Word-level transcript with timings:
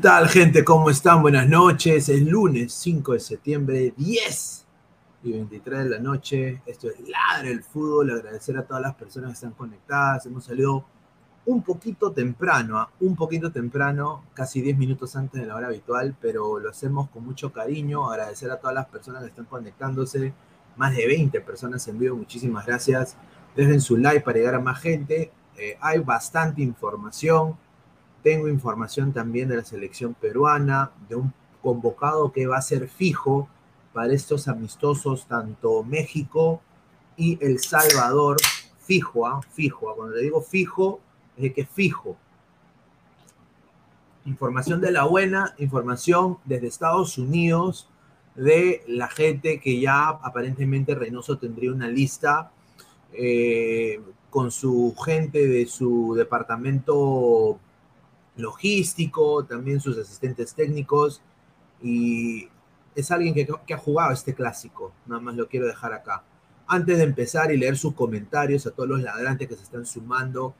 Tal, 0.00 0.28
gente? 0.28 0.64
¿Cómo 0.64 0.88
están? 0.88 1.20
Buenas 1.20 1.46
noches. 1.46 2.08
Es 2.08 2.22
lunes 2.22 2.72
5 2.72 3.12
de 3.12 3.20
septiembre, 3.20 3.92
10 3.94 4.66
y 5.24 5.32
23 5.32 5.84
de 5.84 5.90
la 5.90 5.98
noche. 5.98 6.62
Esto 6.64 6.88
es 6.88 6.94
Ladre 7.06 7.50
el 7.50 7.62
Fútbol. 7.62 8.10
Agradecer 8.10 8.56
a 8.56 8.62
todas 8.62 8.82
las 8.82 8.94
personas 8.94 9.30
que 9.30 9.34
están 9.34 9.50
conectadas. 9.50 10.24
Hemos 10.24 10.44
salido 10.44 10.86
un 11.44 11.62
poquito 11.62 12.12
temprano, 12.12 12.78
¿ah? 12.78 12.90
un 13.00 13.14
poquito 13.14 13.52
temprano, 13.52 14.24
casi 14.32 14.62
10 14.62 14.78
minutos 14.78 15.16
antes 15.16 15.38
de 15.38 15.46
la 15.46 15.56
hora 15.56 15.66
habitual, 15.66 16.16
pero 16.18 16.58
lo 16.58 16.70
hacemos 16.70 17.10
con 17.10 17.26
mucho 17.26 17.52
cariño. 17.52 18.10
Agradecer 18.10 18.50
a 18.50 18.58
todas 18.58 18.74
las 18.74 18.86
personas 18.86 19.22
que 19.22 19.28
están 19.28 19.44
conectándose. 19.44 20.32
Más 20.76 20.96
de 20.96 21.06
20 21.06 21.42
personas 21.42 21.86
en 21.88 21.98
vivo. 21.98 22.16
Muchísimas 22.16 22.64
gracias. 22.64 23.16
Dejen 23.54 23.82
su 23.82 23.98
like 23.98 24.22
para 24.22 24.38
llegar 24.38 24.54
a 24.54 24.60
más 24.60 24.80
gente. 24.80 25.30
Eh, 25.58 25.76
hay 25.82 25.98
bastante 25.98 26.62
información 26.62 27.58
tengo 28.22 28.48
información 28.48 29.12
también 29.12 29.48
de 29.48 29.56
la 29.56 29.64
selección 29.64 30.14
peruana, 30.14 30.90
de 31.08 31.16
un 31.16 31.32
convocado 31.62 32.32
que 32.32 32.46
va 32.46 32.58
a 32.58 32.62
ser 32.62 32.88
fijo 32.88 33.48
para 33.92 34.12
estos 34.12 34.48
amistosos, 34.48 35.26
tanto 35.26 35.82
México 35.82 36.60
y 37.16 37.38
El 37.40 37.58
Salvador. 37.58 38.36
Fijo, 38.80 39.26
¿ah? 39.26 39.40
fijo. 39.52 39.90
¿ah? 39.90 39.94
Cuando 39.96 40.16
le 40.16 40.22
digo 40.22 40.40
fijo, 40.40 41.00
es 41.36 41.42
de 41.44 41.52
que 41.52 41.64
fijo. 41.64 42.16
Información 44.26 44.80
de 44.80 44.90
la 44.90 45.04
buena, 45.04 45.54
información 45.58 46.38
desde 46.44 46.66
Estados 46.66 47.16
Unidos 47.18 47.88
de 48.34 48.82
la 48.86 49.08
gente 49.08 49.60
que 49.60 49.80
ya 49.80 50.08
aparentemente 50.08 50.94
Reynoso 50.94 51.38
tendría 51.38 51.72
una 51.72 51.88
lista 51.88 52.52
eh, 53.12 54.00
con 54.28 54.50
su 54.50 54.94
gente 55.04 55.46
de 55.46 55.66
su 55.66 56.14
departamento 56.14 57.58
logístico, 58.36 59.44
también 59.44 59.80
sus 59.80 59.98
asistentes 59.98 60.54
técnicos 60.54 61.22
y 61.82 62.48
es 62.94 63.10
alguien 63.10 63.34
que, 63.34 63.74
ha 63.74 63.78
jugado 63.78 64.12
este 64.12 64.34
clásico, 64.34 64.92
nada 65.06 65.20
más 65.20 65.36
lo 65.36 65.48
quiero 65.48 65.66
dejar 65.66 65.92
acá. 65.92 66.24
Antes 66.66 66.98
de 66.98 67.04
empezar 67.04 67.52
y 67.52 67.56
leer 67.56 67.76
sus 67.76 67.94
comentarios 67.94 68.66
a 68.66 68.70
todos 68.70 68.88
los 68.88 69.00
ladrantes 69.00 69.48
que 69.48 69.56
se 69.56 69.62
están 69.62 69.86
sumando, 69.86 70.54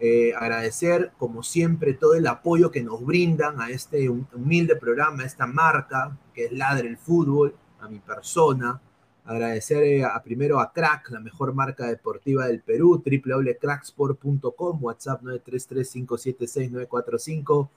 eh, 0.00 0.34
agradecer 0.34 1.12
como 1.18 1.42
siempre 1.42 1.94
todo 1.94 2.14
el 2.14 2.26
apoyo 2.26 2.70
que 2.70 2.82
nos 2.82 3.04
brindan 3.04 3.60
a 3.60 3.70
este 3.70 4.08
humilde 4.08 4.74
programa, 4.74 5.22
a 5.22 5.26
esta 5.26 5.46
marca 5.46 6.16
que 6.34 6.46
es 6.46 6.52
Ladre 6.52 6.88
el 6.88 6.96
Fútbol, 6.96 7.54
a 7.80 7.88
mi 7.88 7.98
persona, 8.00 8.80
Agradecer 9.24 9.84
eh, 9.84 10.04
a, 10.04 10.20
primero 10.22 10.58
a 10.58 10.72
Crack, 10.72 11.10
la 11.10 11.20
mejor 11.20 11.54
marca 11.54 11.86
deportiva 11.86 12.46
del 12.46 12.60
Perú, 12.60 13.00
www.cracksport.com, 13.04 14.82
WhatsApp 14.82 15.22
933-576-945, 15.22 17.68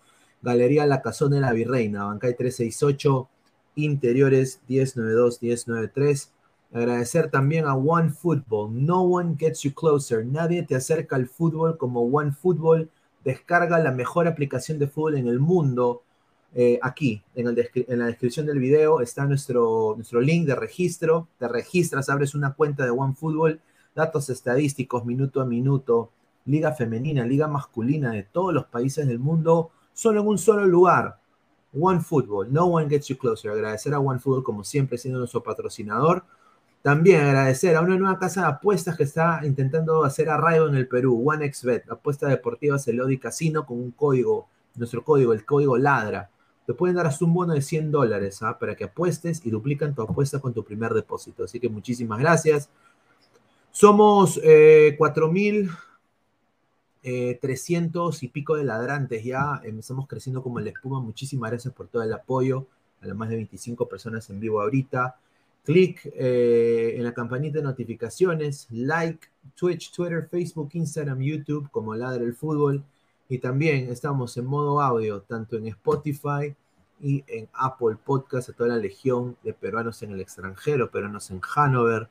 Galería 0.42 0.88
La 0.88 1.04
Casona 1.04 1.36
de 1.36 1.42
la 1.42 1.54
Virreina, 1.54 2.06
Bancay 2.06 2.36
368, 2.36 3.30
Interiores 3.75 4.60
1092-1093. 4.68 6.30
Agradecer 6.74 7.30
también 7.30 7.66
a 7.66 7.75
One 7.75 8.10
Football. 8.10 8.86
No 8.86 9.04
one 9.04 9.36
gets 9.38 9.62
you 9.62 9.74
closer. 9.74 10.25
Nadie 10.25 10.64
te 10.64 10.75
acerca 10.75 11.16
al 11.16 11.28
fútbol 11.28 11.78
como 11.78 12.02
One 12.02 12.32
Football. 12.32 12.90
Descarga 13.24 13.78
la 13.80 13.92
mejor 13.92 14.28
aplicación 14.28 14.80
de 14.80 14.88
fútbol 14.88 15.18
en 15.18 15.28
el 15.28 15.40
mundo 15.40 16.02
eh, 16.57 16.79
aquí, 16.81 17.21
en, 17.35 17.53
la 18.00 18.05
descripción 18.05 18.45
del 18.45 18.59
video, 18.59 19.01
está 19.01 19.25
nuestro, 19.25 19.93
nuestro 19.97 20.21
link 20.21 20.47
de 20.47 20.55
registro. 20.55 21.27
Te 21.38 21.50
registras, 21.50 22.07
abres 22.07 22.33
una 22.33 22.53
cuenta 22.53 22.85
de 22.85 22.91
OneFootball, 22.91 23.59
datos 23.93 24.29
estadísticos 24.29 25.05
minuto 25.05 25.41
a 25.41 25.45
minuto, 25.45 26.12
liga 26.45 26.71
femenina, 26.71 27.25
liga 27.25 27.50
masculina 27.50 28.12
de 28.12 28.24
todos 28.24 28.53
los 28.53 28.65
países 28.67 29.05
del 29.05 29.19
mundo, 29.19 29.71
solo 29.93 30.21
en 30.21 30.27
un 30.27 30.38
solo 30.38 30.65
lugar. 30.65 31.17
OneFootball, 31.77 32.53
no 32.53 32.67
one 32.67 32.88
gets 32.88 33.07
you 33.09 33.17
closer. 33.17 33.51
Agradecer 33.51 33.93
a 33.93 34.00
OneFootball 34.00 34.43
como 34.43 34.63
siempre 34.63 34.97
siendo 34.97 35.19
nuestro 35.19 35.43
patrocinador. 35.43 36.24
También 36.81 37.19
agradecer 37.21 37.75
a 37.75 37.81
una 37.81 37.97
nueva 37.97 38.17
casa 38.17 38.41
de 38.41 38.47
apuestas 38.47 38.95
que 38.95 39.03
está 39.03 39.41
intentando 39.43 40.05
hacer 40.05 40.29
arraigo 40.29 40.69
en 40.69 40.75
el 40.75 40.88
Perú, 40.88 41.21
OneXBet, 41.29 41.91
apuesta 41.91 42.29
deportiva 42.29 42.79
Celodi 42.79 43.17
Casino 43.17 43.65
con 43.65 43.77
un 43.77 43.91
código, 43.91 44.47
nuestro 44.75 45.03
código, 45.03 45.33
el 45.33 45.43
código 45.43 45.77
LADRA 45.77 46.29
te 46.65 46.74
pueden 46.74 46.95
dar 46.95 47.05
hasta 47.05 47.25
un 47.25 47.34
bono 47.34 47.53
de 47.53 47.62
100 47.62 47.91
dólares 47.91 48.41
¿ah? 48.41 48.57
para 48.57 48.75
que 48.75 48.86
apuestes 48.86 49.45
y 49.45 49.51
duplican 49.51 49.93
tu 49.93 50.01
apuesta 50.01 50.39
con 50.39 50.53
tu 50.53 50.63
primer 50.63 50.93
depósito. 50.93 51.43
Así 51.43 51.60
que 51.60 51.69
muchísimas 51.69 52.19
gracias. 52.19 52.69
Somos 53.72 54.39
eh, 54.43 54.95
4.300 54.98 55.74
eh, 57.03 58.19
y 58.22 58.27
pico 58.29 58.55
de 58.55 58.63
ladrantes 58.63 59.24
ya. 59.24 59.62
Estamos 59.63 60.07
creciendo 60.07 60.41
como 60.41 60.60
la 60.60 60.69
espuma. 60.69 61.00
Muchísimas 61.00 61.51
gracias 61.51 61.74
por 61.74 61.88
todo 61.88 62.01
el 62.01 62.13
apoyo. 62.13 62.65
A 63.01 63.07
las 63.07 63.15
más 63.15 63.29
de 63.29 63.36
25 63.36 63.88
personas 63.88 64.29
en 64.29 64.39
vivo 64.39 64.62
ahorita. 64.62 65.17
Clic 65.63 66.12
eh, 66.15 66.93
en 66.95 67.03
la 67.03 67.13
campanita 67.13 67.57
de 67.57 67.63
notificaciones, 67.63 68.67
like, 68.69 69.27
Twitch, 69.55 69.91
Twitter, 69.91 70.27
Facebook, 70.29 70.69
Instagram, 70.74 71.19
YouTube, 71.19 71.69
como 71.72 71.95
Ladre 71.95 72.24
el 72.24 72.36
Fútbol. 72.36 72.84
Y 73.27 73.39
también 73.39 73.89
estamos 73.89 74.38
en 74.38 74.46
modo 74.46 74.82
audio, 74.82 75.22
tanto 75.22 75.58
en 75.58 75.67
Spotify 75.67 76.55
y 77.01 77.24
en 77.27 77.50
Apple 77.53 77.98
Podcast, 78.03 78.50
a 78.50 78.53
toda 78.53 78.70
la 78.70 78.77
legión 78.77 79.36
de 79.44 79.53
peruanos 79.53 80.01
en 80.03 80.12
el 80.12 80.22
extranjero, 80.22 80.91
peruanos 80.91 81.32
en 81.32 81.41
Hanover, 81.55 82.08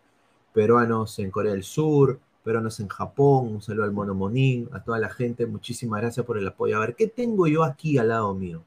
peruanos 0.52 1.18
en 1.18 1.30
Corea 1.30 1.52
del 1.52 1.62
Sur, 1.62 2.18
peruanos 2.42 2.78
en 2.80 2.88
Japón, 2.88 3.48
un 3.54 3.62
saludo 3.62 3.84
al 3.84 3.92
Mono 3.92 4.14
Monín, 4.14 4.68
a 4.72 4.82
toda 4.82 4.98
la 4.98 5.08
gente, 5.08 5.46
muchísimas 5.46 6.00
gracias 6.00 6.26
por 6.26 6.36
el 6.36 6.46
apoyo. 6.46 6.76
A 6.76 6.80
ver, 6.80 6.94
¿qué 6.94 7.06
tengo 7.06 7.46
yo 7.46 7.64
aquí 7.64 7.96
al 7.96 8.08
lado 8.08 8.34
mío? 8.34 8.62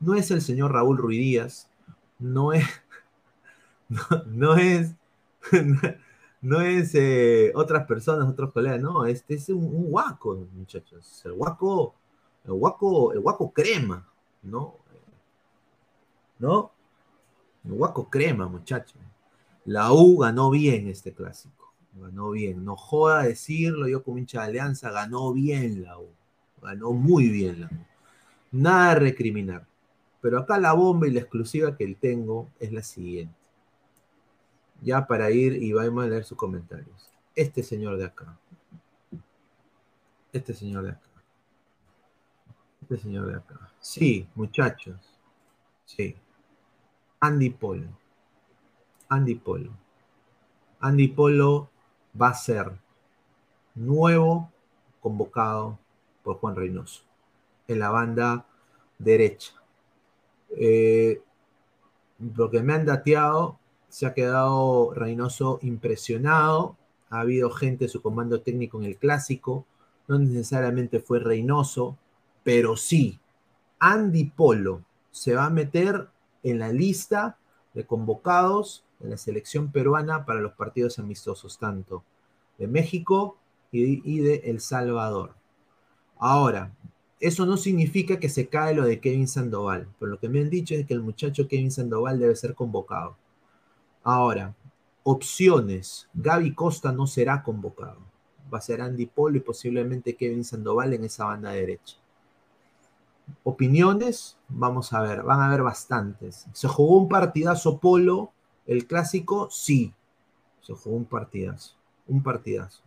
No 0.00 0.14
es 0.14 0.30
el 0.30 0.42
señor 0.42 0.72
Raúl 0.72 0.98
Ruidíaz, 0.98 1.68
no 2.18 2.52
es, 2.52 2.66
no, 4.26 4.56
es, 4.56 4.92
no, 6.46 6.60
es 6.60 6.94
eh, 6.94 7.50
otras 7.56 7.86
personas, 7.86 8.28
otros 8.28 8.52
colegas, 8.52 8.80
no, 8.80 9.04
este 9.04 9.34
es 9.34 9.48
un, 9.48 9.90
guaco, 9.90 10.46
muchachos, 10.52 11.22
el 11.24 11.32
guaco, 11.32 11.96
el 12.44 12.52
guaco, 12.52 13.12
el 13.12 13.18
guaco 13.18 13.52
crema, 13.52 14.08
¿no? 14.44 14.76
¿No? 16.38 16.70
El 17.64 17.72
guaco 17.72 18.08
crema, 18.08 18.46
muchachos. 18.46 19.00
La 19.64 19.92
U 19.92 20.18
ganó 20.18 20.50
bien 20.50 20.86
este 20.86 21.12
clásico, 21.12 21.74
ganó 21.94 22.30
bien, 22.30 22.64
no 22.64 22.76
joda 22.76 23.24
decirlo, 23.24 23.88
yo 23.88 24.04
como 24.04 24.18
hincha 24.18 24.42
de 24.42 24.46
Alianza, 24.46 24.92
ganó 24.92 25.32
bien 25.32 25.82
la 25.82 25.98
U, 25.98 26.10
ganó 26.62 26.92
muy 26.92 27.28
bien 27.28 27.62
la 27.62 27.66
U. 27.66 27.86
Nada 28.52 28.94
de 28.94 29.00
recriminar. 29.00 29.66
Pero 30.20 30.38
acá 30.38 30.58
la 30.60 30.74
bomba 30.74 31.08
y 31.08 31.10
la 31.10 31.20
exclusiva 31.20 31.76
que 31.76 31.92
tengo 31.94 32.48
es 32.60 32.72
la 32.72 32.84
siguiente 32.84 33.45
ya 34.86 35.04
para 35.04 35.32
ir 35.32 35.60
y 35.60 35.72
vamos 35.72 36.04
a 36.04 36.06
leer 36.06 36.24
sus 36.24 36.38
comentarios. 36.38 37.10
Este 37.34 37.64
señor 37.64 37.96
de 37.96 38.04
acá. 38.04 38.38
Este 40.32 40.54
señor 40.54 40.84
de 40.84 40.90
acá. 40.90 41.10
Este 42.82 42.96
señor 42.96 43.26
de 43.26 43.34
acá. 43.34 43.72
Sí, 43.80 44.28
muchachos. 44.36 44.96
Sí. 45.84 46.14
Andy 47.18 47.50
Polo. 47.50 47.88
Andy 49.08 49.34
Polo. 49.34 49.72
Andy 50.78 51.08
Polo 51.08 51.68
va 52.20 52.28
a 52.28 52.34
ser 52.34 52.70
nuevo 53.74 54.52
convocado 55.00 55.80
por 56.22 56.36
Juan 56.36 56.54
Reynoso 56.54 57.02
en 57.66 57.80
la 57.80 57.90
banda 57.90 58.46
derecha. 59.00 59.52
Eh, 60.50 61.20
lo 62.20 62.48
que 62.48 62.62
me 62.62 62.74
han 62.74 62.86
dateado 62.86 63.58
se 63.96 64.04
ha 64.04 64.12
quedado 64.12 64.92
Reynoso 64.92 65.58
impresionado. 65.62 66.76
Ha 67.08 67.20
habido 67.20 67.48
gente 67.48 67.86
de 67.86 67.88
su 67.88 68.02
comando 68.02 68.42
técnico 68.42 68.78
en 68.78 68.84
el 68.84 68.98
clásico. 68.98 69.64
No 70.06 70.18
necesariamente 70.18 71.00
fue 71.00 71.18
Reynoso, 71.18 71.96
pero 72.44 72.76
sí, 72.76 73.18
Andy 73.78 74.24
Polo 74.24 74.82
se 75.10 75.34
va 75.34 75.46
a 75.46 75.50
meter 75.50 76.08
en 76.42 76.58
la 76.58 76.72
lista 76.72 77.38
de 77.72 77.86
convocados 77.86 78.84
en 79.00 79.08
la 79.08 79.16
selección 79.16 79.72
peruana 79.72 80.26
para 80.26 80.42
los 80.42 80.52
partidos 80.52 80.98
amistosos, 80.98 81.58
tanto 81.58 82.04
de 82.58 82.66
México 82.66 83.38
y, 83.72 84.20
de 84.20 84.42
El 84.44 84.60
Salvador. 84.60 85.36
Ahora, 86.18 86.70
eso 87.18 87.46
no 87.46 87.56
significa 87.56 88.20
que 88.20 88.28
se 88.28 88.48
cae 88.48 88.74
lo 88.74 88.84
de 88.84 89.00
Kevin 89.00 89.26
Sandoval, 89.26 89.88
pero 89.98 90.10
lo 90.10 90.20
que 90.20 90.28
me 90.28 90.40
han 90.40 90.50
dicho 90.50 90.74
es 90.74 90.84
que 90.84 90.92
el 90.92 91.00
muchacho 91.00 91.48
Kevin 91.48 91.70
Sandoval 91.70 92.18
debe 92.18 92.36
ser 92.36 92.54
convocado. 92.54 93.16
Ahora, 94.08 94.54
opciones. 95.02 96.08
Gaby 96.14 96.54
Costa 96.54 96.92
no 96.92 97.08
será 97.08 97.42
convocado. 97.42 97.98
Va 98.54 98.58
a 98.58 98.60
ser 98.60 98.80
Andy 98.80 99.06
Polo 99.06 99.36
y 99.36 99.40
posiblemente 99.40 100.14
Kevin 100.14 100.44
Sandoval 100.44 100.94
en 100.94 101.02
esa 101.02 101.24
banda 101.24 101.50
derecha. 101.50 101.96
Opiniones, 103.42 104.38
vamos 104.48 104.92
a 104.92 105.02
ver, 105.02 105.24
van 105.24 105.40
a 105.40 105.46
haber 105.46 105.64
bastantes. 105.64 106.46
¿Se 106.52 106.68
jugó 106.68 106.98
un 106.98 107.08
partidazo 107.08 107.80
Polo, 107.80 108.30
el 108.64 108.86
clásico? 108.86 109.48
Sí, 109.50 109.92
se 110.60 110.72
jugó 110.72 110.94
un 110.94 111.06
partidazo, 111.06 111.74
un 112.06 112.22
partidazo. 112.22 112.84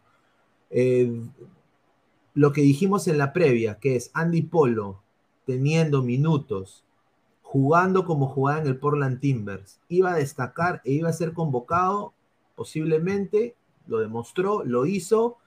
Eh, 0.70 1.22
lo 2.34 2.54
que 2.54 2.62
dijimos 2.62 3.10
en 3.10 3.18
la 3.18 3.34
previa, 3.34 3.78
que 3.78 3.98
es 3.98 4.10
Andy 4.14 4.44
Polo 4.44 5.02
teniendo 5.46 6.02
minutos 6.02 6.86
jugando 7.52 8.06
como 8.06 8.28
jugaba 8.28 8.62
en 8.62 8.68
el 8.68 8.78
Portland 8.78 9.20
Timbers. 9.20 9.80
Iba 9.88 10.12
a 10.12 10.18
destacar 10.18 10.84
e 10.86 10.92
iba 10.92 11.10
a 11.10 11.14
ser 11.14 11.34
convocado, 11.34 12.14
posiblemente, 12.56 13.56
lo 13.88 13.98
demostró, 13.98 14.64
lo 14.64 14.86
hizo, 14.86 15.38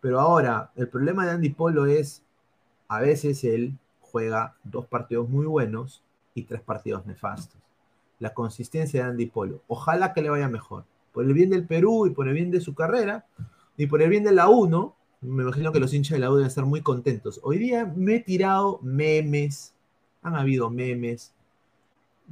pero 0.00 0.20
ahora 0.20 0.70
el 0.74 0.88
problema 0.88 1.26
de 1.26 1.32
Andy 1.32 1.50
Polo 1.50 1.84
es, 1.84 2.22
a 2.88 3.00
veces 3.00 3.44
él 3.44 3.76
juega 4.00 4.56
dos 4.64 4.86
partidos 4.86 5.28
muy 5.28 5.44
buenos 5.44 6.02
y 6.34 6.44
tres 6.44 6.62
partidos 6.62 7.04
nefastos. 7.04 7.60
La 8.20 8.32
consistencia 8.32 9.02
de 9.02 9.10
Andy 9.10 9.26
Polo. 9.26 9.60
Ojalá 9.68 10.14
que 10.14 10.22
le 10.22 10.30
vaya 10.30 10.48
mejor. 10.48 10.84
Por 11.12 11.26
el 11.26 11.34
bien 11.34 11.50
del 11.50 11.66
Perú 11.66 12.06
y 12.06 12.10
por 12.10 12.26
el 12.26 12.32
bien 12.32 12.50
de 12.50 12.62
su 12.62 12.74
carrera 12.74 13.26
y 13.76 13.86
por 13.86 14.00
el 14.00 14.08
bien 14.08 14.24
de 14.24 14.32
la 14.32 14.48
1, 14.48 14.94
me 15.20 15.42
imagino 15.42 15.72
que 15.72 15.80
los 15.80 15.92
hinchas 15.92 16.16
de 16.16 16.20
la 16.20 16.30
U 16.30 16.36
deben 16.36 16.48
estar 16.48 16.64
muy 16.64 16.80
contentos. 16.80 17.38
Hoy 17.42 17.58
día 17.58 17.84
me 17.84 18.14
he 18.14 18.20
tirado 18.20 18.78
memes, 18.80 19.74
han 20.22 20.36
habido 20.36 20.70
memes, 20.70 21.34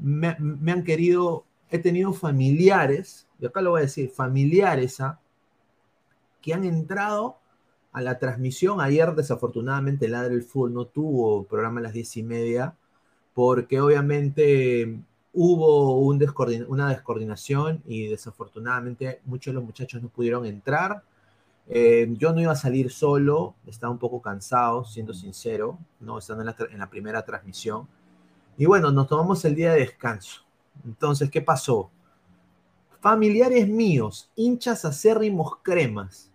me, 0.00 0.28
han 0.28 0.84
querido, 0.84 1.44
he 1.70 1.78
tenido 1.78 2.12
familiares, 2.12 3.26
y 3.40 3.46
acá 3.46 3.60
lo 3.60 3.70
voy 3.70 3.80
a 3.80 3.82
decir, 3.82 4.10
familiares 4.10 5.00
¿ah? 5.00 5.20
que 6.40 6.54
han 6.54 6.64
entrado 6.64 7.38
a 7.92 8.00
la 8.00 8.18
transmisión. 8.18 8.80
Ayer, 8.80 9.14
desafortunadamente, 9.14 10.06
el 10.06 10.42
Fútbol 10.42 10.74
no 10.74 10.86
tuvo 10.86 11.44
programa 11.44 11.80
a 11.80 11.84
las 11.84 11.92
diez 11.92 12.16
y 12.16 12.22
media, 12.22 12.74
porque 13.34 13.80
obviamente 13.80 15.00
hubo 15.32 15.98
un 16.00 16.24
una 16.68 16.88
descoordinación 16.88 17.82
y 17.86 18.08
desafortunadamente 18.08 19.20
muchos 19.24 19.52
de 19.52 19.56
los 19.56 19.64
muchachos 19.64 20.02
no 20.02 20.08
pudieron 20.08 20.46
entrar. 20.46 21.02
Eh, 21.68 22.08
yo 22.18 22.32
no 22.32 22.40
iba 22.40 22.52
a 22.52 22.56
salir 22.56 22.90
solo, 22.90 23.54
estaba 23.66 23.92
un 23.92 23.98
poco 23.98 24.22
cansado, 24.22 24.84
siendo 24.84 25.12
sincero, 25.12 25.78
no 26.00 26.18
estando 26.18 26.42
en 26.70 26.78
la 26.78 26.90
primera 26.90 27.24
transmisión. 27.24 27.86
Y 28.58 28.66
bueno, 28.66 28.90
nos 28.90 29.06
tomamos 29.06 29.44
el 29.44 29.54
día 29.54 29.72
de 29.72 29.80
descanso. 29.80 30.42
Entonces, 30.84 31.30
¿qué 31.30 31.40
pasó? 31.40 31.90
Familiares 33.00 33.68
míos, 33.68 34.30
hinchas 34.34 34.84
acérrimos 34.84 35.58
cremas, 35.62 36.30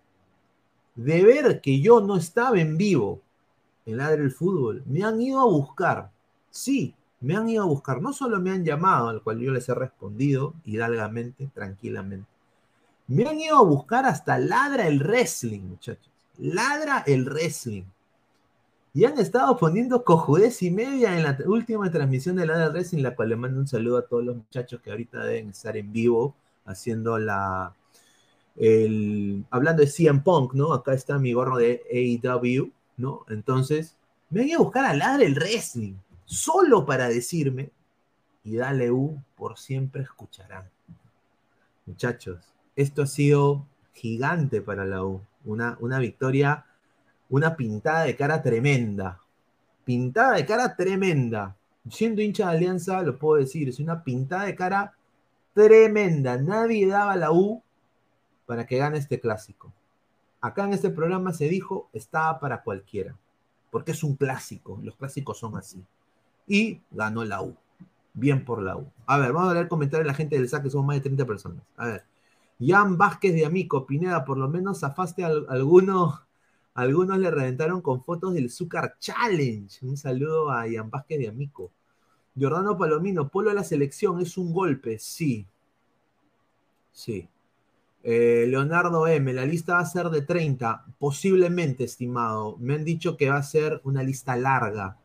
de 0.96 1.24
ver 1.24 1.60
que 1.60 1.82
yo 1.82 2.00
no 2.00 2.16
estaba 2.16 2.60
en 2.60 2.78
vivo 2.78 3.22
en 3.86 3.98
la 3.98 4.10
del 4.10 4.32
fútbol, 4.32 4.84
me 4.86 5.04
han 5.04 5.22
ido 5.22 5.42
a 5.42 5.46
buscar. 5.46 6.12
Sí, 6.50 6.96
me 7.20 7.36
han 7.36 7.50
ido 7.50 7.64
a 7.64 7.68
buscar. 7.68 8.02
No 8.02 8.14
solo 8.14 8.40
me 8.40 8.52
han 8.52 8.64
llamado, 8.64 9.10
al 9.10 9.22
cual 9.22 9.40
yo 9.40 9.52
les 9.52 9.68
he 9.68 9.74
respondido 9.74 10.54
hidalgamente, 10.64 11.50
tranquilamente. 11.54 12.30
Me 13.08 13.26
han 13.26 13.40
ido 13.40 13.58
a 13.58 13.64
buscar 13.64 14.06
hasta 14.06 14.40
Ladra 14.40 14.88
el 14.88 15.00
Wrestling, 15.00 15.62
muchachos. 15.62 16.12
Ladra 16.38 17.04
el 17.06 17.26
Wrestling. 17.26 17.84
Y 18.96 19.06
han 19.06 19.18
estado 19.18 19.58
poniendo 19.58 20.04
cojudez 20.04 20.62
y 20.62 20.70
media 20.70 21.18
en 21.18 21.24
la 21.24 21.36
última 21.48 21.90
transmisión 21.90 22.36
de 22.36 22.46
la 22.46 22.70
Racing, 22.70 23.02
la 23.02 23.16
cual 23.16 23.30
le 23.30 23.36
mando 23.36 23.60
un 23.60 23.68
saludo 23.68 23.98
a 23.98 24.06
todos 24.06 24.24
los 24.24 24.36
muchachos 24.36 24.82
que 24.82 24.92
ahorita 24.92 25.24
deben 25.24 25.50
estar 25.50 25.76
en 25.76 25.92
vivo 25.92 26.36
haciendo 26.66 27.18
la. 27.18 27.74
El, 28.56 29.46
hablando 29.50 29.82
de 29.82 29.88
CM 29.88 30.22
Punk, 30.22 30.54
¿no? 30.54 30.74
Acá 30.74 30.94
está 30.94 31.18
mi 31.18 31.34
gorro 31.34 31.58
de 31.58 31.82
AEW, 31.92 32.72
¿no? 32.98 33.26
Entonces, 33.30 33.98
me 34.30 34.42
voy 34.44 34.52
a 34.52 34.60
buscar 34.60 34.86
a 34.86 34.94
Ladre 34.94 35.26
el 35.26 35.34
Wrestling, 35.34 35.96
solo 36.26 36.86
para 36.86 37.08
decirme, 37.10 37.72
y 38.44 38.58
dale 38.58 38.92
U, 38.92 39.20
por 39.36 39.58
siempre 39.58 40.04
escucharán. 40.04 40.70
Muchachos, 41.88 42.54
esto 42.76 43.02
ha 43.02 43.08
sido 43.08 43.66
gigante 43.94 44.62
para 44.62 44.86
la 44.86 45.04
U, 45.04 45.22
una, 45.46 45.78
una 45.80 45.98
victoria 45.98 46.66
una 47.34 47.56
pintada 47.56 48.04
de 48.04 48.16
cara 48.16 48.44
tremenda. 48.44 49.20
Pintada 49.84 50.36
de 50.36 50.46
cara 50.46 50.76
tremenda. 50.76 51.56
Siendo 51.90 52.22
hincha 52.22 52.46
de 52.46 52.58
Alianza, 52.58 53.02
lo 53.02 53.18
puedo 53.18 53.42
decir, 53.42 53.68
es 53.68 53.80
una 53.80 54.04
pintada 54.04 54.44
de 54.44 54.54
cara 54.54 54.94
tremenda. 55.52 56.38
Nadie 56.38 56.86
daba 56.86 57.16
la 57.16 57.32
U 57.32 57.64
para 58.46 58.68
que 58.68 58.78
gane 58.78 59.00
este 59.00 59.20
clásico. 59.20 59.74
Acá 60.42 60.66
en 60.66 60.74
este 60.74 60.92
programa 60.92 61.34
se 61.34 61.50
dijo, 61.50 61.90
estaba 61.92 62.40
para 62.40 62.62
cualquiera, 62.62 63.18
porque 63.72 63.94
es 63.94 64.04
un 64.04 64.16
clásico, 64.16 64.80
los 64.84 64.96
clásicos 64.96 65.40
son 65.40 65.58
así. 65.58 65.84
Y 66.46 66.82
ganó 66.92 67.26
la 67.26 67.42
U. 67.42 67.56
Bien 68.14 68.46
por 68.46 68.62
la 68.62 68.78
U. 68.78 68.86
A 69.08 69.18
ver, 69.18 69.34
vamos 69.34 69.50
a 69.50 69.54
leer 69.56 69.68
comentarios 69.68 70.06
de 70.06 70.12
la 70.12 70.16
gente 70.16 70.36
del 70.36 70.48
SAC, 70.48 70.66
que 70.66 70.70
somos 70.70 70.86
más 70.86 70.98
de 70.98 71.02
30 71.02 71.26
personas. 71.26 71.64
A 71.78 71.88
ver. 71.88 72.04
Jan 72.60 72.96
Vázquez 72.96 73.34
de 73.34 73.48
Amico, 73.48 73.88
Pineda, 73.88 74.24
por 74.24 74.38
lo 74.38 74.48
menos 74.48 74.82
zafaste 74.82 75.24
a 75.24 75.32
alguno, 75.50 76.22
algunos 76.74 77.20
le 77.20 77.30
reventaron 77.30 77.82
con 77.82 78.04
fotos 78.04 78.34
del 78.34 78.50
Zucar 78.50 78.98
Challenge. 79.00 79.86
Un 79.86 79.98
saludo 79.98 80.50
a 80.50 80.66
Jan 80.70 80.90
Vázquez 80.90 81.20
de 81.20 81.28
Amico. 81.28 81.72
Jordano 82.40 82.78
Palomino, 82.78 83.30
Polo 83.30 83.52
a 83.52 83.54
la 83.54 83.64
selección, 83.64 84.20
es 84.20 84.38
un 84.38 84.54
golpe, 84.54 84.98
sí. 84.98 85.46
Sí. 86.92 87.28
Eh, 88.04 88.46
Leonardo 88.50 89.08
M, 89.08 89.32
la 89.34 89.46
lista 89.46 89.76
va 89.76 89.80
a 89.80 89.86
ser 89.86 90.10
de 90.10 90.24
30, 90.24 90.86
posiblemente, 90.98 91.84
estimado. 91.84 92.58
Me 92.60 92.74
han 92.74 92.84
dicho 92.84 93.18
que 93.18 93.30
va 93.30 93.38
a 93.38 93.44
ser 93.44 93.80
una 93.84 94.04
lista 94.04 94.36
larga, 94.36 94.98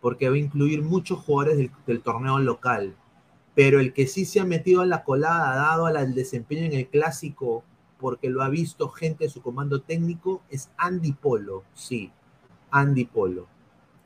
porque 0.00 0.28
va 0.28 0.34
a 0.34 0.38
incluir 0.38 0.82
muchos 0.82 1.18
jugadores 1.20 1.70
del, 1.86 2.02
torneo 2.02 2.38
local. 2.38 2.96
Pero 3.54 3.78
el 3.78 3.92
que 3.92 4.06
sí 4.06 4.24
se 4.24 4.40
ha 4.40 4.44
metido 4.44 4.80
a 4.80 4.86
la 4.86 5.04
colada, 5.04 5.54
dado 5.54 5.86
al 5.86 6.14
desempeño 6.14 6.64
en 6.64 6.72
el 6.72 6.88
clásico, 6.88 7.62
porque 8.00 8.30
lo 8.30 8.42
ha 8.42 8.48
visto 8.48 8.88
gente 8.88 9.24
de 9.24 9.30
su 9.30 9.42
comando 9.42 9.82
técnico, 9.82 10.42
es 10.48 10.70
Andy 10.78 11.12
Polo. 11.12 11.64
Sí, 11.74 12.10
Andy 12.70 13.04
Polo. 13.04 13.46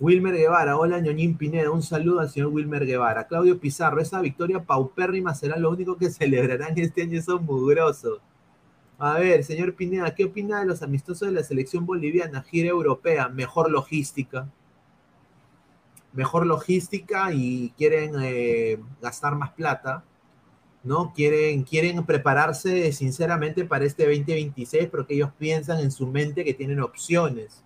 Wilmer 0.01 0.35
Guevara, 0.35 0.77
hola 0.77 0.99
ñoñín 0.99 1.37
Pineda, 1.39 1.71
un 1.71 1.83
saludo 1.83 2.21
al 2.21 2.29
señor 2.29 2.49
Wilmer 2.49 2.85
Guevara. 2.85 3.29
Claudio 3.29 3.61
Pizarro, 3.61 4.01
esa 4.01 4.21
victoria 4.21 4.65
paupérrima 4.65 5.35
será 5.35 5.57
lo 5.57 5.71
único 5.71 5.97
que 5.97 6.11
celebrarán 6.11 6.77
este 6.77 7.03
año, 7.03 7.23
son 7.23 7.45
mugrosos. 7.45 8.21
A 8.99 9.19
ver, 9.19 9.45
señor 9.45 9.75
Pineda, 9.75 10.15
¿qué 10.15 10.25
opina 10.25 10.61
de 10.61 10.67
los 10.67 10.83
amistosos 10.83 11.29
de 11.29 11.35
la 11.35 11.43
selección 11.43 11.87
boliviana? 11.87 12.43
Gira 12.43 12.69
europea, 12.71 13.29
mejor 13.29 13.71
logística. 13.71 14.49
Mejor 16.13 16.47
logística 16.47 17.33
y 17.33 17.71
quieren 17.77 18.13
eh, 18.23 18.79
gastar 19.03 19.35
más 19.37 19.51
plata, 19.53 20.05
¿no? 20.85 21.12
Quieren, 21.14 21.64
quieren 21.64 22.05
prepararse 22.05 22.93
sinceramente 22.93 23.64
para 23.64 23.85
este 23.85 24.05
2026 24.05 24.88
porque 24.91 25.14
ellos 25.14 25.31
piensan 25.38 25.81
en 25.81 25.91
su 25.91 26.07
mente 26.07 26.45
que 26.45 26.55
tienen 26.55 26.81
opciones 26.81 27.64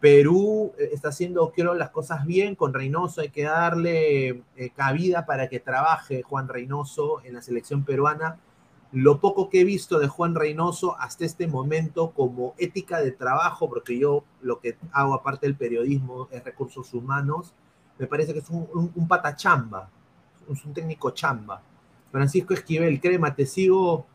Perú 0.00 0.72
eh, 0.78 0.90
está 0.92 1.08
haciendo, 1.08 1.50
creo, 1.52 1.74
las 1.74 1.90
cosas 1.90 2.26
bien 2.26 2.54
con 2.54 2.74
Reynoso. 2.74 3.20
Hay 3.22 3.30
que 3.30 3.44
darle 3.44 4.44
eh, 4.56 4.70
cabida 4.74 5.26
para 5.26 5.48
que 5.48 5.60
trabaje 5.60 6.22
Juan 6.22 6.48
Reynoso 6.48 7.22
en 7.24 7.34
la 7.34 7.42
selección 7.42 7.84
peruana. 7.84 8.38
Lo 8.92 9.20
poco 9.20 9.50
que 9.50 9.62
he 9.62 9.64
visto 9.64 9.98
de 9.98 10.08
Juan 10.08 10.34
Reynoso 10.34 10.96
hasta 10.98 11.24
este 11.24 11.46
momento 11.48 12.12
como 12.12 12.54
ética 12.58 13.00
de 13.00 13.10
trabajo, 13.12 13.68
porque 13.68 13.98
yo 13.98 14.24
lo 14.42 14.60
que 14.60 14.76
hago 14.92 15.14
aparte 15.14 15.46
del 15.46 15.56
periodismo 15.56 16.28
es 16.30 16.44
recursos 16.44 16.94
humanos, 16.94 17.52
me 17.98 18.06
parece 18.06 18.32
que 18.32 18.38
es 18.40 18.50
un, 18.50 18.68
un, 18.74 18.92
un 18.94 19.08
patachamba, 19.08 19.90
es 20.48 20.64
un 20.64 20.72
técnico 20.72 21.10
chamba. 21.10 21.62
Francisco 22.10 22.54
Esquivel, 22.54 23.00
crema, 23.00 23.34
te 23.34 23.46
sigo 23.46 24.06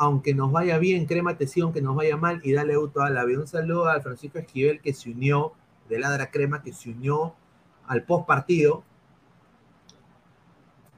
aunque 0.00 0.32
nos 0.32 0.50
vaya 0.50 0.78
bien, 0.78 1.04
crémate 1.04 1.46
sí, 1.46 1.60
aunque 1.60 1.82
nos 1.82 1.94
vaya 1.94 2.16
mal, 2.16 2.40
y 2.42 2.52
dale 2.52 2.72
toda 2.90 3.10
la 3.10 3.22
vida. 3.26 3.40
Un 3.40 3.46
saludo 3.46 3.86
al 3.86 4.00
Francisco 4.00 4.38
Esquivel 4.38 4.80
que 4.80 4.94
se 4.94 5.10
unió, 5.10 5.52
de 5.90 5.98
Ladra 5.98 6.30
Crema, 6.30 6.62
que 6.62 6.72
se 6.72 6.88
unió 6.88 7.34
al 7.86 8.04
post 8.04 8.26
partido, 8.26 8.82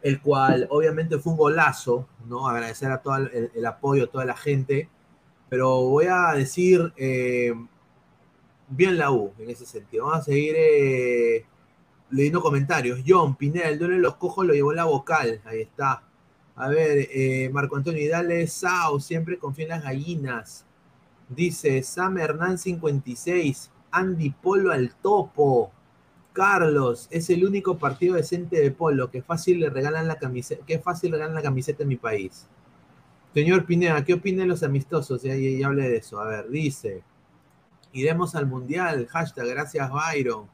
el 0.03 0.21
cual 0.21 0.69
obviamente 0.71 1.19
fue 1.19 1.33
un 1.33 1.39
golazo, 1.39 2.07
¿no? 2.29 2.49
Agradecer 2.49 2.93
a 2.93 3.03
todo 3.03 3.17
el, 3.17 3.67
apoyo, 3.67 4.05
a 4.05 4.07
toda 4.07 4.25
la 4.25 4.37
gente, 4.37 4.89
pero 5.49 5.81
voy 5.81 6.07
a 6.09 6.35
decir 6.35 6.93
eh, 6.97 7.55
bien 8.69 8.99
la 8.99 9.11
U 9.11 9.33
en 9.37 9.51
ese 9.51 9.67
sentido. 9.67 10.05
Vamos 10.05 10.21
a 10.21 10.25
seguir 10.27 10.55
eh, 10.57 11.45
leyendo 12.11 12.41
comentarios. 12.41 13.01
John 13.05 13.35
Pineda, 13.35 13.69
el 13.69 13.81
duelo 13.81 13.97
de 13.97 14.01
los 14.01 14.15
cojos 14.15 14.47
lo 14.47 14.55
llevó 14.55 14.73
la 14.73 14.85
vocal, 14.85 15.41
ahí 15.45 15.63
está. 15.63 16.05
A 16.55 16.69
ver, 16.69 17.09
eh, 17.11 17.49
Marco 17.53 17.77
Antonio, 17.77 18.11
dale 18.11 18.47
Sao, 18.47 19.01
siempre 19.01 19.39
confía 19.39 19.65
en 19.65 19.71
las 19.71 19.85
gallinas. 19.85 20.67
Dice 21.29 21.83
Sam 21.83 22.19
Hernán 22.19 22.59
56, 22.59 23.71
Andy 23.91 24.31
Polo 24.31 24.71
al 24.73 24.95
topo. 24.97 25.73
Carlos, 26.33 27.09
es 27.11 27.29
el 27.31 27.45
único 27.45 27.79
partido 27.79 28.17
decente 28.17 28.61
de 28.61 28.71
Polo, 28.71 29.11
que 29.11 29.23
fácil 29.23 29.61
le 29.61 29.71
regalan 29.71 30.09
la 30.09 30.19
camiseta, 30.19 30.65
que 30.65 30.79
fácil 30.79 31.11
la 31.13 31.43
camiseta 31.43 31.83
en 31.83 31.91
mi 31.91 31.97
país. 31.97 32.49
Señor 33.35 33.65
Pineda, 33.65 34.05
¿qué 34.05 34.15
opinan 34.15 34.49
los 34.49 34.63
amistosos? 34.63 35.23
Ya, 35.23 35.35
ya, 35.35 35.67
hablé 35.67 35.89
de 35.89 35.97
eso. 35.99 36.21
A 36.21 36.27
ver, 36.27 36.49
dice, 36.51 37.03
iremos 37.93 38.35
al 38.35 38.47
Mundial, 38.47 39.07
hashtag, 39.09 39.47
gracias 39.47 39.91
Byron. 39.91 40.49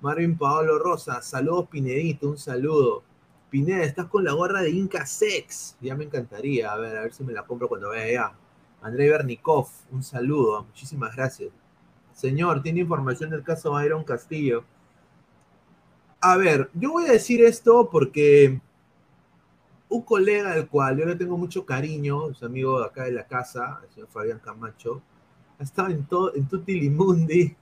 Marvin 0.00 0.36
Paolo 0.36 0.78
Rosa, 0.78 1.22
saludos 1.22 1.68
Pinedito, 1.68 2.28
un 2.28 2.38
saludo. 2.38 3.04
Pineda, 3.52 3.84
estás 3.84 4.06
con 4.06 4.24
la 4.24 4.32
gorra 4.32 4.62
de 4.62 4.70
Inca 4.70 5.04
Sex. 5.04 5.76
Ya 5.82 5.94
me 5.94 6.04
encantaría. 6.04 6.72
A 6.72 6.78
ver, 6.78 6.96
a 6.96 7.02
ver 7.02 7.12
si 7.12 7.22
me 7.22 7.34
la 7.34 7.44
compro 7.44 7.68
cuando 7.68 7.90
vaya 7.90 8.04
allá. 8.04 8.32
André 8.80 9.10
Bernikov, 9.10 9.68
un 9.90 10.02
saludo. 10.02 10.64
Muchísimas 10.64 11.14
gracias. 11.14 11.50
Señor, 12.14 12.62
tiene 12.62 12.80
información 12.80 13.28
del 13.28 13.42
caso 13.42 13.72
Byron 13.72 14.04
Castillo. 14.04 14.64
A 16.22 16.38
ver, 16.38 16.70
yo 16.72 16.92
voy 16.92 17.04
a 17.04 17.12
decir 17.12 17.44
esto 17.44 17.90
porque 17.90 18.58
un 19.90 20.00
colega 20.00 20.54
del 20.54 20.66
cual 20.66 20.96
yo 20.96 21.04
le 21.04 21.16
tengo 21.16 21.36
mucho 21.36 21.66
cariño, 21.66 22.30
es 22.30 22.42
amigo 22.42 22.80
de 22.80 22.86
acá 22.86 23.04
de 23.04 23.12
la 23.12 23.26
casa, 23.26 23.80
el 23.84 23.90
señor 23.90 24.08
Fabián 24.08 24.38
Camacho, 24.38 25.02
ha 25.58 25.62
estado 25.62 25.88
en, 25.88 26.06
todo, 26.06 26.34
en 26.34 26.48
Tutilimundi 26.48 27.54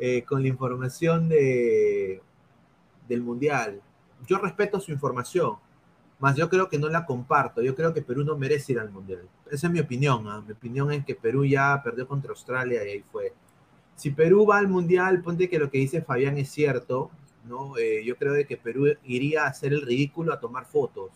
eh, 0.00 0.24
con 0.24 0.42
la 0.42 0.48
información 0.48 1.28
de, 1.28 2.20
del 3.06 3.22
Mundial 3.22 3.80
yo 4.26 4.38
respeto 4.38 4.80
su 4.80 4.92
información, 4.92 5.56
más 6.20 6.36
yo 6.36 6.50
creo 6.50 6.68
que 6.68 6.78
no 6.78 6.88
la 6.88 7.06
comparto. 7.06 7.62
Yo 7.62 7.74
creo 7.74 7.94
que 7.94 8.02
Perú 8.02 8.24
no 8.24 8.36
merece 8.36 8.72
ir 8.72 8.78
al 8.78 8.90
Mundial. 8.90 9.26
Esa 9.50 9.66
es 9.66 9.72
mi 9.72 9.80
opinión. 9.80 10.28
¿ah? 10.28 10.44
Mi 10.46 10.52
opinión 10.52 10.92
es 10.92 11.04
que 11.04 11.14
Perú 11.14 11.46
ya 11.46 11.80
perdió 11.82 12.06
contra 12.06 12.30
Australia 12.30 12.84
y 12.84 12.88
ahí 12.90 13.04
fue. 13.10 13.32
Si 13.96 14.10
Perú 14.10 14.46
va 14.46 14.58
al 14.58 14.68
Mundial, 14.68 15.22
ponte 15.22 15.48
que 15.48 15.58
lo 15.58 15.70
que 15.70 15.78
dice 15.78 16.02
Fabián 16.02 16.36
es 16.36 16.50
cierto. 16.50 17.10
¿no? 17.48 17.76
Eh, 17.78 18.04
yo 18.04 18.16
creo 18.16 18.34
que 18.46 18.56
Perú 18.58 18.86
iría 19.04 19.44
a 19.44 19.48
hacer 19.48 19.72
el 19.72 19.80
ridículo 19.80 20.34
a 20.34 20.40
tomar 20.40 20.66
fotos. 20.66 21.10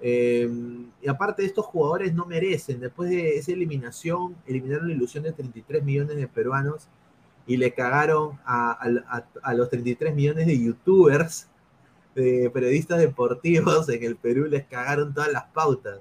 Em, 0.00 0.86
y 1.02 1.08
aparte, 1.08 1.44
estos 1.44 1.66
jugadores 1.66 2.14
no 2.14 2.24
merecen. 2.24 2.78
Después 2.78 3.10
de 3.10 3.36
esa 3.36 3.50
eliminación, 3.52 4.36
eliminaron 4.46 4.86
la 4.88 4.94
ilusión 4.94 5.24
de 5.24 5.32
33 5.32 5.82
millones 5.82 6.16
de 6.16 6.28
peruanos 6.28 6.88
y 7.46 7.56
le 7.56 7.74
cagaron 7.74 8.38
a, 8.44 8.78
a 9.42 9.54
los 9.54 9.68
33 9.68 10.14
millones 10.14 10.46
de 10.46 10.58
youtubers 10.58 11.49
periodistas 12.52 12.98
deportivos 12.98 13.88
en 13.88 14.02
el 14.04 14.16
Perú 14.16 14.46
les 14.46 14.66
cagaron 14.66 15.14
todas 15.14 15.32
las 15.32 15.44
pautas. 15.44 16.00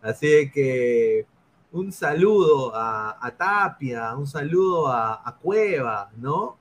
Así 0.00 0.50
que 0.50 1.26
un 1.72 1.92
saludo 1.92 2.72
a, 2.74 3.34
Tapia, 3.36 4.14
un 4.16 4.26
saludo 4.26 4.88
a, 4.88 5.36
Cueva, 5.42 6.10
¿no? 6.16 6.56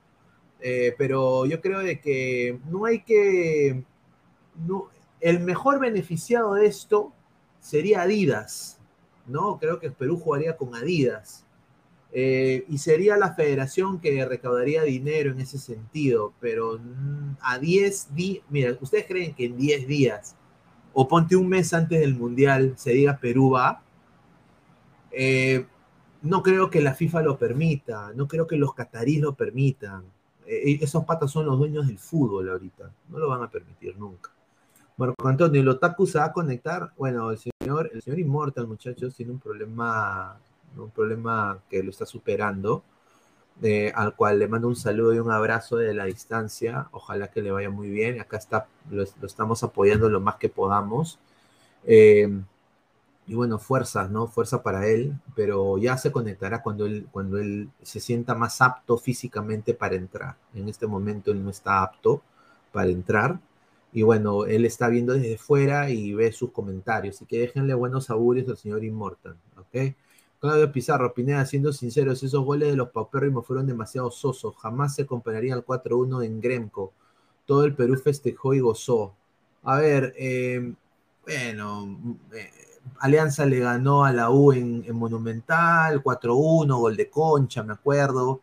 Eh, 0.60 0.96
pero 0.98 1.46
yo 1.46 1.62
creo 1.62 1.80
de 1.80 2.00
que 2.00 2.60
no 2.70 2.86
hay 2.86 3.04
que... 3.04 3.84
No, 4.56 4.90
el 5.20 5.40
mejor 5.40 5.80
beneficiado 5.80 6.56
de 6.56 6.66
esto 6.66 7.14
sería 7.60 8.02
Adidas, 8.02 8.80
¿no? 9.26 9.58
Creo 9.60 9.80
que 9.80 9.92
Perú 9.92 10.18
jugaría 10.18 10.58
con 10.58 10.76
Adidas. 10.76 11.46
Eh, 12.20 12.66
y 12.68 12.80
sería 12.80 13.16
la 13.16 13.36
federación 13.36 14.00
que 14.00 14.26
recaudaría 14.26 14.82
dinero 14.82 15.32
en 15.32 15.40
ese 15.40 15.60
sentido, 15.60 16.34
pero 16.40 16.80
a 17.42 17.60
10 17.60 18.16
días, 18.16 18.44
mira, 18.50 18.76
¿ustedes 18.82 19.06
creen 19.06 19.36
que 19.36 19.46
en 19.46 19.56
10 19.56 19.88
días 19.88 20.36
o 20.94 21.08
ponte 21.08 21.36
un 21.36 21.48
mes 21.48 21.76
antes 21.76 22.00
del 22.00 22.16
Mundial 22.16 22.74
se 22.76 22.94
diga 22.94 23.20
Perú 23.20 23.52
va? 23.52 23.84
Eh, 25.12 25.68
no 26.24 26.42
creo 26.42 26.72
que 26.72 26.82
la 26.82 26.96
FIFA 26.96 27.22
lo 27.22 27.38
permita, 27.38 28.12
no 28.16 28.28
creo 28.28 28.48
que 28.48 28.58
los 28.58 28.74
cataríes 28.74 29.22
lo 29.22 29.36
permitan. 29.36 30.02
Eh, 30.48 30.80
esos 30.82 31.06
patas 31.06 31.30
son 31.30 31.46
los 31.46 31.60
dueños 31.60 31.86
del 31.86 32.00
fútbol 32.00 32.50
ahorita, 32.50 32.92
no 33.10 33.20
lo 33.20 33.30
van 33.30 33.44
a 33.44 33.52
permitir 33.52 33.96
nunca. 33.96 34.32
Bueno, 34.98 35.14
Antonio, 35.24 35.62
¿el 35.62 35.70
Otaku 35.70 36.08
se 36.08 36.18
va 36.18 36.26
a 36.26 36.34
conectar? 36.34 36.92
Bueno, 36.98 37.30
el 37.30 37.38
señor, 37.38 37.92
el 37.94 38.02
señor 38.02 38.18
Immortal, 38.18 38.66
muchachos, 38.66 39.14
tiene 39.14 39.34
un 39.34 39.40
problema 39.40 40.40
un 40.86 40.92
problema 40.92 41.60
que 41.70 41.84
lo 41.84 41.92
está 41.92 42.06
superando, 42.06 42.84
eh, 43.62 43.92
al 43.96 44.16
cual 44.16 44.40
le 44.40 44.48
mando 44.48 44.68
un 44.68 44.76
saludo 44.76 45.14
y 45.14 45.20
un 45.20 45.32
abrazo 45.32 45.78
de 45.78 45.94
la 45.94 46.06
distancia. 46.06 46.90
Ojalá 46.92 47.30
que 47.32 47.42
le 47.42 47.52
vaya 47.52 47.70
muy 47.70 47.90
bien. 47.90 48.20
Acá 48.22 48.38
está, 48.38 48.68
lo, 48.90 49.04
estamos 49.04 49.64
apoyando 49.64 50.10
lo 50.10 50.22
más 50.22 50.36
que 50.36 50.50
podamos. 50.50 51.20
Eh, 51.86 52.30
y 53.28 53.36
bueno, 53.36 53.60
fuerzas, 53.60 54.10
¿no? 54.10 54.28
Fuerza 54.28 54.64
para 54.64 54.88
él, 54.88 55.14
pero 55.36 55.78
ya 55.78 55.98
se 55.98 56.12
conectará 56.14 56.62
cuando 56.64 56.86
él, 56.86 57.08
cuando 57.12 57.38
él 57.38 57.70
se 57.82 58.00
sienta 58.00 58.36
más 58.36 58.62
apto 58.62 58.98
físicamente 58.98 59.74
para 59.74 59.96
entrar. 59.96 60.38
En 60.54 60.70
este 60.70 60.88
momento 60.88 61.32
él 61.32 61.44
no 61.44 61.50
está 61.50 61.84
apto 61.84 62.22
para 62.72 62.90
entrar. 62.90 63.40
Y 63.92 64.04
bueno, 64.04 64.46
él 64.46 64.66
está 64.66 64.88
viendo 64.90 65.14
desde 65.14 65.38
fuera 65.38 65.90
y 65.90 66.14
ve 66.14 66.32
sus 66.32 66.52
comentarios. 66.52 67.16
Así 67.18 67.26
que 67.26 67.40
déjenle 67.40 67.74
buenos 67.74 68.10
augurios 68.10 68.48
al 68.50 68.58
señor 68.58 68.84
Immortal, 68.86 69.36
¿ok? 69.58 69.94
Claudio 70.40 70.72
Pizarro, 70.72 71.14
Pineda, 71.14 71.46
siendo 71.46 71.74
sinceros, 71.74 72.22
esos 72.22 72.46
goles 72.46 72.70
de 72.70 72.76
los 72.76 72.90
paupérrimos 72.90 73.46
fueron 73.46 73.66
demasiado 73.66 74.12
sosos. 74.12 74.56
Jamás 74.58 74.94
se 74.96 75.06
compararía 75.06 75.56
al 75.56 75.66
4-1 75.66 76.24
en 76.24 76.40
Gremco. 76.40 76.94
Todo 77.46 77.64
el 77.66 77.76
Perú 77.76 77.98
festejó 77.98 78.54
y 78.54 78.60
gozó. 78.60 79.16
A 79.64 79.78
ver, 79.78 80.14
eh, 80.18 80.74
bueno, 81.26 81.98
eh, 82.34 82.52
Alianza 83.00 83.46
le 83.46 83.60
ganó 83.60 84.06
a 84.06 84.14
la 84.14 84.30
U 84.30 84.54
en, 84.54 84.86
Monumental, 84.96 86.04
4-1, 86.04 86.78
gol 86.78 86.96
de 86.96 87.10
concha, 87.10 87.64
me 87.64 87.74
acuerdo. 87.74 88.42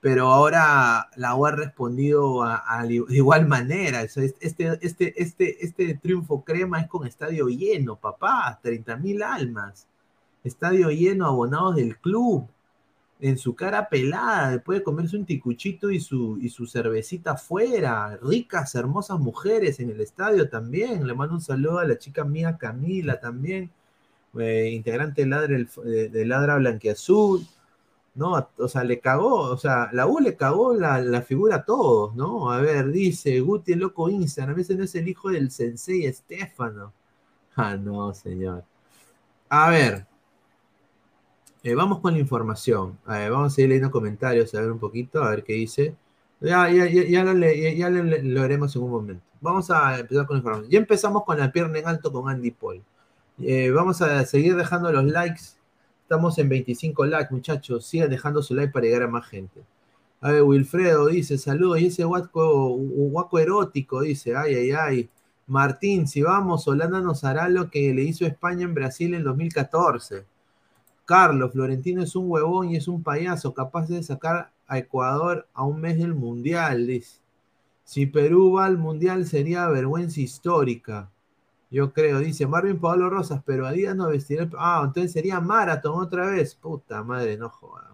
Pero 0.00 0.28
ahora 0.32 1.08
la 1.16 1.34
U 1.36 1.46
ha 1.46 1.52
respondido 1.52 2.44
de 2.88 3.04
igual 3.16 3.46
manera. 3.46 4.02
Este, 4.02 4.34
este, 4.40 5.22
este, 5.22 5.64
este 5.64 5.94
triunfo 5.94 6.44
crema 6.44 6.80
es 6.80 6.88
con 6.88 7.06
estadio 7.06 7.48
lleno, 7.48 7.96
papá, 7.96 8.58
30 8.62 8.96
mil 8.96 9.22
almas. 9.22 9.86
Estadio 10.46 10.90
lleno, 10.90 11.26
abonados 11.26 11.76
del 11.76 11.98
club 11.98 12.48
en 13.20 13.38
su 13.38 13.54
cara 13.54 13.88
pelada, 13.88 14.50
después 14.50 14.78
de 14.78 14.84
comerse 14.84 15.16
un 15.16 15.24
ticuchito 15.24 15.90
y 15.90 16.00
su, 16.00 16.38
y 16.40 16.50
su 16.50 16.66
cervecita 16.66 17.32
afuera, 17.32 18.18
ricas, 18.22 18.74
hermosas 18.74 19.18
mujeres 19.18 19.80
en 19.80 19.90
el 19.90 20.00
estadio 20.00 20.48
también. 20.50 21.06
Le 21.06 21.14
mando 21.14 21.34
un 21.34 21.40
saludo 21.40 21.78
a 21.78 21.84
la 21.84 21.98
chica 21.98 22.24
mía 22.24 22.58
Camila 22.58 23.18
también, 23.18 23.70
eh, 24.38 24.70
integrante 24.72 25.22
de 25.22 25.28
Ladra, 25.28 25.56
de, 25.84 26.24
Ladra 26.26 26.56
Blanqueazul. 26.58 27.46
¿no? 28.14 28.48
O 28.58 28.68
sea, 28.68 28.82
le 28.84 28.98
cagó, 29.00 29.42
o 29.42 29.58
sea, 29.58 29.90
la 29.92 30.06
U 30.06 30.20
le 30.20 30.36
cagó 30.36 30.74
la, 30.74 31.22
figura 31.22 31.56
a 31.56 31.64
todos, 31.64 32.14
¿no? 32.16 32.50
A 32.50 32.60
ver, 32.62 32.90
dice 32.90 33.40
Guti 33.40 33.72
el 33.72 33.80
loco 33.80 34.08
Instagram, 34.08 34.56
veces 34.56 34.78
no 34.78 34.84
es 34.84 34.94
el 34.94 35.08
hijo 35.08 35.30
del 35.30 35.50
sensei 35.50 36.06
Estefano. 36.06 36.94
Ah, 37.56 37.76
no, 37.76 38.14
señor. 38.14 38.64
A 39.50 39.70
ver, 39.70 40.06
eh, 41.66 41.74
vamos 41.74 42.00
con 42.00 42.12
la 42.12 42.20
información. 42.20 42.98
vamos 43.04 43.52
a 43.52 43.54
seguir 43.54 43.70
leyendo 43.70 43.90
comentarios, 43.90 44.54
a 44.54 44.60
ver 44.60 44.70
un 44.70 44.78
poquito, 44.78 45.22
a 45.22 45.30
ver 45.30 45.42
qué 45.44 45.54
dice. 45.54 45.96
Ya, 46.40 46.70
ya, 46.70 46.86
ya, 46.86 47.24
lo, 47.24 47.34
lo, 47.34 48.42
haremos 48.42 48.76
en 48.76 48.82
un 48.82 48.90
momento. 48.90 49.24
Vamos 49.40 49.70
a 49.70 49.98
empezar 49.98 50.26
con 50.26 50.36
la 50.36 50.38
información. 50.38 50.70
Ya 50.70 50.78
empezamos 50.78 51.24
con 51.24 51.38
la 51.38 51.50
pierna 51.50 51.78
en 51.78 51.86
alto 51.88 52.12
con 52.12 52.28
Andy 52.28 52.50
Paul. 52.52 52.82
Eh, 53.38 53.70
vamos 53.70 54.00
a 54.02 54.24
seguir 54.26 54.54
dejando 54.56 54.92
los 54.92 55.04
likes. 55.04 55.42
Estamos 56.02 56.38
en 56.38 56.48
25 56.48 57.06
likes, 57.06 57.34
muchachos. 57.34 57.86
Sigan 57.86 58.10
dejando 58.10 58.42
su 58.42 58.54
like 58.54 58.72
para 58.72 58.86
llegar 58.86 59.02
a 59.02 59.08
más 59.08 59.26
gente. 59.26 59.62
A 60.20 60.30
ver, 60.32 60.42
Wilfredo 60.42 61.06
dice, 61.08 61.38
saludos. 61.38 61.80
Y 61.80 61.86
ese 61.86 62.04
guaco, 62.04 62.76
guaco 62.76 63.38
erótico 63.38 64.02
dice, 64.02 64.36
ay, 64.36 64.54
ay, 64.54 64.70
ay. 64.72 65.10
Martín, 65.46 66.06
si 66.06 66.22
vamos, 66.22 66.66
Holanda 66.68 67.00
nos 67.00 67.24
hará 67.24 67.48
lo 67.48 67.70
que 67.70 67.92
le 67.94 68.02
hizo 68.02 68.26
España 68.26 68.64
en 68.64 68.74
Brasil 68.74 69.14
en 69.14 69.24
2014. 69.24 70.24
Carlos, 71.06 71.52
Florentino 71.52 72.02
es 72.02 72.16
un 72.16 72.30
huevón 72.30 72.68
y 72.70 72.76
es 72.76 72.88
un 72.88 73.02
payaso, 73.02 73.54
capaz 73.54 73.88
de 73.88 74.02
sacar 74.02 74.50
a 74.66 74.78
Ecuador 74.78 75.48
a 75.54 75.64
un 75.64 75.80
mes 75.80 75.98
del 75.98 76.14
Mundial, 76.14 76.86
dice. 76.86 77.20
Si 77.84 78.06
Perú 78.06 78.54
va 78.54 78.66
al 78.66 78.76
Mundial 78.76 79.24
sería 79.26 79.68
vergüenza 79.68 80.20
histórica. 80.20 81.08
Yo 81.70 81.92
creo, 81.92 82.18
dice 82.18 82.46
Marvin 82.46 82.80
Pablo 82.80 83.08
Rosas, 83.08 83.42
pero 83.46 83.66
a 83.66 83.72
día 83.72 83.94
no 83.94 84.08
vestirá. 84.08 84.48
Ah, 84.58 84.82
entonces 84.84 85.12
sería 85.12 85.40
Marathon 85.40 86.02
otra 86.02 86.26
vez. 86.26 86.56
Puta 86.56 87.04
madre, 87.04 87.36
no 87.36 87.48
jodas. 87.48 87.84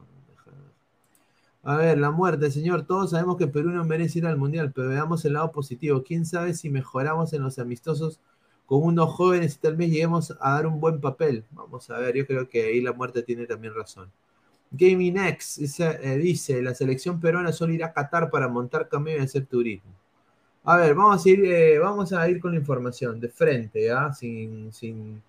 A 1.64 1.76
ver, 1.76 1.98
la 1.98 2.10
muerte, 2.10 2.50
señor. 2.50 2.86
Todos 2.86 3.10
sabemos 3.10 3.36
que 3.36 3.46
Perú 3.46 3.70
no 3.70 3.84
merece 3.84 4.18
ir 4.18 4.26
al 4.26 4.36
Mundial, 4.36 4.72
pero 4.74 4.88
veamos 4.88 5.24
el 5.24 5.34
lado 5.34 5.52
positivo. 5.52 6.02
¿Quién 6.02 6.26
sabe 6.26 6.54
si 6.54 6.70
mejoramos 6.70 7.32
en 7.34 7.42
los 7.42 7.58
amistosos 7.58 8.18
con 8.72 8.84
unos 8.84 9.12
jóvenes 9.12 9.54
y 9.54 9.58
tal 9.58 9.76
vez 9.76 9.90
lleguemos 9.90 10.34
a 10.40 10.52
dar 10.52 10.66
un 10.66 10.80
buen 10.80 10.98
papel. 10.98 11.44
Vamos 11.50 11.90
a 11.90 11.98
ver, 11.98 12.16
yo 12.16 12.26
creo 12.26 12.48
que 12.48 12.68
ahí 12.68 12.80
la 12.80 12.94
muerte 12.94 13.22
tiene 13.22 13.44
también 13.44 13.74
razón. 13.74 14.10
Gaming 14.70 15.18
X 15.18 15.78
eh, 15.78 16.16
dice, 16.16 16.62
la 16.62 16.74
selección 16.74 17.20
peruana 17.20 17.52
solo 17.52 17.74
irá 17.74 17.88
a 17.88 17.92
Qatar 17.92 18.30
para 18.30 18.48
montar 18.48 18.88
camión 18.88 19.20
y 19.20 19.24
hacer 19.24 19.44
turismo. 19.44 19.90
A 20.64 20.78
ver, 20.78 20.94
vamos 20.94 21.22
a 21.22 21.28
ir, 21.28 21.44
eh, 21.44 21.78
vamos 21.80 22.14
a 22.14 22.26
ir 22.30 22.40
con 22.40 22.52
la 22.52 22.56
información 22.56 23.20
de 23.20 23.28
frente, 23.28 23.84
¿ya? 23.84 24.10
Sin, 24.14 24.72
sin, 24.72 25.20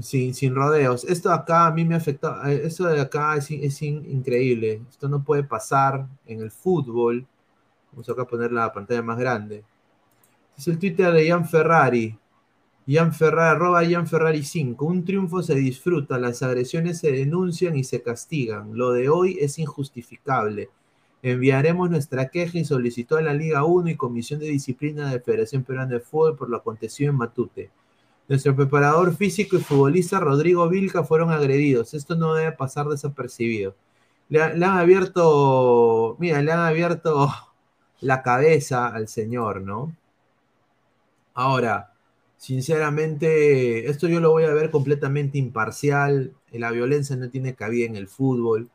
sin, 0.00 0.54
rodeos. 0.54 1.02
Esto 1.06 1.32
acá 1.32 1.66
a 1.66 1.72
mí 1.72 1.84
me 1.84 1.96
afectó, 1.96 2.46
eh, 2.46 2.64
esto 2.64 2.86
de 2.86 3.00
acá 3.00 3.36
es 3.38 3.50
increíble. 3.82 4.82
Esto 4.88 5.08
no 5.08 5.24
puede 5.24 5.42
pasar 5.42 6.06
en 6.26 6.42
el 6.42 6.52
fútbol. 6.52 7.26
Vamos 7.90 8.08
acá 8.08 8.22
a 8.22 8.28
poner 8.28 8.52
la 8.52 8.72
pantalla 8.72 9.02
más 9.02 9.18
grande. 9.18 9.64
Es 10.56 10.68
el 10.68 10.78
Twitter 10.78 11.12
de 11.12 11.26
Ian 11.26 11.48
Ferrari. 11.48 12.19
Ian 12.90 13.12
Ferrari, 13.12 13.54
arroba 13.54 13.84
Ian 13.84 14.08
Ferrari 14.08 14.42
5. 14.42 14.84
Un 14.84 15.04
triunfo 15.04 15.44
se 15.44 15.54
disfruta, 15.54 16.18
las 16.18 16.42
agresiones 16.42 16.98
se 16.98 17.12
denuncian 17.12 17.76
y 17.76 17.84
se 17.84 18.02
castigan. 18.02 18.76
Lo 18.76 18.90
de 18.90 19.08
hoy 19.08 19.38
es 19.40 19.60
injustificable. 19.60 20.70
Enviaremos 21.22 21.88
nuestra 21.88 22.30
queja 22.30 22.58
y 22.58 22.64
solicitó 22.64 23.16
a 23.16 23.22
la 23.22 23.32
Liga 23.32 23.62
1 23.62 23.90
y 23.90 23.96
Comisión 23.96 24.40
de 24.40 24.48
Disciplina 24.48 25.08
de 25.08 25.20
Federación 25.20 25.62
Peruana 25.62 25.88
de 25.88 26.00
Fútbol 26.00 26.36
por 26.36 26.50
lo 26.50 26.56
acontecido 26.56 27.10
en 27.10 27.16
Matute. 27.18 27.70
Nuestro 28.28 28.56
preparador 28.56 29.14
físico 29.14 29.56
y 29.56 29.60
futbolista 29.60 30.18
Rodrigo 30.18 30.68
Vilca 30.68 31.04
fueron 31.04 31.30
agredidos. 31.30 31.94
Esto 31.94 32.16
no 32.16 32.34
debe 32.34 32.50
pasar 32.50 32.88
desapercibido. 32.88 33.76
le 34.28 34.42
han 34.42 34.64
abierto, 34.64 36.16
mira, 36.18 36.42
le 36.42 36.50
han 36.50 36.58
abierto 36.58 37.30
la 38.00 38.22
cabeza 38.22 38.88
al 38.88 39.06
señor, 39.06 39.60
¿no? 39.62 39.94
Ahora, 41.34 41.89
sinceramente, 42.40 43.90
esto 43.90 44.08
yo 44.08 44.18
lo 44.18 44.30
voy 44.30 44.44
a 44.44 44.54
ver 44.54 44.70
completamente 44.70 45.36
imparcial. 45.36 46.34
La 46.52 46.70
violencia 46.70 47.14
no 47.16 47.28
tiene 47.28 47.54
cabida 47.54 47.86
en 47.86 47.96
el 47.96 48.08
fútbol. 48.08 48.70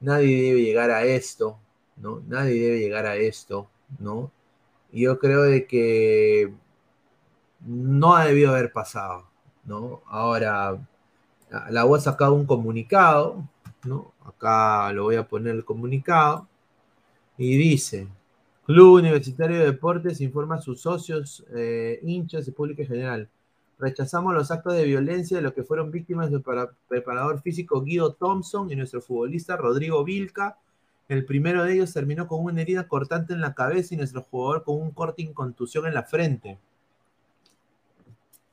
Nadie 0.00 0.42
debe 0.42 0.62
llegar 0.62 0.90
a 0.90 1.04
esto, 1.04 1.56
¿no? 1.96 2.20
Nadie 2.26 2.60
debe 2.60 2.80
llegar 2.80 3.06
a 3.06 3.14
esto, 3.16 3.70
¿no? 4.00 4.32
Y 4.90 5.02
yo 5.02 5.20
creo 5.20 5.42
de 5.42 5.66
que 5.68 6.52
no 7.60 8.16
ha 8.16 8.26
debido 8.26 8.50
haber 8.50 8.72
pasado, 8.72 9.28
¿no? 9.64 10.02
Ahora, 10.08 10.76
la 11.70 11.84
voy 11.84 11.98
a 11.98 12.02
sacar 12.02 12.30
un 12.30 12.44
comunicado, 12.44 13.48
¿no? 13.84 14.14
Acá 14.24 14.92
lo 14.92 15.04
voy 15.04 15.16
a 15.16 15.28
poner 15.28 15.54
el 15.54 15.64
comunicado. 15.64 16.48
Y 17.38 17.56
dice, 17.56 18.08
Club 18.66 18.94
Universitario 18.94 19.60
de 19.60 19.66
Deportes 19.66 20.20
informa 20.20 20.56
a 20.56 20.60
sus 20.60 20.80
socios, 20.80 21.44
eh, 21.54 22.00
hinchas 22.02 22.48
y 22.48 22.50
público 22.50 22.82
en 22.82 22.88
general. 22.88 23.28
Rechazamos 23.78 24.34
los 24.34 24.50
actos 24.50 24.74
de 24.74 24.82
violencia 24.82 25.36
de 25.36 25.42
los 25.44 25.52
que 25.52 25.62
fueron 25.62 25.92
víctimas 25.92 26.32
del 26.32 26.42
preparador 26.88 27.40
físico 27.42 27.80
Guido 27.82 28.14
Thompson 28.14 28.68
y 28.72 28.74
nuestro 28.74 29.00
futbolista 29.00 29.56
Rodrigo 29.56 30.02
Vilca. 30.02 30.58
El 31.08 31.24
primero 31.24 31.62
de 31.62 31.74
ellos 31.74 31.92
terminó 31.92 32.26
con 32.26 32.42
una 32.42 32.60
herida 32.60 32.88
cortante 32.88 33.34
en 33.34 33.40
la 33.40 33.54
cabeza 33.54 33.94
y 33.94 33.98
nuestro 33.98 34.22
jugador 34.22 34.64
con 34.64 34.82
un 34.82 34.90
corte 34.90 35.22
y 35.22 35.28
contusión 35.28 35.86
en 35.86 35.94
la 35.94 36.02
frente. 36.02 36.58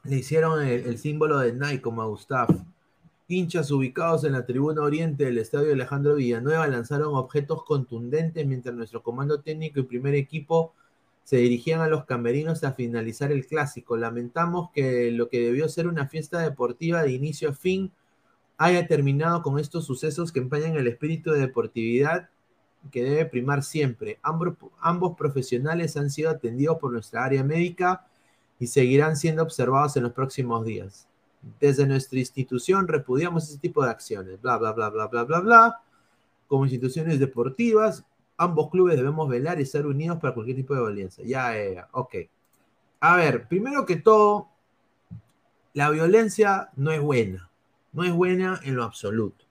Le 0.04 0.18
hicieron 0.18 0.62
el, 0.62 0.86
el 0.86 1.00
símbolo 1.00 1.40
de 1.40 1.54
Nike 1.54 1.82
como 1.82 2.04
a 2.04 2.06
Gustavo. 2.06 2.54
Hinchas 3.34 3.72
ubicados 3.72 4.24
en 4.26 4.34
la 4.34 4.46
tribuna 4.46 4.84
oriente 4.84 5.26
del 5.26 5.40
estadio 5.40 5.74
Alejandro 5.74 6.16
Villanueva 6.16 6.68
lanzaron 6.68 7.16
objetos 7.16 7.64
contundentes 7.64 8.46
mientras 8.46 8.76
nuestro 8.76 9.02
comando 9.02 9.42
técnico 9.42 9.80
y 9.80 9.84
primer 9.84 10.14
equipo 10.14 10.74
se 11.24 11.38
dirigían 11.38 11.82
a 11.82 11.88
los 11.88 12.06
camerinos 12.06 12.64
a 12.64 12.74
finalizar 12.74 13.32
el 13.32 13.48
clásico. 13.48 13.98
Lamentamos 13.98 14.70
que 14.72 15.10
lo 15.12 15.30
que 15.30 15.40
debió 15.40 15.68
ser 15.68 15.88
una 15.88 16.08
fiesta 16.08 16.40
deportiva 16.40 17.02
de 17.02 17.14
inicio 17.14 17.50
a 17.50 17.54
fin 17.54 17.92
haya 18.58 18.86
terminado 18.86 19.42
con 19.42 19.58
estos 19.58 19.86
sucesos 19.86 20.32
que 20.32 20.40
empañan 20.40 20.76
el 20.76 20.88
espíritu 20.88 21.32
de 21.32 21.40
deportividad 21.40 22.30
que 22.92 23.04
debe 23.04 23.26
primar 23.26 23.64
siempre. 23.64 24.20
Ambos, 24.22 24.58
ambos 24.80 25.18
profesionales 25.18 25.98
han 25.98 26.12
sido 26.12 26.30
atendidos 26.30 26.78
por 26.78 26.92
nuestra 26.92 27.26
área 27.26 27.44
médica 27.44 28.06
y 28.60 28.68
seguirán 28.68 29.18
siendo 29.18 29.42
observados 29.42 29.98
en 29.98 30.04
los 30.04 30.12
próximos 30.12 30.66
días. 30.66 31.08
Desde 31.60 31.86
nuestra 31.86 32.20
institución 32.20 32.88
repudiamos 32.88 33.50
ese 33.50 33.60
tipo 33.60 33.84
de 33.84 33.92
acciones, 33.92 34.42
bla, 34.42 34.58
bla, 34.58 34.72
bla, 34.72 34.90
bla, 34.90 35.08
bla, 35.08 35.24
bla, 35.24 35.40
bla. 35.40 35.82
Como 36.48 36.66
instituciones 36.66 37.20
deportivas, 37.20 38.06
ambos 38.38 38.70
clubes 38.70 38.96
debemos 38.96 39.28
velar 39.30 39.60
y 39.60 39.64
estar 39.64 39.86
unidos 39.86 40.20
para 40.20 40.34
cualquier 40.34 40.58
tipo 40.58 40.74
de 40.74 40.82
violencia. 40.82 41.24
Ya, 41.26 41.54
ya, 41.56 41.88
ok. 41.92 42.16
A 43.02 43.18
ver, 43.18 43.48
primero 43.48 43.86
que 43.86 43.98
todo, 43.98 44.48
la 45.74 45.90
violencia 45.90 46.70
no 46.76 46.92
es 46.92 47.02
buena. 47.02 47.50
No 47.92 48.04
es 48.04 48.14
buena 48.14 48.60
en 48.64 48.76
lo 48.76 48.84
absoluto. 48.84 49.46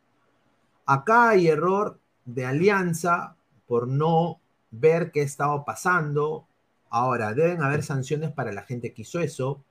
Acá 0.87 1.31
hay 1.31 1.49
error 1.49 1.99
de 2.25 2.47
alianza 2.47 3.37
por 3.67 3.89
no 3.89 4.41
ver 4.71 5.13
qué 5.13 5.23
estaba 5.23 5.65
pasando. 5.65 6.47
Ahora, 6.91 7.35
deben 7.35 7.63
haber 7.63 7.83
sanciones 7.83 8.33
para 8.33 8.53
la 8.53 8.63
gente 8.63 8.93
que 8.93 9.03
hizo 9.03 9.21
eso. 9.21 9.63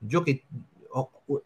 Yo 0.00 0.24
que 0.24 0.44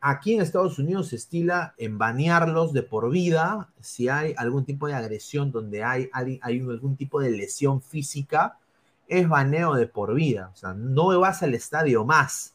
aquí 0.01 0.35
en 0.35 0.43
Estados 0.43 0.79
Unidos 0.79 1.09
se 1.09 1.17
estila 1.17 1.75
en 1.79 1.99
banearlos 1.99 2.73
de 2.73 2.83
por 2.83 3.11
vida 3.11 3.69
si 3.81 4.09
hay 4.09 4.35
algún 4.37 4.65
tipo 4.65 4.87
de 4.87 4.95
agresión 4.95 5.51
donde 5.51 5.85
hay, 5.85 6.09
hay, 6.13 6.41
algún 6.43 6.97
tipo 6.97 7.21
de 7.21 7.31
lesión 7.31 7.81
física, 7.81 8.59
es 9.07 9.29
baneo 9.29 9.75
de 9.75 9.87
por 9.87 10.15
vida. 10.15 10.51
O 10.53 10.57
sea, 10.57 10.75
no 10.75 11.19
vas 11.19 11.43
al 11.43 11.55
estadio 11.55 12.05
más. 12.05 12.55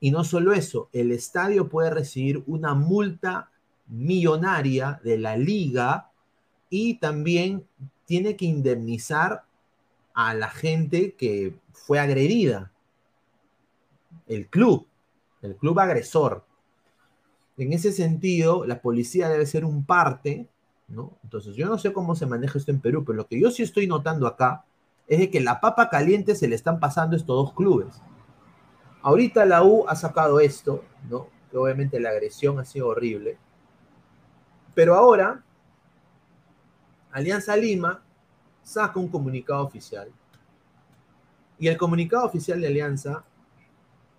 Y 0.00 0.10
no 0.10 0.24
solo 0.24 0.52
eso, 0.52 0.88
el 0.92 1.12
estadio 1.12 1.68
puede 1.68 1.90
recibir 1.90 2.42
una 2.46 2.74
multa 2.74 3.50
millonaria 3.86 5.00
de 5.04 5.18
la 5.18 5.36
liga 5.36 6.10
y 6.68 6.94
también 6.94 7.66
tiene 8.06 8.36
que 8.36 8.44
indemnizar 8.44 9.44
a 10.14 10.34
la 10.34 10.48
gente 10.48 11.14
que 11.14 11.54
fue 11.72 11.98
agredida. 11.98 12.70
el 14.26 14.46
club, 14.46 14.86
el 15.44 15.56
club 15.56 15.78
agresor. 15.78 16.44
En 17.56 17.72
ese 17.72 17.92
sentido, 17.92 18.64
la 18.66 18.80
policía 18.80 19.28
debe 19.28 19.46
ser 19.46 19.64
un 19.64 19.84
parte, 19.84 20.48
¿no? 20.88 21.16
Entonces, 21.22 21.54
yo 21.54 21.66
no 21.66 21.78
sé 21.78 21.92
cómo 21.92 22.16
se 22.16 22.26
maneja 22.26 22.58
esto 22.58 22.70
en 22.70 22.80
Perú, 22.80 23.04
pero 23.04 23.16
lo 23.16 23.26
que 23.26 23.38
yo 23.38 23.50
sí 23.50 23.62
estoy 23.62 23.86
notando 23.86 24.26
acá 24.26 24.64
es 25.06 25.18
de 25.18 25.30
que 25.30 25.40
la 25.40 25.60
papa 25.60 25.88
caliente 25.90 26.34
se 26.34 26.48
le 26.48 26.54
están 26.54 26.80
pasando 26.80 27.14
estos 27.14 27.36
dos 27.36 27.52
clubes. 27.52 28.00
Ahorita 29.02 29.44
la 29.44 29.62
U 29.62 29.84
ha 29.86 29.94
sacado 29.96 30.40
esto, 30.40 30.82
¿no? 31.10 31.28
Que 31.50 31.58
obviamente 31.58 32.00
la 32.00 32.08
agresión 32.08 32.58
ha 32.58 32.64
sido 32.64 32.88
horrible. 32.88 33.38
Pero 34.74 34.94
ahora, 34.94 35.44
Alianza 37.12 37.54
Lima 37.56 38.02
saca 38.62 38.98
un 38.98 39.08
comunicado 39.08 39.62
oficial. 39.62 40.10
Y 41.58 41.68
el 41.68 41.76
comunicado 41.76 42.24
oficial 42.24 42.60
de 42.60 42.66
Alianza 42.66 43.24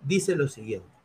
dice 0.02 0.34
lo 0.36 0.48
siguiente. 0.48 0.95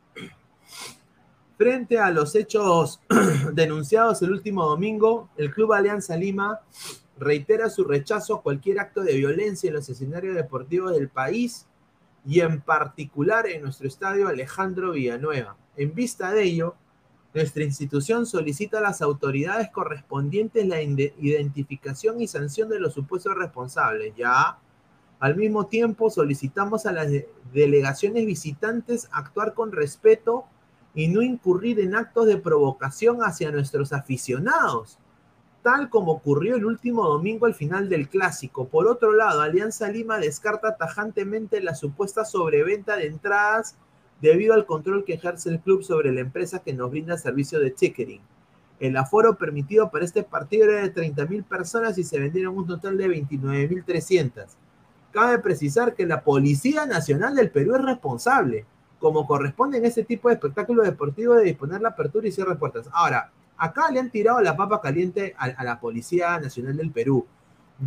Frente 1.56 1.98
a 1.98 2.10
los 2.10 2.34
hechos 2.34 3.00
denunciados 3.52 4.22
el 4.22 4.32
último 4.32 4.66
domingo, 4.66 5.30
el 5.36 5.52
Club 5.52 5.72
Alianza 5.72 6.16
Lima 6.16 6.60
reitera 7.18 7.70
su 7.70 7.84
rechazo 7.84 8.36
a 8.36 8.42
cualquier 8.42 8.80
acto 8.80 9.02
de 9.02 9.14
violencia 9.14 9.68
en 9.68 9.74
los 9.74 9.88
escenarios 9.88 10.34
deportivos 10.34 10.92
del 10.92 11.08
país 11.08 11.66
y 12.26 12.40
en 12.40 12.60
particular 12.60 13.46
en 13.46 13.62
nuestro 13.62 13.86
estadio 13.86 14.28
Alejandro 14.28 14.92
Villanueva. 14.92 15.56
En 15.76 15.94
vista 15.94 16.32
de 16.32 16.42
ello, 16.42 16.74
nuestra 17.34 17.64
institución 17.64 18.26
solicita 18.26 18.78
a 18.78 18.82
las 18.82 19.00
autoridades 19.00 19.70
correspondientes 19.70 20.66
la 20.66 20.82
identificación 20.82 22.20
y 22.20 22.28
sanción 22.28 22.68
de 22.68 22.80
los 22.80 22.92
supuestos 22.92 23.34
responsables. 23.34 24.14
Ya, 24.16 24.58
al 25.18 25.36
mismo 25.36 25.66
tiempo, 25.66 26.10
solicitamos 26.10 26.84
a 26.84 26.92
las 26.92 27.08
delegaciones 27.54 28.26
visitantes 28.26 29.08
actuar 29.12 29.54
con 29.54 29.72
respeto 29.72 30.44
y 30.94 31.08
no 31.08 31.22
incurrir 31.22 31.80
en 31.80 31.94
actos 31.94 32.26
de 32.26 32.36
provocación 32.36 33.18
hacia 33.22 33.50
nuestros 33.50 33.92
aficionados 33.92 34.98
tal 35.62 35.88
como 35.88 36.12
ocurrió 36.12 36.56
el 36.56 36.64
último 36.64 37.06
domingo 37.06 37.46
al 37.46 37.54
final 37.54 37.88
del 37.88 38.08
clásico. 38.08 38.66
Por 38.66 38.88
otro 38.88 39.12
lado, 39.12 39.40
Alianza 39.40 39.88
Lima 39.88 40.18
descarta 40.18 40.76
tajantemente 40.76 41.60
la 41.60 41.74
supuesta 41.74 42.24
sobreventa 42.24 42.96
de 42.96 43.06
entradas 43.06 43.76
debido 44.20 44.54
al 44.54 44.66
control 44.66 45.04
que 45.04 45.14
ejerce 45.14 45.48
el 45.48 45.60
club 45.60 45.82
sobre 45.82 46.12
la 46.12 46.20
empresa 46.20 46.62
que 46.62 46.72
nos 46.72 46.90
brinda 46.90 47.16
servicio 47.16 47.60
de 47.60 47.70
ticketing. 47.70 48.20
El 48.80 48.96
aforo 48.96 49.36
permitido 49.36 49.90
para 49.90 50.04
este 50.04 50.24
partido 50.24 50.64
era 50.64 50.82
de 50.82 50.92
30.000 50.92 51.44
personas 51.44 51.96
y 51.98 52.04
se 52.04 52.18
vendieron 52.18 52.56
un 52.56 52.66
total 52.66 52.98
de 52.98 53.08
29.300. 53.08 54.46
Cabe 55.12 55.38
precisar 55.38 55.94
que 55.94 56.06
la 56.06 56.22
Policía 56.22 56.86
Nacional 56.86 57.36
del 57.36 57.50
Perú 57.50 57.76
es 57.76 57.82
responsable, 57.82 58.66
como 59.02 59.26
corresponde 59.26 59.76
en 59.76 59.84
este 59.84 60.04
tipo 60.04 60.28
de 60.28 60.34
espectáculo 60.36 60.82
deportivo, 60.82 61.34
de 61.34 61.44
disponer 61.44 61.82
la 61.82 61.90
apertura 61.90 62.26
y 62.26 62.32
cierre 62.32 62.56
puertas. 62.56 62.88
Ahora, 62.90 63.30
Acá 63.62 63.92
le 63.92 64.00
han 64.00 64.10
tirado 64.10 64.40
la 64.40 64.56
papa 64.56 64.80
caliente 64.80 65.36
a, 65.38 65.62
la 65.62 65.78
Policía 65.78 66.36
Nacional 66.40 66.76
del 66.76 66.90
Perú. 66.90 67.24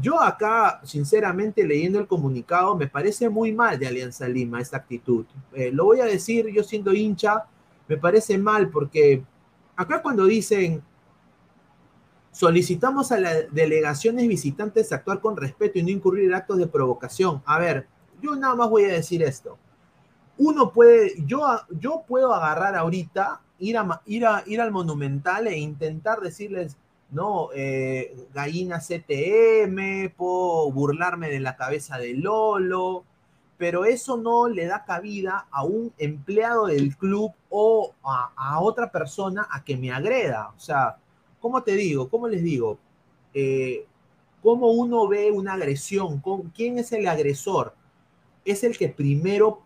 Yo 0.02 0.22
acá, 0.22 0.80
sinceramente, 0.86 1.68
leyendo 1.68 2.00
el 2.00 2.08
comunicado, 2.08 2.78
me 2.78 2.88
parece 2.88 3.28
muy 3.28 3.52
mal 3.52 3.78
de 3.78 3.86
Alianza 3.86 4.26
Lima 4.26 4.62
esta 4.62 4.78
actitud. 4.78 5.26
Eh, 5.52 5.72
lo 5.74 5.84
voy 5.84 6.00
a 6.00 6.06
decir, 6.06 6.48
yo 6.48 6.64
siendo 6.64 6.94
hincha, 6.94 7.44
me 7.90 7.98
parece 7.98 8.38
mal 8.38 8.70
porque 8.70 9.22
acá 9.76 10.02
cuando 10.02 10.24
dicen 10.24 10.82
solicitamos 12.32 13.12
a 13.12 13.20
las 13.20 13.54
delegaciones 13.54 14.30
visitantes 14.30 14.94
actuar 14.94 15.20
con 15.20 15.36
respeto 15.36 15.78
y 15.78 15.84
no 15.84 15.90
incurrir 15.90 16.24
en 16.24 16.36
actos 16.36 16.58
de 16.58 16.68
provocación. 16.68 17.44
A 17.46 17.60
ver, 17.60 17.86
yo 18.22 18.34
nada 18.38 18.56
más 18.56 18.70
voy 18.70 18.86
a 18.86 18.94
decir 18.94 19.22
esto. 19.24 19.58
Uno 20.38 20.72
puede, 20.72 21.14
yo, 21.26 21.42
yo 21.80 22.04
puedo 22.08 22.34
agarrar 22.34 22.76
ahorita 22.76 23.42
ir, 23.60 23.78
a, 23.78 24.02
ir, 24.06 24.26
a, 24.26 24.44
ir 24.46 24.62
al 24.62 24.72
Monumental 24.72 25.48
e 25.48 25.58
intentar 25.58 26.20
decirles, 26.20 26.78
no, 27.12 27.50
eh, 27.54 28.14
gallina 28.34 28.80
CTM, 28.80 30.10
puedo 30.16 30.72
burlarme 30.72 31.30
de 31.30 31.40
la 31.40 31.56
cabeza 31.56 31.98
de 31.98 32.14
Lolo, 32.16 33.06
pero 33.58 33.86
eso 33.86 34.18
no 34.18 34.50
le 34.50 34.66
da 34.66 34.84
cabida 34.84 35.48
a 35.50 35.64
un 35.64 35.94
empleado 35.98 36.68
del 36.68 36.98
club 36.98 37.32
o 37.50 37.94
a, 38.04 38.60
otra 38.60 38.92
persona 38.92 39.48
a 39.50 39.64
que 39.64 39.78
me 39.78 39.92
agreda. 39.92 40.52
O 40.56 40.60
sea, 40.60 40.98
¿cómo 41.40 41.64
te 41.64 41.76
digo? 41.76 42.10
¿Cómo 42.10 42.28
les 42.28 42.44
digo? 42.44 42.78
Eh, 43.34 43.86
¿Cómo 44.44 44.72
uno 44.72 45.08
ve 45.08 45.32
una 45.32 45.54
agresión? 45.54 46.22
¿Quién 46.54 46.78
es 46.80 46.92
el 46.92 47.08
agresor? 47.08 47.74
¿Es 48.44 48.64
el 48.64 48.78
que 48.78 48.90
primero 48.90 49.62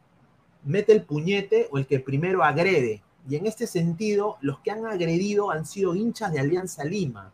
mete 0.70 0.94
el 0.94 1.04
puñete 1.04 1.68
o 1.72 1.78
el 1.78 1.88
que 1.88 2.00
primero 2.00 2.44
agrede? 2.44 3.02
Y 3.28 3.36
en 3.36 3.46
este 3.46 3.68
sentido, 3.68 4.38
los 4.42 4.60
que 4.60 4.72
han 4.72 4.86
agredido 4.86 5.52
han 5.52 5.66
sido 5.66 5.96
hinchas 5.96 6.32
de 6.32 6.40
Alianza 6.40 6.84
Lima. 6.84 7.32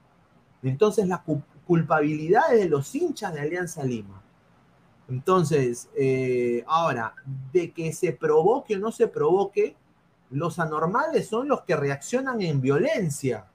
Entonces, 0.63 1.07
la 1.07 1.23
culpabilidad 1.65 2.53
es 2.53 2.61
de 2.61 2.69
los 2.69 2.93
hinchas 2.95 3.33
de 3.33 3.41
Alianza 3.41 3.83
Lima. 3.83 4.21
Entonces, 5.07 5.89
eh, 5.95 6.63
ahora, 6.67 7.13
de 7.53 7.71
que 7.71 7.93
se 7.93 8.13
provoque 8.13 8.75
o 8.75 8.79
no 8.79 8.91
se 8.91 9.07
provoque, 9.07 9.75
los 10.31 10.57
anormales 10.59 11.27
son 11.27 11.47
los 11.47 11.61
que 11.61 11.75
reaccionan 11.75 12.41
en 12.41 12.59
violencia. 12.59 13.45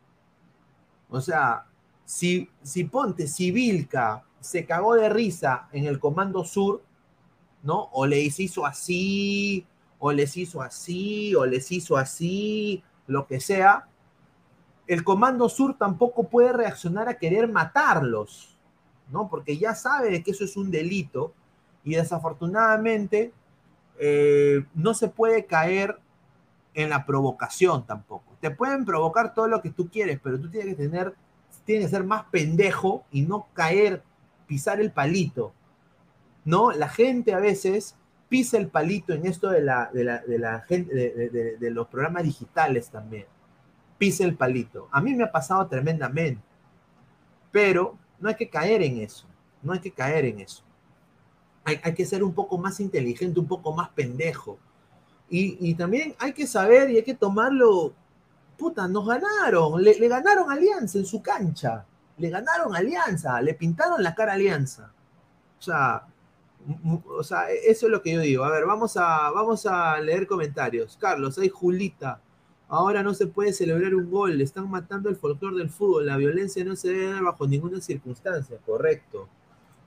O 1.08 1.20
sea, 1.20 1.66
si, 2.04 2.48
si 2.62 2.84
ponte, 2.84 3.26
si 3.26 3.50
Vilca 3.50 4.24
se 4.40 4.64
cagó 4.64 4.94
de 4.94 5.08
risa 5.08 5.68
en 5.72 5.84
el 5.84 5.98
Comando 5.98 6.44
Sur, 6.44 6.82
¿no? 7.62 7.88
O 7.92 8.06
le 8.06 8.20
hizo 8.20 8.64
así, 8.64 9.66
o 10.00 10.10
les 10.10 10.36
hizo 10.36 10.62
así, 10.62 11.34
o 11.36 11.46
les 11.46 11.70
hizo 11.70 11.96
así, 11.96 12.82
lo 13.06 13.26
que 13.26 13.38
sea, 13.38 13.86
el 14.86 15.04
Comando 15.04 15.48
Sur 15.48 15.76
tampoco 15.78 16.24
puede 16.24 16.52
reaccionar 16.52 17.08
a 17.08 17.18
querer 17.18 17.46
matarlos, 17.46 18.58
¿no? 19.12 19.28
Porque 19.28 19.56
ya 19.56 19.74
sabe 19.74 20.22
que 20.24 20.32
eso 20.32 20.42
es 20.42 20.56
un 20.56 20.70
delito 20.70 21.32
y 21.84 21.94
desafortunadamente 21.94 23.32
eh, 23.98 24.64
no 24.74 24.94
se 24.94 25.08
puede 25.08 25.44
caer 25.44 25.98
en 26.74 26.90
la 26.90 27.04
provocación 27.04 27.86
tampoco. 27.86 28.36
Te 28.40 28.50
pueden 28.50 28.84
provocar 28.84 29.34
todo 29.34 29.46
lo 29.48 29.60
que 29.60 29.70
tú 29.70 29.90
quieres, 29.90 30.18
pero 30.22 30.40
tú 30.40 30.50
tienes 30.50 30.74
que 30.74 30.82
tener, 30.82 31.14
tienes 31.64 31.86
que 31.86 31.90
ser 31.90 32.04
más 32.04 32.24
pendejo 32.30 33.04
y 33.12 33.22
no 33.22 33.48
caer, 33.52 34.02
pisar 34.46 34.80
el 34.80 34.90
palito. 34.90 35.52
¿No? 36.44 36.72
La 36.72 36.88
gente 36.88 37.34
a 37.34 37.38
veces 37.38 37.94
pisa 38.30 38.56
el 38.56 38.68
palito 38.68 39.12
en 39.12 39.26
esto 39.26 39.50
de 39.50 39.60
la, 39.60 39.90
de 39.92 40.38
la, 40.38 40.60
gente, 40.60 40.94
de, 40.94 41.70
los 41.70 41.88
programas 41.88 42.22
digitales 42.22 42.88
también. 42.88 43.26
Pisa 43.98 44.24
el 44.24 44.36
palito. 44.36 44.88
A 44.92 45.00
mí 45.02 45.14
me 45.14 45.24
ha 45.24 45.32
pasado 45.32 45.66
tremendamente. 45.66 46.40
Pero 47.50 47.98
no 48.20 48.28
hay 48.28 48.36
que 48.36 48.48
caer 48.48 48.82
en 48.82 48.98
eso. 48.98 49.26
No 49.62 49.72
hay 49.72 49.80
que 49.80 49.90
caer 49.90 50.24
en 50.26 50.40
eso. 50.40 50.62
Hay, 51.64 51.92
que 51.92 52.06
ser 52.06 52.22
un 52.22 52.32
poco 52.32 52.56
más 52.56 52.80
inteligente, 52.80 53.38
un 53.38 53.48
poco 53.48 53.74
más 53.74 53.90
pendejo. 53.90 54.58
Y, 55.28 55.74
también 55.74 56.14
hay 56.18 56.32
que 56.32 56.46
saber 56.46 56.88
y 56.90 56.96
hay 56.96 57.02
que 57.02 57.14
tomarlo. 57.14 57.92
Puta, 58.56 58.86
nos 58.86 59.06
ganaron. 59.06 59.82
Le, 59.82 60.08
ganaron 60.08 60.50
Alianza 60.50 60.98
en 60.98 61.04
su 61.04 61.20
cancha. 61.20 61.84
Le 62.16 62.30
ganaron 62.30 62.76
Alianza. 62.76 63.40
Le 63.42 63.54
pintaron 63.54 64.02
la 64.02 64.14
cara 64.14 64.34
Alianza. 64.34 64.92
O 65.58 65.62
sea, 65.62 66.06
o 67.08 67.22
sea, 67.22 67.50
e-, 67.50 67.70
eso 67.70 67.86
es 67.86 67.92
lo 67.92 68.02
que 68.02 68.12
yo 68.12 68.20
digo. 68.20 68.44
A 68.44 68.50
ver, 68.50 68.66
vamos 68.66 68.96
a, 68.96 69.30
vamos 69.30 69.66
a 69.66 69.98
leer 70.00 70.26
comentarios. 70.26 70.96
Carlos, 71.00 71.38
hay 71.38 71.48
Julita. 71.48 72.20
Ahora 72.68 73.02
no 73.02 73.14
se 73.14 73.26
puede 73.26 73.52
celebrar 73.52 73.94
un 73.94 74.10
gol. 74.10 74.40
Están 74.40 74.70
matando 74.70 75.08
el 75.08 75.16
folclore 75.16 75.56
del 75.56 75.70
fútbol. 75.70 76.06
La 76.06 76.16
violencia 76.16 76.64
no 76.64 76.76
se 76.76 76.88
debe 76.88 77.12
dar 77.12 77.24
bajo 77.24 77.46
ninguna 77.46 77.80
circunstancia. 77.80 78.58
Correcto. 78.64 79.28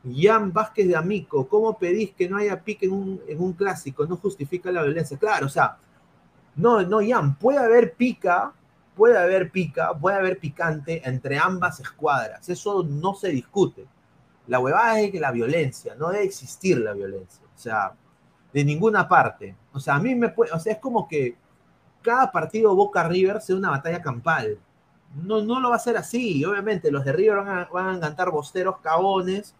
Jan 0.04 0.52
Vázquez 0.52 0.88
de 0.88 0.96
Amico. 0.96 1.48
¿Cómo 1.48 1.78
pedís 1.78 2.12
que 2.12 2.28
no 2.28 2.38
haya 2.38 2.62
pique 2.62 2.88
en 2.88 2.92
un, 2.92 3.22
en 3.28 3.42
un 3.42 3.54
clásico? 3.54 4.06
No 4.06 4.18
justifica 4.18 4.72
la 4.72 4.84
violencia. 4.84 5.18
Claro, 5.18 5.46
o 5.46 5.50
sea, 5.50 5.78
no, 6.56 6.82
no, 6.84 7.00
Jan, 7.08 7.38
puede 7.38 7.60
haber 7.60 7.94
pica, 7.94 8.54
puede 8.96 9.18
haber 9.18 9.50
pica, 9.50 9.98
puede 9.98 10.18
haber 10.18 10.38
picante 10.40 11.02
entre 11.08 11.38
ambas 11.38 11.80
escuadras. 11.80 12.48
Eso 12.50 12.84
no 12.84 13.14
se 13.16 13.30
discute. 13.30 13.88
La 14.48 14.60
huevada 14.60 15.00
es 15.00 15.12
que 15.12 15.20
la 15.20 15.32
violencia, 15.32 15.96
no 15.96 16.10
debe 16.10 16.26
existir 16.26 16.78
la 16.78 16.94
violencia, 16.94 17.44
o 17.44 17.58
sea, 17.58 17.94
de 18.52 18.64
ninguna 18.64 19.08
parte. 19.08 19.56
O 19.72 19.80
sea, 19.80 19.96
a 19.96 20.00
mí 20.00 20.16
me 20.16 20.30
puede, 20.30 20.52
o 20.52 20.60
sea, 20.60 20.74
es 20.74 20.80
como 20.80 21.08
que 21.08 21.36
cada 22.02 22.32
partido 22.32 22.76
Boca 22.76 23.08
River 23.08 23.42
sea 23.42 23.56
una 23.56 23.72
batalla 23.72 24.02
campal. 24.02 24.60
No, 25.16 25.42
no 25.42 25.60
lo 25.60 25.70
va 25.70 25.76
a 25.78 25.80
ser 25.80 25.98
así, 25.98 26.44
obviamente, 26.46 26.92
los 26.92 27.06
de 27.06 27.14
River 27.14 27.68
van 27.72 27.96
a, 27.96 28.00
cantar 28.00 28.32
bosteros 28.32 28.80
cabones 28.80 29.56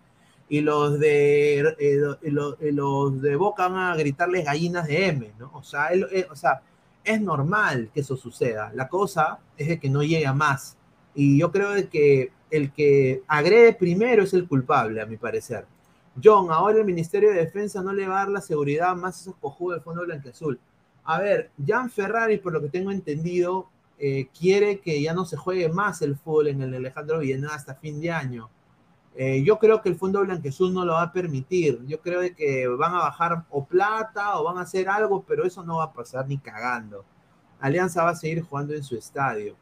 y 0.50 0.62
los 0.62 1.00
de, 1.00 1.60
eh, 1.80 2.32
los, 2.72 3.22
de 3.22 3.36
Boca 3.36 3.68
van 3.68 3.92
a 3.92 3.96
gritarles 3.96 4.46
gallinas 4.46 4.88
de 4.88 5.08
M, 5.08 5.34
¿no? 5.40 5.52
O 5.54 5.64
sea, 5.64 5.90
o 6.30 6.36
sea, 6.36 6.62
es 7.04 7.22
normal 7.22 7.90
que 7.94 8.02
eso 8.02 8.18
suceda. 8.18 8.72
La 8.74 8.88
cosa 8.88 9.40
es 9.58 9.68
de 9.68 9.80
que 9.80 9.90
no 9.90 10.04
llega 10.04 10.34
más. 10.34 10.78
Y 11.16 11.38
yo 11.40 11.52
creo 11.52 11.90
que 11.90 12.32
el 12.54 12.72
que 12.72 13.24
agrede 13.28 13.74
primero 13.74 14.24
es 14.24 14.34
el 14.34 14.48
culpable, 14.48 15.02
a 15.02 15.08
mi 15.08 15.18
parecer. 15.18 15.66
John, 16.24 16.52
ahora 16.52 16.78
el 16.78 16.86
Ministerio 16.86 17.32
de 17.32 17.38
Defensa 17.38 17.82
no 17.82 17.92
le 17.92 18.08
va 18.08 18.18
a 18.18 18.20
dar 18.20 18.30
la 18.30 18.42
seguridad 18.42 18.96
más 18.96 19.18
a 19.18 19.22
esos 19.22 19.36
cojudos 19.38 19.78
del 19.78 19.84
Fondo 19.84 20.04
Blanqueazul. 20.04 20.60
A 21.04 21.20
ver, 21.20 21.50
Jan 21.66 21.90
Ferrari, 21.90 22.38
por 22.38 22.54
lo 22.54 22.62
que 22.62 22.70
tengo 22.70 22.92
entendido, 22.92 23.70
eh, 23.98 24.28
quiere 24.40 24.80
que 24.80 25.02
ya 25.02 25.16
no 25.16 25.26
se 25.26 25.36
juegue 25.36 25.68
más 25.68 26.04
el 26.04 26.16
fútbol 26.16 26.50
en 26.50 26.62
el 26.62 26.76
Alejandro 26.76 27.20
Villanueva 27.20 27.56
hasta 27.56 27.74
fin 27.74 28.00
de 28.00 28.12
año. 28.12 28.52
Eh, 29.16 29.44
yo 29.44 29.58
creo 29.58 29.82
que 29.82 29.90
el 29.90 29.96
Fondo 29.96 30.22
Blanquezul 30.22 30.72
no 30.74 30.86
lo 30.86 30.94
va 30.94 31.04
a 31.04 31.12
permitir. 31.12 31.84
Yo 31.88 32.00
creo 32.02 32.22
que 32.36 32.68
van 32.68 32.94
a 32.94 33.00
bajar 33.00 33.46
o 33.50 33.66
plata 33.66 34.40
o 34.40 34.44
van 34.44 34.60
a 34.60 34.62
hacer 34.62 34.88
algo, 34.88 35.24
pero 35.28 35.44
eso 35.44 35.64
no 35.64 35.78
va 35.78 35.86
a 35.86 35.94
pasar 35.94 36.28
ni 36.28 36.38
cagando. 36.38 37.04
Alianza 37.60 38.04
va 38.04 38.12
a 38.12 38.16
seguir 38.16 38.44
jugando 38.44 38.76
en 38.76 38.84
su 38.84 38.96
estadio. 38.96 39.56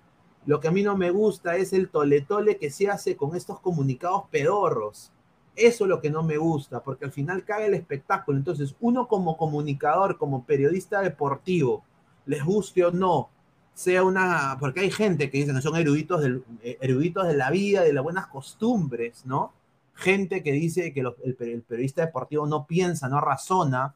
Lo 0.45 0.59
que 0.59 0.67
a 0.67 0.71
mí 0.71 0.81
no 0.83 0.97
me 0.97 1.11
gusta 1.11 1.55
es 1.55 1.73
el 1.73 1.89
tole-tole 1.89 2.57
que 2.57 2.71
se 2.71 2.89
hace 2.89 3.15
con 3.15 3.35
estos 3.35 3.59
comunicados 3.59 4.23
pedorros. 4.31 5.11
Eso 5.55 5.83
es 5.83 5.89
lo 5.89 6.01
que 6.01 6.09
no 6.09 6.23
me 6.23 6.37
gusta, 6.37 6.81
porque 6.81 7.05
al 7.05 7.11
final 7.11 7.43
cae 7.43 7.67
el 7.67 7.73
espectáculo. 7.73 8.37
Entonces, 8.37 8.75
uno 8.79 9.07
como 9.07 9.37
comunicador, 9.37 10.17
como 10.17 10.45
periodista 10.45 11.01
deportivo, 11.01 11.83
les 12.25 12.43
guste 12.43 12.85
o 12.85 12.91
no, 12.91 13.29
sea 13.73 14.03
una, 14.03 14.57
porque 14.59 14.81
hay 14.81 14.91
gente 14.91 15.29
que 15.29 15.39
dice 15.39 15.53
que 15.53 15.61
son 15.61 15.75
eruditos, 15.75 16.21
del, 16.21 16.43
eh, 16.61 16.77
eruditos 16.81 17.27
de 17.27 17.35
la 17.35 17.49
vida, 17.51 17.81
de 17.81 17.93
las 17.93 18.03
buenas 18.03 18.27
costumbres, 18.27 19.25
¿no? 19.25 19.53
Gente 19.93 20.43
que 20.43 20.51
dice 20.51 20.93
que 20.93 21.01
el, 21.01 21.63
periodista 21.63 22.05
deportivo 22.05 22.47
no 22.47 22.65
piensa, 22.65 23.09
no 23.09 23.21
razona, 23.21 23.95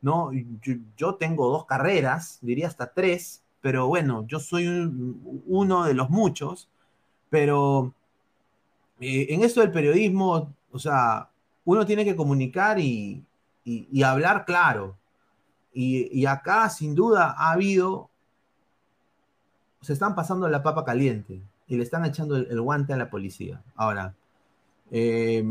¿no? 0.00 0.30
Yo, 0.96 1.16
tengo 1.16 1.48
dos 1.48 1.66
carreras, 1.66 2.38
diría 2.42 2.66
hasta 2.68 2.92
tres, 2.92 3.42
pero 3.66 3.88
bueno, 3.88 4.24
yo 4.28 4.38
soy 4.38 4.64
uno 5.44 5.84
de 5.86 5.92
los 5.92 6.08
muchos, 6.08 6.68
pero 7.30 7.92
eh, 9.00 9.26
en 9.30 9.42
esto 9.42 9.60
del 9.60 9.72
periodismo, 9.72 10.54
o 10.70 10.78
sea, 10.78 11.30
uno 11.64 11.84
tiene 11.84 12.04
que 12.04 12.14
comunicar 12.14 12.78
y, 12.78 13.24
hablar 14.04 14.44
claro. 14.44 14.96
Y, 15.72 16.24
acá, 16.26 16.70
sin 16.70 16.94
duda, 16.94 17.34
ha 17.36 17.50
habido 17.50 18.08
se 19.80 19.94
están 19.94 20.14
pasando 20.14 20.48
la 20.48 20.62
papa 20.62 20.84
caliente 20.84 21.42
y 21.66 21.76
le 21.76 21.82
están 21.82 22.04
echando 22.04 22.36
el, 22.36 22.60
guante 22.60 22.92
a 22.92 22.96
la 22.96 23.10
policía. 23.10 23.64
Ahora, 23.74 24.14
eh, 24.92 25.44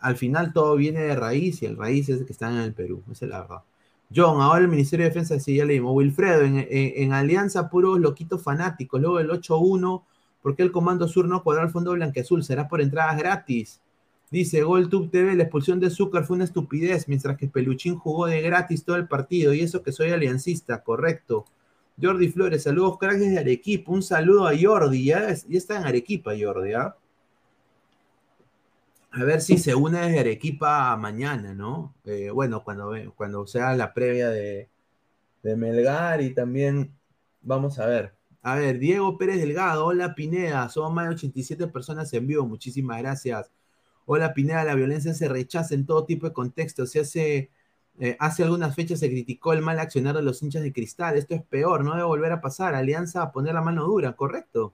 al 0.00 0.16
final 0.16 0.54
todo 0.54 0.76
viene 0.76 1.00
de 1.00 1.14
raíz 1.14 1.60
y 1.60 1.66
el 1.66 1.76
raíz 1.76 2.08
es 2.08 2.24
que 2.24 2.32
están 2.32 2.54
en 2.54 2.62
el 2.62 2.72
Perú, 2.72 3.02
esa 3.12 3.26
es 3.26 3.30
la 3.30 3.40
verdad. 3.42 3.62
John, 4.14 4.40
ahora 4.40 4.62
el 4.62 4.68
Ministerio 4.68 5.04
de 5.04 5.10
Defensa, 5.10 5.38
sí, 5.38 5.56
ya 5.56 5.64
leímos. 5.64 5.94
Wilfredo, 5.94 6.42
en, 6.42 7.12
Alianza, 7.12 7.68
puros 7.68 8.00
loquitos 8.00 8.42
fanáticos. 8.42 9.00
Luego 9.00 9.20
el 9.20 9.28
8-1, 9.28 10.02
¿por 10.42 10.56
qué 10.56 10.62
el 10.62 10.72
Comando 10.72 11.06
Sur 11.08 11.26
no 11.26 11.42
cuadra 11.42 11.64
el 11.64 11.70
fondo 11.70 11.92
blanqueazul? 11.92 12.42
Será 12.42 12.68
por 12.68 12.80
entradas 12.80 13.18
gratis. 13.18 13.80
Dice 14.30 14.62
GolTube 14.62 15.10
TV, 15.10 15.34
la 15.34 15.44
expulsión 15.44 15.80
de 15.80 15.90
Zúcar 15.90 16.24
fue 16.24 16.36
una 16.36 16.44
estupidez, 16.44 17.08
mientras 17.08 17.36
que 17.36 17.48
Peluchín 17.48 17.96
jugó 17.96 18.26
de 18.26 18.42
gratis 18.42 18.84
todo 18.84 18.96
el 18.96 19.08
partido. 19.08 19.52
Y 19.54 19.60
eso 19.60 19.82
que 19.82 19.92
soy 19.92 20.10
aliancista, 20.10 20.82
correcto. 20.82 21.44
Jordi 22.00 22.28
Flores, 22.28 22.62
saludos 22.62 22.98
crack 22.98 23.18
de 23.18 23.38
Arequipa. 23.38 23.92
Un 23.92 24.02
saludo 24.02 24.46
a 24.46 24.52
Jordi, 24.58 25.04
ya, 25.04 25.28
está 25.30 25.76
en 25.78 25.86
Arequipa, 25.86 26.32
Jordi, 26.38 26.72
¿ah? 26.74 26.96
A 29.10 29.24
ver 29.24 29.40
si 29.40 29.58
se 29.58 29.74
une 29.74 30.00
desde 30.00 30.20
Arequipa 30.20 30.96
mañana, 30.96 31.54
¿no? 31.54 31.94
Eh, 32.04 32.30
bueno, 32.30 32.62
cuando, 32.62 32.92
cuando 33.16 33.46
sea 33.46 33.74
la 33.74 33.94
previa 33.94 34.28
de, 34.30 34.70
Melgar 35.42 36.20
y 36.20 36.34
también 36.34 36.94
vamos 37.40 37.78
a 37.78 37.86
ver. 37.86 38.14
A 38.42 38.54
ver, 38.56 38.78
Diego 38.78 39.16
Pérez 39.16 39.38
Delgado, 39.40 39.86
hola 39.86 40.14
Pineda, 40.14 40.68
somos 40.68 40.92
más 40.92 41.08
de 41.08 41.14
87 41.14 41.68
personas 41.68 42.12
en 42.12 42.26
vivo, 42.26 42.46
muchísimas 42.46 42.98
gracias. 42.98 43.50
Hola 44.04 44.34
Pineda, 44.34 44.64
la 44.64 44.74
violencia 44.74 45.14
se 45.14 45.28
rechaza 45.28 45.74
en 45.74 45.86
todo 45.86 46.04
tipo 46.04 46.26
de 46.26 46.34
contexto, 46.34 46.86
se 46.86 47.00
hace 47.00 47.50
eh, 48.00 48.16
hace 48.20 48.44
algunas 48.44 48.76
fechas 48.76 49.00
se 49.00 49.10
criticó 49.10 49.52
el 49.52 49.62
mal 49.62 49.78
accionar 49.80 50.14
de 50.14 50.22
los 50.22 50.42
hinchas 50.42 50.62
de 50.62 50.72
cristal. 50.72 51.16
Esto 51.16 51.34
es 51.34 51.42
peor, 51.42 51.84
no 51.84 51.92
debe 51.92 52.04
volver 52.04 52.32
a 52.32 52.40
pasar. 52.40 52.74
Alianza 52.74 53.22
a 53.22 53.32
poner 53.32 53.54
la 53.54 53.62
mano 53.62 53.84
dura, 53.84 54.14
correcto. 54.14 54.72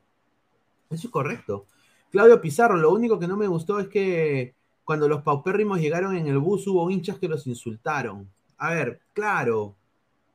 Eso 0.90 1.06
es 1.08 1.12
correcto. 1.12 1.66
Claudio 2.14 2.40
Pizarro, 2.40 2.76
lo 2.76 2.92
único 2.92 3.18
que 3.18 3.26
no 3.26 3.36
me 3.36 3.48
gustó 3.48 3.80
es 3.80 3.88
que 3.88 4.54
cuando 4.84 5.08
los 5.08 5.22
paupérrimos 5.22 5.80
llegaron 5.80 6.16
en 6.16 6.28
el 6.28 6.38
bus 6.38 6.64
hubo 6.68 6.88
hinchas 6.88 7.18
que 7.18 7.26
los 7.26 7.44
insultaron. 7.48 8.30
A 8.56 8.70
ver, 8.70 9.00
claro, 9.12 9.74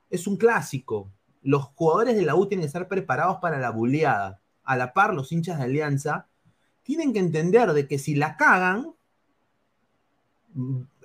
es 0.10 0.28
un 0.28 0.36
clásico. 0.36 1.10
Los 1.42 1.64
jugadores 1.76 2.18
de 2.18 2.24
la 2.24 2.36
U 2.36 2.48
tienen 2.48 2.64
que 2.64 2.68
estar 2.68 2.90
preparados 2.90 3.38
para 3.38 3.60
la 3.60 3.70
buleada. 3.70 4.42
A 4.66 4.76
la 4.76 4.92
par, 4.92 5.14
los 5.14 5.32
hinchas 5.32 5.58
de 5.58 5.64
Alianza 5.64 6.28
tienen 6.84 7.14
que 7.14 7.20
entender 7.20 7.72
de 7.72 7.88
que 7.88 7.98
si 7.98 8.14
la 8.14 8.36
cagan, 8.36 8.94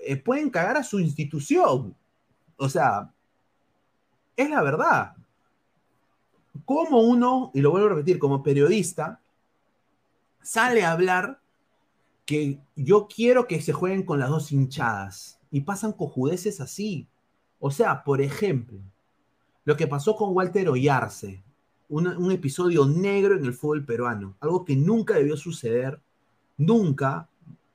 eh, 0.04 0.16
pueden 0.16 0.50
cagar 0.50 0.76
a 0.76 0.82
su 0.82 0.98
institución. 0.98 1.94
O 2.56 2.68
sea, 2.68 3.12
es 4.36 4.50
la 4.50 4.60
verdad. 4.60 5.14
Como 6.64 6.98
uno, 6.98 7.52
y 7.54 7.60
lo 7.60 7.70
vuelvo 7.70 7.86
a 7.86 7.90
repetir, 7.90 8.18
como 8.18 8.42
periodista, 8.42 9.20
sale 10.44 10.84
a 10.84 10.92
hablar 10.92 11.40
que 12.26 12.60
yo 12.76 13.08
quiero 13.08 13.46
que 13.46 13.60
se 13.60 13.72
jueguen 13.72 14.04
con 14.04 14.20
las 14.20 14.28
dos 14.28 14.52
hinchadas 14.52 15.40
y 15.50 15.62
pasan 15.62 15.92
cojudeces 15.92 16.60
así. 16.60 17.08
O 17.58 17.70
sea, 17.70 18.04
por 18.04 18.20
ejemplo, 18.20 18.78
lo 19.64 19.76
que 19.76 19.86
pasó 19.86 20.14
con 20.16 20.34
Walter 20.34 20.68
Oyarce, 20.68 21.42
un, 21.88 22.30
episodio 22.30 22.86
negro 22.86 23.36
en 23.36 23.44
el 23.44 23.54
fútbol 23.54 23.84
peruano, 23.84 24.36
algo 24.40 24.64
que 24.64 24.76
nunca 24.76 25.14
debió 25.14 25.36
suceder, 25.36 26.00
nunca, 26.56 27.28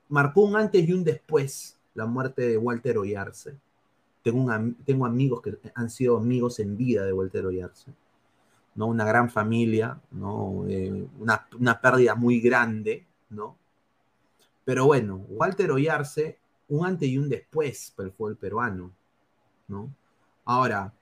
marcó 0.08 0.42
un 0.42 0.56
antes 0.56 0.88
y 0.88 0.92
un 0.92 1.04
después 1.04 1.78
la 1.94 2.06
muerte 2.06 2.42
de 2.42 2.56
Walter 2.56 2.98
Oyarce. 2.98 3.56
Tengo, 4.22 4.52
tengo 4.84 5.06
amigos 5.06 5.42
que 5.42 5.58
han 5.74 5.90
sido 5.90 6.18
amigos 6.18 6.60
en 6.60 6.76
vida 6.76 7.04
de 7.04 7.12
Walter 7.12 7.46
Oyarce. 7.46 7.92
¿No? 8.80 8.86
Una 8.86 9.04
gran 9.04 9.28
familia, 9.28 10.00
¿no? 10.10 10.64
Eh, 10.66 11.06
una, 11.18 11.80
pérdida 11.82 12.14
muy 12.14 12.40
grande, 12.40 13.06
¿no? 13.28 13.58
Pero 14.64 14.86
bueno, 14.86 15.16
Walter 15.28 15.70
Oyarce, 15.70 16.38
un 16.66 16.86
antes 16.86 17.06
y 17.06 17.18
un 17.18 17.28
después 17.28 17.92
para 17.94 18.06
el 18.06 18.14
fútbol 18.14 18.38
peruano, 18.38 18.90
¿no? 19.68 19.94
Ahora, 20.46 20.94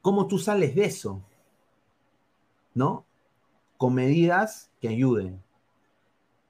¿cómo 0.00 0.28
tú 0.28 0.38
sales 0.38 0.74
de 0.74 0.86
eso? 0.86 1.22
¿No? 2.72 3.04
Con 3.76 3.92
medidas 3.92 4.70
que 4.80 4.88
ayuden. 4.88 5.42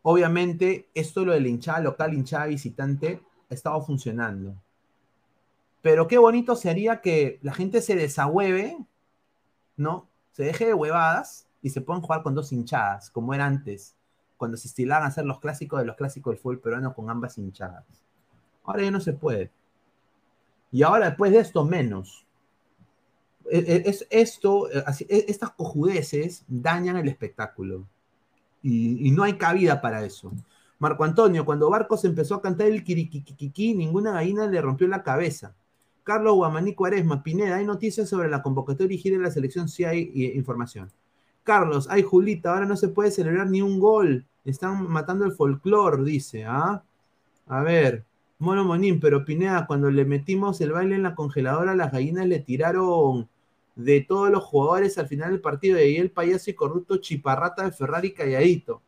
Obviamente, 0.03 0.89
esto 0.95 1.25
lo 1.25 1.33
de 1.33 1.41
la 1.41 1.49
hinchada 1.49 1.81
local, 1.81 2.15
hinchada 2.15 2.47
visitante, 2.47 3.21
estado 3.51 3.83
funcionando. 3.83 4.55
Pero 5.83 6.07
qué 6.07 6.19
bonito 6.19 6.55
sería 6.55 7.01
que 7.01 7.41
la 7.43 7.55
gente 7.55 7.83
se 7.83 7.97
desahueve, 7.97 8.79
¿no? 9.77 10.08
Se 10.39 10.45
deje 10.45 10.67
de 10.67 10.75
huevadas 10.75 11.49
y 11.63 11.71
se 11.71 11.81
puedan 11.81 12.01
jugar 12.01 12.23
con 12.23 12.33
dos 12.33 12.53
hinchadas, 12.53 13.11
como 13.11 13.35
era 13.35 13.45
antes, 13.45 13.97
cuando 14.37 14.57
se 14.57 14.69
estilaban 14.69 15.03
a 15.03 15.09
hacer 15.09 15.25
los 15.25 15.41
clásicos 15.41 15.81
de 15.81 15.85
los 15.85 15.97
clásicos 15.97 16.31
del 16.31 16.41
fútbol 16.41 16.61
peruano 16.61 16.95
con 16.95 17.11
ambas 17.11 17.39
hinchadas. 17.39 17.85
Ahora 18.63 18.85
ya 18.85 18.93
no 18.93 19.01
se 19.01 19.15
puede. 19.15 19.51
Y 20.71 20.85
ahora 20.85 21.07
después 21.07 21.33
de 21.33 21.41
esto, 21.41 21.65
menos. 21.65 22.25
E, 23.51 23.59
e, 23.59 23.91
es, 23.91 24.07
esto, 24.11 24.71
e, 24.71 24.85
estas 25.27 25.51
cojudeces 25.51 26.45
dañan 26.47 26.97
el 26.99 27.09
espectáculo. 27.09 27.85
Y, 28.63 29.11
no 29.11 29.25
hay 29.25 29.39
cabida 29.39 29.81
para 29.81 30.05
eso. 30.05 30.31
Marco 30.79 31.03
Antonio, 31.03 31.45
cuando 31.45 31.69
Barcos 31.69 32.05
empezó 32.05 32.37
a 32.37 32.43
cantar 32.43 32.69
el 32.69 32.85
kirikikikiqui, 32.85 33.75
ninguna 33.75 34.13
gallina 34.13 34.47
le 34.47 34.63
rompió 34.63 34.87
la 34.87 35.03
cabeza. 35.03 35.57
Carlos 36.09 36.37
Guamaní 36.37 36.75
Cuaresma, 36.75 37.23
Pineda, 37.23 37.57
¿hay 37.57 37.67
noticias 37.67 38.09
sobre 38.09 38.31
la 38.31 38.41
convocatoria 38.41 38.99
y 38.99 39.11
de 39.11 39.19
la 39.19 39.31
selección? 39.31 39.69
Sí 39.69 39.85
hay 39.85 40.11
eh, 40.15 40.33
información. 40.37 40.91
Carlos, 41.43 41.87
ay 41.91 42.03
Julita, 42.03 42.55
ahora 42.55 42.65
no 42.65 42.79
se 42.79 42.89
puede 42.89 43.11
celebrar 43.11 43.51
ni 43.51 43.61
un 43.61 43.79
gol. 43.79 44.25
Están 44.43 44.89
matando 44.89 45.27
el 45.27 45.33
folclore, 45.33 46.03
dice. 46.05 46.47
¿ah? 46.47 46.83
A 47.47 47.63
ver, 47.63 48.07
Mono 48.39 48.65
Monín, 48.65 49.01
pero 49.01 49.23
Pineda, 49.23 49.67
cuando 49.67 49.91
le 49.91 50.07
metimos 50.07 50.59
el 50.63 50.73
baile 50.73 50.95
en 50.95 51.03
la 51.03 51.15
congeladora, 51.15 51.77
las 51.77 51.93
gallinas 51.93 52.27
le 52.27 52.39
tiraron 52.39 53.29
de 53.77 54.01
todos 54.01 54.31
los 54.31 54.43
jugadores 54.45 54.97
al 54.97 55.09
final 55.09 55.33
del 55.33 55.43
partido. 55.43 55.79
Y 55.79 55.83
ahí 55.83 55.97
el 55.97 56.11
payaso 56.11 56.49
y 56.49 56.55
corrupto 56.55 56.97
chiparrata 56.97 57.65
de 57.65 57.73
Ferrari 57.73 58.15
calladito. 58.15 58.81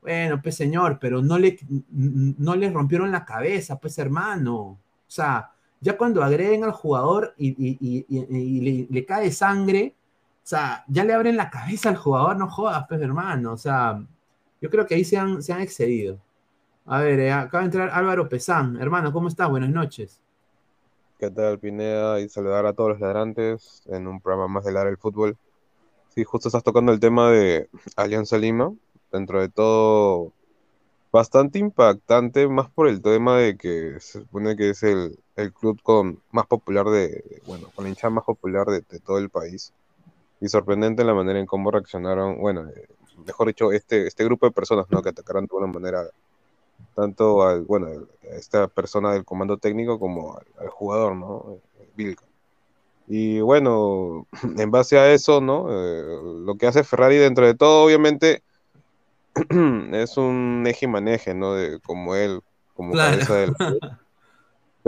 Bueno, 0.00 0.40
pues 0.40 0.54
señor, 0.54 0.98
pero 1.00 1.22
no 1.22 1.40
le, 1.40 1.58
no 1.90 2.54
le 2.54 2.70
rompieron 2.70 3.10
la 3.10 3.24
cabeza, 3.24 3.80
pues 3.80 3.98
hermano. 3.98 4.54
O 4.54 4.78
sea, 5.08 5.50
ya 5.80 5.96
cuando 5.96 6.22
agreden 6.22 6.64
al 6.64 6.72
jugador 6.72 7.34
y, 7.36 8.86
le, 8.90 9.06
cae 9.06 9.30
sangre, 9.30 9.94
o 10.42 10.46
sea, 10.48 10.84
ya 10.88 11.04
le 11.04 11.12
abren 11.12 11.36
la 11.36 11.50
cabeza 11.50 11.88
al 11.90 11.96
jugador, 11.96 12.36
no 12.36 12.48
jodas, 12.48 12.86
pues 12.88 13.00
hermano. 13.00 13.52
O 13.52 13.56
sea, 13.56 14.02
yo 14.60 14.70
creo 14.70 14.86
que 14.86 14.94
ahí 14.94 15.04
se 15.04 15.16
han, 15.16 15.42
se 15.42 15.52
han 15.52 15.60
excedido. 15.60 16.18
A 16.86 17.00
ver, 17.00 17.20
eh, 17.20 17.32
acaba 17.32 17.62
de 17.62 17.66
entrar 17.66 17.90
Álvaro 17.90 18.28
Pesán. 18.28 18.78
Hermano, 18.80 19.12
¿cómo 19.12 19.28
estás? 19.28 19.48
Buenas 19.48 19.70
noches. 19.70 20.20
¿Qué 21.18 21.30
tal, 21.30 21.58
Pineda? 21.58 22.20
Y 22.20 22.28
saludar 22.28 22.64
a 22.64 22.72
todos 22.72 22.90
los 22.90 23.00
ladrantes 23.00 23.82
en 23.86 24.06
un 24.06 24.20
programa 24.20 24.48
más 24.48 24.64
de 24.64 24.72
Ladra 24.72 24.88
el 24.88 24.96
Fútbol. 24.96 25.36
Sí, 26.08 26.24
justo 26.24 26.48
estás 26.48 26.64
tocando 26.64 26.92
el 26.92 27.00
tema 27.00 27.30
de 27.30 27.68
Alianza 27.96 28.38
Lima 28.38 28.72
dentro 29.12 29.40
de 29.40 29.48
todo 29.48 30.32
bastante 31.12 31.58
impactante, 31.58 32.48
más 32.48 32.70
por 32.70 32.88
el 32.88 33.02
tema 33.02 33.38
de 33.38 33.56
que 33.56 34.00
se 34.00 34.20
supone 34.20 34.56
que 34.56 34.70
es 34.70 34.82
el, 34.82 35.18
el 35.38 35.52
club 35.52 35.80
con 35.82 36.20
más 36.32 36.46
popular 36.46 36.86
de, 36.86 37.40
bueno, 37.46 37.68
con 37.74 37.84
la 37.84 37.90
hinchada 37.90 38.10
más 38.10 38.24
popular 38.24 38.66
de, 38.66 38.82
todo 39.00 39.18
el 39.18 39.30
país. 39.30 39.72
Y 40.40 40.48
sorprendente 40.48 41.04
la 41.04 41.14
manera 41.14 41.38
en 41.38 41.46
cómo 41.46 41.70
reaccionaron, 41.70 42.38
bueno, 42.38 42.68
eh, 42.68 42.88
mejor 43.24 43.46
dicho, 43.46 43.72
este, 43.72 44.06
este 44.06 44.24
grupo 44.24 44.46
de 44.46 44.52
personas, 44.52 44.86
¿no? 44.90 45.00
Que 45.00 45.10
atacaron 45.10 45.46
de 45.46 45.56
una 45.56 45.68
manera 45.68 46.04
tanto 46.94 47.42
al, 47.44 47.62
bueno, 47.62 47.88
a 47.88 48.34
esta 48.34 48.66
persona 48.66 49.12
del 49.12 49.24
comando 49.24 49.58
técnico 49.58 49.98
como 49.98 50.38
al, 50.58 50.68
jugador, 50.68 51.14
¿no? 51.14 51.58
Vilca. 51.96 52.24
Y 53.06 53.40
bueno, 53.40 54.26
en 54.58 54.70
base 54.72 54.98
a 54.98 55.12
eso, 55.12 55.40
¿no? 55.40 55.68
Eh, 55.70 56.20
lo 56.44 56.56
que 56.56 56.66
hace 56.66 56.82
Ferrari 56.82 57.16
dentro 57.16 57.46
de 57.46 57.54
todo, 57.54 57.84
obviamente, 57.84 58.42
es 59.92 60.16
un 60.16 60.64
eje 60.66 60.86
y 60.86 60.88
maneje, 60.88 61.32
¿no? 61.32 61.54
De, 61.54 61.78
como 61.80 62.16
él, 62.16 62.40
como 62.74 62.92
cabeza 62.94 63.34
del 63.34 63.54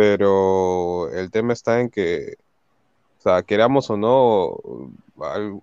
Pero 0.00 1.10
el 1.12 1.30
tema 1.30 1.52
está 1.52 1.78
en 1.80 1.90
que, 1.90 2.36
o 3.18 3.22
sea, 3.22 3.42
queramos 3.42 3.90
o 3.90 3.98
no, 3.98 4.56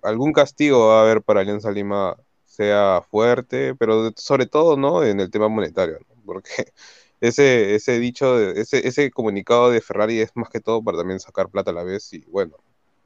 algún 0.04 0.32
castigo 0.32 0.88
va 0.88 1.00
a 1.00 1.02
haber 1.02 1.22
para 1.22 1.40
Alianza 1.40 1.72
Lima, 1.72 2.16
sea 2.46 3.02
fuerte, 3.10 3.74
pero 3.74 4.12
sobre 4.16 4.46
todo, 4.46 4.76
¿no? 4.76 5.02
En 5.04 5.18
el 5.18 5.32
tema 5.32 5.48
monetario, 5.48 5.98
¿no? 6.08 6.22
Porque 6.24 6.50
ese, 7.20 7.74
ese 7.74 7.98
dicho, 7.98 8.38
ese, 8.40 8.86
ese 8.86 9.10
comunicado 9.10 9.72
de 9.72 9.80
Ferrari 9.80 10.20
es 10.20 10.30
más 10.36 10.50
que 10.50 10.60
todo 10.60 10.82
para 10.84 10.98
también 10.98 11.18
sacar 11.18 11.48
plata 11.48 11.72
a 11.72 11.74
la 11.74 11.82
vez 11.82 12.12
y 12.12 12.20
bueno, 12.30 12.54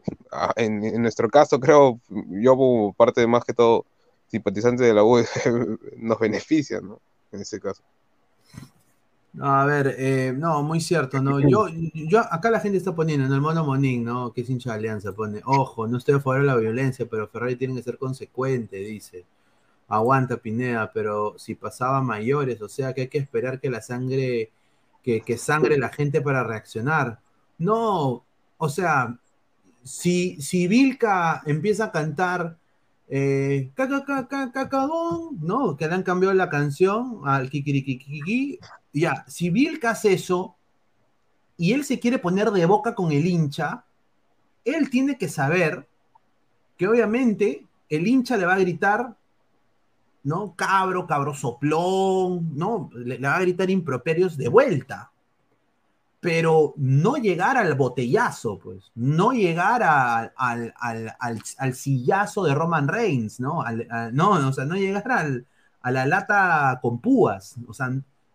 en, 0.57 0.85
en 0.85 1.01
nuestro 1.01 1.31
caso 1.31 1.61
creo, 1.61 1.99
yo 2.11 2.57
como 2.59 2.93
parte 2.93 3.23
de 3.23 3.27
más 3.27 3.45
que 3.45 3.55
todo 3.55 3.87
simpatizante 4.29 4.85
de 4.85 4.93
la 4.95 5.03
U 5.05 5.17
nos 5.97 6.19
beneficia, 6.19 6.83
¿no? 6.83 7.01
En 7.33 7.41
ese 7.41 7.59
caso. 7.59 7.83
A 9.41 9.65
ver, 9.65 9.95
eh, 9.99 10.35
no, 10.37 10.63
muy 10.63 10.81
cierto, 10.81 11.23
¿no? 11.23 11.41
Yo, 11.41 11.67
yo, 11.95 12.21
acá 12.21 12.51
la 12.51 12.61
gente 12.61 12.79
está 12.79 12.95
poniendo, 12.95 13.27
en 13.27 13.33
el 13.33 13.41
mono 13.41 13.65
Monín, 13.65 14.05
¿no? 14.05 14.33
Que 14.33 14.43
es 14.43 14.51
hincha 14.51 14.71
de 14.73 14.77
Alianza, 14.77 15.13
pone, 15.13 15.41
ojo, 15.45 15.87
no 15.87 15.99
estoy 15.99 16.17
a 16.17 16.21
favor 16.21 16.41
de 16.41 16.47
la 16.47 16.57
violencia, 16.57 17.07
pero 17.11 17.29
Ferrari 17.29 17.57
tiene 17.57 17.75
que 17.75 17.83
ser 17.83 17.99
consecuente, 17.99 18.77
dice. 18.77 19.25
Aguanta 19.89 20.37
Pineda, 20.39 20.91
pero 20.93 21.35
si 21.39 21.55
pasaba 21.55 22.03
mayores, 22.03 22.61
o 22.63 22.69
sea 22.69 22.93
que 22.95 23.03
hay 23.03 23.09
que 23.09 23.19
esperar 23.19 23.61
que 23.61 23.71
la 23.71 23.83
sangre, 23.83 24.51
que, 25.03 25.21
que 25.23 25.39
sangre 25.39 25.79
la 25.79 25.89
gente 25.91 26.21
para 26.21 26.45
reaccionar. 26.45 27.21
No, 27.59 28.25
o 28.59 28.69
sea, 28.69 29.19
si, 29.83 30.41
si 30.41 30.69
Vilca 30.69 31.43
empieza 31.47 31.87
a 31.87 31.93
cantar 31.93 32.57
eh, 33.15 33.71
¿no? 35.41 35.77
Que 35.77 35.87
le 35.87 35.95
han 35.95 36.03
cambiado 36.03 36.35
la 36.35 36.49
canción 36.49 37.21
al 37.25 37.51
Kikirikikiki. 37.51 38.59
Ya, 38.93 39.25
si 39.27 39.51
Vilca 39.51 39.91
hace 39.91 40.13
eso 40.13 40.57
y 41.57 41.73
él 41.73 41.85
se 41.85 41.99
quiere 41.99 42.19
poner 42.19 42.51
de 42.51 42.67
boca 42.67 42.95
con 42.95 43.13
el 43.13 43.27
hincha, 43.27 43.85
él 44.65 44.91
tiene 44.91 45.17
que 45.19 45.29
saber 45.29 45.89
que 46.77 46.89
obviamente 46.89 47.67
el 47.89 48.07
hincha 48.07 48.37
le 48.37 48.47
va 48.47 48.55
a 48.55 48.59
gritar, 48.59 49.17
¿no? 50.25 50.55
Cabro, 50.55 51.07
cabro 51.07 51.35
soplón, 51.35 52.57
¿no? 52.57 52.91
le 52.95 53.19
va 53.19 53.37
a 53.37 53.41
gritar 53.41 53.71
improperios 53.71 54.37
de 54.37 54.49
vuelta 54.49 55.13
pero 56.23 56.73
no 56.77 57.17
llegar 57.17 57.57
al 57.57 57.75
botellazo, 57.75 58.57
pues, 58.61 58.93
no 58.95 59.33
llegar 59.33 59.83
al, 59.83 61.75
sillazo 61.75 62.45
de 62.45 62.55
Roman 62.55 62.87
Reigns, 62.87 63.41
¿no? 63.41 63.65
no, 64.13 64.31
o 64.31 64.53
sea, 64.53 64.65
no 64.65 64.77
llegar 64.77 65.45
a 65.83 65.91
la 65.91 66.07
lata 66.07 66.79
con 66.81 67.01
púas, 67.01 67.57
o 67.67 67.75
sea, 67.75 67.91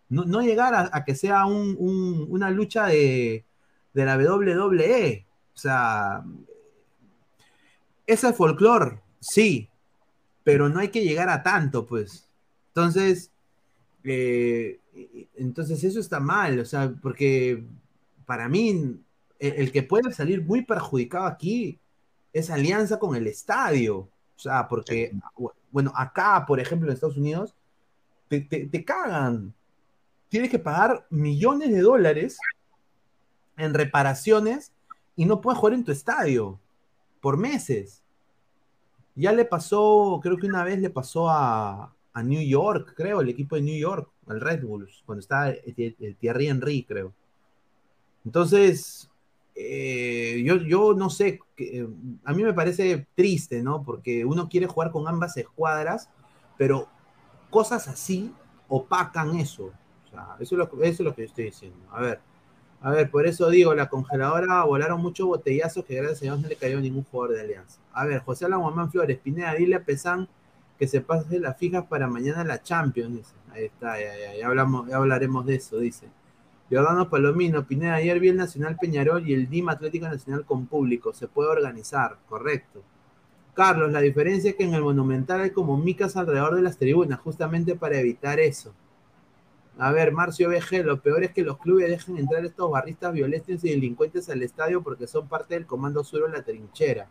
no, 0.08 0.40
llegar 0.42 0.90
a, 0.92 1.04
que 1.04 1.14
sea 1.14 1.44
una 1.46 2.50
lucha 2.50 2.86
de, 2.86 3.44
la 3.94 4.16
WWE, 4.16 5.26
o 5.54 5.58
sea, 5.58 6.24
ese 8.06 8.32
folclore, 8.32 9.00
sí, 9.20 9.68
pero 10.44 10.68
no 10.68 10.80
hay 10.80 10.88
que 10.88 11.04
llegar 11.04 11.28
a 11.28 11.42
tanto, 11.42 11.84
pues. 11.84 12.28
Entonces, 12.68 13.30
eh, 14.04 14.80
entonces 15.36 15.82
eso 15.84 16.00
está 16.00 16.20
mal, 16.20 16.58
o 16.60 16.64
sea, 16.64 16.92
porque 17.02 17.64
para 18.24 18.48
mí 18.48 18.98
el, 19.38 19.72
que 19.72 19.82
puede 19.82 20.12
salir 20.12 20.42
muy 20.44 20.62
perjudicado 20.62 21.26
aquí 21.26 21.78
es 22.32 22.50
alianza 22.50 22.98
con 22.98 23.16
el 23.16 23.26
estadio. 23.26 23.98
O 24.36 24.40
sea, 24.40 24.68
porque, 24.68 25.12
bueno, 25.70 25.92
acá, 25.96 26.44
por 26.46 26.60
ejemplo, 26.60 26.88
en 26.88 26.94
Estados 26.94 27.16
Unidos, 27.16 27.54
te, 28.28 28.40
te, 28.40 28.84
cagan. 28.84 29.54
Tienes 30.28 30.50
que 30.50 30.58
pagar 30.58 31.06
millones 31.10 31.70
de 31.70 31.80
dólares 31.80 32.38
en 33.56 33.74
reparaciones 33.74 34.72
y 35.16 35.24
no 35.24 35.40
puedes 35.40 35.58
jugar 35.58 35.74
en 35.74 35.84
tu 35.84 35.92
estadio 35.92 36.58
por 37.20 37.36
meses. 37.36 38.02
Ya 39.14 39.32
le 39.32 39.44
pasó, 39.44 40.20
creo 40.22 40.36
que 40.36 40.46
una 40.46 40.64
vez 40.64 40.78
le 40.78 40.90
pasó 40.90 41.28
a, 41.28 41.92
a 42.12 42.22
New 42.22 42.42
York, 42.42 42.94
creo, 42.96 43.20
el 43.20 43.28
equipo 43.28 43.56
de 43.56 43.62
New 43.62 43.78
York, 43.78 44.10
al 44.26 44.40
Red 44.40 44.64
Bulls, 44.64 45.02
cuando 45.06 45.20
estaba 45.20 45.50
el, 45.50 46.16
Thierry 46.20 46.48
Henry, 46.48 46.84
creo. 46.84 47.12
Entonces, 48.24 49.10
eh, 49.54 50.42
yo, 50.44 50.56
yo 50.56 50.94
no 50.94 51.10
sé, 51.10 51.40
a 52.24 52.32
mí 52.32 52.42
me 52.42 52.52
parece 52.52 53.06
triste, 53.14 53.62
¿no? 53.62 53.82
Porque 53.82 54.24
uno 54.24 54.48
quiere 54.48 54.66
jugar 54.66 54.90
con 54.90 55.08
ambas 55.08 55.36
escuadras, 55.36 56.10
pero 56.56 56.88
cosas 57.50 57.88
así 57.88 58.32
opacan 58.68 59.36
eso. 59.36 59.72
Eso 60.40 60.54
es 60.54 60.58
lo, 61.00 61.14
que 61.14 61.22
yo 61.22 61.26
estoy 61.26 61.44
diciendo. 61.44 61.78
A 61.90 62.00
ver, 62.00 62.20
a 62.80 62.90
ver, 62.90 63.10
por 63.10 63.26
eso 63.26 63.50
digo, 63.50 63.74
la 63.74 63.88
congeladora 63.88 64.64
volaron 64.64 65.00
muchos 65.00 65.26
botellazos 65.26 65.84
que 65.84 65.96
gracias 65.96 66.22
a 66.22 66.24
Dios 66.24 66.40
no 66.40 66.48
le 66.48 66.56
cayó 66.56 66.80
ningún 66.80 67.04
jugador 67.04 67.36
de 67.36 67.42
Alianza. 67.42 67.80
A 67.92 68.04
ver, 68.04 68.20
José 68.20 68.44
Alaguamán 68.44 68.90
Flores, 68.90 69.18
Pineda, 69.18 69.54
dile 69.54 69.76
a 69.76 69.84
Pesán 69.84 70.28
que 70.78 70.86
se 70.86 71.00
pase 71.00 71.40
las 71.40 71.56
fijas 71.56 71.86
para 71.86 72.06
mañana 72.06 72.44
la 72.44 72.62
Champions, 72.62 73.16
dice. 73.16 73.34
Ahí 73.50 73.64
está, 73.64 73.96
ya, 73.98 74.46
hablamos, 74.46 74.88
ya 74.88 74.96
hablaremos 74.96 75.44
de 75.44 75.56
eso, 75.56 75.78
dice. 75.78 76.08
Giordano 76.70 77.08
Palomino, 77.08 77.66
Pineda, 77.66 77.94
ayer 77.94 78.20
vi 78.20 78.28
el 78.28 78.36
Nacional 78.36 78.76
Peñarol 78.80 79.26
y 79.28 79.32
el 79.32 79.48
DIM 79.48 79.70
Atlético 79.70 80.06
Nacional 80.06 80.44
con 80.44 80.66
público. 80.66 81.12
Se 81.14 81.26
puede 81.26 81.48
organizar, 81.48 82.18
correcto. 82.28 82.82
Carlos, 83.54 83.90
la 83.90 84.00
diferencia 84.00 84.50
es 84.50 84.56
que 84.56 84.64
en 84.64 84.74
el 84.74 84.82
Monumental 84.82 85.40
hay 85.40 85.50
como 85.50 85.76
micas 85.76 86.16
alrededor 86.16 86.54
de 86.54 86.62
las 86.62 86.76
tribunas, 86.76 87.18
justamente 87.18 87.74
para 87.74 87.98
evitar 87.98 88.38
eso. 88.38 88.72
A 89.80 89.92
ver, 89.92 90.10
Marcio 90.10 90.48
BG, 90.48 90.84
lo 90.84 91.00
peor 91.00 91.22
es 91.22 91.32
que 91.32 91.44
los 91.44 91.58
clubes 91.58 91.88
dejen 91.88 92.18
entrar 92.18 92.44
estos 92.44 92.68
barristas 92.68 93.12
violentos 93.12 93.62
y 93.64 93.70
delincuentes 93.70 94.28
al 94.28 94.42
estadio 94.42 94.82
porque 94.82 95.06
son 95.06 95.28
parte 95.28 95.54
del 95.54 95.66
Comando 95.66 96.02
Sur 96.02 96.24
en 96.26 96.32
la 96.32 96.42
trinchera. 96.42 97.08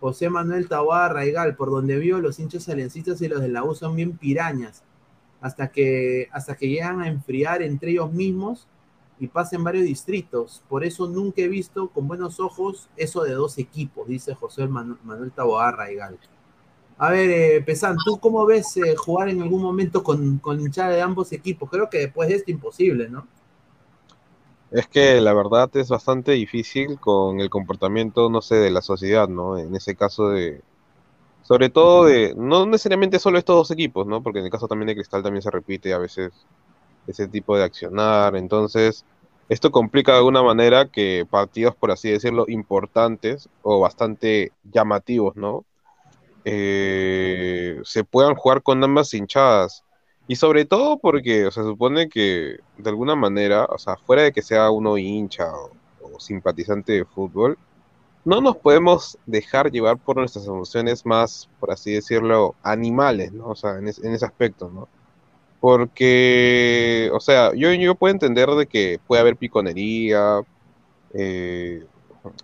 José 0.00 0.28
Manuel 0.28 0.68
Taboada 0.68 1.10
Raigal, 1.10 1.54
por 1.54 1.70
donde 1.70 1.98
vio, 1.98 2.20
los 2.20 2.40
hinchas 2.40 2.68
aliancistas 2.68 3.22
y 3.22 3.28
los 3.28 3.40
de 3.40 3.48
la 3.48 3.62
U 3.62 3.72
son 3.76 3.94
bien 3.94 4.18
pirañas 4.18 4.82
hasta 5.40 5.68
que, 5.68 6.28
hasta 6.32 6.56
que 6.56 6.68
llegan 6.68 7.00
a 7.00 7.08
enfriar 7.08 7.62
entre 7.62 7.92
ellos 7.92 8.12
mismos 8.12 8.66
y 9.20 9.28
pasen 9.28 9.62
varios 9.62 9.84
distritos. 9.84 10.64
Por 10.68 10.84
eso 10.84 11.06
nunca 11.06 11.42
he 11.42 11.48
visto 11.48 11.88
con 11.90 12.08
buenos 12.08 12.40
ojos 12.40 12.88
eso 12.96 13.22
de 13.22 13.32
dos 13.32 13.58
equipos, 13.58 14.08
dice 14.08 14.34
José 14.34 14.66
Manuel, 14.66 14.98
Manuel 15.04 15.30
Taboada 15.30 15.86
A 16.98 17.10
ver, 17.10 17.30
eh, 17.30 17.62
Pesan, 17.62 17.96
¿tú 18.04 18.18
cómo 18.18 18.46
ves 18.46 18.76
eh, 18.78 18.96
jugar 18.96 19.28
en 19.28 19.42
algún 19.42 19.62
momento 19.62 20.02
con, 20.02 20.38
con 20.38 20.60
hinchada 20.60 20.90
de 20.90 21.02
ambos 21.02 21.32
equipos? 21.32 21.70
Creo 21.70 21.90
que 21.90 21.98
después 21.98 22.28
de 22.28 22.36
esto 22.36 22.50
imposible, 22.50 23.08
¿no? 23.08 23.26
Es 24.70 24.88
que 24.88 25.20
la 25.20 25.32
verdad 25.32 25.70
es 25.76 25.88
bastante 25.88 26.32
difícil 26.32 26.98
con 26.98 27.40
el 27.40 27.50
comportamiento, 27.50 28.28
no 28.30 28.42
sé, 28.42 28.56
de 28.56 28.70
la 28.70 28.82
sociedad, 28.82 29.28
¿no? 29.28 29.58
En 29.58 29.74
ese 29.76 29.94
caso 29.94 30.30
de, 30.30 30.60
sobre 31.42 31.70
todo 31.70 32.06
de, 32.06 32.34
no 32.36 32.66
necesariamente 32.66 33.18
solo 33.20 33.38
estos 33.38 33.56
dos 33.56 33.70
equipos, 33.70 34.06
¿no? 34.06 34.22
Porque 34.22 34.40
en 34.40 34.46
el 34.46 34.50
caso 34.50 34.68
también 34.68 34.88
de 34.88 34.96
Cristal 34.96 35.22
también 35.22 35.42
se 35.42 35.50
repite 35.50 35.94
a 35.94 35.98
veces 35.98 36.32
ese 37.06 37.28
tipo 37.28 37.56
de 37.56 37.64
accionar. 37.64 38.36
Entonces, 38.36 39.04
esto 39.48 39.70
complica 39.70 40.12
de 40.12 40.18
alguna 40.18 40.42
manera 40.42 40.88
que 40.90 41.26
partidos, 41.30 41.76
por 41.76 41.92
así 41.92 42.10
decirlo, 42.10 42.46
importantes 42.48 43.48
o 43.62 43.80
bastante 43.80 44.52
llamativos, 44.72 45.36
¿no? 45.36 45.64
Eh, 46.48 47.80
se 47.82 48.04
puedan 48.04 48.36
jugar 48.36 48.62
con 48.62 48.82
ambas 48.84 49.12
hinchadas. 49.12 49.82
Y 50.28 50.36
sobre 50.36 50.64
todo 50.64 50.98
porque 50.98 51.50
se 51.50 51.62
supone 51.62 52.08
que 52.08 52.58
de 52.78 52.90
alguna 52.90 53.16
manera, 53.16 53.64
o 53.64 53.78
sea, 53.78 53.96
fuera 53.96 54.22
de 54.22 54.32
que 54.32 54.42
sea 54.42 54.70
uno 54.70 54.96
hincha 54.96 55.46
o 56.00 56.20
simpatizante 56.20 56.92
de 56.92 57.04
fútbol, 57.04 57.58
no 58.24 58.40
nos 58.40 58.56
podemos 58.56 59.18
dejar 59.26 59.70
llevar 59.72 59.98
por 59.98 60.16
nuestras 60.16 60.46
emociones 60.46 61.04
más, 61.06 61.48
por 61.60 61.72
así 61.72 61.92
decirlo, 61.92 62.54
animales, 62.62 63.32
¿no? 63.32 63.48
O 63.48 63.56
sea, 63.56 63.78
en, 63.78 63.88
ese 63.88 64.24
aspecto, 64.24 64.70
¿no? 64.72 64.88
Porque, 65.60 67.10
o 67.12 67.20
sea, 67.20 67.54
yo, 67.54 67.72
yo 67.72 67.94
puedo 67.96 68.12
entender 68.12 68.48
de 68.50 68.66
que 68.66 69.00
puede 69.06 69.20
haber 69.20 69.36
piconería, 69.36 70.42
eh, 71.14 71.84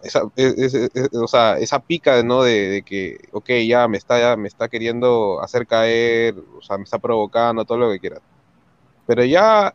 esa, 0.03 0.23
o 0.25 1.29
sea, 1.29 1.59
esa 1.59 1.79
pica, 1.81 2.23
¿no? 2.23 2.43
De, 2.43 2.83
que, 2.85 3.19
ok, 3.33 3.51
ya 3.67 3.89
me 3.89 3.99
está, 3.99 4.19
ya 4.21 4.37
me 4.37 4.49
está 4.49 4.69
queriendo 4.69 5.41
hacer 5.43 5.67
caer, 5.67 6.35
o 6.59 6.63
sea, 6.63 6.79
me 6.79 6.85
está 6.85 6.99
provocando, 6.99 7.65
todo 7.65 7.79
lo 7.79 7.91
que 7.91 8.01
quieras. 8.01 8.21
Pero 9.07 9.25
ya 9.25 9.75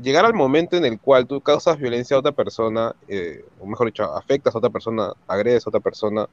llegar 0.00 0.24
al 0.24 0.34
momento 0.34 0.76
en 0.76 0.84
el 0.84 0.98
cual 1.00 1.26
tú 1.26 1.40
causas 1.40 1.78
violencia 1.78 2.16
a 2.16 2.20
otra 2.20 2.32
persona, 2.32 2.94
eh, 3.08 3.44
o 3.60 3.66
mejor 3.66 3.86
dicho, 3.86 4.04
afectas 4.04 4.54
a 4.54 4.58
otra 4.58 4.70
persona, 4.70 5.12
agredes 5.28 5.66
a 5.66 5.70
otra 5.70 5.80
persona, 5.80 6.28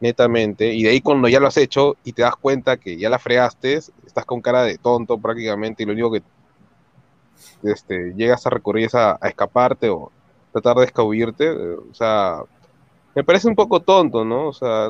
netamente, 0.00 0.74
y 0.74 0.82
de 0.82 0.90
ahí 0.90 1.00
cuando 1.00 1.28
ya 1.28 1.40
lo 1.40 1.46
has 1.46 1.56
hecho 1.56 1.96
y 2.04 2.12
te 2.12 2.22
das 2.22 2.36
cuenta 2.36 2.76
que 2.76 2.98
ya 2.98 3.08
la 3.08 3.18
fregaste, 3.18 3.74
estás 3.74 4.24
con 4.26 4.40
cara 4.42 4.62
de 4.62 4.78
tonto 4.78 5.18
prácticamente, 5.18 5.82
y 5.82 5.86
lo 5.86 5.92
único 5.92 6.12
que 6.12 6.22
este, 7.62 8.12
llegas 8.14 8.46
a 8.46 8.50
recurrir 8.50 8.86
es 8.86 8.94
a, 8.94 9.18
escaparte 9.22 9.88
o 9.88 10.12
tratar 10.60 10.76
de 10.78 10.86
escabullirte, 10.86 11.46
eh, 11.46 11.76
o 11.90 11.94
sea, 11.94 12.42
me 13.14 13.24
parece 13.24 13.48
un 13.48 13.54
poco 13.54 13.80
tonto, 13.80 14.24
¿no? 14.24 14.48
O 14.48 14.52
sea, 14.52 14.88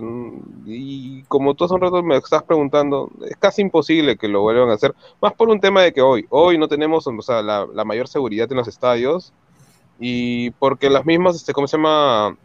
y 0.67 1.23
como 1.25 1.55
tú 1.55 1.65
hace 1.65 1.75
un 1.75 1.81
rato 1.81 2.03
me 2.03 2.17
estás 2.17 2.43
preguntando, 2.43 3.11
es 3.29 3.37
casi 3.37 3.63
imposible 3.63 4.17
que 4.17 4.29
lo 4.29 4.43
vuelvan 4.43 4.71
a 4.71 4.75
hacer, 4.75 4.95
más 5.21 5.33
por 5.35 5.49
un 5.49 5.61
tema 5.61 5.83
de 5.83 5.93
que 5.93 6.03
hoy, 6.03 6.27
hoy 6.31 6.59
no 6.59 6.69
tenemos, 6.69 7.07
o 7.07 7.23
sea, 7.23 7.43
la, 7.43 7.85
mayor 7.85 8.09
seguridad 8.09 8.51
en 8.51 8.59
los 8.59 8.69
estadios, 8.69 9.33
y 9.99 10.51
porque 10.53 10.91
las 10.91 11.07
mismas, 11.07 11.37
este, 11.37 11.53
¿cómo 11.53 11.67
se 11.69 11.77
llama? 11.77 12.37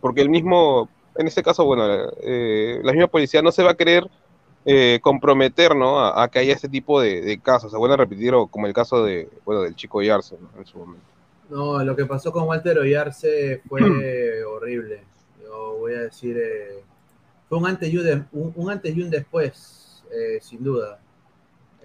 Porque 0.00 0.22
el 0.22 0.30
mismo 0.30 0.88
en 1.16 1.26
este 1.26 1.42
caso, 1.42 1.64
bueno, 1.64 1.84
eh, 2.22 2.80
la 2.82 2.92
misma 2.92 3.08
policía 3.08 3.42
no 3.42 3.52
se 3.52 3.62
va 3.62 3.72
a 3.72 3.76
querer 3.76 4.08
eh, 4.64 5.00
comprometer, 5.02 5.74
¿no? 5.74 6.00
A, 6.00 6.28
que 6.28 6.38
haya 6.38 6.54
este 6.54 6.68
tipo 6.68 7.00
de, 7.00 7.40
casos. 7.42 7.70
Se 7.72 7.78
vuelve 7.78 7.94
a 7.94 7.98
repetir, 7.98 8.32
como 8.50 8.66
el 8.66 8.72
caso 8.72 9.04
de, 9.04 9.28
bueno, 9.44 9.62
del 9.62 9.74
chico 9.74 9.98
Oyarse, 9.98 10.36
¿no? 10.40 10.48
En 10.58 10.66
su 10.66 10.78
momento. 10.78 11.09
No, 11.50 11.82
lo 11.82 11.96
que 11.96 12.06
pasó 12.06 12.32
con 12.32 12.44
Walter 12.44 12.78
Oyarse 12.78 13.60
fue 13.68 13.82
horrible. 14.44 15.02
Yo 15.42 15.76
voy 15.78 15.94
a 15.94 16.02
decir, 16.02 16.36
eh, 16.38 16.82
fue 17.48 17.58
un 17.58 17.66
antes 17.66 17.92
y 17.92 17.98
un, 17.98 18.70
antes 18.70 18.96
y 18.96 19.02
un 19.02 19.10
después, 19.10 20.02
sin 20.40 20.62
duda. 20.62 21.00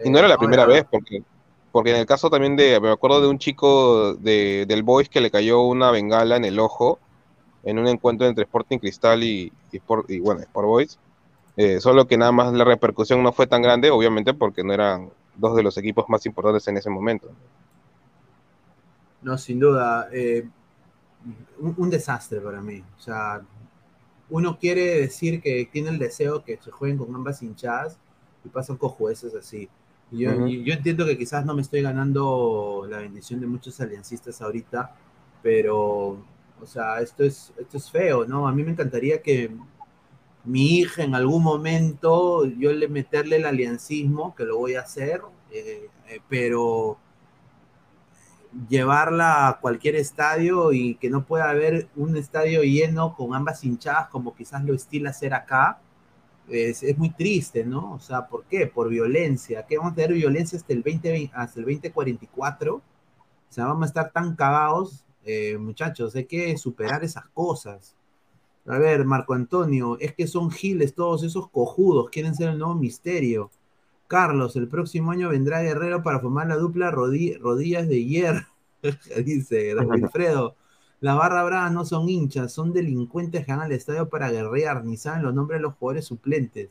Y 0.04 0.10
no 0.10 0.20
era 0.20 0.28
la 0.28 0.38
primera 0.38 0.66
vez, 0.66 0.86
porque, 0.90 1.24
porque 1.72 1.92
en 1.92 1.98
el 1.98 2.06
caso 2.06 2.30
también 2.30 2.56
de, 2.56 2.80
me 2.80 2.92
acuerdo 2.92 3.22
de 3.22 3.28
un 3.28 3.40
chico 3.40 4.14
de, 4.16 4.66
del 4.68 4.84
Boys 4.84 5.10
que 5.10 5.22
le 5.22 5.32
cayó 5.32 5.62
una 5.62 5.90
bengala 5.92 6.36
en 6.36 6.46
el 6.46 6.60
ojo 6.60 7.00
en 7.66 7.80
un 7.80 7.88
encuentro 7.88 8.28
entre 8.28 8.44
Sporting 8.44 8.78
Cristal 8.78 9.24
y, 9.24 9.52
y, 10.08 10.20
bueno, 10.20 10.42
Sport 10.42 10.68
Boys. 10.68 11.00
Eh, 11.58 11.80
solo 11.80 12.06
que 12.06 12.18
nada 12.18 12.32
más 12.32 12.54
la 12.54 12.64
repercusión 12.64 13.24
no 13.24 13.34
fue 13.34 13.48
tan 13.48 13.62
grande, 13.62 13.90
obviamente 13.90 14.34
porque 14.34 14.64
no 14.64 14.74
eran 14.74 15.10
dos 15.36 15.56
de 15.56 15.64
los 15.64 15.78
equipos 15.78 16.06
más 16.08 16.26
importantes 16.26 16.68
en 16.68 16.78
ese 16.78 16.90
momento. 16.90 17.30
No, 19.26 19.40
sin 19.40 19.60
duda. 19.60 20.08
Eh, 20.12 20.48
un, 21.58 21.90
desastre 21.90 22.40
para 22.40 22.62
mí. 22.62 22.84
O 22.96 23.02
sea, 23.02 23.42
uno 24.30 24.60
quiere 24.60 25.02
decir 25.02 25.42
que 25.42 25.68
tiene 25.72 25.90
el 25.90 25.98
deseo 25.98 26.44
que 26.44 26.58
se 26.58 26.70
jueguen 26.70 27.00
con 27.00 27.14
ambas 27.16 27.42
hinchadas 27.42 27.98
y 28.44 28.50
pasan 28.50 28.78
con 28.78 28.90
jueces 28.90 29.34
así. 29.34 29.68
yo, 30.12 30.48
yo 30.48 30.74
entiendo 30.74 31.08
que 31.08 31.18
quizás 31.18 31.44
no 31.44 31.56
me 31.56 31.64
estoy 31.64 31.82
ganando 31.82 32.86
la 32.88 33.00
bendición 33.00 33.42
de 33.42 33.48
muchos 33.48 33.82
aliancistas 33.82 34.44
ahorita, 34.44 34.96
pero 35.42 36.24
o 36.62 36.66
sea, 36.68 37.02
esto 37.02 37.24
es, 37.24 37.52
esto 37.58 37.78
es 37.78 37.90
feo, 37.90 38.26
¿no? 38.26 38.48
A 38.48 38.52
mí 38.52 38.64
me 38.64 38.72
encantaría 38.72 39.24
que 39.24 39.50
mi 40.44 40.78
hija 40.78 41.04
en 41.04 41.16
algún 41.16 41.42
momento 41.42 42.46
yo 42.46 42.72
le 42.74 42.88
meterle 42.88 43.38
el 43.38 43.46
aliancismo, 43.46 44.36
que 44.36 44.46
lo 44.46 44.60
voy 44.60 44.76
a 44.76 44.82
hacer, 44.82 45.22
eh, 45.52 45.90
eh, 46.10 46.20
pero 46.30 47.00
llevarla 48.70 49.48
a 49.48 49.60
cualquier 49.60 49.96
estadio 49.96 50.72
y 50.74 50.96
que 50.96 51.10
no 51.10 51.26
pueda 51.26 51.50
haber 51.50 51.90
un 51.96 52.16
estadio 52.18 52.64
lleno 52.64 53.16
con 53.16 53.36
ambas 53.36 53.64
hinchadas 53.64 54.08
como 54.10 54.36
quizás 54.36 54.64
lo 54.64 54.74
estila 54.74 55.10
hacer 55.10 55.34
acá, 55.34 55.80
es, 56.48 56.84
es, 56.84 56.98
muy 56.98 57.10
triste, 57.10 57.66
¿no? 57.66 57.94
O 57.94 58.00
sea, 58.00 58.28
¿por 58.28 58.46
qué? 58.46 58.68
Por 58.68 58.90
violencia. 58.90 59.66
¿Qué 59.68 59.78
vamos 59.78 59.94
a 59.94 59.96
tener 59.96 60.14
violencia 60.14 60.58
hasta 60.60 60.74
el, 60.74 60.84
20, 60.84 61.32
hasta 61.34 61.60
el 61.60 61.66
2044? 61.66 62.76
O 62.76 62.82
sea, 63.50 63.66
vamos 63.66 63.84
a 63.84 63.88
estar 63.88 64.12
tan 64.12 64.36
cagados 64.36 65.06
eh, 65.26 65.58
muchachos, 65.58 66.16
hay 66.16 66.26
que 66.26 66.56
superar 66.56 67.04
esas 67.04 67.26
cosas. 67.30 67.96
A 68.68 68.78
ver, 68.78 69.06
Marco 69.06 69.34
Antonio, 69.34 69.98
es 70.00 70.14
que 70.14 70.28
son 70.28 70.52
giles 70.52 70.94
todos 70.94 71.24
esos 71.24 71.50
cojudos, 71.50 72.10
quieren 72.12 72.36
ser 72.36 72.50
el 72.50 72.60
nuevo 72.60 72.76
misterio. 72.76 73.50
Carlos, 74.08 74.56
el 74.56 74.68
próximo 74.68 75.12
año 75.12 75.30
vendrá 75.30 75.62
Guerrero 75.62 76.04
para 76.04 76.20
formar 76.20 76.48
la 76.48 76.58
dupla 76.58 76.92
rodillas 76.92 77.88
de 77.88 78.06
hierro, 78.06 78.46
dice 79.26 79.76
Wilfredo. 79.76 80.56
La 81.02 81.16
barra 81.16 81.44
brava 81.44 81.70
no 81.70 81.86
son 81.86 82.10
hinchas, 82.10 82.52
son 82.54 82.74
delincuentes 82.74 83.46
que 83.46 83.52
van 83.52 83.62
al 83.62 83.72
estadio 83.72 84.10
para 84.10 84.32
guerrear, 84.32 84.86
ni 84.86 84.98
saben 84.98 85.24
los 85.24 85.34
nombres 85.34 85.60
de 85.60 85.64
los 85.64 85.76
jugadores 85.76 86.06
suplentes. 86.06 86.70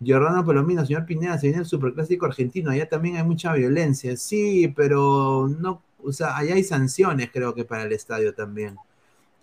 Giordano 0.00 0.44
Palomino, 0.44 0.84
señor 0.84 1.06
Pineda, 1.06 1.38
se 1.38 1.48
viene 1.48 1.60
el 1.60 1.66
superclásico 1.66 2.26
argentino, 2.26 2.70
allá 2.70 2.88
también 2.88 3.16
hay 3.16 3.24
mucha 3.24 3.52
violencia. 3.52 4.16
Sí, 4.16 4.72
pero 4.74 5.48
no 5.48 5.82
o 6.04 6.12
sea, 6.12 6.36
allá 6.36 6.54
hay 6.54 6.64
sanciones, 6.64 7.30
creo 7.32 7.54
que 7.54 7.64
para 7.64 7.84
el 7.84 7.92
estadio 7.92 8.34
también. 8.34 8.76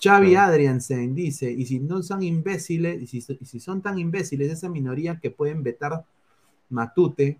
Xavi 0.01 0.35
Adriansen 0.35 1.13
dice, 1.13 1.51
y 1.51 1.65
si 1.65 1.79
no 1.79 2.01
son 2.03 2.23
imbéciles, 2.23 3.01
y 3.13 3.21
si, 3.21 3.59
son 3.59 3.81
tan 3.81 3.99
imbéciles, 3.99 4.51
esa 4.51 4.69
minoría 4.69 5.19
que 5.19 5.31
pueden 5.31 5.61
vetar 5.63 6.05
Matute, 6.69 7.39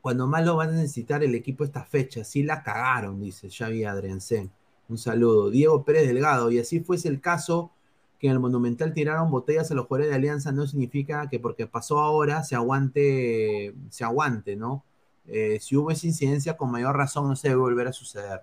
cuando 0.00 0.26
más 0.26 0.44
lo 0.44 0.56
van 0.56 0.70
a 0.70 0.72
necesitar 0.72 1.22
el 1.22 1.34
equipo 1.34 1.64
esta 1.64 1.84
fecha, 1.84 2.24
sí 2.24 2.42
la 2.42 2.62
cagaron, 2.62 3.20
dice 3.20 3.50
Xavi 3.50 3.84
Adriansen. 3.84 4.50
Un 4.88 4.98
saludo. 4.98 5.50
Diego 5.50 5.84
Pérez 5.84 6.06
Delgado, 6.06 6.50
y 6.50 6.58
así 6.58 6.80
fuese 6.80 7.08
el 7.08 7.20
caso 7.20 7.70
que 8.18 8.26
en 8.26 8.34
el 8.34 8.40
Monumental 8.40 8.92
tiraron 8.92 9.30
botellas 9.30 9.70
a 9.70 9.74
los 9.74 9.86
jugadores 9.86 10.10
de 10.10 10.16
Alianza, 10.16 10.52
no 10.52 10.66
significa 10.66 11.28
que 11.28 11.38
porque 11.38 11.66
pasó 11.66 12.00
ahora 12.00 12.42
se 12.44 12.54
aguante, 12.54 13.74
se 13.88 14.04
aguante, 14.04 14.56
¿no? 14.56 14.84
Eh, 15.26 15.58
si 15.60 15.76
hubo 15.76 15.90
esa 15.90 16.06
incidencia, 16.06 16.56
con 16.56 16.70
mayor 16.70 16.96
razón 16.96 17.28
no 17.28 17.36
se 17.36 17.48
debe 17.48 17.60
volver 17.60 17.88
a 17.88 17.92
suceder. 17.92 18.42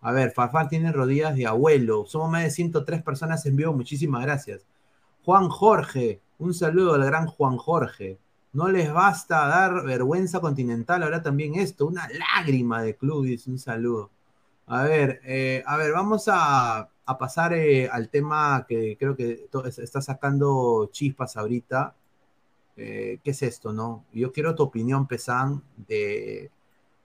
A 0.00 0.12
ver, 0.12 0.32
Farfán 0.32 0.68
tiene 0.68 0.92
rodillas 0.92 1.34
de 1.36 1.46
abuelo. 1.46 2.04
Somos 2.06 2.30
más 2.30 2.42
de 2.42 2.50
103 2.50 3.02
personas 3.02 3.46
en 3.46 3.56
vivo. 3.56 3.72
Muchísimas 3.72 4.22
gracias. 4.22 4.66
Juan 5.24 5.48
Jorge, 5.48 6.20
un 6.38 6.52
saludo 6.52 6.92
al 6.94 7.04
gran 7.04 7.26
Juan 7.26 7.56
Jorge. 7.56 8.18
No 8.54 8.68
les 8.68 8.92
basta 8.92 9.46
dar 9.48 9.84
vergüenza 9.84 10.40
continental, 10.40 11.02
ahora 11.02 11.22
también 11.22 11.56
esto, 11.56 11.86
una 11.86 12.08
lágrima 12.08 12.82
de 12.82 12.96
club, 12.96 13.26
un 13.48 13.58
saludo. 13.58 14.10
A 14.66 14.84
ver, 14.84 15.20
eh, 15.24 15.62
a 15.66 15.76
ver, 15.76 15.92
vamos 15.92 16.26
a, 16.28 16.88
pasar 17.18 17.52
eh, 17.52 17.88
al 17.90 18.08
tema 18.08 18.64
que 18.68 18.96
creo 18.98 19.16
que 19.16 19.48
está 19.78 20.00
sacando 20.00 20.88
chispas 20.92 21.36
ahorita. 21.36 21.94
Eh, 22.76 23.18
¿qué 23.22 23.30
es 23.32 23.42
esto, 23.42 23.72
no? 23.72 24.04
Yo 24.12 24.32
quiero 24.32 24.54
tu 24.54 24.62
opinión, 24.62 25.06
Pesan, 25.06 25.62
de 25.88 26.50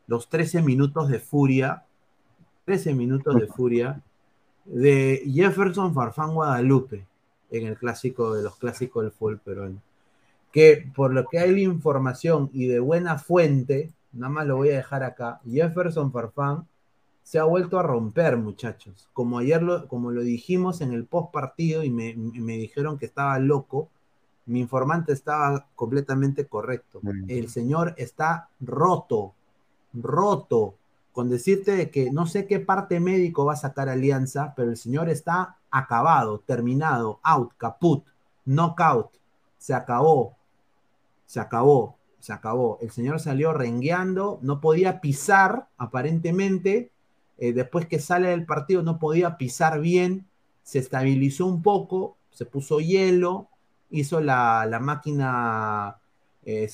los 0.08 0.30
13 0.30 0.62
minutos 0.62 1.10
de 1.10 1.20
furia, 1.20 1.86
13 2.66 2.94
minutos 2.94 3.36
de 3.36 3.48
furia 3.48 4.02
de 4.66 5.24
Jefferson 5.34 5.94
Farfán 5.96 6.34
Guadalupe 6.36 7.08
en 7.50 7.68
el 7.68 7.78
clásico 7.78 8.34
de 8.36 8.44
los 8.44 8.56
clásicos 8.58 9.04
del 9.04 9.12
fútbol 9.12 9.40
peruano. 9.40 9.82
Que 10.52 10.90
por 10.96 11.14
lo 11.14 11.26
que 11.28 11.40
hay 11.40 11.52
la 11.52 11.60
información 11.60 12.50
y 12.54 12.68
de 12.68 12.80
buena 12.80 13.18
fuente, 13.18 13.92
nada 14.14 14.32
más 14.32 14.48
lo 14.48 14.58
voy 14.58 14.70
a 14.70 14.78
dejar 14.78 15.04
acá, 15.04 15.42
Jefferson 15.50 16.12
Farfán 16.12 16.68
se 17.24 17.38
ha 17.38 17.44
vuelto 17.44 17.78
a 17.78 17.84
romper, 17.84 18.38
muchachos. 18.38 19.08
Como 19.14 19.38
ayer 19.38 19.62
lo, 19.62 19.88
como 19.88 20.10
lo 20.10 20.22
dijimos 20.22 20.82
en 20.82 20.94
el 20.94 21.06
post 21.06 21.32
partido 21.32 21.84
y 21.84 21.92
me, 21.92 22.16
me 22.16 22.58
dijeron 22.58 22.98
que 22.98 23.06
estaba 23.06 23.38
loco, 23.38 23.90
mi 24.50 24.62
informante 24.62 25.14
estaba 25.14 25.68
completamente 25.76 26.48
correcto. 26.48 27.02
El 27.28 27.50
señor 27.50 27.94
está 27.98 28.50
roto, 28.60 29.36
roto. 29.94 30.74
Con 31.12 31.30
decirte 31.30 31.92
que 31.92 32.12
no 32.12 32.26
sé 32.26 32.48
qué 32.48 32.60
parte 32.60 33.00
médico 33.00 33.46
va 33.46 33.54
a 33.54 33.58
sacar 33.58 33.90
Alianza, 33.90 34.54
pero 34.56 34.72
el 34.72 34.78
señor 34.78 35.08
está 35.08 35.58
acabado, 35.70 36.40
terminado, 36.40 37.20
out, 37.22 37.52
caput, 37.58 38.04
knockout. 38.46 39.12
Se 39.60 39.76
acabó, 39.76 40.36
se 41.30 41.40
acabó, 41.40 42.00
se 42.20 42.34
acabó. 42.34 42.80
El 42.82 42.90
señor 42.90 43.20
salió 43.20 43.54
rengueando, 43.54 44.40
no 44.42 44.60
podía 44.60 45.00
pisar, 45.00 45.68
aparentemente. 45.78 46.90
Eh, 47.38 47.54
después 47.54 47.86
que 47.86 48.00
sale 48.00 48.30
del 48.30 48.48
partido, 48.48 48.82
no 48.82 48.98
podía 48.98 49.38
pisar 49.38 49.80
bien. 49.80 50.26
Se 50.64 50.80
estabilizó 50.80 51.46
un 51.46 51.62
poco, 51.62 52.18
se 52.32 52.48
puso 52.48 52.80
hielo, 52.80 53.48
hizo 53.92 54.22
la, 54.22 54.80
máquina, 54.82 55.98
eh, 56.46 56.68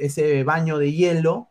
ese 0.00 0.42
baño 0.42 0.78
de 0.78 0.92
hielo, 0.92 1.46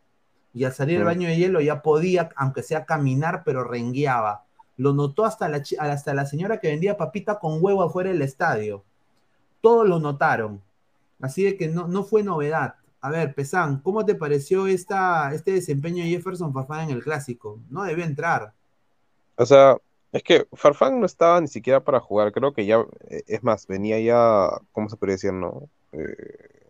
y 0.54 0.66
al 0.66 0.74
salir 0.74 0.98
el 0.98 1.06
baño 1.06 1.30
de 1.30 1.38
hielo 1.38 1.62
ya 1.62 1.82
podía, 1.82 2.32
aunque 2.36 2.64
sea 2.64 2.86
caminar, 2.86 3.44
pero 3.46 3.64
rengueaba. 3.64 4.44
Lo 4.76 4.92
notó 4.92 5.24
hasta 5.24 5.48
la, 5.48 5.64
hasta 5.80 6.14
la 6.14 6.26
señora 6.26 6.60
que 6.60 6.68
vendía 6.68 6.98
papita 6.98 7.40
con 7.40 7.64
huevo 7.64 7.82
afuera 7.82 8.10
del 8.10 8.22
estadio. 8.22 8.84
Todos 9.62 9.88
lo 9.88 10.00
notaron. 10.00 10.62
Así 11.22 11.44
de 11.44 11.58
que 11.58 11.68
no, 11.68 11.88
no 11.88 12.04
fue 12.04 12.24
novedad. 12.24 12.76
A 13.02 13.10
ver, 13.10 13.34
Pesán, 13.34 13.82
¿cómo 13.82 14.06
te 14.06 14.16
pareció 14.16 14.68
esta, 14.68 15.34
este 15.34 15.52
desempeño 15.54 16.04
de 16.04 16.10
Jefferson 16.10 16.54
Farfán 16.54 16.90
en 16.90 16.98
el 16.98 17.04
clásico? 17.04 17.60
No 17.70 17.84
debe 17.84 18.04
entrar. 18.04 18.54
O 19.36 19.46
sea, 19.46 19.78
es 20.12 20.24
que 20.24 20.46
Farfán 20.54 21.00
no 21.00 21.06
estaba 21.06 21.42
ni 21.42 21.48
siquiera 21.48 21.84
para 21.84 22.00
jugar, 22.00 22.32
creo 22.32 22.54
que 22.54 22.66
ya, 22.66 22.86
eh, 23.10 23.24
es 23.28 23.44
más, 23.44 23.66
venía 23.66 24.00
ya, 24.00 24.50
¿cómo 24.72 24.90
se 24.90 24.98
podría 24.98 25.16
decir, 25.16 25.34
no? 25.34 25.70
Eh, 25.94 26.62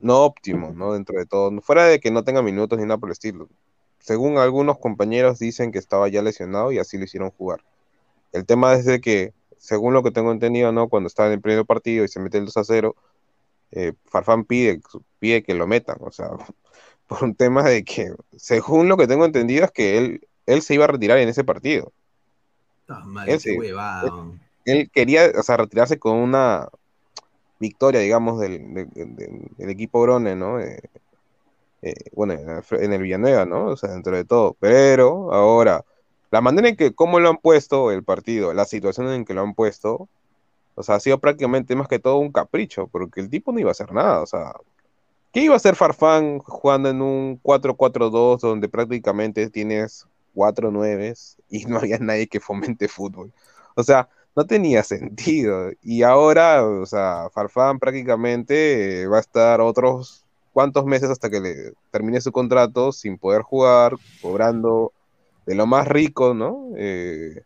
no 0.00 0.24
óptimo, 0.24 0.72
¿no? 0.74 0.92
Dentro 0.92 1.18
de 1.18 1.26
todo, 1.26 1.60
fuera 1.60 1.84
de 1.84 2.00
que 2.00 2.10
no 2.10 2.24
tenga 2.24 2.42
minutos 2.42 2.78
ni 2.78 2.84
nada 2.84 2.98
por 2.98 3.08
el 3.08 3.12
estilo. 3.12 3.48
según 3.98 4.38
algunos 4.38 4.78
compañeros 4.78 5.38
dicen 5.40 5.72
que 5.72 5.78
estaba 5.78 6.08
ya 6.08 6.22
lesionado 6.22 6.70
y 6.72 6.78
así 6.78 6.96
lo 6.96 7.04
hicieron 7.04 7.30
jugar. 7.32 7.64
El 8.32 8.46
tema 8.46 8.74
es 8.74 8.84
de 8.84 9.00
que, 9.00 9.34
según 9.58 9.94
lo 9.94 10.02
que 10.02 10.12
tengo 10.12 10.32
entendido, 10.32 10.72
¿no? 10.72 10.88
Cuando 10.88 11.08
está 11.08 11.26
en 11.26 11.32
el 11.32 11.40
primer 11.40 11.66
partido 11.66 12.04
y 12.04 12.08
se 12.08 12.20
mete 12.20 12.38
el 12.38 12.46
2 12.46 12.56
a 12.56 12.64
0, 12.64 12.96
eh, 13.72 13.92
Farfán 14.06 14.44
pide, 14.44 14.80
pide 15.18 15.42
que 15.42 15.54
lo 15.54 15.66
metan, 15.66 15.96
o 16.00 16.10
sea, 16.10 16.30
por 17.06 17.24
un 17.24 17.34
tema 17.34 17.62
de 17.62 17.84
que, 17.84 18.14
según 18.36 18.88
lo 18.88 18.96
que 18.96 19.06
tengo 19.06 19.24
entendido, 19.24 19.64
es 19.64 19.70
que 19.70 19.98
él, 19.98 20.28
él 20.46 20.62
se 20.62 20.74
iba 20.74 20.84
a 20.84 20.88
retirar 20.88 21.18
en 21.18 21.28
ese 21.28 21.44
partido. 21.44 21.92
él, 24.64 24.90
quería, 24.90 25.32
o 25.36 25.42
sea, 25.42 25.56
retirarse 25.56 25.98
con 25.98 26.16
una 26.16 26.68
victoria, 27.58 28.00
digamos, 28.00 28.40
del, 28.40 28.90
equipo 29.58 30.02
Grone, 30.02 30.36
¿no? 30.36 30.60
Eh, 30.60 30.80
eh, 31.82 31.94
bueno, 32.12 32.34
en 32.70 32.92
el 32.92 33.02
Villanueva, 33.02 33.44
¿no? 33.44 33.66
O 33.66 33.76
sea, 33.76 33.90
dentro 33.90 34.16
de 34.16 34.24
todo. 34.24 34.56
Pero 34.58 35.32
ahora, 35.32 35.84
la 36.30 36.40
manera 36.40 36.68
en 36.68 36.76
que, 36.76 36.94
cómo 36.94 37.20
lo 37.20 37.28
han 37.28 37.38
puesto 37.38 37.90
el 37.90 38.02
partido, 38.02 38.52
la 38.54 38.64
situación 38.64 39.08
en 39.08 39.24
que 39.24 39.34
lo 39.34 39.42
han 39.42 39.54
puesto, 39.54 40.08
o 40.76 40.82
sea, 40.82 40.96
ha 40.96 41.00
sido 41.00 41.18
prácticamente 41.18 41.74
más 41.74 41.88
que 41.88 41.98
todo 41.98 42.18
un 42.18 42.30
capricho, 42.30 42.86
porque 42.86 43.20
el 43.20 43.30
tipo 43.30 43.50
no 43.50 43.58
iba 43.58 43.70
a 43.70 43.72
hacer 43.72 43.92
nada, 43.92 44.20
o 44.20 44.26
sea, 44.26 44.52
¿qué 45.32 45.40
iba 45.40 45.54
a 45.54 45.56
hacer 45.56 45.74
Farfán 45.74 46.38
jugando 46.38 46.90
en 46.90 47.02
un 47.02 47.40
4-4-2 47.42 48.40
donde 48.40 48.68
prácticamente 48.68 49.50
tienes 49.50 50.06
4 50.34 50.70
9 50.70 51.14
y 51.48 51.64
no 51.64 51.78
había 51.78 51.98
nadie 51.98 52.28
que 52.28 52.40
fomente 52.40 52.88
fútbol? 52.88 53.32
O 53.74 53.82
sea, 53.82 54.08
no 54.36 54.46
tenía 54.46 54.82
sentido. 54.82 55.70
Y 55.82 56.02
ahora, 56.02 56.64
o 56.64 56.86
sea, 56.86 57.28
Farfán 57.32 57.78
prácticamente 57.78 59.06
va 59.08 59.16
a 59.16 59.20
estar 59.20 59.60
otros 59.62 60.24
cuántos 60.52 60.84
meses 60.84 61.10
hasta 61.10 61.30
que 61.30 61.40
le 61.40 61.72
termine 61.90 62.20
su 62.20 62.32
contrato 62.32 62.92
sin 62.92 63.18
poder 63.18 63.42
jugar, 63.42 63.96
cobrando 64.22 64.92
de 65.46 65.54
lo 65.54 65.66
más 65.66 65.88
rico, 65.88 66.34
¿no? 66.34 66.68
Eh, 66.76 67.42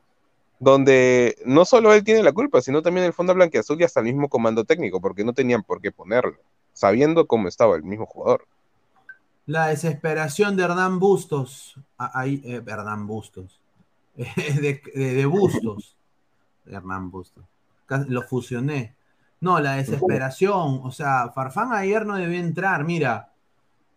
donde 0.60 1.38
no 1.46 1.64
solo 1.64 1.92
él 1.94 2.04
tiene 2.04 2.22
la 2.22 2.32
culpa, 2.32 2.60
sino 2.60 2.82
también 2.82 3.06
el 3.06 3.14
Fondo 3.14 3.34
Blanqueazul 3.34 3.80
y 3.80 3.84
hasta 3.84 4.00
el 4.00 4.06
mismo 4.06 4.28
comando 4.28 4.64
técnico, 4.64 5.00
porque 5.00 5.24
no 5.24 5.32
tenían 5.32 5.62
por 5.62 5.80
qué 5.80 5.90
ponerlo, 5.90 6.36
sabiendo 6.74 7.26
cómo 7.26 7.48
estaba 7.48 7.74
el 7.76 7.82
mismo 7.82 8.04
jugador. 8.06 8.46
La 9.46 9.68
desesperación 9.68 10.56
de 10.56 10.64
Hernán 10.64 10.98
Bustos, 11.00 11.80
ahí, 11.96 12.42
eh, 12.44 12.62
Hernán 12.64 13.06
Bustos, 13.06 13.58
de, 14.14 15.26
Bustos, 15.26 15.96
Hernán 16.66 17.10
Bustos, 17.10 17.42
lo 18.08 18.22
fusioné. 18.22 18.94
No, 19.40 19.58
la 19.58 19.76
desesperación. 19.76 20.82
O 20.84 20.92
sea, 20.92 21.30
Farfán 21.34 21.72
ayer 21.72 22.04
no 22.04 22.16
debió 22.16 22.38
entrar. 22.38 22.84
Mira, 22.84 23.32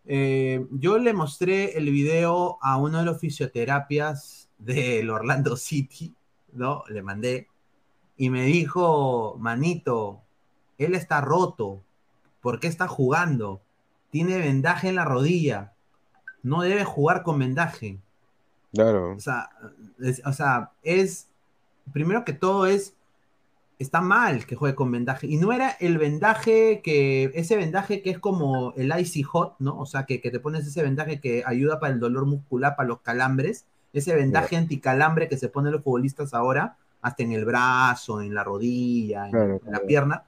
eh, 0.06 0.66
yo 0.72 0.98
le 0.98 1.12
mostré 1.12 1.78
el 1.78 1.92
video 1.92 2.58
a 2.62 2.78
uno 2.78 3.00
de 3.00 3.06
los 3.06 3.20
fisioterapias 3.20 4.50
del 4.58 5.10
Orlando 5.10 5.58
City, 5.58 6.16
¿no? 6.54 6.84
Le 6.90 7.02
mandé. 7.02 7.48
Y 8.18 8.30
me 8.30 8.46
dijo, 8.46 9.36
manito, 9.40 10.22
él 10.78 10.96
está 10.96 11.22
roto. 11.22 11.82
¿Por 12.42 12.60
qué 12.60 12.68
está 12.68 12.88
jugando? 12.88 13.62
Tiene 14.12 14.38
vendaje 14.38 14.90
en 14.90 14.96
la 14.96 15.06
rodilla. 15.06 15.74
No 16.44 16.62
debe 16.62 16.84
jugar 16.84 17.24
con 17.24 17.40
vendaje. 17.40 18.00
Claro. 18.74 19.16
O 19.16 19.20
sea, 19.20 19.50
o 20.26 20.34
sea, 20.34 20.72
es, 20.84 21.30
primero 21.92 22.26
que 22.26 22.34
todo 22.34 22.66
es 22.66 22.96
está 23.84 24.02
mal 24.02 24.46
que 24.46 24.56
juegue 24.56 24.76
con 24.76 24.92
vendaje. 24.92 25.28
Y 25.28 25.38
no 25.38 25.52
era 25.54 25.72
el 25.80 25.98
vendaje 25.98 26.82
que, 26.84 27.32
ese 27.36 27.56
vendaje 27.56 28.02
que 28.02 28.10
es 28.10 28.20
como 28.20 28.74
el 28.76 28.94
Icy 28.98 29.24
Hot, 29.24 29.56
¿no? 29.60 29.78
O 29.80 29.86
sea, 29.86 30.06
que, 30.06 30.18
te 30.18 30.40
pones 30.40 30.66
ese 30.66 30.82
vendaje 30.82 31.20
que 31.20 31.44
ayuda 31.46 31.80
para 31.80 31.94
el 31.94 32.00
dolor 32.00 32.26
muscular, 32.26 32.76
para 32.76 32.90
los 32.90 33.02
calambres, 33.02 33.66
ese 33.94 34.16
vendaje 34.16 34.58
anticalambre 34.58 35.30
que 35.30 35.38
se 35.38 35.50
ponen 35.50 35.72
los 35.72 35.84
futbolistas 35.84 36.34
ahora, 36.34 36.76
hasta 37.02 37.24
en 37.24 37.32
el 37.34 37.46
brazo, 37.46 38.22
en 38.22 38.34
la 38.34 38.44
rodilla, 38.44 39.30
en, 39.30 39.62
la 39.68 39.80
pierna. 39.82 40.24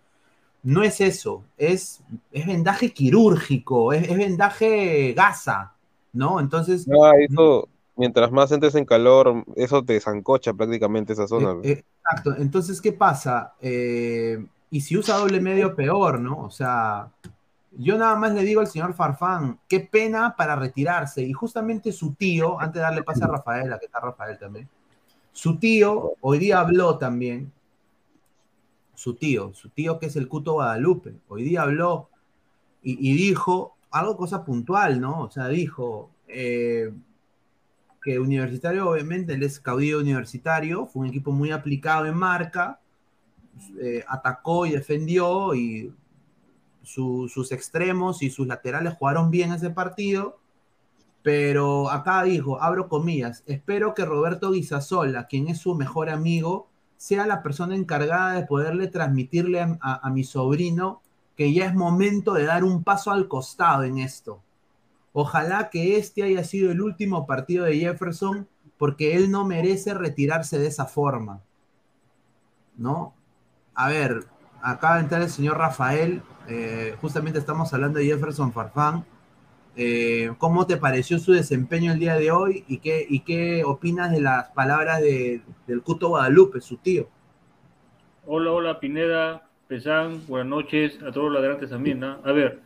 No 0.63 0.83
es 0.83 1.01
eso, 1.01 1.43
es, 1.57 2.01
es 2.31 2.45
vendaje 2.45 2.91
quirúrgico, 2.91 3.93
es, 3.93 4.15
vendaje 4.15 5.13
gasa, 5.13 5.73
¿no? 6.13 6.39
Entonces. 6.39 6.87
No, 6.87 7.11
eso, 7.13 7.67
mientras 7.95 8.31
más 8.31 8.51
entres 8.51 8.75
en 8.75 8.85
calor, 8.85 9.43
eso 9.55 9.83
te 9.83 9.99
zancocha 9.99 10.53
prácticamente 10.53 11.13
esa 11.13 11.27
zona. 11.27 11.55
Eh, 11.63 11.83
exacto, 12.03 12.35
entonces, 12.37 12.81
¿qué 12.81 12.93
pasa? 12.93 13.53
Eh, 13.61 14.45
y 14.69 14.81
si 14.81 14.97
usa 14.97 15.17
doble 15.17 15.39
medio, 15.39 15.75
peor, 15.75 16.19
¿no? 16.19 16.39
O 16.41 16.51
sea, 16.51 17.09
yo 17.77 17.97
nada 17.97 18.15
más 18.15 18.33
le 18.33 18.43
digo 18.43 18.61
al 18.61 18.67
señor 18.67 18.93
Farfán, 18.93 19.59
qué 19.67 19.79
pena 19.79 20.35
para 20.35 20.55
retirarse. 20.55 21.21
Y 21.23 21.33
justamente 21.33 21.91
su 21.91 22.13
tío, 22.13 22.59
antes 22.59 22.75
de 22.75 22.81
darle 22.81 23.03
pase 23.03 23.23
a 23.23 23.27
Rafael, 23.27 23.71
a 23.73 23.79
que 23.79 23.85
está 23.85 23.99
Rafael 23.99 24.37
también, 24.37 24.69
su 25.31 25.57
tío 25.57 26.13
hoy 26.21 26.39
día 26.39 26.59
habló 26.59 26.97
también, 26.97 27.51
su 28.93 29.15
tío, 29.15 29.53
su 29.53 29.69
tío 29.69 29.99
que 29.99 30.05
es 30.05 30.15
el 30.15 30.27
Cuto 30.27 30.53
Guadalupe, 30.53 31.15
hoy 31.27 31.43
día 31.43 31.63
habló 31.63 32.09
y, 32.81 33.17
dijo 33.17 33.75
algo, 33.89 34.15
cosa 34.15 34.45
puntual, 34.45 35.01
¿no? 35.01 35.21
O 35.23 35.31
sea, 35.31 35.47
dijo, 35.47 36.11
que 36.27 38.19
Universitario, 38.19 38.87
obviamente, 38.87 39.33
él 39.33 39.41
es 39.41 39.59
caudillo 39.59 39.99
universitario, 39.99 40.85
fue 40.85 41.01
un 41.01 41.07
equipo 41.07 41.31
muy 41.31 41.49
aplicado 41.49 42.05
en 42.05 42.15
marca, 42.15 42.79
eh, 43.81 44.03
atacó 44.07 44.67
y 44.67 44.73
defendió, 44.73 45.55
y 45.55 45.91
sus 46.85 47.51
extremos 47.51 48.21
y 48.21 48.29
sus 48.29 48.47
laterales 48.47 48.95
jugaron 48.97 49.31
bien 49.31 49.51
ese 49.51 49.69
partido, 49.69 50.39
pero 51.21 51.89
acá 51.89 52.23
dijo, 52.23 52.61
abro 52.61 52.87
comillas, 52.87 53.43
espero 53.47 53.93
que 53.93 54.05
Roberto 54.05 54.51
Guisasola, 54.51 55.27
quien 55.27 55.47
es 55.47 55.59
su 55.59 55.75
mejor 55.75 56.09
amigo, 56.09 56.69
sea 56.97 57.25
la 57.27 57.43
persona 57.43 57.75
encargada 57.75 58.33
de 58.33 58.45
poderle 58.45 58.87
transmitirle 58.87 59.77
a 59.81 60.09
mi 60.11 60.23
sobrino 60.23 61.01
que 61.35 61.53
ya 61.53 61.65
es 61.65 61.75
momento 61.75 62.33
de 62.33 62.45
dar 62.45 62.63
un 62.63 62.83
paso 62.83 63.11
al 63.11 63.27
costado 63.27 63.83
en 63.83 63.97
esto 63.97 64.41
Ojalá 65.17 65.69
que 65.69 65.95
este 65.95 66.23
haya 66.23 66.43
sido 66.43 66.73
el 66.73 66.81
último 66.81 67.25
partido 67.25 67.63
de 67.63 67.77
Jefferson 67.77 68.49
porque 68.77 69.15
él 69.15 69.31
no 69.31 69.45
merece 69.45 69.93
retirarse 69.93 70.59
de 70.59 70.67
esa 70.67 70.87
forma. 70.87 71.41
¿No? 72.75 73.13
A 73.75 73.87
ver, 73.87 74.25
acaba 74.65 74.95
de 74.95 75.01
entrar 75.01 75.21
el 75.21 75.29
señor 75.29 75.57
Rafael. 75.57 76.21
Eh, 76.47 76.95
justamente 76.99 77.37
estamos 77.37 77.71
hablando 77.73 77.99
de 77.99 78.05
Jefferson 78.05 78.51
Farfán. 78.51 79.05
Eh, 79.77 80.33
¿Cómo 80.39 80.65
te 80.65 80.77
pareció 80.77 81.19
su 81.19 81.33
desempeño 81.33 81.91
el 81.91 81.99
día 81.99 82.15
de 82.15 82.31
hoy 82.31 82.63
y 82.67 82.79
qué, 82.79 83.05
y 83.07 83.19
qué 83.19 83.63
opinas 83.63 84.11
de 84.11 84.21
las 84.21 84.49
palabras 84.51 85.01
de, 85.01 85.41
del 85.67 85.81
Cuto 85.83 86.09
Guadalupe, 86.09 86.61
su 86.61 86.77
tío? 86.77 87.07
Hola, 88.25 88.51
hola 88.51 88.79
Pineda, 88.79 89.47
Pesán, 89.67 90.25
buenas 90.27 90.47
noches 90.47 90.97
a 91.03 91.11
todos 91.11 91.31
los 91.31 91.41
ladrantes 91.41 91.69
también. 91.69 91.99
¿no? 91.99 92.17
A 92.23 92.31
ver, 92.31 92.61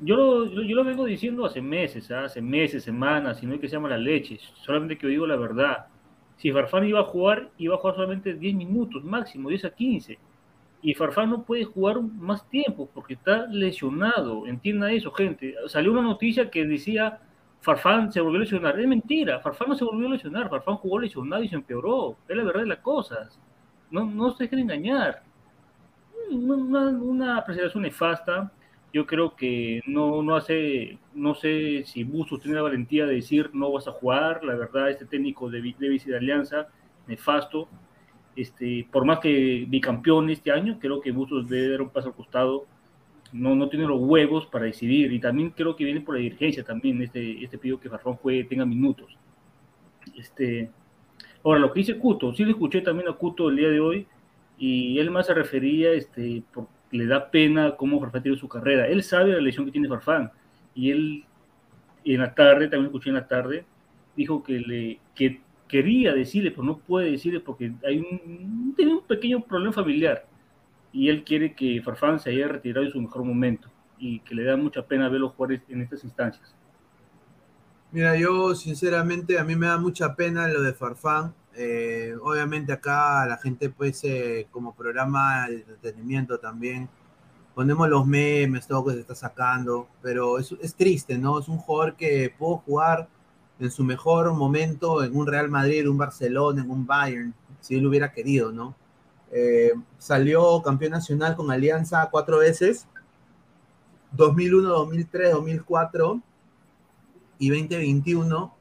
yo 0.00 0.16
lo, 0.16 0.84
vengo 0.84 1.04
diciendo 1.04 1.46
hace 1.46 1.60
meses, 1.60 2.10
¿ah? 2.12 2.24
hace 2.24 2.42
meses, 2.42 2.84
semanas, 2.84 3.42
y 3.42 3.46
no 3.46 3.54
hay 3.54 3.58
que 3.58 3.68
se 3.68 3.74
llama 3.74 3.88
la 3.88 3.98
leche, 3.98 4.38
solamente 4.62 4.96
que 4.96 5.04
yo 5.04 5.08
digo 5.08 5.26
la 5.26 5.36
verdad. 5.36 5.86
Si 6.36 6.52
Farfán 6.52 6.84
iba 6.84 7.00
a 7.00 7.04
jugar, 7.04 7.48
iba 7.58 7.74
a 7.74 7.78
jugar 7.78 7.96
solamente 7.96 8.34
10 8.34 8.54
minutos, 8.54 9.02
máximo 9.02 9.48
10 9.48 9.64
a 9.64 9.70
15. 9.70 10.18
Y 10.84 10.92
Farfán 10.92 11.30
no 11.30 11.44
puede 11.44 11.64
jugar 11.64 12.02
más 12.02 12.46
tiempo 12.50 12.90
porque 12.92 13.14
está 13.14 13.46
lesionado. 13.46 14.46
Entienda 14.46 14.92
eso, 14.92 15.10
gente. 15.12 15.54
Salió 15.66 15.90
una 15.90 16.02
noticia 16.02 16.50
que 16.50 16.66
decía 16.66 17.20
Farfán 17.62 18.12
se 18.12 18.20
volvió 18.20 18.36
a 18.36 18.42
lesionar. 18.42 18.78
Es 18.78 18.86
mentira, 18.86 19.40
Farfán 19.40 19.70
no 19.70 19.76
se 19.76 19.84
volvió 19.84 20.08
a 20.08 20.10
lesionar. 20.10 20.50
Farfán 20.50 20.76
jugó 20.76 20.98
lesionado 20.98 21.42
y 21.42 21.48
se 21.48 21.54
empeoró. 21.54 22.18
Es 22.28 22.36
la 22.36 22.44
verdad 22.44 22.60
de 22.60 22.66
las 22.66 22.80
cosas. 22.80 23.40
No, 23.90 24.04
no 24.04 24.30
se 24.32 24.44
dejen 24.44 24.58
engañar. 24.58 25.22
Una, 26.30 26.88
una 26.90 27.38
apreciación 27.38 27.82
nefasta 27.82 28.52
yo 28.92 29.06
creo 29.06 29.34
que 29.34 29.80
no, 29.86 30.22
no 30.22 30.36
hace, 30.36 30.98
no 31.14 31.34
sé 31.34 31.82
si 31.84 32.04
Bustos 32.04 32.42
tiene 32.42 32.56
la 32.56 32.62
valentía 32.62 33.06
de 33.06 33.16
decir 33.16 33.50
no 33.52 33.72
vas 33.72 33.88
a 33.88 33.92
jugar, 33.92 34.44
la 34.44 34.54
verdad, 34.54 34.88
este 34.88 35.04
técnico 35.04 35.50
de, 35.50 35.60
de 35.62 36.02
de 36.06 36.16
Alianza, 36.16 36.68
nefasto, 37.08 37.68
este, 38.36 38.86
por 38.90 39.04
más 39.04 39.20
que 39.20 39.64
bicampeón 39.68 40.30
este 40.30 40.50
año, 40.50 40.78
creo 40.80 41.00
que 41.00 41.12
Bustos 41.12 41.48
debe 41.48 41.70
dar 41.70 41.82
un 41.82 41.90
paso 41.90 42.08
al 42.08 42.14
costado, 42.14 42.66
no, 43.32 43.54
no 43.54 43.68
tiene 43.68 43.86
los 43.86 44.00
huevos 44.00 44.46
para 44.46 44.66
decidir, 44.66 45.12
y 45.12 45.18
también 45.18 45.50
creo 45.50 45.74
que 45.76 45.84
viene 45.84 46.00
por 46.00 46.14
la 46.14 46.20
dirigencia 46.20 46.62
también, 46.64 47.02
este, 47.02 47.42
este 47.42 47.58
pido 47.58 47.80
que 47.80 47.88
Farfán 47.88 48.14
juegue, 48.14 48.44
tenga 48.44 48.64
minutos. 48.64 49.16
Este, 50.16 50.70
ahora, 51.42 51.60
lo 51.60 51.72
que 51.72 51.80
dice 51.80 51.98
Cuto, 51.98 52.32
sí 52.34 52.44
le 52.44 52.52
escuché 52.52 52.80
también 52.80 53.08
a 53.08 53.12
Cuto 53.14 53.48
el 53.48 53.56
día 53.56 53.68
de 53.68 53.80
hoy, 53.80 54.06
y 54.56 54.98
él 54.98 55.10
más 55.10 55.26
se 55.26 55.34
refería, 55.34 55.92
este, 55.92 56.42
por, 56.52 56.68
le 56.94 57.06
da 57.06 57.30
pena 57.30 57.74
cómo 57.76 57.98
Farfán 57.98 58.22
tiene 58.22 58.38
su 58.38 58.48
carrera. 58.48 58.86
Él 58.86 59.02
sabe 59.02 59.32
la 59.32 59.40
lesión 59.40 59.66
que 59.66 59.72
tiene 59.72 59.88
Farfán 59.88 60.30
y 60.74 60.90
él 60.90 61.24
en 62.04 62.20
la 62.20 62.34
tarde, 62.34 62.68
también 62.68 62.86
escuché 62.86 63.08
en 63.08 63.16
la 63.16 63.26
tarde, 63.26 63.64
dijo 64.16 64.42
que 64.44 64.60
le 64.60 65.00
que 65.14 65.40
quería 65.74 66.14
decirle, 66.14 66.52
pero 66.52 66.62
no 66.62 66.78
puede 66.78 67.10
decirle 67.10 67.40
porque 67.40 67.72
hay 67.84 67.98
un, 67.98 68.74
tiene 68.76 68.94
un 68.94 69.02
pequeño 69.02 69.40
problema 69.44 69.72
familiar 69.72 70.24
y 70.92 71.08
él 71.08 71.24
quiere 71.24 71.52
que 71.52 71.82
Farfán 71.82 72.20
se 72.20 72.30
haya 72.30 72.46
retirado 72.46 72.86
en 72.86 72.92
su 72.92 73.00
mejor 73.00 73.24
momento 73.24 73.68
y 73.98 74.20
que 74.20 74.36
le 74.36 74.44
da 74.44 74.56
mucha 74.56 74.86
pena 74.86 75.08
verlo 75.08 75.30
jugar 75.30 75.60
en 75.68 75.80
estas 75.80 76.04
instancias. 76.04 76.54
Mira, 77.90 78.16
yo 78.16 78.54
sinceramente 78.54 79.36
a 79.36 79.42
mí 79.42 79.56
me 79.56 79.66
da 79.66 79.76
mucha 79.76 80.14
pena 80.14 80.46
lo 80.46 80.62
de 80.62 80.74
Farfán. 80.74 81.34
Eh, 81.56 82.14
obviamente 82.22 82.72
acá 82.72 83.26
la 83.26 83.38
gente 83.38 83.68
pues 83.68 84.04
eh, 84.04 84.46
como 84.52 84.76
programa 84.76 85.48
de 85.48 85.56
entretenimiento 85.56 86.38
también 86.38 86.88
ponemos 87.52 87.88
los 87.88 88.06
memes, 88.06 88.68
todo 88.68 88.84
que 88.86 88.92
se 88.92 89.00
está 89.00 89.16
sacando, 89.16 89.88
pero 90.00 90.38
es, 90.38 90.54
es 90.62 90.76
triste, 90.76 91.18
¿no? 91.18 91.40
Es 91.40 91.48
un 91.48 91.58
jugador 91.58 91.96
que 91.96 92.32
pudo 92.38 92.58
jugar 92.58 93.08
en 93.60 93.70
su 93.70 93.84
mejor 93.84 94.32
momento 94.34 95.02
en 95.02 95.16
un 95.16 95.26
Real 95.26 95.48
Madrid, 95.48 95.88
un 95.88 95.98
Barcelona, 95.98 96.62
en 96.62 96.70
un 96.70 96.86
Bayern, 96.86 97.34
si 97.60 97.76
él 97.76 97.86
hubiera 97.86 98.12
querido, 98.12 98.52
¿no? 98.52 98.74
Eh, 99.32 99.72
salió 99.98 100.62
campeón 100.62 100.92
nacional 100.92 101.34
con 101.34 101.50
Alianza 101.50 102.08
cuatro 102.10 102.38
veces, 102.38 102.86
2001, 104.12 104.68
2003, 104.68 105.32
2004 105.32 106.20
y 107.38 107.48
2021, 107.48 108.54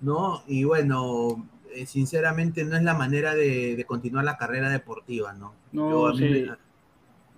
¿no? 0.00 0.42
Y 0.46 0.64
bueno, 0.64 1.46
eh, 1.74 1.86
sinceramente 1.86 2.64
no 2.64 2.76
es 2.76 2.82
la 2.82 2.94
manera 2.94 3.34
de, 3.34 3.76
de, 3.76 3.84
continuar 3.84 4.24
la 4.24 4.38
carrera 4.38 4.70
deportiva, 4.70 5.34
¿no? 5.34 5.52
No, 5.72 6.12
yo, 6.12 6.16
sí. 6.16 6.24
me, 6.24 6.46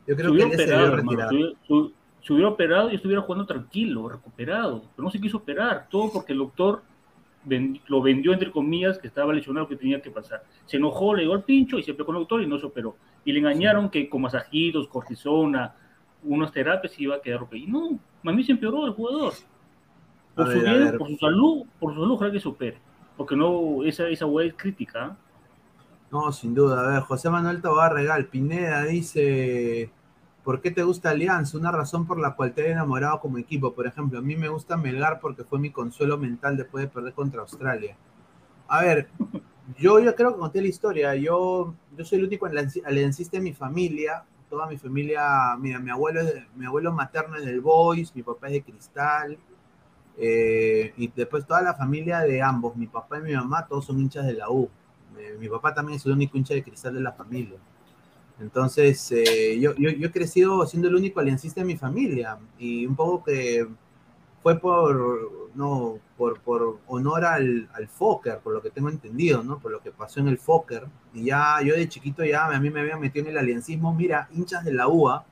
yo 0.06 0.16
creo 0.16 0.32
que 0.32 0.42
él 0.42 0.56
se 0.56 0.62
hermano, 0.64 0.96
retirar. 0.96 1.30
se 1.30 2.32
hubiera 2.32 2.48
operado 2.48 2.90
y 2.90 2.94
estuviera 2.94 3.22
jugando 3.22 3.46
tranquilo, 3.46 4.08
recuperado, 4.08 4.84
pero 4.94 5.04
no 5.04 5.10
se 5.10 5.20
quiso 5.20 5.38
operar, 5.38 5.86
todo 5.90 6.12
porque 6.12 6.32
el 6.32 6.38
doctor 6.38 6.82
lo 7.86 8.02
vendió 8.02 8.32
entre 8.32 8.50
comillas 8.50 8.98
que 8.98 9.06
estaba 9.06 9.32
lesionado 9.32 9.68
que 9.68 9.76
tenía 9.76 10.00
que 10.00 10.10
pasar. 10.10 10.42
Se 10.66 10.76
enojó, 10.76 11.14
le 11.14 11.22
dio 11.22 11.32
al 11.32 11.44
pincho 11.44 11.78
y 11.78 11.82
se 11.82 11.94
pegó 11.94 12.06
con 12.06 12.16
el 12.16 12.22
doctor 12.22 12.42
y 12.42 12.46
no 12.46 12.58
se 12.58 12.66
operó. 12.66 12.96
Y 13.24 13.32
le 13.32 13.38
engañaron 13.40 13.90
que 13.90 14.08
con 14.08 14.22
masajitos, 14.22 14.88
cortisona, 14.88 15.74
unas 16.22 16.52
terapias 16.52 16.98
iba 16.98 17.16
a 17.16 17.20
quedar 17.20 17.42
ok. 17.42 17.54
Y 17.54 17.66
no, 17.66 17.98
a 18.24 18.32
mí 18.32 18.44
se 18.44 18.52
empeoró 18.52 18.86
el 18.86 18.92
jugador. 18.92 19.32
A 20.32 20.36
Por 20.36 20.52
su 20.52 20.60
ver, 20.60 20.78
bien, 20.78 20.98
por 20.98 21.08
su 21.08 21.16
salud, 21.16 21.66
por 21.80 21.94
su 21.94 22.00
salud, 22.00 22.14
ojalá 22.14 22.32
que 22.32 22.40
se 22.40 22.48
opere. 22.48 22.78
Porque 23.16 23.34
no, 23.34 23.82
esa, 23.84 24.08
esa 24.08 24.26
weá 24.26 24.46
es 24.46 24.54
crítica. 24.54 25.04
¿ah? 25.04 25.16
No, 26.10 26.32
sin 26.32 26.54
duda. 26.54 26.80
A 26.80 26.92
ver, 26.92 27.02
José 27.02 27.28
Manuel 27.28 27.60
Tobar 27.60 27.92
Regal, 27.92 28.26
Pineda 28.26 28.84
dice, 28.84 29.90
¿por 30.48 30.62
qué 30.62 30.70
te 30.70 30.82
gusta 30.82 31.10
Alianza? 31.10 31.58
Una 31.58 31.70
razón 31.70 32.06
por 32.06 32.18
la 32.18 32.34
cual 32.34 32.54
te 32.54 32.62
he 32.66 32.70
enamorado 32.72 33.20
como 33.20 33.36
equipo. 33.36 33.74
Por 33.74 33.86
ejemplo, 33.86 34.18
a 34.18 34.22
mí 34.22 34.34
me 34.34 34.48
gusta 34.48 34.78
Melgar 34.78 35.20
porque 35.20 35.44
fue 35.44 35.58
mi 35.58 35.70
consuelo 35.70 36.16
mental 36.16 36.56
después 36.56 36.84
de 36.84 36.88
perder 36.88 37.12
contra 37.12 37.42
Australia. 37.42 37.94
A 38.68 38.80
ver, 38.82 39.08
yo, 39.78 40.00
yo 40.00 40.14
creo 40.14 40.32
que 40.32 40.38
conté 40.40 40.62
la 40.62 40.68
historia. 40.68 41.14
Yo, 41.16 41.74
yo 41.94 42.04
soy 42.06 42.20
el 42.20 42.24
único 42.24 42.46
alianci- 42.46 42.82
aliancista 42.82 43.36
de 43.36 43.42
mi 43.42 43.52
familia. 43.52 44.24
Toda 44.48 44.66
mi 44.66 44.78
familia, 44.78 45.54
mira, 45.58 45.80
mi 45.80 45.90
abuelo, 45.90 46.22
mi 46.56 46.64
abuelo 46.64 46.94
materno 46.94 47.36
es 47.36 47.44
del 47.44 47.60
Boys, 47.60 48.14
mi 48.16 48.22
papá 48.22 48.46
es 48.46 48.54
de 48.54 48.62
Cristal. 48.62 49.38
eh, 50.16 50.94
y 50.96 51.08
después 51.08 51.46
toda 51.46 51.62
la 51.62 51.74
familia 51.74 52.20
de 52.20 52.42
ambos, 52.42 52.74
mi 52.76 52.86
papá 52.86 53.18
y 53.18 53.22
mi 53.22 53.34
mamá, 53.34 53.66
todos 53.66 53.84
son 53.84 54.00
hinchas 54.00 54.26
de 54.26 54.32
la 54.34 54.50
U. 54.50 54.68
Eh, 55.18 55.36
mi 55.38 55.48
papá 55.48 55.74
también 55.74 55.96
es 55.98 56.06
el 56.06 56.12
único 56.12 56.38
hincha 56.38 56.54
de 56.54 56.62
cristal 56.62 56.94
de 56.94 57.00
la 57.00 57.12
familia. 57.12 57.58
Entonces, 58.40 59.10
eh, 59.12 59.58
yo, 59.60 59.74
yo, 59.74 59.90
he 59.90 60.10
crecido 60.12 60.64
siendo 60.66 60.88
el 60.88 60.94
único 60.94 61.20
aliancista 61.20 61.60
de 61.60 61.66
mi 61.66 61.76
familia 61.76 62.38
y 62.58 62.86
un 62.86 62.94
poco 62.94 63.24
que 63.24 63.66
fue 64.42 64.58
por, 64.60 65.50
no, 65.54 65.98
por, 66.16 66.40
por 66.40 66.78
honor 66.86 67.24
al, 67.24 67.68
al 67.74 67.88
Fokker, 67.88 68.38
por 68.38 68.54
lo 68.54 68.62
que 68.62 68.70
tengo 68.70 68.88
entendido, 68.88 69.42
¿no? 69.42 69.58
Por 69.58 69.72
lo 69.72 69.80
que 69.80 69.90
pasó 69.90 70.20
en 70.20 70.28
el 70.28 70.38
Fokker. 70.38 70.86
Y 71.12 71.24
ya 71.24 71.60
yo 71.64 71.74
de 71.74 71.88
chiquito 71.88 72.24
ya 72.24 72.46
a 72.46 72.60
mí 72.60 72.70
me 72.70 72.80
habían 72.80 73.00
metido 73.00 73.26
en 73.26 73.32
el 73.32 73.38
aliancismo, 73.38 73.92
mira, 73.94 74.28
hinchas 74.32 74.64
de 74.64 74.72
la 74.72 74.88
UA. 74.88 75.26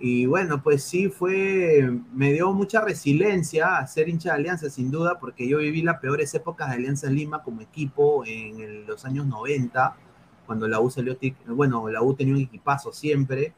Y 0.00 0.26
bueno, 0.26 0.62
pues 0.62 0.84
sí 0.84 1.08
fue, 1.08 1.90
me 2.12 2.32
dio 2.32 2.52
mucha 2.52 2.80
resiliencia 2.82 3.78
a 3.78 3.86
ser 3.88 4.08
hincha 4.08 4.30
de 4.30 4.36
Alianza, 4.36 4.70
sin 4.70 4.92
duda, 4.92 5.18
porque 5.18 5.48
yo 5.48 5.58
viví 5.58 5.82
las 5.82 5.98
peores 5.98 6.32
épocas 6.34 6.68
de 6.68 6.76
Alianza 6.76 7.10
Lima 7.10 7.42
como 7.42 7.62
equipo 7.62 8.22
en 8.24 8.86
los 8.86 9.04
años 9.04 9.26
90, 9.26 9.96
cuando 10.48 10.66
la 10.66 10.80
U 10.80 10.90
salió, 10.90 11.16
bueno, 11.46 11.88
la 11.88 12.02
U 12.02 12.14
tenía 12.14 12.34
un 12.34 12.40
equipazo 12.40 12.92
siempre, 12.92 13.52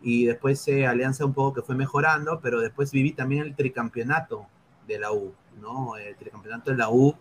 y 0.00 0.24
después 0.24 0.66
eh, 0.68 0.86
Alianza 0.86 1.26
un 1.26 1.34
poco 1.34 1.52
que 1.56 1.62
fue 1.62 1.74
mejorando, 1.74 2.40
pero 2.40 2.60
después 2.60 2.90
viví 2.92 3.12
también 3.12 3.42
el 3.42 3.54
tricampeonato 3.54 4.46
de 4.88 4.98
la 4.98 5.12
U, 5.12 5.34
¿no? 5.60 5.96
El 5.98 6.16
tricampeonato 6.16 6.70
de 6.70 6.78
la 6.78 6.88
U 6.88 7.14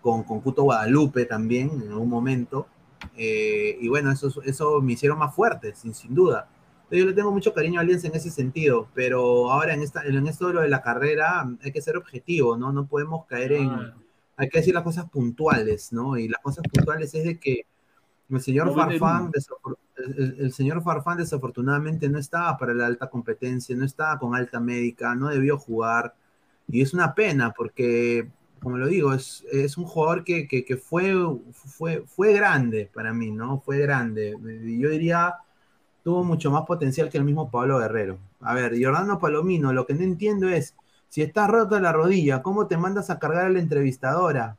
con, 0.00 0.22
con 0.22 0.40
Cuto 0.40 0.62
Guadalupe 0.62 1.24
también 1.24 1.70
en 1.82 1.88
algún 1.90 2.08
momento, 2.08 2.68
eh, 3.16 3.76
y 3.80 3.88
bueno, 3.88 4.12
eso, 4.12 4.28
eso 4.44 4.80
me 4.80 4.92
hicieron 4.92 5.18
más 5.18 5.34
fuerte, 5.34 5.74
sin, 5.74 5.92
sin 5.94 6.14
duda. 6.14 6.48
Yo 6.90 7.06
le 7.06 7.14
tengo 7.14 7.32
mucho 7.32 7.54
cariño 7.54 7.80
a 7.80 7.82
Alianza 7.82 8.08
en 8.08 8.14
ese 8.14 8.30
sentido, 8.30 8.86
pero 8.94 9.50
ahora 9.50 9.72
en, 9.74 9.80
esta, 9.80 10.04
en 10.04 10.26
esto 10.26 10.48
de 10.48 10.54
lo 10.54 10.60
de 10.60 10.68
la 10.68 10.82
carrera 10.82 11.48
hay 11.64 11.72
que 11.72 11.80
ser 11.80 11.96
objetivo, 11.96 12.56
¿no? 12.56 12.70
No 12.70 12.86
podemos 12.86 13.24
caer 13.26 13.52
en... 13.52 13.70
Ah, 13.70 13.96
Hay 14.36 14.48
que 14.48 14.58
decir 14.58 14.74
las 14.74 14.82
cosas 14.82 15.08
puntuales, 15.10 15.92
¿no? 15.92 16.16
Y 16.18 16.28
las 16.28 16.40
cosas 16.42 16.64
puntuales 16.70 17.14
es 17.14 17.24
de 17.24 17.38
que 17.38 17.64
el 18.30 18.40
señor 18.40 18.68
No 18.68 18.74
Farfán, 18.74 19.30
el, 19.96 20.36
el 20.38 20.52
señor 20.52 20.82
Farfán 20.82 21.18
desafortunadamente 21.18 22.08
no 22.08 22.18
estaba 22.18 22.56
para 22.56 22.74
la 22.74 22.86
alta 22.86 23.08
competencia, 23.10 23.76
no 23.76 23.84
estaba 23.84 24.18
con 24.18 24.34
alta 24.34 24.60
médica, 24.60 25.14
no 25.14 25.28
debió 25.28 25.58
jugar. 25.58 26.14
Y 26.68 26.80
es 26.80 26.94
una 26.94 27.14
pena 27.14 27.52
porque, 27.56 28.28
como 28.60 28.78
lo 28.78 28.86
digo, 28.86 29.12
es, 29.12 29.44
es 29.52 29.76
un 29.76 29.84
jugador 29.84 30.24
que, 30.24 30.48
que, 30.48 30.64
que 30.64 30.76
fue, 30.76 31.14
fue, 31.52 32.04
fue 32.06 32.32
grande 32.32 32.90
para 32.94 33.12
mí, 33.12 33.30
¿no? 33.30 33.60
Fue 33.60 33.78
grande. 33.78 34.34
Yo 34.78 34.88
diría 34.88 35.34
tuvo 36.02 36.24
mucho 36.24 36.50
más 36.50 36.64
potencial 36.66 37.08
que 37.08 37.18
el 37.18 37.24
mismo 37.24 37.50
Pablo 37.50 37.78
Guerrero. 37.78 38.18
A 38.40 38.54
ver, 38.54 38.74
Giordano 38.74 39.18
Palomino, 39.18 39.72
lo 39.72 39.86
que 39.86 39.94
no 39.94 40.02
entiendo 40.02 40.48
es, 40.48 40.74
si 41.08 41.22
estás 41.22 41.48
rota 41.48 41.80
la 41.80 41.92
rodilla, 41.92 42.42
¿cómo 42.42 42.66
te 42.66 42.76
mandas 42.76 43.10
a 43.10 43.18
cargar 43.18 43.46
a 43.46 43.50
la 43.50 43.60
entrevistadora? 43.60 44.56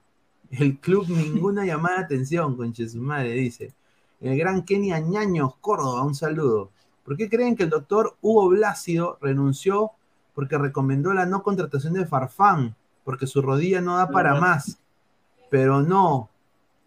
El 0.59 0.77
club 0.79 1.07
ninguna 1.09 1.65
llamada 1.65 1.97
de 1.99 2.03
atención, 2.05 2.55
conche 2.55 2.87
su 2.87 3.01
madre, 3.01 3.31
dice. 3.31 3.73
El 4.21 4.37
gran 4.37 4.63
Kenny 4.63 4.91
Añaños, 4.93 5.55
Córdoba, 5.59 6.03
un 6.03 6.15
saludo. 6.15 6.69
¿Por 7.03 7.17
qué 7.17 7.29
creen 7.29 7.55
que 7.55 7.63
el 7.63 7.69
doctor 7.69 8.15
Hugo 8.21 8.49
Blácido 8.49 9.17
renunció 9.21 9.91
porque 10.33 10.57
recomendó 10.57 11.13
la 11.13 11.25
no 11.25 11.43
contratación 11.43 11.93
de 11.93 12.05
Farfán? 12.05 12.75
Porque 13.03 13.27
su 13.27 13.41
rodilla 13.41 13.81
no 13.81 13.97
da 13.97 14.09
para 14.09 14.39
más. 14.39 14.79
Pero 15.49 15.81
no. 15.81 16.29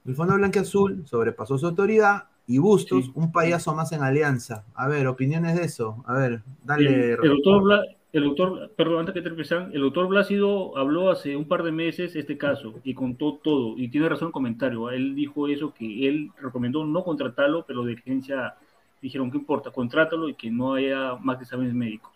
El 0.06 0.14
Fondo 0.14 0.34
Blanqueazul 0.36 1.06
sobrepasó 1.06 1.58
su 1.58 1.66
autoridad 1.66 2.24
y 2.46 2.58
Bustos, 2.58 3.06
Sí. 3.06 3.12
un 3.16 3.32
payaso 3.32 3.74
más 3.74 3.90
en 3.92 4.02
alianza. 4.02 4.64
A 4.74 4.86
ver, 4.86 5.06
opiniones 5.08 5.56
de 5.56 5.64
eso. 5.64 6.02
A 6.06 6.14
ver, 6.14 6.42
dale. 6.64 7.14
el, 7.14 7.18
el 7.22 7.28
doctor 7.42 7.80
el 8.12 8.24
doctor, 8.24 8.70
perdón, 8.76 9.00
antes 9.00 9.14
que 9.14 9.22
te 9.22 9.28
empiezan, 9.28 9.70
el 9.74 9.82
doctor 9.82 10.08
Blácido 10.08 10.76
habló 10.76 11.10
hace 11.10 11.36
un 11.36 11.46
par 11.46 11.62
de 11.62 11.72
meses 11.72 12.16
este 12.16 12.38
caso 12.38 12.74
y 12.84 12.94
contó 12.94 13.38
todo, 13.42 13.74
y 13.76 13.88
tiene 13.88 14.08
razón 14.08 14.28
el 14.28 14.32
comentario. 14.32 14.90
Él 14.90 15.14
dijo 15.14 15.48
eso, 15.48 15.74
que 15.74 16.08
él 16.08 16.30
recomendó 16.40 16.84
no 16.84 17.04
contratarlo, 17.04 17.64
pero 17.66 17.84
de 17.84 17.94
agencia 17.94 18.54
dijeron 19.02 19.30
que 19.30 19.38
importa, 19.38 19.70
contrátalo 19.70 20.28
y 20.28 20.34
que 20.34 20.50
no 20.50 20.74
haya 20.74 21.16
más 21.16 21.40
exámenes 21.40 21.74
médicos. 21.74 22.12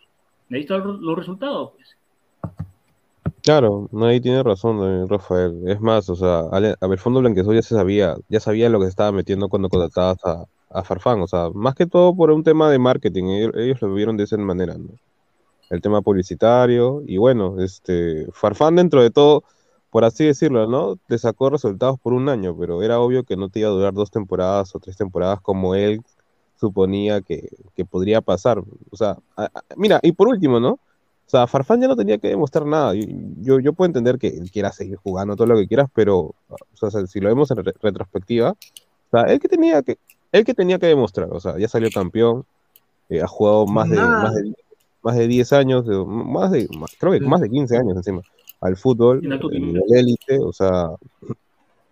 Ahí 0.51 0.61
están 0.61 0.83
los 1.03 1.19
resultados, 1.19 1.73
pues. 1.77 1.97
Claro, 3.43 3.89
ahí 4.03 4.21
tiene 4.21 4.43
razón, 4.43 5.09
Rafael. 5.09 5.63
Es 5.67 5.81
más, 5.81 6.09
o 6.09 6.17
sea, 6.17 6.41
a 6.41 6.87
ver, 6.87 6.99
Fondo 6.99 7.21
Blanquezul 7.21 7.55
ya 7.55 7.63
se 7.63 7.75
sabía, 7.75 8.17
ya 8.29 8.41
sabía 8.41 8.69
lo 8.69 8.79
que 8.79 8.87
se 8.87 8.91
estaba 8.91 9.13
metiendo 9.13 9.49
cuando 9.49 9.69
contratabas 9.69 10.19
a, 10.25 10.45
a 10.71 10.85
Farfán, 10.85 11.21
o 11.21 11.27
sea, 11.27 11.51
más 11.55 11.75
que 11.75 11.87
todo 11.87 12.15
por 12.15 12.31
un 12.31 12.43
tema 12.43 12.71
de 12.71 12.79
marketing, 12.79 13.25
ellos, 13.25 13.53
ellos 13.57 13.83
lo 13.83 13.95
vieron 13.95 14.17
de 14.17 14.25
esa 14.25 14.37
manera, 14.39 14.75
¿no? 14.79 14.91
El 15.71 15.81
tema 15.81 16.03
publicitario, 16.03 17.03
y 17.07 17.17
bueno, 17.17 17.61
este, 17.61 18.27
Farfán 18.33 18.77
dentro 18.77 19.03
de 19.03 19.11
todo, 19.11 19.45
por 19.91 20.05
así 20.05 20.25
decirlo, 20.25 20.67
¿no? 20.67 20.97
Te 21.09 21.17
sacó 21.19 21.49
resultados 21.51 21.99
por 22.01 22.13
un 22.13 22.29
año, 22.29 22.57
pero 22.59 22.83
era 22.83 23.01
obvio 23.01 23.25
que 23.25 23.37
no 23.37 23.49
te 23.49 23.61
iba 23.61 23.69
a 23.69 23.73
durar 23.73 23.93
dos 23.95 24.11
temporadas 24.11 24.75
o 24.75 24.81
tres 24.81 24.97
temporadas 24.97 25.41
como 25.41 25.75
él 25.75 26.03
suponía 26.59 27.23
que, 27.23 27.49
que 27.75 27.85
podría 27.85 28.21
pasar. 28.21 28.59
O 28.91 28.97
sea, 28.97 29.17
a- 29.37 29.45
a- 29.45 29.63
mira, 29.77 29.99
y 30.03 30.13
por 30.13 30.29
último, 30.29 30.61
¿no? 30.61 30.73
O 30.73 31.31
sea, 31.31 31.47
Farfán 31.47 31.81
ya 31.81 31.87
no 31.89 31.97
tenía 31.97 32.19
que 32.19 32.29
demostrar 32.29 32.67
nada. 32.67 32.95
Y- 32.97 33.35
Yo, 33.41 33.61
yo 33.61 33.73
puedo 33.73 33.87
entender 33.87 34.19
que 34.19 34.29
él 34.29 34.51
quiera 34.51 34.73
seguir 34.73 34.97
jugando 34.97 35.37
todo 35.37 35.47
lo 35.47 35.57
que 35.57 35.67
quieras, 35.69 35.89
pero 35.95 36.35
o 36.49 36.91
sea, 36.91 37.07
si 37.07 37.21
lo 37.21 37.29
vemos 37.29 37.51
en 37.53 37.59
re- 37.65 37.75
retrospectiva, 37.81 38.51
o 38.51 39.11
sea, 39.11 39.23
él 39.33 39.39
que 39.41 39.49
tenía 39.49 39.83
que, 39.83 39.99
él 40.33 40.45
que 40.45 40.55
tenía 40.55 40.79
que 40.79 40.87
demostrar, 40.87 41.29
o 41.33 41.41
sea, 41.41 41.57
ya 41.59 41.69
salió 41.69 41.89
campeón, 41.93 42.45
eh, 43.09 43.23
ha 43.23 43.27
jugado 43.29 43.67
más 43.67 43.89
de, 43.89 43.97
más 44.23 44.35
de, 44.35 44.53
más 45.03 45.17
de 45.17 45.27
10 45.29 45.53
años, 45.53 45.87
de- 45.87 46.05
más 46.05 46.51
de, 46.51 46.69
más- 46.79 46.95
creo 46.99 47.13
que 47.13 47.21
más 47.21 47.41
de 47.41 47.51
15 47.51 47.77
años 47.77 47.97
encima, 47.97 48.23
al 48.61 48.77
fútbol, 48.77 49.21
En 49.57 49.63
nivel 49.73 49.83
élite, 49.95 50.39
o 50.41 50.53
sea, 50.53 50.91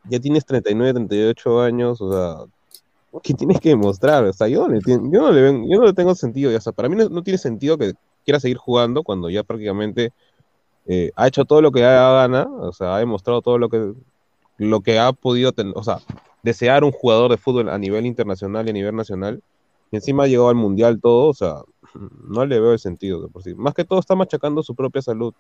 ya 0.09 0.21
tienes 0.21 0.45
39, 0.45 0.93
38 0.95 1.61
años, 1.61 2.01
o 2.01 2.13
sea, 2.13 3.21
¿qué 3.23 3.35
tienes 3.35 3.61
que 3.61 3.71
demostrar? 3.71 4.25
O 4.25 4.33
sea, 4.33 4.49
yo 4.49 4.67
no 4.69 4.75
le, 4.75 4.81
yo 4.85 4.99
no 4.99 5.33
le, 5.33 5.43
yo 5.69 5.79
no 5.81 5.85
le 5.87 5.93
tengo 5.93 6.15
sentido, 6.15 6.51
ya, 6.51 6.59
o 6.59 6.61
sea, 6.61 6.73
para 6.73 6.89
mí 6.89 6.97
no, 6.97 7.09
no 7.09 7.23
tiene 7.23 7.39
sentido 7.39 7.77
que 7.79 7.93
quiera 8.25 8.41
seguir 8.41 8.57
jugando 8.59 9.03
cuando 9.03 9.31
ya 9.31 9.43
prácticamente 9.43 10.13
eh, 10.87 11.11
ha 11.17 11.27
hecho 11.27 11.45
todo 11.45 11.61
lo 11.63 11.73
que 11.73 11.81
da 11.81 12.13
gana, 12.23 12.47
o 12.61 12.73
sea, 12.73 12.97
ha 12.97 12.99
demostrado 12.99 13.43
todo 13.43 13.59
lo 13.59 13.69
que, 13.69 13.93
lo 14.59 14.81
que 14.81 14.99
ha 14.99 15.13
podido, 15.13 15.53
ten- 15.53 15.73
o 15.75 15.83
sea, 15.83 15.99
desear 16.43 16.85
un 16.85 16.93
jugador 16.93 17.31
de 17.31 17.37
fútbol 17.37 17.69
a 17.69 17.79
nivel 17.79 18.07
internacional 18.07 18.67
y 18.67 18.71
a 18.71 18.75
nivel 18.75 18.95
nacional, 18.97 19.43
y 19.91 19.97
encima 19.97 20.25
ha 20.25 20.27
llegado 20.27 20.49
al 20.51 20.55
mundial 20.55 21.01
todo, 21.01 21.29
o 21.29 21.35
sea, 21.35 21.63
no 22.27 22.47
le 22.47 22.61
veo 22.61 22.73
el 22.73 22.79
sentido 22.79 23.23
de 23.23 23.29
por 23.29 23.43
sí. 23.43 23.55
Más 23.55 23.75
que 23.75 23.85
todo 23.85 23.99
está 23.99 24.15
machacando 24.15 24.63
su 24.63 24.75
propia 24.75 25.03
salud. 25.03 25.35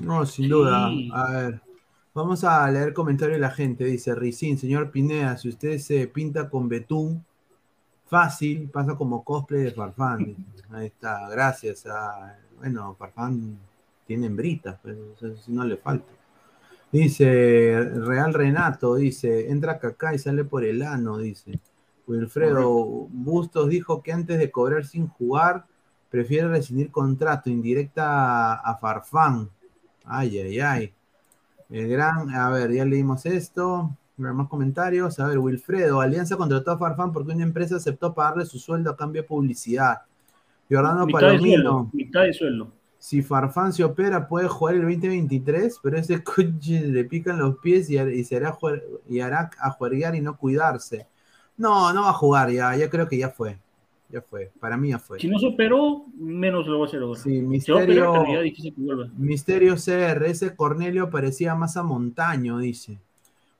No, 0.00 0.24
sin 0.24 0.48
duda. 0.48 0.90
A 1.12 1.32
ver, 1.32 1.60
vamos 2.14 2.44
a 2.44 2.70
leer 2.70 2.92
comentarios 2.92 3.36
de 3.36 3.40
la 3.40 3.50
gente. 3.50 3.84
Dice 3.84 4.14
Ricín, 4.14 4.58
señor 4.58 4.90
Pineda, 4.90 5.36
si 5.36 5.48
usted 5.48 5.78
se 5.78 6.06
pinta 6.06 6.48
con 6.48 6.68
betún, 6.68 7.24
fácil, 8.06 8.70
pasa 8.70 8.96
como 8.96 9.22
cosplay 9.22 9.64
de 9.64 9.70
Farfán. 9.72 10.36
Ahí 10.70 10.86
está, 10.86 11.28
gracias. 11.28 11.86
A, 11.86 12.38
bueno, 12.58 12.94
Farfán 12.98 13.58
tiene 14.06 14.26
hembritas, 14.26 14.78
pero 14.82 15.14
si 15.36 15.52
no 15.52 15.64
le 15.64 15.76
falta. 15.76 16.12
Dice 16.90 17.78
Real 17.96 18.32
Renato, 18.32 18.94
dice, 18.94 19.50
entra 19.50 19.72
acá 19.72 20.14
y 20.14 20.18
sale 20.18 20.44
por 20.44 20.64
el 20.64 20.82
ano, 20.82 21.18
dice. 21.18 21.60
Wilfredo 22.08 22.74
Bustos 23.10 23.68
dijo 23.68 24.02
que 24.02 24.12
antes 24.12 24.38
de 24.38 24.50
cobrar 24.50 24.84
sin 24.84 25.08
jugar, 25.08 25.66
prefiere 26.10 26.48
rescindir 26.48 26.90
contrato, 26.90 27.50
indirecta 27.50 28.54
a, 28.54 28.76
Farfán. 28.78 29.50
Ay, 30.04 30.38
ay, 30.38 30.60
ay. 30.60 30.94
El 31.68 31.88
gran, 31.88 32.30
a 32.30 32.48
ver, 32.50 32.72
ya 32.72 32.84
leímos 32.84 33.26
esto. 33.26 33.94
Más 34.16 34.48
comentarios. 34.48 35.20
A 35.20 35.28
ver, 35.28 35.38
Wilfredo, 35.38 36.00
Alianza 36.00 36.36
contrató 36.36 36.72
a 36.72 36.78
Farfán 36.78 37.12
porque 37.12 37.32
una 37.32 37.44
empresa 37.44 37.76
aceptó 37.76 38.14
pagarle 38.14 38.46
su 38.46 38.58
sueldo 38.58 38.90
a 38.90 38.96
cambio 38.96 39.22
de 39.22 39.28
publicidad. 39.28 39.98
Jordano 40.68 41.06
Palomino. 41.06 41.90
mitad 41.92 42.22
de 42.22 42.32
sueldo. 42.32 42.72
Si 42.98 43.22
Farfán 43.22 43.72
se 43.72 43.84
opera, 43.84 44.26
puede 44.26 44.48
jugar 44.48 44.74
el 44.74 44.82
2023, 44.82 45.78
pero 45.82 45.98
ese 45.98 46.22
coche 46.24 46.80
le 46.80 47.04
pican 47.04 47.38
los 47.38 47.58
pies 47.58 47.88
y, 47.90 47.98
y, 47.98 48.24
se 48.24 48.36
hará, 48.36 48.58
y 49.08 49.20
hará 49.20 49.50
a 49.60 49.70
jugar 49.70 50.16
y 50.16 50.20
no 50.20 50.36
cuidarse. 50.36 51.06
No, 51.58 51.92
no 51.92 52.02
va 52.02 52.10
a 52.10 52.14
jugar 52.14 52.50
ya, 52.50 52.74
ya 52.76 52.88
creo 52.88 53.08
que 53.08 53.18
ya 53.18 53.28
fue. 53.28 53.58
Ya 54.10 54.22
fue, 54.22 54.50
para 54.58 54.78
mí 54.78 54.88
ya 54.88 54.98
fue. 54.98 55.20
Si 55.20 55.28
no 55.28 55.38
se 55.38 55.48
operó, 55.48 56.06
menos 56.16 56.66
lo 56.66 56.78
va 56.78 56.86
a 56.86 56.88
hacer 56.88 57.02
ahora. 57.02 57.20
Sí, 57.20 57.42
Misterio, 57.42 58.24
Misterio 59.18 59.74
CR, 59.74 60.24
ese 60.24 60.56
Cornelio 60.56 61.10
parecía 61.10 61.54
más 61.54 61.76
a 61.76 61.82
Montaño, 61.82 62.58
dice. 62.58 62.98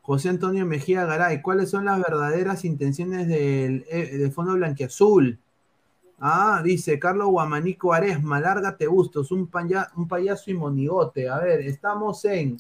José 0.00 0.30
Antonio 0.30 0.64
Mejía 0.64 1.04
Garay, 1.04 1.42
¿cuáles 1.42 1.68
son 1.68 1.84
las 1.84 1.98
verdaderas 1.98 2.64
intenciones 2.64 3.28
del, 3.28 3.84
eh, 3.90 4.16
del 4.16 4.32
Fondo 4.32 4.54
Blanquiazul? 4.54 5.38
Ah, 6.18 6.62
dice 6.64 6.98
Carlos 6.98 7.28
Guamanico 7.28 7.92
Aresma, 7.92 8.40
lárgate 8.40 8.86
gustos, 8.86 9.30
un, 9.30 9.50
un 9.96 10.08
payaso 10.08 10.50
y 10.50 10.54
monigote. 10.54 11.28
A 11.28 11.38
ver, 11.40 11.60
estamos 11.60 12.24
en 12.24 12.56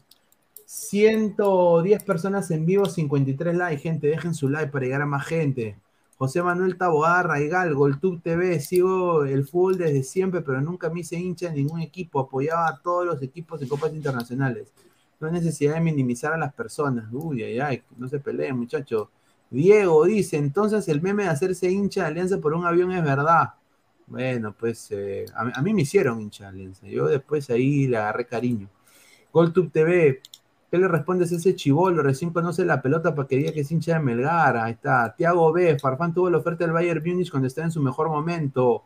110 0.68 2.04
personas 2.04 2.50
en 2.50 2.66
vivo, 2.66 2.84
53 2.84 3.56
likes, 3.56 3.82
gente. 3.82 4.08
Dejen 4.08 4.34
su 4.34 4.50
like 4.50 4.70
para 4.70 4.84
llegar 4.84 5.00
a 5.00 5.06
más 5.06 5.26
gente. 5.26 5.78
José 6.18 6.42
Manuel 6.42 6.76
Taboada, 6.76 7.22
Raigal, 7.22 7.74
GolTube 7.74 8.20
TV, 8.20 8.60
sigo 8.60 9.24
el 9.24 9.46
fútbol 9.46 9.78
desde 9.78 10.02
siempre, 10.02 10.42
pero 10.42 10.60
nunca 10.60 10.90
me 10.90 11.00
hice 11.00 11.16
hincha 11.18 11.48
en 11.48 11.54
ningún 11.54 11.80
equipo. 11.80 12.20
Apoyaba 12.20 12.68
a 12.68 12.82
todos 12.82 13.06
los 13.06 13.22
equipos 13.22 13.62
en 13.62 13.68
copas 13.68 13.94
internacionales. 13.94 14.70
No 15.18 15.28
hay 15.28 15.32
necesidad 15.32 15.72
de 15.72 15.80
minimizar 15.80 16.34
a 16.34 16.36
las 16.36 16.52
personas. 16.52 17.06
Uy, 17.12 17.42
ay, 17.44 17.60
ay, 17.60 17.82
no 17.96 18.06
se 18.06 18.20
peleen, 18.20 18.58
muchachos. 18.58 19.08
Diego 19.48 20.04
dice, 20.04 20.36
entonces 20.36 20.86
el 20.88 21.00
meme 21.00 21.22
de 21.22 21.30
hacerse 21.30 21.70
hincha 21.70 22.02
de 22.02 22.08
Alianza 22.08 22.38
por 22.42 22.52
un 22.52 22.66
avión 22.66 22.92
es 22.92 23.02
verdad. 23.02 23.54
Bueno, 24.06 24.54
pues 24.58 24.88
eh, 24.90 25.24
a, 25.34 25.62
mí 25.62 25.72
me 25.72 25.80
hicieron 25.82 26.20
hincha 26.20 26.44
de 26.44 26.50
Alianza. 26.50 26.86
Yo 26.86 27.06
después 27.06 27.48
ahí 27.48 27.86
le 27.86 27.96
agarré 27.96 28.26
cariño. 28.26 28.68
GolTube 29.32 29.70
TV, 29.72 30.20
¿qué 30.70 30.78
le 30.78 30.88
respondes 30.88 31.32
a 31.32 31.36
ese 31.36 31.54
chivolo? 31.54 32.02
Recién 32.02 32.30
conoce 32.30 32.64
la 32.64 32.82
pelota 32.82 33.14
para 33.14 33.28
que 33.28 33.36
diga 33.36 33.52
que 33.52 33.60
es 33.60 33.72
hincha 33.72 33.94
de 33.94 34.00
Melgar. 34.00 34.56
Ahí 34.56 34.72
está. 34.72 35.14
Tiago 35.16 35.52
B, 35.52 35.78
Farfán 35.78 36.14
tuvo 36.14 36.30
la 36.30 36.38
oferta 36.38 36.64
del 36.64 36.72
Bayern 36.72 37.02
Munich 37.04 37.30
cuando 37.30 37.48
estaba 37.48 37.66
en 37.66 37.72
su 37.72 37.82
mejor 37.82 38.08
momento. 38.08 38.84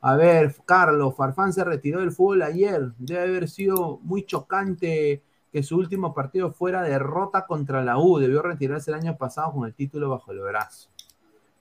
A 0.00 0.14
ver, 0.14 0.54
Carlos, 0.64 1.16
Farfán 1.16 1.52
se 1.52 1.64
retiró 1.64 2.00
del 2.00 2.12
fútbol 2.12 2.42
ayer. 2.42 2.92
Debe 2.98 3.22
haber 3.22 3.48
sido 3.48 3.98
muy 4.02 4.24
chocante 4.24 5.22
que 5.50 5.62
su 5.62 5.76
último 5.76 6.14
partido 6.14 6.52
fuera 6.52 6.82
derrota 6.82 7.46
contra 7.46 7.82
la 7.82 7.98
U. 7.98 8.18
Debió 8.18 8.42
retirarse 8.42 8.90
el 8.90 8.98
año 8.98 9.16
pasado 9.16 9.52
con 9.52 9.66
el 9.66 9.74
título 9.74 10.10
bajo 10.10 10.32
el 10.32 10.40
brazo. 10.40 10.90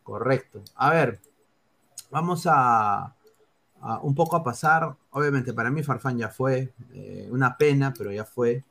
Correcto. 0.03 0.61
A 0.75 0.91
ver, 0.91 1.19
vamos 2.11 2.45
a, 2.47 3.15
un 4.03 4.13
poco 4.13 4.35
a 4.35 4.43
pasar. 4.43 4.95
Obviamente, 5.11 5.53
para 5.53 5.71
mí 5.71 5.81
Farfán 5.81 6.17
ya 6.17 6.29
fue. 6.29 6.73
Eh, 6.93 7.27
una 7.31 7.57
pena, 7.57 7.93
pero 7.97 8.11
ya 8.11 8.25
fue. 8.25 8.63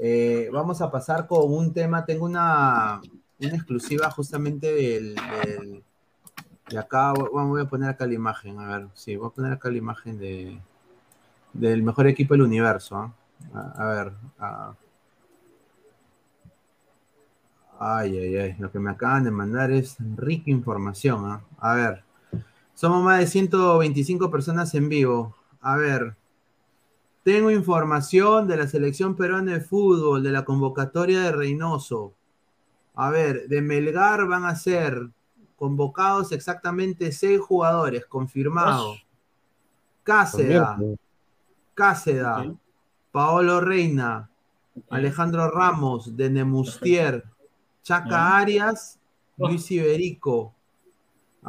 Eh, 0.00 0.48
vamos 0.52 0.80
a 0.80 0.90
pasar 0.90 1.26
con 1.26 1.52
un 1.52 1.72
tema. 1.72 2.04
Tengo 2.04 2.24
una, 2.24 3.00
exclusiva 3.40 4.10
justamente 4.10 4.72
del, 4.72 5.16
de 6.70 6.78
acá. 6.78 7.12
Voy 7.12 7.60
a 7.60 7.68
poner 7.68 7.90
acá 7.90 8.06
la 8.06 8.14
imagen. 8.14 8.58
A 8.60 8.78
ver, 8.78 8.88
sí, 8.94 9.16
voy 9.16 9.28
a 9.28 9.30
poner 9.30 9.52
acá 9.52 9.70
la 9.70 9.78
imagen 9.78 10.18
de, 10.18 10.60
del 11.52 11.82
mejor 11.82 12.06
equipo 12.06 12.34
del 12.34 12.42
universo. 12.42 12.96
¿ah? 12.96 13.74
A, 13.76 13.86
ver. 13.86 14.12
Ay, 17.80 18.16
ay, 18.18 18.36
ay. 18.36 18.56
Lo 18.58 18.70
que 18.70 18.78
me 18.78 18.90
acaban 18.90 19.24
de 19.24 19.30
mandar 19.32 19.72
es 19.72 19.96
rica 20.16 20.50
información. 20.50 21.24
¿ah? 21.26 21.40
A 21.58 21.74
ver. 21.74 22.04
Somos 22.74 23.02
más 23.02 23.18
de 23.18 23.26
125 23.26 24.30
personas 24.30 24.72
en 24.74 24.88
vivo. 24.88 25.34
A 25.60 25.76
ver. 25.76 26.17
Tengo 27.28 27.50
información 27.50 28.48
de 28.48 28.56
la 28.56 28.66
selección 28.66 29.14
peruana 29.14 29.52
de 29.52 29.60
fútbol, 29.60 30.22
de 30.22 30.32
la 30.32 30.46
convocatoria 30.46 31.20
de 31.20 31.30
Reynoso. 31.30 32.14
A 32.94 33.10
ver, 33.10 33.48
de 33.48 33.60
Melgar 33.60 34.26
van 34.26 34.46
a 34.46 34.56
ser 34.56 35.10
convocados 35.54 36.32
exactamente 36.32 37.12
seis 37.12 37.38
jugadores, 37.38 38.06
confirmados. 38.06 39.06
Cáceda, 40.04 40.78
Cáceda, 41.74 42.50
Paolo 43.12 43.60
Reina, 43.60 44.30
Alejandro 44.88 45.50
Ramos, 45.50 46.16
de 46.16 46.30
Nemustier, 46.30 47.24
Chaca 47.82 48.38
Arias, 48.38 48.98
Luis 49.36 49.70
Iberico. 49.70 50.54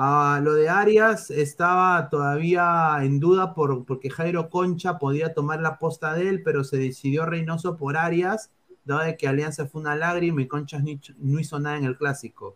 Ah, 0.01 0.39
lo 0.41 0.53
de 0.53 0.69
Arias 0.69 1.29
estaba 1.29 2.07
todavía 2.09 2.99
en 3.01 3.19
duda 3.19 3.53
por, 3.53 3.83
porque 3.83 4.09
Jairo 4.09 4.49
Concha 4.49 4.97
podía 4.97 5.33
tomar 5.33 5.59
la 5.59 5.77
posta 5.77 6.13
de 6.13 6.29
él, 6.29 6.41
pero 6.41 6.63
se 6.63 6.77
decidió 6.77 7.25
Reynoso 7.25 7.75
por 7.75 7.97
Arias, 7.97 8.49
dado 8.85 9.01
de 9.01 9.17
que 9.17 9.27
Alianza 9.27 9.67
fue 9.67 9.81
una 9.81 9.97
lágrima 9.97 10.41
y 10.41 10.47
Concha 10.47 10.81
no 11.17 11.37
hizo 11.37 11.59
nada 11.59 11.75
en 11.75 11.83
el 11.83 11.97
clásico. 11.97 12.55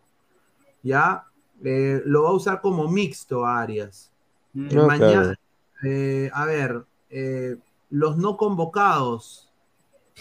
Ya, 0.82 1.26
eh, 1.62 2.00
lo 2.06 2.22
va 2.22 2.30
a 2.30 2.32
usar 2.32 2.62
como 2.62 2.88
mixto 2.88 3.44
Arias. 3.44 4.10
Mm. 4.54 4.86
mañana, 4.86 5.38
eh, 5.82 6.30
a 6.32 6.46
ver, 6.46 6.86
eh, 7.10 7.58
los 7.90 8.16
no 8.16 8.38
convocados. 8.38 9.52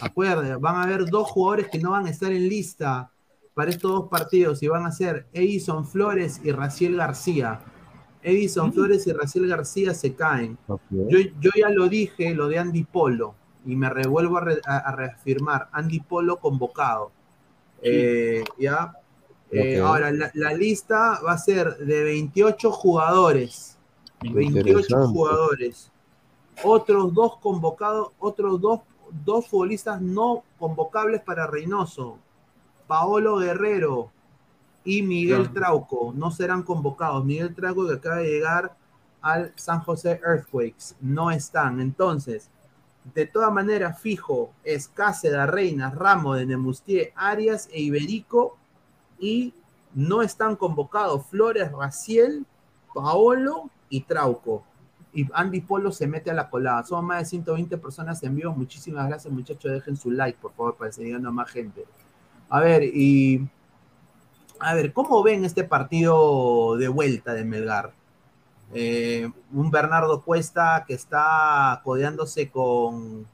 Acuerden, 0.01 0.59
van 0.59 0.75
a 0.75 0.83
haber 0.83 1.05
dos 1.05 1.31
jugadores 1.31 1.69
que 1.69 1.79
no 1.79 1.91
van 1.91 2.05
a 2.05 2.09
estar 2.09 2.33
en 2.33 2.49
lista 2.49 3.12
para 3.53 3.71
estos 3.71 3.91
dos 3.91 4.09
partidos 4.09 4.63
y 4.63 4.67
van 4.67 4.85
a 4.85 4.91
ser 4.91 5.27
Edison 5.33 5.85
Flores 5.85 6.41
y 6.43 6.51
Raciel 6.51 6.95
García. 6.95 7.61
Edison 8.21 8.69
mm. 8.69 8.73
Flores 8.73 9.07
y 9.07 9.11
Raciel 9.11 9.47
García 9.47 9.93
se 9.93 10.15
caen. 10.15 10.57
Yo, 10.89 11.19
ya 11.55 11.69
lo 11.69 11.87
dije, 11.89 12.33
lo 12.33 12.47
de 12.47 12.59
Andy 12.59 12.83
Polo, 12.83 13.35
y 13.65 13.75
me 13.75 13.89
revuelvo 13.89 14.37
a, 14.37 14.91
reafirmar, 14.95 15.69
Andy 15.71 15.99
Polo 15.99 16.37
convocado. 16.37 17.11
Eh, 17.81 18.43
ya. 18.57 18.93
Eh, 19.51 19.79
ahora, 19.79 20.11
la, 20.11 20.53
lista 20.53 21.19
va 21.23 21.33
a 21.33 21.37
ser 21.37 21.77
de 21.77 22.03
28 22.03 22.71
jugadores. 22.71 23.77
28 24.21 25.07
jugadores 25.09 25.91
otros 26.63 27.13
dos 27.13 27.37
convocados, 27.37 28.09
otros 28.19 28.61
dos, 28.61 28.81
dos 29.25 29.47
futbolistas 29.47 30.01
no 30.01 30.43
convocables 30.59 31.21
para 31.21 31.47
Reynoso, 31.47 32.19
Paolo 32.87 33.37
Guerrero 33.37 34.11
y 34.83 35.01
Miguel 35.01 35.51
Trauco, 35.53 36.13
no 36.15 36.31
serán 36.31 36.63
convocados. 36.63 37.23
Miguel 37.23 37.55
Trauco 37.55 37.87
que 37.87 37.93
acaba 37.93 38.17
de 38.17 38.29
llegar 38.29 38.75
al 39.21 39.53
San 39.55 39.79
José 39.79 40.19
Earthquakes, 40.25 40.95
no 40.99 41.31
están. 41.31 41.79
Entonces, 41.79 42.49
de 43.13 43.25
todas 43.25 43.51
maneras, 43.51 44.01
fijo, 44.01 44.51
es 44.63 44.87
Cáceda, 44.87 45.45
Reina, 45.45 45.89
Ramo 45.89 46.35
de 46.35 46.45
Nemustier, 46.45 47.13
Arias 47.15 47.69
e 47.71 47.81
Iberico 47.81 48.57
y 49.19 49.53
no 49.93 50.21
están 50.21 50.55
convocados 50.55 51.25
Flores, 51.27 51.71
Raciel, 51.71 52.45
Paolo 52.93 53.69
y 53.89 54.01
Trauco 54.01 54.63
y 55.13 55.27
Andy 55.33 55.61
Polo 55.61 55.91
se 55.91 56.07
mete 56.07 56.31
a 56.31 56.33
la 56.33 56.49
colada. 56.49 56.83
Somos 56.83 57.05
más 57.05 57.19
de 57.19 57.25
120 57.25 57.77
personas 57.77 58.21
en 58.23 58.35
vivo. 58.35 58.51
Muchísimas 58.51 59.07
gracias, 59.07 59.31
muchachos. 59.31 59.71
Dejen 59.71 59.95
su 59.95 60.09
like, 60.09 60.39
por 60.41 60.53
favor, 60.53 60.75
para 60.75 60.91
seguir 60.91 61.09
llegando 61.09 61.29
a 61.29 61.31
más 61.31 61.51
gente. 61.51 61.85
A 62.53 62.59
ver, 62.59 62.83
y. 62.83 63.41
A 64.59 64.75
ver, 64.75 64.93
¿cómo 64.93 65.23
ven 65.23 65.43
este 65.43 65.63
partido 65.63 66.77
de 66.77 66.87
vuelta 66.87 67.33
de 67.33 67.43
Melgar? 67.43 67.93
Eh, 68.75 69.27
un 69.51 69.71
Bernardo 69.71 70.21
Cuesta 70.21 70.85
que 70.87 70.93
está 70.93 71.81
codeándose 71.83 72.51
con 72.51 73.25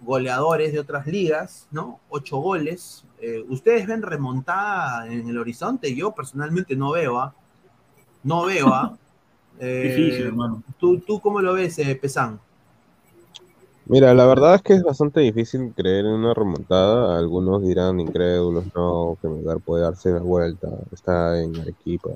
goleadores 0.00 0.72
de 0.72 0.80
otras 0.80 1.06
ligas, 1.06 1.68
¿no? 1.70 2.00
Ocho 2.08 2.38
goles. 2.38 3.04
Eh, 3.20 3.44
¿Ustedes 3.48 3.86
ven 3.86 4.02
remontada 4.02 5.06
en 5.06 5.28
el 5.28 5.38
horizonte? 5.38 5.94
Yo 5.94 6.10
personalmente 6.10 6.74
no 6.74 6.90
veo, 6.90 7.20
¿ah? 7.20 7.32
No 8.24 8.46
veo, 8.46 8.66
¿ah? 8.74 8.98
Difícil, 9.60 10.24
eh, 10.24 10.26
hermano. 10.26 10.64
¿tú, 10.76 10.98
¿Tú 10.98 11.20
cómo 11.20 11.40
lo 11.40 11.52
ves, 11.52 11.78
eh, 11.78 11.94
Pesán? 11.94 12.40
Mira, 13.86 14.14
la 14.14 14.24
verdad 14.24 14.54
es 14.54 14.62
que 14.62 14.72
es 14.74 14.82
bastante 14.82 15.20
difícil 15.20 15.72
creer 15.76 16.06
en 16.06 16.12
una 16.12 16.32
remontada. 16.32 17.18
Algunos 17.18 17.62
dirán 17.62 18.00
incrédulos, 18.00 18.64
no, 18.74 19.18
que 19.20 19.28
Melgar 19.28 19.60
puede 19.60 19.82
darse 19.82 20.10
la 20.10 20.20
vuelta, 20.20 20.68
está 20.90 21.42
en 21.42 21.54
Arequipa 21.60 22.10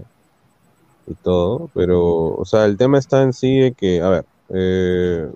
y 1.06 1.14
todo. 1.14 1.68
Pero, 1.74 2.34
o 2.36 2.44
sea, 2.46 2.64
el 2.64 2.78
tema 2.78 2.98
está 2.98 3.22
en 3.22 3.34
sí 3.34 3.58
de 3.58 3.72
que, 3.72 4.00
a 4.00 4.08
ver, 4.08 4.24
eh, 4.48 5.30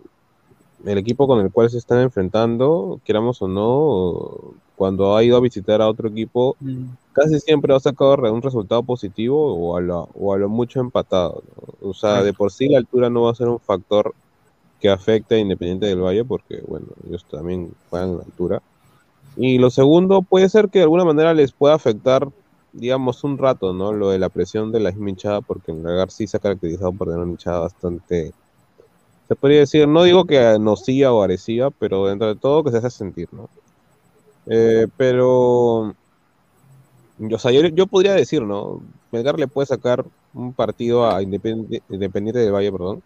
el 0.87 0.99
equipo 0.99 1.27
con 1.27 1.41
el 1.41 1.53
cual 1.53 1.69
se 1.71 1.79
están 1.79 2.01
enfrentando, 2.01 2.99
queramos 3.05 3.43
o 3.43 3.49
no, 3.49 4.55
cuando 4.75 5.15
ha 5.15 5.23
ido 5.23 5.37
a 5.37 5.41
visitar 5.41 5.83
a 5.83 5.89
otro 5.89 6.09
equipo, 6.09 6.57
mm. 6.61 6.85
casi 7.13 7.41
siempre 7.41 7.75
ha 7.75 7.81
sacado 7.81 8.15
un 8.33 8.43
resultado 8.43 8.83
positivo 8.83 9.55
o 9.55 9.77
a 9.77 9.81
lo, 9.81 10.09
o 10.19 10.33
a 10.33 10.39
lo 10.39 10.49
mucho 10.49 10.81
empatado. 10.81 11.43
O 11.83 11.93
sea, 11.93 12.23
de 12.23 12.33
por 12.33 12.51
sí 12.51 12.69
la 12.69 12.79
altura 12.79 13.11
no 13.11 13.23
va 13.23 13.33
a 13.33 13.35
ser 13.35 13.49
un 13.49 13.61
factor 13.61 14.15
que 14.83 14.91
afecta 14.91 15.37
a 15.37 15.39
Independiente 15.39 15.87
del 15.87 16.03
Valle, 16.03 16.25
porque, 16.25 16.61
bueno, 16.67 16.87
ellos 17.09 17.25
también 17.31 17.73
juegan 17.89 18.17
la 18.17 18.25
altura. 18.25 18.61
Y 19.37 19.59
lo 19.59 19.71
segundo, 19.71 20.23
puede 20.23 20.49
ser 20.49 20.71
que 20.71 20.81
de 20.81 20.83
alguna 20.83 21.05
manera 21.05 21.33
les 21.35 21.53
pueda 21.53 21.75
afectar, 21.75 22.29
digamos, 22.73 23.23
un 23.23 23.39
rato, 23.39 23.73
¿no? 23.73 23.93
Lo 23.93 24.11
de 24.11 24.19
la 24.19 24.29
presión 24.29 24.73
de 24.73 24.81
la 24.81 24.91
misma 24.91 25.11
hinchada, 25.11 25.41
porque 25.41 25.71
en 25.71 25.85
Lagar 25.85 26.11
sí 26.11 26.27
se 26.27 26.37
ha 26.37 26.41
caracterizado 26.41 26.91
por 26.93 27.07
tener 27.07 27.23
una 27.23 27.31
hinchada 27.31 27.61
bastante, 27.61 28.33
se 29.29 29.37
podría 29.37 29.61
decir, 29.61 29.87
no 29.87 30.03
digo 30.03 30.25
que 30.25 30.59
nociva 30.59 31.13
o 31.13 31.23
agresiva, 31.23 31.71
pero 31.71 32.07
dentro 32.07 32.27
de 32.27 32.35
todo 32.35 32.65
que 32.65 32.73
se 32.73 32.79
hace 32.79 32.91
sentir, 32.91 33.29
¿no? 33.31 33.49
Eh, 34.47 34.89
pero, 34.97 35.95
o 37.21 37.39
sea, 37.39 37.53
yo, 37.53 37.69
yo, 37.69 37.87
podría 37.87 38.15
decir, 38.15 38.43
¿no? 38.43 38.83
Melgar 39.13 39.39
le 39.39 39.47
puede 39.47 39.67
sacar 39.67 40.05
un 40.35 40.53
partido 40.53 41.09
a 41.09 41.23
Independiente, 41.23 41.83
Independiente 41.89 42.41
del 42.41 42.53
Valle, 42.53 42.73
perdón, 42.73 43.03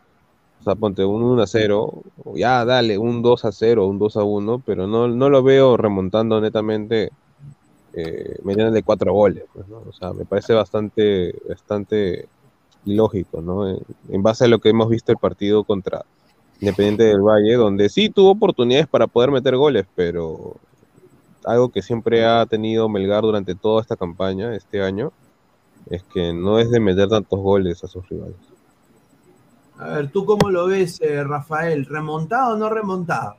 o 0.60 0.64
sea, 0.64 0.74
ponte 0.74 1.04
un 1.04 1.22
1 1.22 1.42
a 1.42 1.46
0, 1.46 2.02
ya 2.34 2.64
dale, 2.64 2.98
un 2.98 3.22
2 3.22 3.44
a 3.44 3.52
0, 3.52 3.86
un 3.86 3.98
2 3.98 4.16
a 4.16 4.24
1, 4.24 4.62
pero 4.66 4.86
no, 4.86 5.08
no 5.08 5.28
lo 5.30 5.42
veo 5.42 5.76
remontando 5.76 6.40
netamente 6.40 7.10
eh, 7.96 8.38
de 8.42 8.82
cuatro 8.82 9.12
goles. 9.12 9.44
Pues. 9.52 9.66
O 9.70 9.92
sea, 9.92 10.12
me 10.12 10.24
parece 10.24 10.52
bastante, 10.52 11.34
bastante 11.48 12.28
lógico, 12.84 13.40
¿no? 13.40 13.68
En, 13.68 14.22
base 14.22 14.44
a 14.44 14.48
lo 14.48 14.58
que 14.58 14.68
hemos 14.68 14.88
visto 14.88 15.12
el 15.12 15.18
partido 15.18 15.64
contra 15.64 16.04
Independiente 16.60 17.04
del 17.04 17.20
Valle, 17.20 17.54
donde 17.54 17.88
sí 17.88 18.08
tuvo 18.08 18.30
oportunidades 18.30 18.86
para 18.86 19.06
poder 19.06 19.30
meter 19.30 19.56
goles, 19.56 19.86
pero 19.94 20.56
algo 21.44 21.68
que 21.68 21.82
siempre 21.82 22.24
ha 22.24 22.46
tenido 22.46 22.88
Melgar 22.88 23.22
durante 23.22 23.54
toda 23.54 23.82
esta 23.82 23.96
campaña, 23.96 24.54
este 24.54 24.82
año, 24.82 25.12
es 25.90 26.02
que 26.04 26.32
no 26.32 26.58
es 26.58 26.70
de 26.70 26.80
meter 26.80 27.08
tantos 27.08 27.38
goles 27.40 27.84
a 27.84 27.88
sus 27.88 28.08
rivales. 28.08 28.36
A 29.78 29.88
ver, 29.88 30.10
¿tú 30.10 30.24
cómo 30.24 30.50
lo 30.50 30.66
ves, 30.66 31.00
eh, 31.02 31.22
Rafael? 31.22 31.84
¿Remontado 31.84 32.54
o 32.54 32.56
no 32.56 32.70
remontado? 32.70 33.36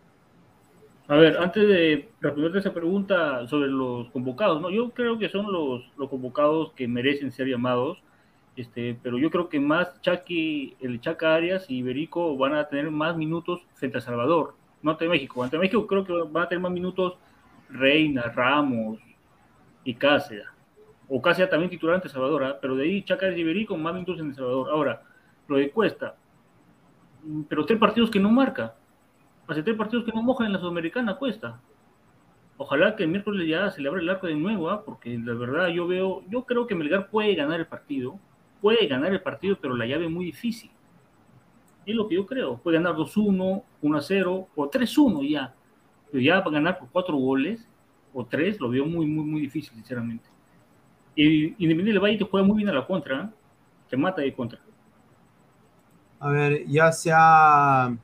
A 1.08 1.16
ver, 1.16 1.38
antes 1.38 1.68
de 1.68 2.10
responderte 2.20 2.60
esa 2.60 2.74
pregunta 2.74 3.48
sobre 3.48 3.70
los 3.70 4.10
convocados, 4.10 4.62
¿no? 4.62 4.70
Yo 4.70 4.90
creo 4.92 5.18
que 5.18 5.30
son 5.30 5.52
los, 5.52 5.90
los 5.98 6.10
convocados 6.10 6.74
que 6.74 6.88
merecen 6.88 7.32
ser 7.32 7.48
llamados, 7.48 7.98
este, 8.58 8.98
pero 9.02 9.18
yo 9.18 9.32
creo 9.32 9.50
que 9.50 9.60
más 9.60 10.02
Chucky, 10.02 10.76
el 10.82 11.00
Chaca 11.00 11.34
Arias 11.34 11.70
y 11.70 11.78
Iberico 11.78 12.36
van 12.38 12.56
a 12.56 12.68
tener 12.68 12.92
más 12.92 13.16
minutos 13.16 13.62
frente 13.76 14.00
a 14.00 14.02
Salvador, 14.02 14.56
no 14.82 14.92
ante 14.92 15.08
México. 15.08 15.44
Ante 15.44 15.58
México 15.58 15.88
creo 15.88 16.04
que 16.04 16.14
van 16.30 16.44
a 16.44 16.50
tener 16.50 16.62
más 16.62 16.72
minutos 16.72 17.18
Reina, 17.70 18.24
Ramos 18.24 19.00
y 19.86 19.94
Cáceres. 19.96 20.46
O 21.08 21.22
Cáceres 21.22 21.50
también 21.50 21.70
titular 21.70 21.96
ante 21.96 22.10
Salvador, 22.10 22.44
¿ah? 22.44 22.58
pero 22.62 22.76
de 22.76 22.84
ahí 22.84 23.04
Chaca 23.04 23.28
Arias 23.28 23.40
y 23.40 23.42
Iberico 23.42 23.78
más 23.78 23.94
minutos 23.94 24.20
en 24.20 24.28
El 24.28 24.36
Salvador. 24.36 24.70
Ahora, 24.72 25.04
lo 25.48 25.56
de 25.56 25.72
Cuesta, 25.72 26.16
pero 27.48 27.66
tres 27.66 27.80
partidos 27.80 28.10
que 28.10 28.20
no 28.20 28.30
marca. 28.30 28.76
Hace 29.48 29.64
tres 29.64 29.78
partidos 29.78 30.06
que 30.06 30.12
no 30.12 30.22
moja 30.22 30.46
en 30.46 30.54
la 30.54 30.60
Sudamericana, 30.60 31.16
cuesta. 31.16 31.60
Ojalá 32.58 32.96
que 32.96 33.04
el 33.04 33.10
miércoles 33.10 33.48
ya 33.48 33.70
se 33.70 33.82
le 33.82 33.88
abra 33.88 34.02
el 34.02 34.10
arco 34.10 34.28
de 34.28 34.36
nuevo, 34.36 34.70
¿ah? 34.70 34.84
porque 34.84 35.18
la 35.18 35.34
verdad 35.34 35.68
yo 35.68 35.88
veo, 35.88 36.24
yo 36.28 36.44
creo 36.44 36.66
que 36.66 36.76
Melgar 36.76 37.10
puede 37.10 37.36
ganar 37.36 37.60
el 37.60 37.68
partido, 37.68 38.20
puede 38.62 38.88
ganar 38.88 39.14
el 39.14 39.22
partido, 39.22 39.58
pero 39.62 39.76
la 39.76 39.86
llave 39.86 40.06
es 40.06 40.12
muy 40.12 40.26
difícil. 40.26 40.72
Es 41.86 41.96
lo 41.96 42.08
que 42.08 42.16
yo 42.16 42.26
creo. 42.26 42.58
Puede 42.58 42.78
ganar 42.78 42.96
2-1, 42.96 43.64
1-0 43.82 44.48
o 44.56 44.70
3-1 44.70 45.30
ya. 45.30 45.54
Pero 46.12 46.22
ya 46.22 46.44
para 46.44 46.56
ganar 46.56 46.80
por 46.80 46.90
cuatro 46.90 47.16
goles 47.16 47.68
o 48.14 48.26
tres 48.26 48.60
lo 48.60 48.70
veo 48.70 48.86
muy, 48.86 49.06
muy, 49.06 49.24
muy 49.24 49.42
difícil, 49.42 49.74
sinceramente. 49.76 50.28
Y 51.16 51.48
Independiente 51.64 51.94
del 51.94 52.00
Valle 52.00 52.18
te 52.18 52.26
juega 52.26 52.46
muy 52.46 52.58
bien 52.58 52.70
a 52.70 52.74
la 52.74 52.86
contra, 52.86 53.32
te 53.90 53.96
mata 53.96 54.22
de 54.22 54.34
contra. 54.34 54.60
A 56.20 56.30
ver, 56.30 56.66
ya 56.68 56.92
se 56.92 57.12
ha, 57.14 57.96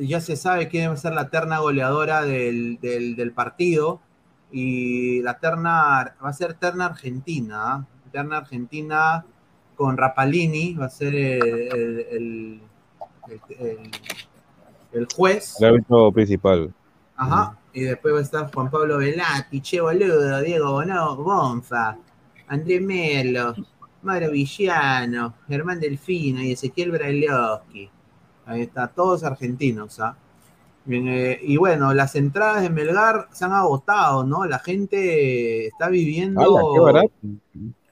ya 0.00 0.20
se 0.20 0.36
sabe 0.36 0.68
quién 0.68 0.90
va 0.90 0.94
a 0.94 0.96
ser 0.96 1.12
la 1.12 1.28
terna 1.28 1.58
goleadora 1.58 2.22
del, 2.22 3.32
partido. 3.34 4.00
Y 4.50 5.20
la 5.22 5.38
terna 5.38 6.14
va 6.24 6.28
a 6.28 6.32
ser 6.32 6.54
terna 6.54 6.86
argentina. 6.86 7.74
¿ah? 7.74 7.86
Terna 8.10 8.38
argentina 8.38 9.24
con 9.76 9.96
Rapalini, 9.96 10.74
va 10.74 10.86
a 10.86 10.90
ser 10.90 11.14
el, 11.14 12.60
el, 14.92 15.06
juez. 15.14 15.56
El 15.60 15.68
árbitro 15.68 16.10
principal. 16.12 16.72
Ajá. 17.16 17.58
Y 17.72 17.82
después 17.82 18.14
va 18.14 18.18
a 18.18 18.22
estar 18.22 18.52
Juan 18.52 18.70
Pablo 18.70 18.98
Velati, 18.98 19.60
Che 19.60 19.80
Boludo, 19.80 20.40
Diego 20.40 20.72
Bono, 20.72 21.14
Gonza, 21.16 21.96
André 22.48 22.80
Melo, 22.80 23.54
Mario 24.02 24.30
Villano, 24.30 25.34
Germán 25.48 25.80
Delfino 25.80 26.42
y 26.42 26.52
Ezequiel 26.52 26.92
Brailovsky. 26.92 27.90
Ahí 28.46 28.62
está, 28.62 28.88
todos 28.88 29.24
argentinos. 29.24 30.00
¿ah? 30.00 30.16
Eh, 30.90 31.40
y 31.42 31.56
bueno, 31.58 31.92
las 31.92 32.14
entradas 32.14 32.62
de 32.62 32.70
Melgar 32.70 33.28
se 33.32 33.44
han 33.44 33.52
agotado, 33.52 34.24
¿no? 34.24 34.46
La 34.46 34.58
gente 34.58 35.66
está 35.66 35.88
viviendo. 35.88 36.72
qué 36.72 36.80
barato. 36.80 37.10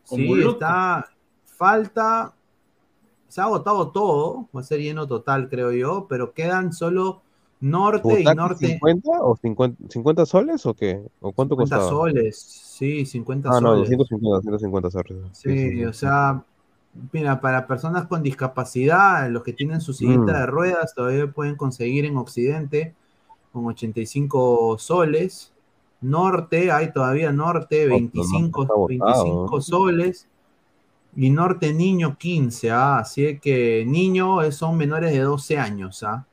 Sí, 0.05 0.43
está. 0.43 1.07
Falta. 1.45 2.35
Se 3.29 3.41
ha 3.41 3.45
agotado 3.45 3.91
todo. 3.91 4.49
Va 4.57 4.61
a 4.61 4.65
ser 4.65 4.81
lleno 4.81 5.07
total, 5.07 5.49
creo 5.51 5.73
yo. 5.73 6.07
Pero 6.09 6.33
quedan 6.33 6.73
solo 6.73 7.23
norte 7.61 8.23
y 8.23 8.25
norte. 8.25 8.67
50 8.67 9.11
o 9.21 9.37
50, 9.37 10.27
soles 10.27 10.65
o 10.65 10.75
qué? 10.75 11.03
¿O 11.21 11.33
cuánto 11.33 11.55
50 11.55 11.89
soles, 11.89 12.37
sí, 12.77 13.07
50 13.07 13.49
soles. 13.49 13.59
Ah, 13.59 13.67
no, 13.67 13.77
250, 13.77 14.51
250 14.51 14.91
soles. 14.91 15.17
Sí, 15.33 15.85
o 15.85 15.93
sea, 15.93 16.43
mira, 17.13 17.41
para 17.41 17.67
personas 17.67 18.07
con 18.07 18.23
discapacidad, 18.23 19.29
los 19.31 19.43
que 19.43 19.53
tienen 19.53 19.81
su 19.81 19.93
sillita 19.93 20.21
mm. 20.21 20.27
de 20.27 20.47
ruedas 20.47 20.95
todavía 20.95 21.31
pueden 21.31 21.57
conseguir 21.57 22.05
en 22.05 22.17
Occidente 22.17 22.95
con 23.53 23.67
85 23.67 24.77
soles. 24.79 25.53
Norte, 26.03 26.71
hay 26.71 26.93
todavía 26.93 27.33
norte, 27.33 27.87
25, 27.87 28.87
25 28.89 29.61
soles. 29.61 30.29
Y 31.19 31.31
norte 31.31 31.73
niño 31.73 32.19
15, 32.19 32.71
¿ah? 32.71 32.99
así 32.99 33.39
que 33.39 33.85
niño 33.87 34.53
son 34.53 34.77
menores 34.77 35.13
de 35.13 35.21
12 35.21 35.57
años, 35.57 36.03
¿ah? 36.03 36.27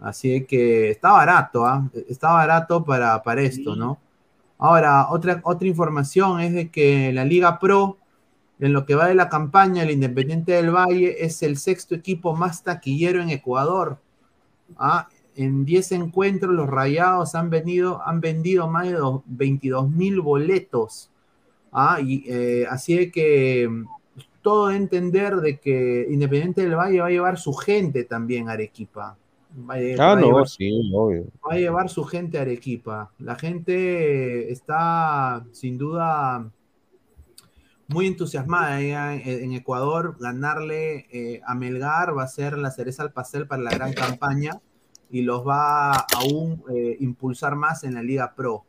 Así 0.00 0.44
que 0.44 0.90
está 0.90 1.12
barato, 1.12 1.64
¿ah? 1.64 1.88
Está 2.08 2.32
barato 2.32 2.84
para, 2.84 3.22
para 3.22 3.42
esto, 3.42 3.76
¿no? 3.76 4.00
Ahora, 4.64 5.10
otra, 5.10 5.42
otra 5.44 5.68
información 5.68 6.40
es 6.40 6.54
de 6.54 6.70
que 6.70 7.12
la 7.12 7.26
Liga 7.26 7.58
Pro, 7.58 7.98
en 8.58 8.72
lo 8.72 8.86
que 8.86 8.94
va 8.94 9.08
de 9.08 9.14
la 9.14 9.28
campaña, 9.28 9.82
el 9.82 9.90
Independiente 9.90 10.52
del 10.52 10.70
Valle 10.70 11.22
es 11.22 11.42
el 11.42 11.58
sexto 11.58 11.94
equipo 11.94 12.34
más 12.34 12.62
taquillero 12.64 13.20
en 13.20 13.28
Ecuador. 13.28 13.98
¿ah? 14.78 15.06
En 15.36 15.66
10 15.66 15.92
encuentros, 15.92 16.54
los 16.54 16.66
Rayados 16.66 17.34
han, 17.34 17.50
venido, 17.50 18.00
han 18.06 18.22
vendido 18.22 18.66
más 18.66 18.88
de 18.88 18.96
22 19.26 19.90
mil 19.90 20.22
boletos. 20.22 21.10
¿ah? 21.70 21.98
Y, 22.00 22.24
eh, 22.26 22.64
así 22.70 23.10
que 23.10 23.68
todo 24.40 24.70
entender 24.70 25.36
de 25.42 25.58
que 25.58 26.06
Independiente 26.08 26.62
del 26.62 26.74
Valle 26.74 27.00
va 27.00 27.08
a 27.08 27.10
llevar 27.10 27.38
su 27.38 27.52
gente 27.52 28.04
también 28.04 28.48
a 28.48 28.52
Arequipa. 28.52 29.18
Va 29.56 29.74
a, 29.74 29.76
ah, 29.76 30.16
llevar, 30.20 30.46
va 30.48 31.54
a 31.54 31.56
llevar 31.56 31.88
su 31.88 32.02
gente 32.04 32.38
a 32.38 32.42
Arequipa. 32.42 33.12
La 33.20 33.36
gente 33.36 34.50
está 34.50 35.46
sin 35.52 35.78
duda 35.78 36.50
muy 37.86 38.08
entusiasmada 38.08 38.80
en, 38.80 39.52
Ecuador. 39.52 40.16
Ganarle 40.18 41.06
eh, 41.12 41.40
a 41.46 41.54
Melgar 41.54 42.18
va 42.18 42.24
a 42.24 42.28
ser 42.28 42.58
la 42.58 42.72
cereza 42.72 43.04
al 43.04 43.12
pastel 43.12 43.46
para 43.46 43.62
la 43.62 43.70
gran 43.70 43.92
campaña 43.92 44.60
y 45.08 45.22
los 45.22 45.46
va 45.46 45.92
a 45.92 46.06
aún 46.16 46.64
eh, 46.74 46.96
impulsar 46.98 47.54
más 47.54 47.84
en 47.84 47.94
la 47.94 48.02
Liga 48.02 48.34
Pro. 48.34 48.64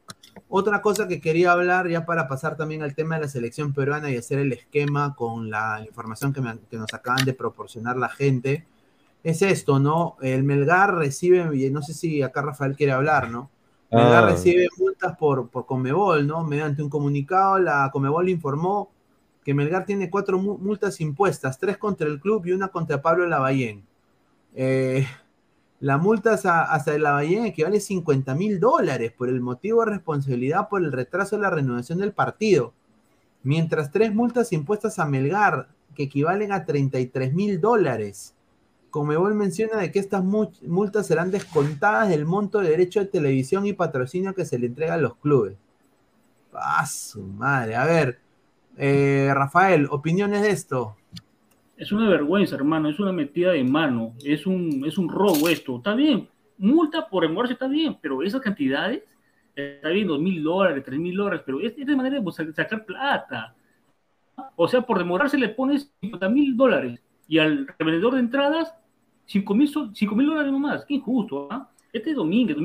Otra 0.50 0.84
cosa 0.84 1.08
que 1.08 1.20
quería 1.20 1.52
hablar, 1.52 1.90
ya 1.90 2.06
para 2.06 2.28
pasar 2.28 2.58
también 2.58 2.84
al 2.84 2.94
tema 2.94 3.16
de 3.16 3.22
la 3.22 3.28
selección 3.28 3.74
peruana 3.74 4.12
y 4.12 4.18
hacer 4.18 4.38
el 4.38 4.54
esquema 4.54 5.16
con 5.16 5.50
la 5.50 5.84
información 5.84 6.32
que, 6.32 6.42
que 6.70 6.78
nos 6.78 6.94
acaban 6.94 7.26
de 7.26 7.34
proporcionar 7.34 7.98
la 7.98 8.10
gente 8.10 8.68
es 9.26 9.42
esto, 9.42 9.80
¿no? 9.80 10.18
El 10.22 10.44
Melgar 10.44 10.94
recibe, 10.94 11.46
no 11.72 11.82
sé 11.82 11.96
si 11.96 12.22
acá 12.22 12.44
Rafael 12.44 12.76
quiere 12.76 12.92
hablar, 12.92 13.32
¿no? 13.32 13.50
Melgar 13.92 14.26
ah. 14.26 14.28
recibe 14.28 14.68
multas 14.78 15.18
por, 15.18 15.50
por 15.50 15.66
Comebol, 15.66 16.28
¿no? 16.28 16.44
Mediante 16.44 16.84
un 16.84 16.92
comunicado, 16.92 17.58
la 17.58 17.90
Comebol 17.92 18.30
informó 18.30 18.92
que 19.44 19.56
Melgar 19.56 19.84
tiene 19.84 20.12
cuatro 20.12 20.38
multas 20.38 21.02
impuestas, 21.02 21.58
tres 21.58 21.78
contra 21.78 22.08
el 22.08 22.20
club 22.20 22.46
y 22.46 22.52
una 22.52 22.68
contra 22.68 23.02
Pablo 23.02 23.26
Lavallén. 23.26 23.84
Eh, 24.54 25.08
La 25.80 25.98
multa 25.98 26.34
hasta, 26.34 26.64
hasta 26.64 26.96
la 27.00 27.14
Bahía 27.14 27.48
equivale 27.48 27.78
a 27.78 27.82
50 27.82 28.36
mil 28.36 28.60
dólares 28.60 29.12
por 29.12 29.28
el 29.28 29.42
motivo 29.42 29.84
de 29.84 29.92
responsabilidad 29.92 30.70
por 30.70 30.84
el 30.84 30.92
retraso 30.92 31.36
de 31.36 31.42
la 31.42 31.50
renovación 31.50 31.98
del 31.98 32.14
partido. 32.14 32.74
Mientras 33.42 33.92
tres 33.92 34.14
multas 34.14 34.54
impuestas 34.54 35.00
a 35.00 35.06
Melgar, 35.06 35.68
que 35.96 36.04
equivalen 36.04 36.52
a 36.52 36.64
33 36.64 37.34
mil 37.34 37.60
dólares. 37.60 38.35
Comebol 38.96 39.36
menciona 39.36 39.76
de 39.76 39.92
que 39.92 40.00
estas 40.00 40.24
multas 40.24 41.06
serán 41.06 41.30
descontadas 41.30 42.08
del 42.08 42.24
monto 42.24 42.62
de 42.62 42.70
derecho 42.70 43.02
de 43.02 43.08
televisión 43.08 43.66
y 43.66 43.74
patrocinio 43.74 44.34
que 44.34 44.46
se 44.46 44.58
le 44.58 44.68
entrega 44.68 44.94
a 44.94 44.98
los 44.98 45.18
clubes. 45.18 45.58
¡Ah, 46.54 46.86
su 46.86 47.22
madre! 47.22 47.76
A 47.76 47.84
ver, 47.84 48.20
eh, 48.78 49.30
Rafael, 49.36 49.90
opiniones 49.92 50.44
de 50.44 50.50
esto. 50.52 50.96
Es 51.76 51.92
una 51.92 52.08
vergüenza, 52.08 52.56
hermano, 52.56 52.88
es 52.88 52.98
una 52.98 53.12
metida 53.12 53.52
de 53.52 53.66
mano, 53.66 54.14
es 54.24 54.48
un, 54.48 54.86
es 54.86 54.98
un 54.98 55.10
robo 55.10 55.50
esto. 55.50 55.76
Está 55.76 55.94
bien, 55.94 56.30
multa 56.58 57.10
por 57.10 57.24
demorarse 57.24 57.52
está 57.52 57.68
bien, 57.68 57.98
pero 58.02 58.24
esas 58.24 58.40
cantidades, 58.40 59.04
está 59.54 59.90
bien, 59.90 60.08
dos 60.08 60.22
mil 60.22 60.42
dólares, 60.42 60.82
tres 60.86 61.02
mil 61.02 61.18
dólares, 61.18 61.42
pero 61.46 61.60
es, 61.60 61.76
de 61.76 61.96
manera 61.98 62.22
de 62.22 62.54
sacar 62.54 62.86
plata. 62.86 63.54
O 64.56 64.70
sea, 64.70 64.84
por 64.84 64.98
demorarse 64.98 65.38
le 65.38 65.50
pones 65.50 65.92
50 66.00 66.30
mil 66.30 66.56
dólares 66.56 67.02
y 67.28 67.40
al 67.40 67.68
revendedor 67.78 68.14
de 68.14 68.22
entradas 68.22 68.74
5 69.26 69.56
mil 69.56 70.28
dólares 70.28 70.52
nomás. 70.52 70.86
Qué 70.86 70.96
injusto, 70.96 71.48
¿ah? 71.52 71.70
Este 71.92 72.12
es 72.12 72.16
Domínguez, 72.16 72.58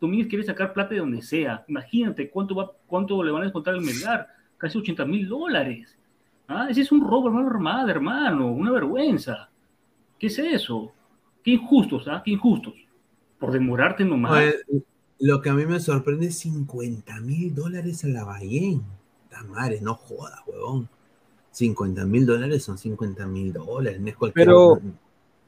Domínguez, 0.00 0.28
quiere 0.28 0.44
sacar 0.44 0.72
plata 0.72 0.94
de 0.94 1.00
donde 1.00 1.22
sea. 1.22 1.64
Imagínate 1.68 2.30
cuánto, 2.30 2.54
va, 2.54 2.70
cuánto 2.86 3.22
le 3.22 3.32
van 3.32 3.42
a 3.42 3.44
descontar 3.46 3.74
al 3.74 3.80
Melgar. 3.80 4.28
Casi 4.56 4.78
80 4.78 5.04
mil 5.04 5.28
dólares. 5.28 5.96
¿Ah? 6.48 6.68
Ese 6.70 6.82
es 6.82 6.92
un 6.92 7.06
robo, 7.06 7.28
hermano 7.28 7.48
armada, 7.48 7.90
hermano. 7.90 8.50
Una 8.50 8.70
vergüenza. 8.70 9.50
¿Qué 10.18 10.28
es 10.28 10.38
eso? 10.38 10.92
Qué 11.44 11.52
injustos, 11.52 12.08
¿ah? 12.08 12.22
Qué 12.24 12.32
injustos. 12.32 12.74
Por 13.38 13.52
demorarte 13.52 14.04
nomás. 14.04 14.54
lo 15.20 15.40
que 15.40 15.50
a 15.50 15.54
mí 15.54 15.66
me 15.66 15.80
sorprende 15.80 16.26
es 16.26 16.38
50 16.38 17.20
mil 17.20 17.54
dólares 17.54 18.04
a 18.04 18.08
la 18.08 18.24
Bahía. 18.24 18.78
La 19.30 19.42
madre, 19.44 19.80
no 19.80 19.94
jodas, 19.94 20.40
huevón. 20.46 20.88
50 21.52 22.04
mil 22.04 22.24
dólares 22.24 22.62
son 22.62 22.78
50 22.78 23.26
mil 23.26 23.52
dólares, 23.52 24.00
no 24.00 24.08
es 24.08 24.16
cualquier. 24.16 24.46
Pero, 24.46 24.80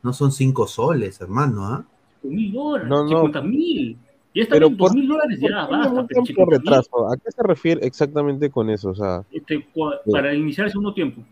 no 0.03 0.13
son 0.13 0.33
5 0.33 0.67
soles, 0.67 1.21
hermano, 1.21 1.67
¿ah? 1.67 1.85
mil 2.23 2.53
dólares, 2.53 2.89
no, 2.89 3.03
no. 3.05 3.09
50 3.09 3.43
mil. 3.43 3.99
Está 4.33 4.59
bien, 4.59 4.77
dos 4.77 4.95
mil 4.95 5.09
dólares 5.09 5.41
ya, 5.41 5.67
basta. 5.67 6.07
Pero 6.07 6.47
retraso? 6.47 7.11
¿A 7.11 7.17
qué 7.17 7.33
se 7.33 7.43
refiere 7.43 7.85
exactamente 7.85 8.49
con 8.51 8.71
eso? 8.71 8.91
O 8.91 8.95
sea, 8.95 9.25
este, 9.33 9.67
para 10.11 10.33
iniciar 10.35 10.67
el 10.67 10.71
segundo 10.71 10.95
tiempo. 10.95 11.23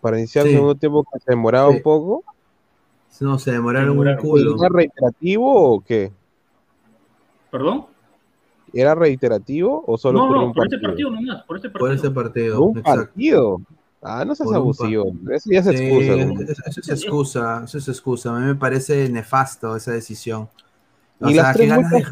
Para 0.00 0.18
iniciar 0.18 0.46
el 0.46 0.52
segundo 0.52 0.74
tiempo 0.74 1.04
que 1.04 1.18
se 1.18 1.30
demoraba 1.32 1.68
un 1.68 1.82
poco. 1.82 2.24
No, 3.20 3.38
se 3.38 3.50
demoraron 3.52 3.98
un 3.98 4.16
culo. 4.16 4.56
¿Era 4.58 4.68
reiterativo 4.68 5.74
o 5.74 5.80
qué? 5.80 6.12
¿Perdón? 7.50 7.86
¿Era 8.72 8.94
reiterativo 8.94 9.82
o 9.86 9.98
solo 9.98 10.20
no, 10.20 10.28
por 10.28 10.36
no, 10.36 10.46
un 10.46 10.52
por 10.52 10.62
partido? 10.62 10.76
este 10.76 10.88
partido 10.88 11.10
nomás, 11.10 11.42
por 11.44 11.56
este 11.56 11.70
partido. 11.70 11.88
Por 11.88 11.96
ese 11.96 12.10
partido. 12.10 12.62
¿Un 12.62 12.82
partido? 12.82 13.60
Ah, 14.00 14.24
no 14.24 14.34
seas 14.34 14.52
abusivo. 14.52 15.12
Eso 15.30 15.50
ya 15.50 15.60
es 15.60 15.66
excusa. 15.66 16.14
eso 16.66 16.80
es 16.80 16.88
excusa, 16.88 17.62
eso 17.64 17.78
es 17.78 17.88
excusa. 17.88 18.36
A 18.36 18.38
mí 18.38 18.46
me 18.46 18.54
parece 18.54 19.08
nefasto 19.08 19.74
esa 19.74 19.92
decisión. 19.92 20.48
O 21.20 21.28
¿Y 21.28 21.34
sea, 21.34 21.42
las 21.44 21.56
tres 21.56 21.68
qué 21.68 21.74
ganas, 21.74 21.90
de, 21.90 22.04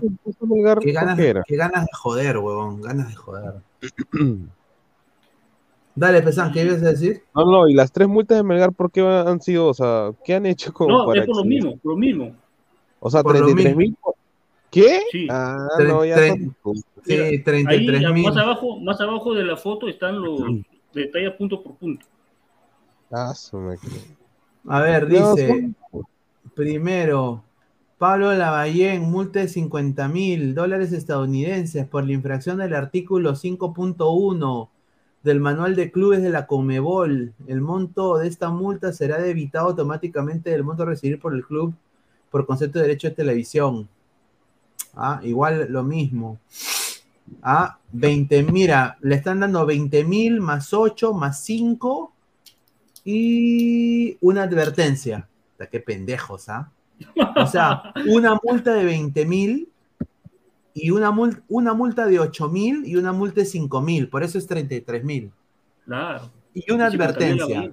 qué, 0.80 0.92
ganas, 0.92 1.18
qué 1.46 1.56
ganas 1.56 1.84
de 1.84 1.92
joder, 1.92 2.38
huevón. 2.38 2.82
Ganas 2.82 3.08
de 3.08 3.14
joder. 3.14 3.54
Dale, 5.94 6.22
Pesan, 6.22 6.52
¿qué 6.52 6.62
ibas 6.62 6.82
a 6.82 6.90
decir? 6.90 7.22
No, 7.34 7.44
no, 7.50 7.68
y 7.68 7.74
las 7.74 7.90
tres 7.92 8.08
multas 8.08 8.36
de 8.36 8.42
Melgar, 8.42 8.72
¿por 8.72 8.90
qué 8.90 9.00
han 9.00 9.40
sido? 9.40 9.68
O 9.68 9.74
sea, 9.74 10.10
¿qué 10.24 10.34
han 10.34 10.44
hecho 10.44 10.72
como 10.72 10.90
No, 10.90 11.14
es 11.14 11.24
por 11.24 11.36
lo 11.36 11.44
mismo, 11.44 11.78
por 11.78 11.92
lo 11.92 11.98
mismo. 11.98 12.34
O 13.00 13.10
sea, 13.10 13.22
33 13.22 13.76
mil. 13.76 13.96
¿Qué? 14.70 15.00
Sí. 15.10 15.26
Ah, 15.30 15.68
no, 15.78 16.04
ya 16.04 16.16
tre 16.16 16.50
Sí, 17.04 17.42
33 17.42 18.12
mil. 18.12 18.24
Más 18.24 18.36
abajo, 18.36 18.78
más 18.80 19.00
abajo 19.00 19.34
de 19.34 19.44
la 19.44 19.56
foto 19.56 19.88
están 19.88 20.20
los 20.20 20.40
detalles 21.02 21.32
punto 21.34 21.62
por 21.62 21.76
punto. 21.76 22.06
Ah, 23.10 23.32
a 24.68 24.80
ver, 24.80 25.06
dice, 25.06 25.70
primero, 26.54 27.44
Pablo 27.98 28.34
Lavallén, 28.34 29.02
multa 29.02 29.40
de 29.40 29.48
50 29.48 30.08
mil 30.08 30.54
dólares 30.54 30.92
estadounidenses 30.92 31.86
por 31.86 32.04
la 32.04 32.12
infracción 32.12 32.58
del 32.58 32.74
artículo 32.74 33.32
5.1 33.32 34.68
del 35.22 35.40
manual 35.40 35.76
de 35.76 35.90
clubes 35.90 36.22
de 36.22 36.30
la 36.30 36.46
Comebol. 36.46 37.32
El 37.46 37.60
monto 37.60 38.18
de 38.18 38.28
esta 38.28 38.50
multa 38.50 38.92
será 38.92 39.18
debitado 39.18 39.68
automáticamente 39.68 40.50
del 40.50 40.64
monto 40.64 40.82
a 40.82 40.86
recibir 40.86 41.20
por 41.20 41.34
el 41.34 41.44
club 41.44 41.74
por 42.30 42.44
concepto 42.44 42.78
de 42.78 42.86
derecho 42.86 43.08
de 43.08 43.14
televisión. 43.14 43.88
Ah, 44.94 45.20
igual 45.22 45.66
lo 45.70 45.82
mismo. 45.84 46.38
Ah, 47.42 47.78
20, 47.98 48.42
mira, 48.44 48.98
le 49.00 49.14
están 49.14 49.40
dando 49.40 49.64
20 49.64 50.04
mil 50.04 50.40
más 50.40 50.72
8 50.74 51.14
más 51.14 51.42
5 51.44 52.12
y 53.04 54.16
una 54.20 54.42
advertencia. 54.42 55.28
Qué 55.70 55.80
pendejos, 55.80 56.48
¿ah? 56.48 56.70
O 57.36 57.46
sea, 57.46 57.94
una 58.08 58.38
multa 58.42 58.74
de 58.74 58.84
20 58.84 59.26
mil 59.26 59.68
y 60.74 60.90
una 60.90 61.10
multa, 61.10 61.42
una 61.48 61.72
multa 61.72 62.06
de 62.06 62.18
8 62.18 62.48
mil 62.48 62.84
y 62.86 62.96
una 62.96 63.12
multa 63.12 63.40
de 63.40 63.46
5 63.46 63.80
mil. 63.80 64.08
Por 64.08 64.22
eso 64.22 64.36
es 64.36 64.46
33 64.46 65.04
mil. 65.04 65.32
Claro. 65.86 66.30
Y 66.52 66.70
una 66.70 66.86
advertencia. 66.86 67.72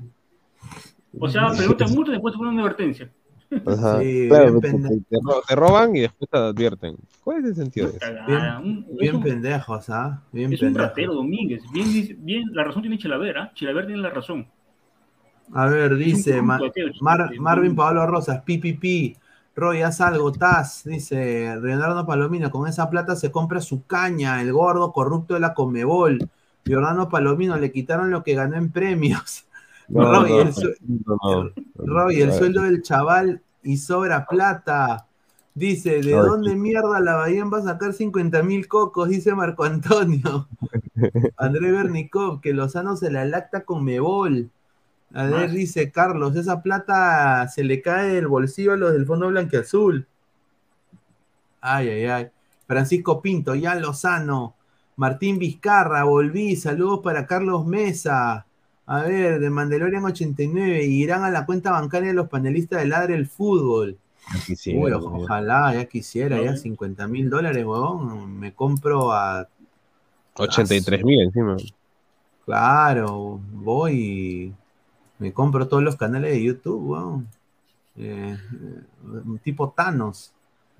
O 1.19 1.29
sea, 1.29 1.51
pregunta 1.51 1.87
multa 1.87 2.11
y 2.11 2.13
después 2.13 2.35
una 2.35 2.61
advertencia. 2.61 3.11
Ajá. 3.65 4.01
Sí, 4.01 4.27
claro, 4.29 4.59
te, 4.59 4.71
te, 5.47 5.55
roban 5.55 5.95
y 5.95 6.01
después 6.01 6.29
te 6.29 6.37
advierten. 6.37 6.95
¿Cuál 7.23 7.39
es 7.39 7.45
el 7.45 7.55
sentido 7.55 7.89
de 7.89 7.97
eso? 7.97 8.05
Bien, 8.27 8.85
bien 8.99 9.21
pendejos, 9.21 9.89
¿ah? 9.89 10.21
Bien 10.31 10.51
es 10.53 10.61
un 10.61 10.75
ratero, 10.75 11.13
Domínguez. 11.13 11.63
Bien, 11.71 12.17
bien, 12.19 12.43
la 12.53 12.63
razón 12.63 12.81
tiene 12.81 12.97
Chilaver, 12.97 13.37
¿ah? 13.37 13.51
Chilaver 13.53 13.85
tiene 13.87 14.01
la 14.01 14.09
razón. 14.09 14.47
A 15.53 15.67
ver, 15.67 15.95
dice 15.95 16.41
Mar, 16.41 16.61
Mar, 17.01 17.29
Marvin 17.39 17.75
Pablo 17.75 18.05
Rosas, 18.07 18.41
PPP. 18.41 19.17
Roy, 19.55 19.83
haz 19.83 20.01
algo, 20.01 20.31
Taz, 20.31 20.83
dice 20.83 21.55
Leonardo 21.61 22.07
Palomino, 22.07 22.49
con 22.49 22.67
esa 22.67 22.89
plata 22.89 23.15
se 23.15 23.31
compra 23.31 23.61
su 23.61 23.85
caña, 23.85 24.41
el 24.41 24.51
gordo 24.51 24.91
corrupto 24.91 25.35
de 25.35 25.39
la 25.39 25.53
Comebol. 25.53 26.27
Leonardo 26.63 27.07
Palomino, 27.07 27.57
le 27.57 27.71
quitaron 27.71 28.09
lo 28.09 28.23
que 28.23 28.33
ganó 28.33 28.55
en 28.57 28.71
premios. 28.71 29.45
No, 29.87 30.11
Roy, 30.11 30.31
no, 31.75 32.09
el 32.09 32.33
sueldo 32.33 32.61
del 32.63 32.81
chaval 32.81 33.41
y 33.63 33.77
sobra 33.77 34.25
plata. 34.25 35.07
Dice, 35.55 36.01
¿de 36.01 36.13
dónde 36.13 36.55
mierda 36.55 36.99
la 36.99 37.15
Bahía 37.15 37.45
va 37.45 37.59
a 37.59 37.63
sacar 37.63 37.93
50 37.93 38.41
mil 38.41 38.67
cocos? 38.67 39.09
Dice 39.09 39.35
Marco 39.35 39.63
Antonio. 39.63 40.47
André 41.37 41.71
Bernicov, 41.71 42.41
que 42.41 42.53
Lozano 42.53 42.95
se 42.95 43.11
la 43.11 43.25
lacta 43.25 43.63
con 43.63 43.83
Mebol. 43.83 44.49
A 45.13 45.25
ver, 45.25 45.51
dice 45.51 45.91
Carlos, 45.91 46.35
esa 46.35 46.63
plata 46.63 47.47
se 47.47 47.63
le 47.63 47.83
cae 47.83 48.15
del 48.15 48.27
bolsillo 48.27 48.73
a 48.73 48.77
los 48.77 48.93
del 48.93 49.05
Fondo 49.05 49.27
Blanqueazul. 49.27 50.07
Ay, 51.61 51.89
ay, 51.89 52.05
ay. 52.05 52.27
Francisco 52.65 53.21
Pinto, 53.21 53.53
ya 53.53 53.75
Lozano. 53.75 54.55
Martín 54.95 55.37
Vizcarra, 55.37 56.03
volví. 56.03 56.55
Saludos 56.55 57.01
para 57.03 57.27
Carlos 57.27 57.63
Mesa. 57.65 58.47
A 58.85 59.03
ver, 59.03 59.39
de 59.39 59.49
Mandalorian 59.49 60.03
89. 60.03 60.83
Irán 60.83 61.23
a 61.23 61.29
la 61.29 61.45
cuenta 61.45 61.71
bancaria 61.71 62.09
de 62.09 62.15
los 62.15 62.29
panelistas 62.29 62.81
de 62.81 62.87
Ladre 62.87 63.15
el 63.15 63.27
Fútbol. 63.27 63.97
Quisiera, 64.45 64.97
ojalá, 64.97 65.73
ya 65.73 65.85
quisiera, 65.85 66.41
ya 66.41 66.55
50 66.55 67.07
mil 67.07 67.29
dólares, 67.29 67.65
huevón. 67.65 68.39
Me 68.39 68.53
compro 68.53 69.11
a. 69.11 69.47
83 70.35 71.03
mil 71.03 71.21
encima. 71.21 71.57
Claro, 72.45 73.39
voy 73.51 74.53
me 75.23 75.31
compro 75.31 75.69
todos 75.69 75.81
los 75.81 75.95
canales 75.95 76.33
de 76.33 76.43
YouTube, 76.43 76.89
weón. 76.89 77.29
Eh, 77.95 78.35
eh, 78.37 79.39
tipo 79.41 79.69
Thanos. 79.69 80.32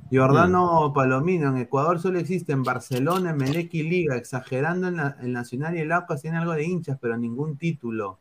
Giordano 0.10 0.90
mm. 0.90 0.94
Palomino, 0.94 1.50
en 1.50 1.58
Ecuador 1.58 2.00
solo 2.00 2.20
existen 2.20 2.64
Barcelona, 2.64 3.34
Melec 3.34 3.74
y 3.74 3.84
Liga, 3.84 4.16
exagerando 4.16 4.88
en 4.88 5.00
el 5.00 5.34
Nacional 5.34 5.76
y 5.76 5.80
el 5.80 5.92
Aucas 5.92 6.22
tiene 6.22 6.38
algo 6.38 6.54
de 6.54 6.66
hinchas, 6.66 6.98
pero 7.02 7.18
ningún 7.18 7.58
título. 7.58 8.20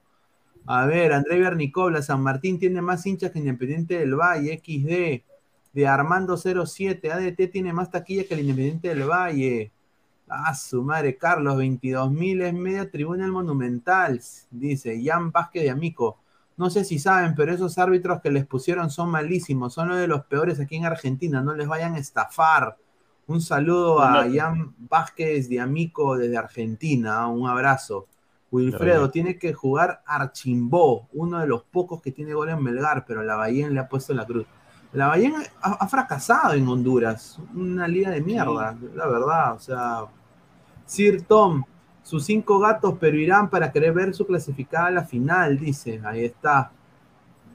A 0.66 0.86
ver, 0.86 1.12
André 1.12 1.40
Bernicobla, 1.40 2.02
San 2.02 2.22
Martín 2.22 2.58
tiene 2.58 2.80
más 2.80 3.04
hinchas 3.04 3.30
que 3.32 3.40
Independiente 3.40 3.98
del 3.98 4.14
Valle, 4.14 4.58
XD. 4.58 5.24
De 5.72 5.88
Armando 5.88 6.36
07, 6.36 7.10
ADT 7.10 7.50
tiene 7.50 7.72
más 7.72 7.90
taquilla 7.90 8.24
que 8.24 8.34
el 8.34 8.40
Independiente 8.40 8.88
del 8.88 9.08
Valle. 9.08 9.72
Ah, 10.28 10.54
su 10.54 10.82
madre, 10.82 11.16
Carlos, 11.16 11.56
22 11.56 12.10
mil 12.10 12.42
es 12.42 12.54
media 12.54 12.90
tribuna 12.90 13.24
el 13.24 13.32
Monumental, 13.32 14.20
dice 14.50 14.98
Jan 15.04 15.30
Vázquez 15.30 15.64
de 15.64 15.70
Amico. 15.70 16.21
No 16.62 16.70
sé 16.70 16.84
si 16.84 17.00
saben, 17.00 17.34
pero 17.34 17.52
esos 17.52 17.76
árbitros 17.76 18.20
que 18.20 18.30
les 18.30 18.46
pusieron 18.46 18.88
son 18.88 19.10
malísimos, 19.10 19.74
son 19.74 19.88
uno 19.88 19.96
de 19.96 20.06
los 20.06 20.26
peores 20.26 20.60
aquí 20.60 20.76
en 20.76 20.84
Argentina, 20.84 21.42
no 21.42 21.54
les 21.54 21.66
vayan 21.66 21.96
a 21.96 21.98
estafar. 21.98 22.76
Un 23.26 23.40
saludo 23.40 24.00
a 24.00 24.24
Jan 24.32 24.72
Vázquez 24.78 25.48
de 25.48 25.58
Amico 25.58 26.16
desde 26.16 26.36
Argentina, 26.36 27.26
un 27.26 27.48
abrazo. 27.48 28.06
Wilfredo 28.52 29.10
tiene 29.10 29.40
que 29.40 29.52
jugar 29.52 30.02
Archimbó, 30.06 31.08
uno 31.14 31.40
de 31.40 31.48
los 31.48 31.64
pocos 31.64 32.00
que 32.00 32.12
tiene 32.12 32.32
gol 32.32 32.50
en 32.50 32.62
Melgar, 32.62 33.04
pero 33.08 33.24
la 33.24 33.34
Bahía 33.34 33.68
le 33.68 33.80
ha 33.80 33.88
puesto 33.88 34.14
la 34.14 34.24
cruz. 34.24 34.46
La 34.92 35.08
Bahía 35.08 35.32
ha, 35.62 35.88
fracasado 35.88 36.52
en 36.52 36.68
Honduras. 36.68 37.40
Una 37.56 37.88
liga 37.88 38.10
de 38.10 38.20
mierda, 38.20 38.78
la 38.94 39.08
verdad. 39.08 39.54
O 39.54 39.58
sea, 39.58 40.04
Sir 40.86 41.22
Tom, 41.22 41.64
sus 42.02 42.24
cinco 42.24 42.58
gatos, 42.58 42.96
pero 43.00 43.16
irán 43.16 43.48
para 43.48 43.70
querer 43.72 43.92
ver 43.92 44.14
su 44.14 44.26
clasificada 44.26 44.86
a 44.86 44.90
la 44.90 45.04
final, 45.04 45.58
dice. 45.58 46.00
Ahí 46.04 46.24
está. 46.24 46.72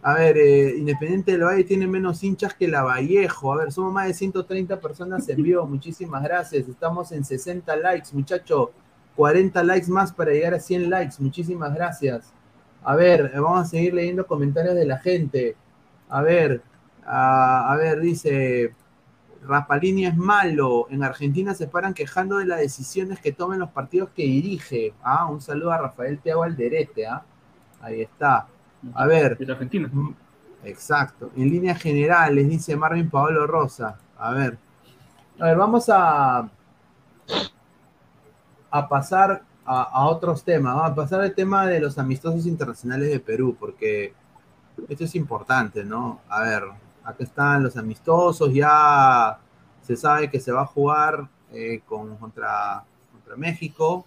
A 0.01 0.13
ver, 0.13 0.37
eh, 0.37 0.75
Independiente 0.77 1.33
del 1.33 1.43
Valle 1.43 1.63
tiene 1.63 1.87
menos 1.87 2.23
hinchas 2.23 2.53
que 2.53 2.67
la 2.67 2.83
Vallejo. 2.83 3.53
A 3.53 3.57
ver, 3.57 3.71
somos 3.71 3.91
más 3.93 4.07
de 4.07 4.13
130 4.13 4.79
personas 4.79 5.27
en 5.29 5.43
vivo. 5.43 5.65
Muchísimas 5.67 6.23
gracias. 6.23 6.67
Estamos 6.67 7.11
en 7.11 7.25
60 7.25 7.75
likes, 7.77 8.09
muchacho. 8.13 8.71
40 9.15 9.63
likes 9.63 9.91
más 9.91 10.13
para 10.13 10.31
llegar 10.31 10.53
a 10.53 10.59
100 10.59 10.89
likes. 10.89 11.15
Muchísimas 11.19 11.73
gracias. 11.73 12.31
A 12.83 12.95
ver, 12.95 13.31
vamos 13.35 13.61
a 13.61 13.65
seguir 13.65 13.93
leyendo 13.93 14.25
comentarios 14.25 14.75
de 14.75 14.85
la 14.85 14.99
gente. 14.99 15.55
A 16.07 16.21
ver, 16.21 16.61
a, 17.05 17.75
ver, 17.77 17.99
dice, 17.99 18.73
Rapalini 19.47 20.05
es 20.05 20.17
malo. 20.17 20.87
En 20.89 21.03
Argentina 21.03 21.53
se 21.53 21.67
paran 21.67 21.93
quejando 21.93 22.37
de 22.37 22.45
las 22.45 22.59
decisiones 22.59 23.19
que 23.19 23.31
tomen 23.31 23.59
los 23.59 23.71
partidos 23.71 24.09
que 24.09 24.23
dirige. 24.23 24.93
Ah, 25.01 25.25
un 25.27 25.41
saludo 25.41 25.71
a 25.71 25.77
Rafael 25.77 26.19
Teago 26.19 26.43
Alderete. 26.43 27.07
¿ah? 27.07 27.23
Ahí 27.81 28.01
está. 28.01 28.47
A 28.93 29.05
ver. 29.05 29.37
De 29.37 29.51
Argentina. 29.51 29.89
Mm, 29.91 30.13
exacto. 30.63 31.31
En 31.35 31.49
líneas 31.49 31.81
generales, 31.81 32.47
dice 32.47 32.75
Marvin 32.75 33.09
Paolo 33.09 33.47
Rosa. 33.47 33.97
A 34.17 34.31
ver. 34.31 34.57
A 35.39 35.45
ver, 35.45 35.57
vamos 35.57 35.87
a, 35.89 36.49
a 38.71 38.89
pasar 38.89 39.43
a, 39.67 40.05
otros 40.07 40.43
temas. 40.43 40.75
Vamos 40.75 40.91
a 40.91 40.95
pasar 40.95 41.21
al 41.21 41.35
tema 41.35 41.67
de 41.67 41.79
los 41.79 41.97
amistosos 41.97 42.45
internacionales 42.45 43.09
de 43.09 43.19
Perú, 43.19 43.55
porque 43.59 44.13
esto 44.87 45.03
es 45.03 45.15
importante, 45.15 45.83
¿no? 45.83 46.21
A 46.29 46.41
ver, 46.41 46.63
acá 47.07 47.23
están 47.23 47.63
los 47.63 47.77
amistosos, 47.77 48.53
ya 48.53 49.39
se 49.81 49.95
sabe 49.95 50.29
que 50.29 50.41
se 50.41 50.51
va 50.51 50.63
a 50.63 50.65
jugar 50.65 51.29
eh, 51.53 51.81
con, 51.85 52.17
contra, 52.17 52.83
contra 53.13 53.37
México 53.37 54.05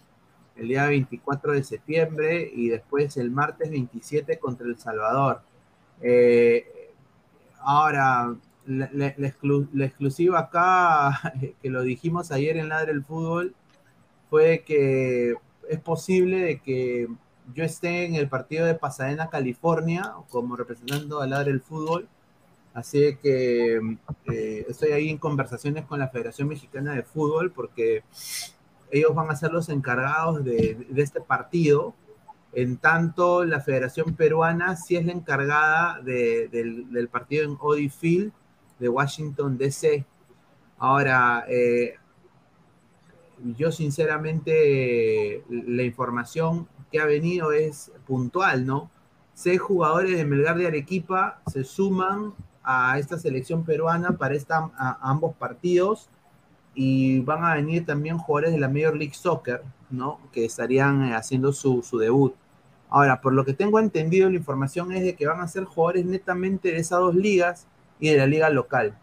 el 0.56 0.68
día 0.68 0.86
24 0.86 1.52
de 1.52 1.62
septiembre 1.64 2.50
y 2.54 2.68
después 2.68 3.16
el 3.16 3.30
martes 3.30 3.70
27 3.70 4.38
contra 4.38 4.66
El 4.66 4.78
Salvador. 4.78 5.40
Eh, 6.02 6.92
ahora, 7.60 8.34
la, 8.66 9.06
exclusiva 9.06 10.38
acá, 10.38 11.32
que 11.62 11.70
lo 11.70 11.80
dijimos 11.80 12.30
ayer 12.30 12.58
en 12.58 12.68
Ladre 12.68 12.92
del 12.92 13.04
Fútbol, 13.04 13.54
fue 14.28 14.62
que 14.66 15.34
es 15.70 15.80
posible 15.80 16.40
de 16.40 16.60
que 16.60 17.08
yo 17.54 17.64
esté 17.64 18.04
en 18.04 18.14
el 18.14 18.28
partido 18.28 18.66
de 18.66 18.74
Pasadena, 18.74 19.30
California, 19.30 20.12
como 20.28 20.56
representando 20.56 21.22
al 21.22 21.30
Ladre 21.30 21.52
del 21.52 21.62
Fútbol. 21.62 22.06
Así 22.72 23.16
que 23.16 23.80
eh, 24.32 24.66
estoy 24.68 24.92
ahí 24.92 25.08
en 25.08 25.18
conversaciones 25.18 25.84
con 25.86 25.98
la 25.98 26.08
Federación 26.08 26.48
Mexicana 26.48 26.94
de 26.94 27.02
Fútbol 27.02 27.50
porque 27.50 28.04
ellos 28.92 29.14
van 29.14 29.30
a 29.30 29.36
ser 29.36 29.52
los 29.52 29.68
encargados 29.68 30.44
de, 30.44 30.86
este 30.96 31.20
partido, 31.20 31.94
en 32.52 32.76
tanto 32.76 33.44
la 33.44 33.60
Federación 33.60 34.14
Peruana 34.14 34.76
sí 34.76 34.96
es 34.96 35.04
la 35.04 35.12
encargada 35.12 36.00
del, 36.02 37.08
partido 37.10 37.44
en 37.44 37.56
Audi 37.60 37.88
Field 37.88 38.32
de 38.78 38.88
Washington, 38.88 39.58
D.C. 39.58 40.04
Ahora, 40.78 41.44
eh, 41.48 41.94
yo 43.56 43.70
sinceramente 43.70 45.44
la 45.48 45.82
información 45.82 46.68
que 46.90 47.00
ha 47.00 47.06
venido 47.06 47.52
es 47.52 47.92
puntual, 48.06 48.66
¿no? 48.66 48.90
Seis 49.34 49.60
jugadores 49.60 50.16
de 50.16 50.24
Melgar 50.24 50.56
de 50.56 50.66
Arequipa 50.66 51.40
se 51.46 51.64
suman 51.64 52.34
a 52.70 52.98
esta 52.98 53.18
selección 53.18 53.64
peruana 53.64 54.12
para 54.12 54.34
esta, 54.34 54.70
ambos 55.00 55.34
partidos 55.34 56.08
y 56.74 57.20
van 57.20 57.44
a 57.44 57.54
venir 57.54 57.84
también 57.84 58.18
jugadores 58.18 58.52
de 58.52 58.60
la 58.60 58.68
Major 58.68 58.96
League 58.96 59.14
Soccer, 59.14 59.62
¿no? 59.90 60.20
Que 60.32 60.44
estarían 60.44 61.04
eh, 61.04 61.14
haciendo 61.14 61.52
su, 61.52 61.82
debut. 61.98 62.34
Ahora, 62.88 63.20
por 63.20 63.32
lo 63.32 63.44
que 63.44 63.54
tengo 63.54 63.80
entendido, 63.80 64.30
la 64.30 64.36
información 64.36 64.92
es 64.92 65.02
de 65.02 65.14
que 65.14 65.26
van 65.26 65.40
a 65.40 65.48
ser 65.48 65.64
jugadores 65.64 66.06
netamente 66.06 66.72
de 66.72 66.78
esas 66.78 67.00
dos 67.00 67.14
ligas 67.14 67.66
y 67.98 68.10
de 68.10 68.18
la 68.18 68.26
liga 68.26 68.50
local. 68.50 68.96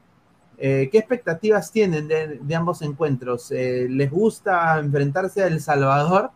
Eh, 0.58 0.90
¿Qué 0.92 0.98
expectativas 0.98 1.72
tienen 1.72 2.08
de, 2.08 2.56
ambos 2.56 2.82
encuentros? 2.82 3.52
Eh, 3.52 3.88
¿Les 3.90 4.10
gusta 4.10 4.80
enfrentarse 4.80 5.44
a 5.44 5.48
El 5.48 5.62
Salvador? 5.62 6.32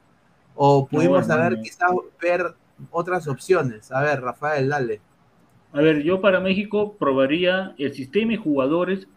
¿O 0.53 0.85
pudimos 0.85 1.25
saber, 1.27 1.59
quizás 1.61 1.91
ver 2.21 2.55
otras 2.91 3.27
opciones? 3.27 3.91
A 3.91 4.01
ver, 4.01 4.21
Rafael, 4.21 4.69
dale. 4.69 5.01
A 5.73 5.81
ver, 5.81 6.03
yo 6.03 6.19
para 6.19 6.39
México 6.39 6.95
probaría 6.97 7.73
el 7.77 7.93
sistema 7.93 8.31
de 8.31 8.37
jugadores 8.37 9.07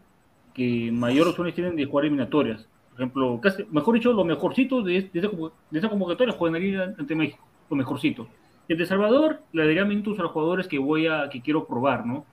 que 0.53 0.89
mayor 0.91 1.27
opciones 1.27 1.53
tienen 1.53 1.75
de 1.75 1.85
jugar 1.85 2.05
eliminatorias. 2.05 2.67
Por 2.91 3.01
ejemplo, 3.01 3.41
mejor 3.71 3.95
dicho, 3.95 4.13
los 4.13 4.25
mejorcitos 4.25 4.85
de, 4.85 5.09
de, 5.11 5.77
esa, 5.77 5.89
convocatoria 5.89 6.33
juegan 6.33 6.95
ante 6.97 7.13
México, 7.13 7.43
los 7.69 7.77
mejorcitos. 7.77 8.27
El 8.69 8.77
de 8.77 8.85
Salvador 8.85 9.41
le 9.51 9.65
daría 9.65 9.83
minutos 9.83 10.17
a 10.17 10.23
los 10.23 10.31
jugadores 10.31 10.67
que 10.67 10.79
voy 10.79 11.07
a, 11.07 11.29
que 11.29 11.41
quiero 11.41 11.67
probar, 11.67 12.05
¿no? 12.05 12.25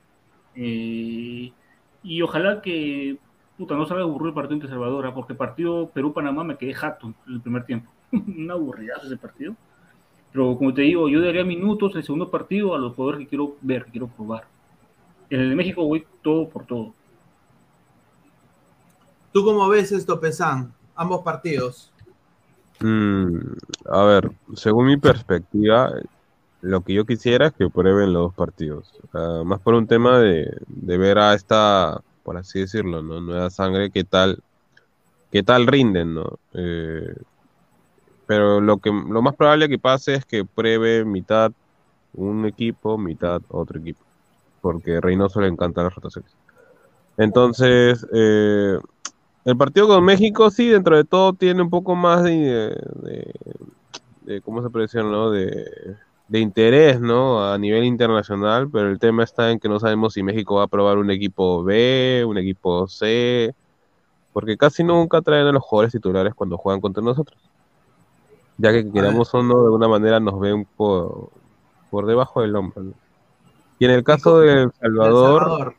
Eh, 0.55 1.51
y 2.05 2.23
ojalá 2.23 2.62
que, 2.62 3.19
puta, 3.59 3.74
no 3.74 3.86
salga 3.86 4.05
aburrido 4.05 4.28
el 4.28 4.35
partido 4.35 4.55
entre 4.55 4.70
Salvador, 4.70 5.07
¿ah? 5.07 5.15
porque 5.15 5.35
partido 5.35 5.90
Perú-Panamá 5.90 6.44
me 6.44 6.57
quedé 6.57 6.74
jato 6.74 7.12
en 7.27 7.35
el 7.35 7.40
primer 7.40 7.65
tiempo. 7.65 7.90
Una 8.12 8.55
aburrida 8.55 8.94
ese 9.05 9.16
partido. 9.16 9.57
Pero 10.33 10.57
como 10.57 10.73
te 10.73 10.83
digo, 10.83 11.09
yo 11.09 11.21
daría 11.21 11.45
minutos 11.45 11.95
el 11.95 12.03
segundo 12.03 12.31
partido 12.31 12.75
a 12.75 12.79
los 12.79 12.95
jugadores 12.95 13.21
que 13.21 13.29
quiero 13.29 13.57
ver, 13.61 13.85
que 13.85 13.93
quiero 13.93 14.09
probar. 14.09 14.45
En 15.29 15.41
el 15.41 15.51
de 15.51 15.57
México 15.57 15.87
voy 15.87 16.07
todo 16.23 16.49
por 16.49 16.65
todo. 16.65 16.95
¿Tú 19.33 19.45
cómo 19.45 19.69
ves 19.69 19.93
esto, 19.93 20.19
Pesan? 20.21 20.73
Ambos 20.95 21.23
partidos. 21.23 21.91
Mm, 22.81 23.39
a 23.91 24.05
ver, 24.05 24.31
según 24.55 24.87
mi 24.87 24.97
perspectiva, 24.97 25.93
lo 26.63 26.83
que 26.83 26.95
yo 26.95 27.05
quisiera 27.05 27.49
es 27.49 27.53
que 27.53 27.69
prueben 27.69 28.13
los 28.13 28.25
dos 28.25 28.35
partidos. 28.35 28.93
más 29.45 29.61
por 29.61 29.75
un 29.75 29.87
tema 29.87 30.19
de, 30.19 30.55
ver 30.67 31.19
a 31.19 31.35
esta, 31.35 32.01
por 32.23 32.37
así 32.37 32.61
decirlo, 32.61 33.03
¿no? 33.03 33.21
Nueva 33.21 33.51
sangre, 33.51 33.91
qué 33.91 34.05
tal, 34.05 34.43
qué 35.31 35.43
tal 35.43 35.67
rinden, 35.67 36.15
¿no? 36.15 36.39
Eh, 36.55 37.15
pero 38.27 38.61
lo 38.61 38.78
que 38.78 38.90
lo 38.90 39.23
más 39.23 39.35
probable 39.35 39.69
que 39.69 39.78
pase 39.78 40.15
es 40.15 40.24
que 40.24 40.44
pruebe 40.44 41.05
mitad 41.05 41.53
un 42.15 42.47
equipo, 42.47 42.99
mitad 42.99 43.43
otro 43.49 43.81
equipo. 43.81 44.01
Porque 44.61 45.01
Reynoso 45.01 45.40
le 45.40 45.49
encantan 45.49 45.85
las 45.85 45.94
rotaciones. 45.94 46.31
Entonces, 47.16 48.07
eh, 48.12 48.78
el 49.44 49.57
partido 49.57 49.89
con 49.89 50.05
México 50.05 50.51
sí, 50.51 50.69
dentro 50.69 50.97
de 50.97 51.05
todo, 51.05 51.32
tiene 51.32 51.62
un 51.62 51.70
poco 51.70 51.94
más 51.94 52.23
de, 52.23 52.77
de, 54.23 54.40
¿cómo 54.43 54.62
se 54.62 54.78
decir, 54.78 55.05
no? 55.05 55.31
De, 55.31 55.97
de, 56.28 56.39
interés, 56.39 57.01
¿no? 57.01 57.44
A 57.44 57.59
nivel 57.59 57.85
internacional, 57.85 58.70
pero 58.70 58.89
el 58.89 58.99
tema 58.99 59.24
está 59.24 59.51
en 59.51 59.59
que 59.59 59.69
no 59.69 59.81
sabemos 59.81 60.15
si 60.15 60.23
México 60.23 60.57
va 60.57 60.65
a 60.65 60.69
probar 60.69 60.99
un 60.99 61.11
equipo 61.11 61.65
B, 61.65 62.24
un 62.27 62.39
equipo 62.39 62.86
C, 62.86 63.55
porque 64.32 64.57
casi 64.57 64.85
nunca 64.85 65.20
traen 65.20 65.47
a 65.47 65.53
los 65.53 65.62
jugadores 65.62 65.93
titulares 65.93 66.35
cuando 66.35 66.57
juegan 66.57 66.81
contra 66.81 67.03
nosotros. 67.03 67.39
Ya 68.63 68.71
que 68.71 68.89
queramos 68.93 69.35
o 69.35 69.43
no, 69.43 69.59
de 69.59 69.65
alguna 69.65 69.89
manera 69.89 70.21
nos 70.21 70.39
ven 70.39 70.69
por, 70.77 71.31
por 71.91 72.07
debajo 72.07 72.43
del 72.43 72.55
hombro. 72.55 72.85
Y 73.81 73.85
en 73.87 73.91
el 73.91 74.05
caso 74.05 74.39
de 74.39 74.63
El 74.63 74.73
Salvador, 74.81 75.75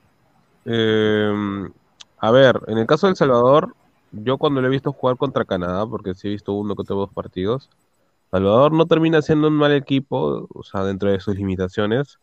eh, 0.66 1.70
a 2.18 2.32
ver, 2.32 2.60
en 2.68 2.78
el 2.78 2.86
caso 2.86 3.08
de 3.08 3.12
El 3.12 3.16
Salvador, 3.16 3.74
yo 4.12 4.38
cuando 4.38 4.60
lo 4.60 4.68
he 4.68 4.70
visto 4.70 4.92
jugar 4.92 5.16
contra 5.16 5.46
Canadá, 5.46 5.88
porque 5.88 6.14
sí 6.14 6.28
he 6.28 6.32
visto 6.32 6.52
uno 6.52 6.76
que 6.76 6.84
tuvo 6.84 7.00
dos 7.00 7.14
partidos, 7.14 7.70
Salvador 8.32 8.74
no 8.74 8.86
termina 8.86 9.22
siendo 9.22 9.48
un 9.48 9.54
mal 9.54 9.72
equipo, 9.72 10.50
o 10.54 10.64
sea, 10.64 10.84
dentro 10.84 11.10
de 11.10 11.22
sus 11.22 11.38
limitaciones, 11.38 12.20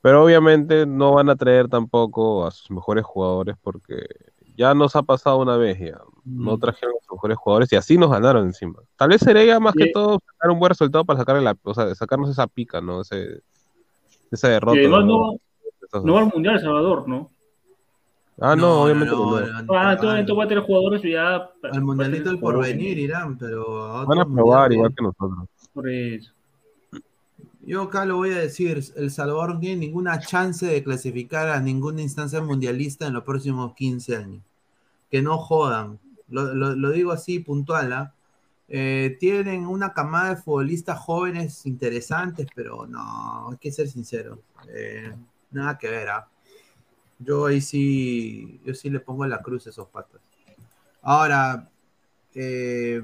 pero 0.00 0.24
obviamente 0.24 0.86
no 0.86 1.12
van 1.12 1.28
a 1.28 1.36
traer 1.36 1.68
tampoco 1.68 2.46
a 2.46 2.50
sus 2.50 2.70
mejores 2.70 3.04
jugadores 3.04 3.56
porque 3.62 4.06
ya 4.56 4.72
nos 4.72 4.96
ha 4.96 5.02
pasado 5.02 5.36
una 5.36 5.58
vez 5.58 5.78
ya. 5.78 6.00
No 6.24 6.56
mm. 6.56 6.60
trajeron 6.60 6.94
a 7.00 7.04
sus 7.04 7.16
mejores 7.16 7.38
jugadores 7.38 7.72
y 7.72 7.76
así 7.76 7.98
nos 7.98 8.10
ganaron 8.10 8.46
encima. 8.46 8.80
Tal 8.96 9.08
vez 9.08 9.20
sería 9.20 9.58
más 9.58 9.74
que 9.74 9.90
todo 9.92 10.20
sacar 10.24 10.50
un 10.50 10.58
buen 10.58 10.70
resultado 10.70 11.04
para 11.04 11.18
sacarle 11.18 11.42
la, 11.42 11.56
o 11.62 11.74
sea, 11.74 11.94
sacarnos 11.94 12.30
esa 12.30 12.46
pica, 12.46 12.80
¿no? 12.80 13.00
Ese, 13.00 13.40
esa 14.30 14.48
derrota. 14.48 14.80
¿no? 14.80 15.00
No, 15.02 15.38
no 16.04 16.14
va 16.14 16.20
al 16.20 16.32
Mundial 16.32 16.60
Salvador, 16.60 17.08
¿no? 17.08 17.30
Ah, 18.40 18.56
no, 18.56 18.82
obviamente 18.82 19.14
no. 19.14 19.36
Ah, 19.36 19.92
entonces 19.92 20.36
va 20.36 20.44
a 20.44 20.48
tener 20.48 20.64
jugadores 20.64 21.02
ya. 21.02 21.50
Al 21.62 21.82
mundialito 21.82 22.30
del 22.30 22.38
porvenir 22.38 22.98
irán, 22.98 23.38
pero. 23.38 24.04
Van 24.06 24.18
a 24.18 24.24
probar 24.24 24.72
igual 24.72 24.92
que 24.94 25.02
nosotros. 25.02 25.48
Por 25.72 25.88
eso. 25.88 26.32
Yo 27.64 27.82
acá 27.82 28.04
lo 28.04 28.16
voy 28.16 28.30
a 28.30 28.38
decir: 28.38 28.82
El 28.96 29.10
Salvador 29.10 29.54
no 29.54 29.60
tiene 29.60 29.76
ninguna 29.76 30.18
chance 30.18 30.66
de 30.66 30.82
clasificar 30.82 31.50
a 31.50 31.60
ninguna 31.60 32.02
instancia 32.02 32.42
mundialista 32.42 33.06
en 33.06 33.12
los 33.12 33.22
próximos 33.22 33.74
15 33.74 34.16
años. 34.16 34.42
Que 35.10 35.22
no 35.22 35.38
jodan. 35.38 35.98
Lo, 36.32 36.90
digo 36.90 37.12
así, 37.12 37.38
puntual. 37.40 37.92
¿ah? 37.92 38.14
Eh, 38.68 39.16
tienen 39.20 39.66
una 39.66 39.92
camada 39.92 40.30
de 40.30 40.40
futbolistas 40.42 40.98
jóvenes 40.98 41.66
interesantes, 41.66 42.46
pero 42.54 42.86
no, 42.86 43.50
hay 43.50 43.56
que 43.58 43.70
ser 43.70 43.88
sincero. 43.88 44.40
Eh, 44.68 45.12
nada 45.50 45.76
que 45.78 45.88
ver. 45.88 46.08
¿ah? 46.08 46.28
Yo 47.18 47.46
ahí 47.46 47.60
sí, 47.60 48.60
yo 48.64 48.74
sí 48.74 48.90
le 48.90 49.00
pongo 49.00 49.26
la 49.26 49.40
cruz 49.42 49.66
a 49.66 49.70
esos 49.70 49.88
patas. 49.88 50.20
Ahora, 51.02 51.68
eh, 52.34 53.02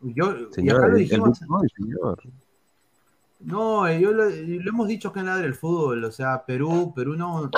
yo, 0.00 0.52
señor, 0.52 0.76
acá 0.76 0.88
lo 0.88 0.96
el- 0.96 1.02
dijimos, 1.02 1.40
el- 1.40 1.48
no, 1.48 1.60
señor. 1.76 2.22
no, 3.40 3.86
eh, 3.88 4.00
yo 4.00 4.12
lo, 4.12 4.28
lo 4.28 4.70
hemos 4.70 4.88
dicho 4.88 5.08
acá 5.08 5.20
en 5.20 5.26
del 5.26 5.54
Fútbol, 5.54 6.04
o 6.04 6.10
sea, 6.12 6.44
Perú, 6.44 6.92
Perú 6.94 7.14
no, 7.14 7.50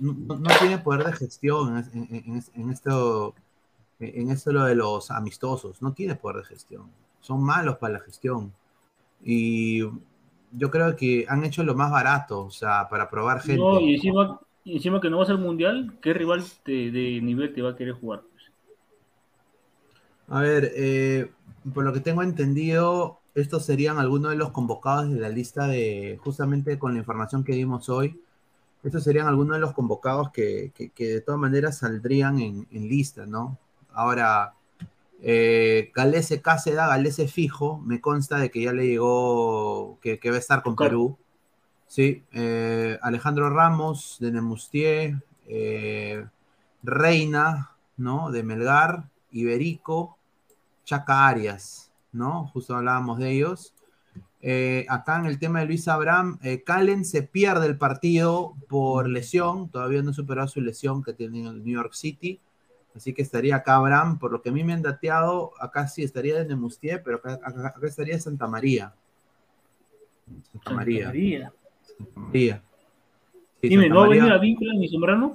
no, 0.00 0.12
no 0.36 0.50
tiene 0.60 0.78
poder 0.78 1.06
de 1.06 1.12
gestión 1.12 1.78
en, 1.92 2.06
en- 2.14 2.34
en- 2.34 2.44
en 2.54 2.70
esto, 2.70 3.34
en 4.00 4.30
esto 4.30 4.52
lo 4.52 4.64
de 4.64 4.74
los 4.74 5.10
amistosos, 5.10 5.82
no 5.82 5.92
tiene 5.92 6.16
poder 6.16 6.38
de 6.38 6.44
gestión, 6.44 6.90
son 7.20 7.42
malos 7.42 7.78
para 7.78 7.94
la 7.94 8.00
gestión. 8.00 8.52
Y 9.24 9.82
yo 10.52 10.70
creo 10.70 10.96
que 10.96 11.26
han 11.28 11.44
hecho 11.44 11.64
lo 11.64 11.74
más 11.76 11.90
barato, 11.92 12.46
o 12.46 12.50
sea, 12.50 12.88
para 12.90 13.10
probar 13.10 13.40
gente. 13.42 13.66
No, 13.66 13.80
y 13.80 13.94
encima, 13.94 15.00
que 15.00 15.10
no 15.10 15.18
vas 15.18 15.30
al 15.30 15.38
mundial, 15.38 15.98
¿qué 16.02 16.12
rival 16.14 16.44
te- 16.64 16.90
de 16.90 17.20
nivel 17.22 17.52
te 17.54 17.62
va 17.62 17.70
a 17.70 17.76
querer 17.76 17.94
jugar? 17.94 18.22
A 20.28 20.40
ver, 20.40 20.72
eh, 20.76 21.30
por 21.74 21.84
lo 21.84 21.92
que 21.92 22.00
tengo 22.00 22.22
entendido, 22.22 23.20
estos 23.34 23.64
serían 23.64 23.98
algunos 23.98 24.30
de 24.30 24.36
los 24.36 24.50
convocados 24.52 25.10
de 25.10 25.20
la 25.20 25.28
lista 25.30 25.66
de, 25.66 26.18
justamente 26.22 26.78
con 26.78 26.92
la 26.92 26.98
información 26.98 27.44
que 27.44 27.54
dimos 27.54 27.88
hoy, 27.88 28.20
estos 28.84 29.04
serían 29.04 29.28
algunos 29.28 29.56
de 29.56 29.60
los 29.60 29.74
convocados 29.74 30.30
que, 30.32 30.72
que- 30.74 30.90
que 30.90 31.06
de 31.08 31.20
todas 31.22 31.40
maneras 31.40 31.78
saldrían 31.78 32.40
en, 32.40 32.68
en 32.72 32.88
lista, 32.88 33.26
¿no? 33.26 33.58
Ahora, 33.98 34.54
eh, 35.20 35.90
Galese 35.92 36.40
Cáceda, 36.40 36.86
Galese 36.86 37.26
fijo, 37.26 37.78
me 37.78 38.00
consta 38.00 38.38
de 38.38 38.48
que 38.48 38.62
ya 38.62 38.72
le 38.72 38.86
llegó, 38.86 39.98
que, 40.00 40.20
que 40.20 40.30
va 40.30 40.36
a 40.36 40.38
estar 40.38 40.62
con 40.62 40.76
Claro. 40.76 40.90
Perú. 40.90 41.18
Sí, 41.88 42.22
eh, 42.30 42.96
Alejandro 43.02 43.50
Ramos 43.50 44.18
de 44.20 44.30
Nemustier, 44.30 45.16
eh, 45.48 46.24
Reina, 46.84 47.72
¿no? 47.96 48.30
De 48.30 48.44
Melgar, 48.44 49.08
Iberico, 49.32 50.16
Chaca 50.84 51.26
Arias, 51.26 51.90
¿no? 52.12 52.46
Justo 52.52 52.76
hablábamos 52.76 53.18
de 53.18 53.32
ellos. 53.32 53.74
Eh, 54.40 54.86
acá 54.88 55.18
en 55.18 55.26
el 55.26 55.40
tema 55.40 55.58
de 55.58 55.66
Luis 55.66 55.88
Abraham, 55.88 56.38
Calen 56.64 57.04
se 57.04 57.24
pierde 57.24 57.66
el 57.66 57.76
partido 57.76 58.54
por 58.68 59.08
lesión, 59.08 59.68
todavía 59.70 60.02
no 60.02 60.10
ha 60.10 60.14
superado 60.14 60.46
su 60.46 60.60
lesión 60.60 61.02
que 61.02 61.14
tiene 61.14 61.40
en 61.40 61.46
el 61.46 61.64
New 61.64 61.74
York 61.74 61.94
City, 61.94 62.40
así 62.98 63.14
que 63.14 63.22
estaría 63.22 63.56
acá 63.56 63.76
Abraham, 63.76 64.18
por 64.18 64.30
lo 64.30 64.42
que 64.42 64.50
a 64.50 64.52
mí 64.52 64.62
me 64.62 64.74
han 64.74 64.82
dateado, 64.82 65.52
acá 65.60 65.88
sí 65.88 66.02
estaría 66.04 66.36
de 66.36 66.44
Nemustier, 66.44 67.02
pero 67.02 67.16
acá, 67.16 67.38
acá- 67.42 67.68
acá 67.74 67.86
estaría 67.86 68.20
Santa 68.20 68.46
María. 68.46 68.92
Santa 70.52 70.72
María. 70.74 71.06
María. 71.06 71.52
Santa 71.86 72.20
María. 72.20 72.62
Sí, 73.60 73.68
Dime, 73.68 73.82
Santa 73.84 73.94
¿no 73.94 74.00
va 74.00 74.04
a 74.04 74.08
María. 74.08 74.22
venir 74.22 74.36
a 74.36 74.38
Víncula 74.38 74.72
ni 74.74 74.88
Zambrano? 74.88 75.32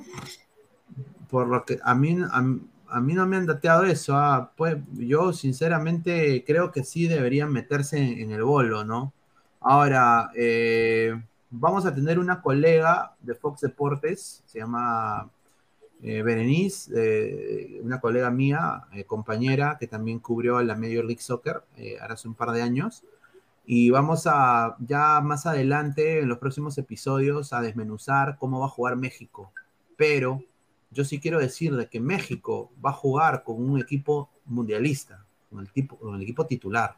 por 1.29 1.47
lo 1.47 1.65
que 1.65 1.79
a 1.83 1.95
mí, 1.95 2.15
a, 2.31 2.45
a 2.89 3.01
mí 3.01 3.13
no 3.15 3.25
me 3.25 3.37
han 3.37 3.47
dateado 3.47 3.85
eso. 3.85 4.15
ah, 4.15 4.51
pues 4.55 4.77
yo 4.93 5.33
sinceramente 5.33 6.43
creo 6.45 6.71
que 6.71 6.83
sí 6.83 7.07
deberían 7.07 7.51
meterse 7.51 7.97
en, 7.97 8.19
en 8.19 8.31
el 8.31 8.43
bolo, 8.43 8.83
¿no? 8.85 9.13
Ahora, 9.59 10.29
eh, 10.35 11.19
vamos 11.49 11.85
a 11.87 11.95
tener 11.95 12.19
una 12.19 12.39
colega 12.41 13.15
de 13.19 13.33
Fox 13.33 13.61
Deportes, 13.61 14.43
se 14.45 14.59
llama 14.59 15.27
eh, 16.03 16.21
Berenice, 16.21 16.91
eh, 16.95 17.81
una 17.81 17.99
colega 17.99 18.29
mía, 18.29 18.83
eh, 18.91 19.05
compañera, 19.05 19.77
que 19.79 19.87
también 19.87 20.19
cubrió 20.19 20.61
la 20.61 20.75
Major 20.75 21.05
League 21.05 21.21
Soccer 21.21 21.63
eh, 21.77 21.97
ahora 21.99 22.13
hace 22.15 22.27
un 22.27 22.35
par 22.35 22.51
de 22.51 22.61
años. 22.61 23.03
Y 23.65 23.89
vamos 23.89 24.27
a, 24.27 24.75
ya 24.79 25.21
más 25.21 25.45
adelante, 25.45 26.19
en 26.19 26.27
los 26.27 26.37
próximos 26.37 26.77
episodios, 26.77 27.53
a 27.53 27.61
desmenuzar 27.61 28.37
cómo 28.37 28.59
va 28.59 28.65
a 28.65 28.69
jugar 28.69 28.97
México. 28.97 29.53
Pero 29.95 30.43
yo 30.91 31.05
sí 31.05 31.19
quiero 31.19 31.39
decir 31.39 31.73
de 31.75 31.87
que 31.87 32.01
México 32.01 32.69
va 32.85 32.89
a 32.89 32.93
jugar 32.93 33.43
con 33.43 33.63
un 33.63 33.79
equipo 33.79 34.29
mundialista, 34.45 35.25
con 35.49 35.61
el, 35.61 35.71
tipo, 35.71 35.97
con 35.97 36.15
el 36.15 36.21
equipo 36.21 36.45
titular. 36.45 36.97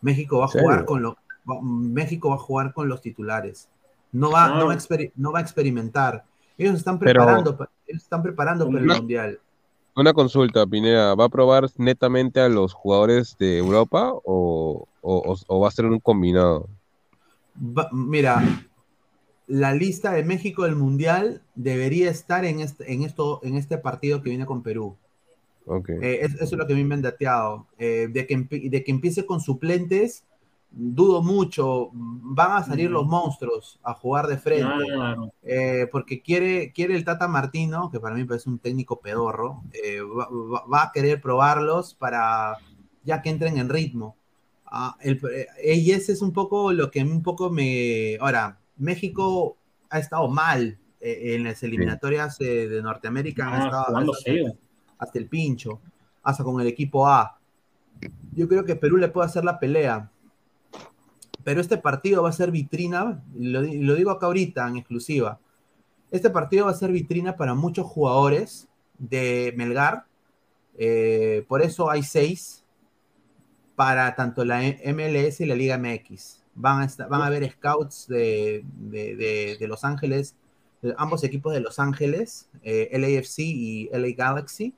México 0.00 0.38
va 0.38 0.46
a 0.46 0.48
jugar 0.48 0.84
con 0.86 1.02
los 1.02 1.14
México 1.62 2.30
va 2.30 2.36
a 2.36 2.38
jugar 2.38 2.72
con 2.72 2.88
los 2.88 3.00
titulares. 3.00 3.68
No 4.12 4.30
va, 4.30 4.48
no 4.48 4.66
va, 4.66 4.72
a, 4.72 4.76
exper- 4.76 5.12
no 5.16 5.32
va 5.32 5.40
a 5.40 5.42
experimentar. 5.42 6.24
Ellos 6.58 6.74
están 6.74 6.98
preparando, 6.98 7.56
pa- 7.56 7.70
ellos 7.86 8.02
están 8.02 8.22
preparando 8.22 8.66
para 8.66 8.80
el 8.80 8.86
mundial. 8.86 9.38
Una 9.94 10.12
consulta, 10.12 10.66
Pineda, 10.66 11.14
¿va 11.14 11.24
a 11.24 11.28
probar 11.28 11.66
netamente 11.76 12.40
a 12.40 12.48
los 12.48 12.72
jugadores 12.72 13.36
de 13.38 13.58
Europa 13.58 14.12
o, 14.12 14.86
o- 15.00 15.32
o- 15.32 15.36
o 15.46 15.60
va 15.60 15.68
a 15.68 15.70
ser 15.72 15.86
un 15.86 15.98
combinado? 16.00 16.68
Va- 17.56 17.88
mira, 17.92 18.42
la 19.46 19.72
lista 19.74 20.12
de 20.12 20.24
México 20.24 20.64
del 20.64 20.76
mundial 20.76 21.42
debería 21.54 22.10
estar 22.10 22.44
en 22.44 22.60
este, 22.60 22.92
en 22.92 23.02
esto, 23.02 23.40
en 23.42 23.56
este 23.56 23.78
partido 23.78 24.22
que 24.22 24.30
viene 24.30 24.46
con 24.46 24.62
Perú. 24.62 24.96
Ok. 25.66 25.88
Eh, 25.90 26.20
es- 26.22 26.34
eso 26.34 26.44
es 26.44 26.52
lo 26.52 26.66
que 26.66 26.74
a 26.74 26.76
mí 26.76 26.84
me 26.84 26.94
han 26.94 27.02
dateado. 27.02 27.66
Eh, 27.78 28.08
de, 28.10 28.26
que, 28.26 28.36
de 28.36 28.84
que 28.84 28.90
empiece 28.90 29.26
con 29.26 29.40
suplentes, 29.40 30.24
dudo 30.70 31.22
mucho. 31.22 31.90
Van 31.92 32.52
a 32.52 32.64
salir 32.64 32.90
Mm. 32.90 32.92
los 32.92 33.06
monstruos 33.06 33.80
a 33.82 33.94
jugar 33.94 34.26
de 34.26 34.38
frente. 34.38 34.84
Claro. 34.94 35.32
Eh, 35.42 35.88
porque 35.90 36.20
quiere, 36.22 36.72
quiere 36.72 36.94
el 36.94 37.04
Tata 37.04 37.26
Martino, 37.28 37.90
que 37.90 38.00
para 38.00 38.14
mí 38.14 38.24
parece 38.24 38.48
un 38.50 38.58
técnico 38.58 39.00
pedorro, 39.00 39.62
eh, 39.72 40.00
va, 40.00 40.28
va- 40.30 40.64
va 40.72 40.82
a 40.84 40.92
querer 40.92 41.20
probarlos 41.20 41.94
para 41.94 42.56
ya 43.04 43.22
que 43.22 43.30
entren 43.30 43.56
en 43.58 43.68
ritmo. 43.68 44.16
Ah, 44.66 44.96
el- 45.00 45.20
eh, 45.62 45.76
y 45.76 45.92
ese 45.92 46.12
es 46.12 46.20
un 46.20 46.32
poco 46.32 46.72
lo 46.72 46.90
que 46.90 47.02
un 47.02 47.22
poco 47.22 47.48
me... 47.50 48.16
Ahora, 48.20 48.58
México 48.76 49.56
ha 49.90 49.98
estado 49.98 50.28
mal 50.28 50.78
en 51.00 51.44
las 51.44 51.62
eliminatorias 51.62 52.38
de 52.38 52.82
Norteamérica. 52.82 53.48
Ah, 53.50 53.64
estado- 53.64 54.12
hasta 54.98 55.18
el 55.18 55.28
pincho, 55.28 55.80
hasta 56.22 56.42
con 56.44 56.60
el 56.60 56.66
equipo 56.66 57.06
A. 57.06 57.38
Yo 58.34 58.46
creo 58.48 58.64
que 58.64 58.76
Perú 58.76 58.96
le 58.98 59.08
puede 59.08 59.26
hacer 59.26 59.44
la 59.44 59.58
pelea. 59.58 60.10
Pero 61.48 61.62
este 61.62 61.78
partido 61.78 62.22
va 62.24 62.28
a 62.28 62.32
ser 62.32 62.50
vitrina, 62.50 63.22
lo, 63.34 63.62
digo 63.62 64.10
acá 64.10 64.26
ahorita 64.26 64.68
en 64.68 64.76
exclusiva. 64.76 65.40
Este 66.10 66.28
partido 66.28 66.66
va 66.66 66.72
a 66.72 66.74
ser 66.74 66.92
vitrina 66.92 67.36
para 67.38 67.54
muchos 67.54 67.86
jugadores 67.86 68.68
de 68.98 69.54
Melgar. 69.56 70.04
eh, 70.76 71.46
por 71.48 71.62
eso 71.62 71.90
hay 71.90 72.02
seis 72.02 72.66
para 73.76 74.14
tanto 74.14 74.44
la 74.44 74.60
MLS 74.60 75.40
y 75.40 75.46
la 75.46 75.54
Liga 75.54 75.78
MX. 75.78 76.44
Van 76.54 76.82
a, 76.82 76.84
estar- 76.84 77.08
van 77.08 77.22
a 77.22 77.26
haber 77.28 77.50
scouts 77.50 78.06
de, 78.08 78.62
Los 79.66 79.84
Ángeles, 79.84 80.36
ambos 80.98 81.24
equipos 81.24 81.54
de 81.54 81.60
Los 81.60 81.78
Ángeles, 81.78 82.50
eh, 82.62 82.90
LAFC 82.92 83.38
y 83.38 83.88
LA 83.90 84.08
Galaxy. 84.14 84.74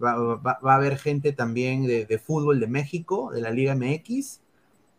Va 0.00 0.40
a 0.62 0.74
haber 0.76 0.96
gente 0.96 1.32
también 1.32 1.88
de, 1.88 2.06
de 2.06 2.18
fútbol 2.20 2.60
de 2.60 2.68
México, 2.68 3.32
de 3.32 3.40
la 3.40 3.50
Liga 3.50 3.74
MX. 3.74 4.43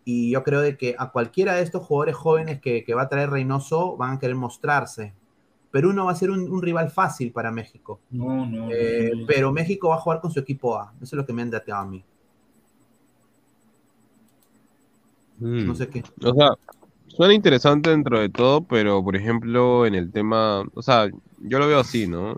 Y 0.06 0.32
yo 0.32 0.44
creo 0.44 0.62
de 0.62 0.78
que 0.78 0.96
a 0.98 1.12
cualquiera 1.12 1.56
de 1.56 1.64
estos 1.64 1.84
jugadores 1.84 2.16
jóvenes 2.16 2.62
que, 2.62 2.84
que 2.84 2.94
va 2.94 3.04
a 3.04 3.10
traer 3.10 3.32
Reynoso 3.32 3.98
van 3.98 4.14
a 4.14 4.20
querer 4.20 4.36
mostrarse. 4.36 5.14
Perú 5.72 5.92
no 5.92 6.06
va 6.06 6.12
a 6.12 6.16
ser 6.16 6.32
un, 6.32 6.50
un 6.50 6.62
rival 6.62 6.90
fácil 6.90 7.32
para 7.32 7.52
México. 7.52 8.00
No, 8.12 8.46
no. 8.46 8.70
Eh, 8.72 9.12
no. 9.14 9.26
pero 9.28 9.52
México 9.52 9.90
va 9.90 9.96
a 9.96 10.00
jugar 10.00 10.22
con 10.22 10.32
su 10.32 10.40
equipo 10.40 10.78
A. 10.78 10.94
Eso 11.02 11.16
es 11.16 11.18
lo 11.18 11.26
que 11.26 11.34
me 11.34 11.42
han 11.42 11.50
dateado 11.50 11.82
a 11.82 11.86
mí. 11.86 12.04
Mm. 15.40 15.66
No 15.66 15.76
sé 15.76 15.90
qué. 15.90 16.04
O 16.24 16.34
sea, 16.34 16.52
suena 17.08 17.34
interesante 17.34 17.90
dentro 17.90 18.20
de 18.20 18.30
todo, 18.30 18.62
pero 18.62 19.04
por 19.04 19.16
ejemplo, 19.16 19.86
en 19.86 19.96
el 19.96 20.12
tema, 20.12 20.64
o 20.74 20.82
sea, 20.82 21.10
yo 21.40 21.60
lo 21.60 21.68
veo 21.68 21.80
así, 21.80 22.08
¿no? 22.08 22.32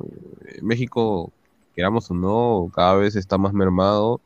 Eh, 0.45 0.59
México, 0.61 1.31
queramos 1.75 2.09
o 2.09 2.13
no, 2.13 2.71
cada 2.73 2.95
vez 2.95 3.15
está 3.15 3.37
más 3.37 3.53
mermado, 3.53 4.19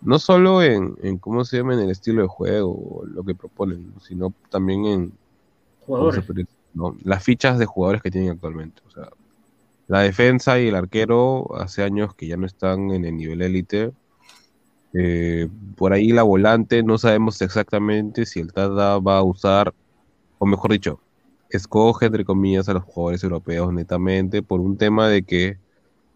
no 0.00 0.18
solo 0.18 0.62
en, 0.62 0.96
en 1.02 1.18
cómo 1.18 1.44
se 1.44 1.58
llama, 1.58 1.74
en 1.74 1.80
el 1.80 1.90
estilo 1.90 2.22
de 2.22 2.28
juego, 2.28 2.70
o 2.70 3.06
lo 3.06 3.24
que 3.24 3.34
proponen, 3.34 3.94
sino 4.00 4.32
también 4.50 4.86
en 4.86 5.12
las 7.04 7.22
fichas 7.22 7.58
de 7.58 7.66
jugadores 7.66 8.02
que 8.02 8.10
tienen 8.10 8.30
actualmente. 8.30 8.82
O 8.86 8.90
sea, 8.90 9.08
la 9.88 10.00
defensa 10.00 10.60
y 10.60 10.68
el 10.68 10.74
arquero 10.74 11.48
hace 11.56 11.82
años 11.82 12.14
que 12.14 12.26
ya 12.26 12.36
no 12.36 12.46
están 12.46 12.90
en 12.90 13.04
el 13.04 13.16
nivel 13.16 13.42
élite. 13.42 13.92
Eh, 14.94 15.48
por 15.76 15.92
ahí 15.92 16.12
la 16.12 16.22
volante 16.22 16.82
no 16.82 16.98
sabemos 16.98 17.40
exactamente 17.42 18.26
si 18.26 18.40
el 18.40 18.52
Tata 18.52 18.98
va 18.98 19.18
a 19.18 19.22
usar, 19.22 19.74
o 20.38 20.46
mejor 20.46 20.72
dicho, 20.72 21.00
escoge 21.50 22.06
entre 22.06 22.24
comillas 22.24 22.68
a 22.68 22.74
los 22.74 22.84
jugadores 22.84 23.22
europeos 23.22 23.72
netamente 23.72 24.42
por 24.42 24.60
un 24.60 24.76
tema 24.76 25.08
de 25.08 25.22
que, 25.22 25.58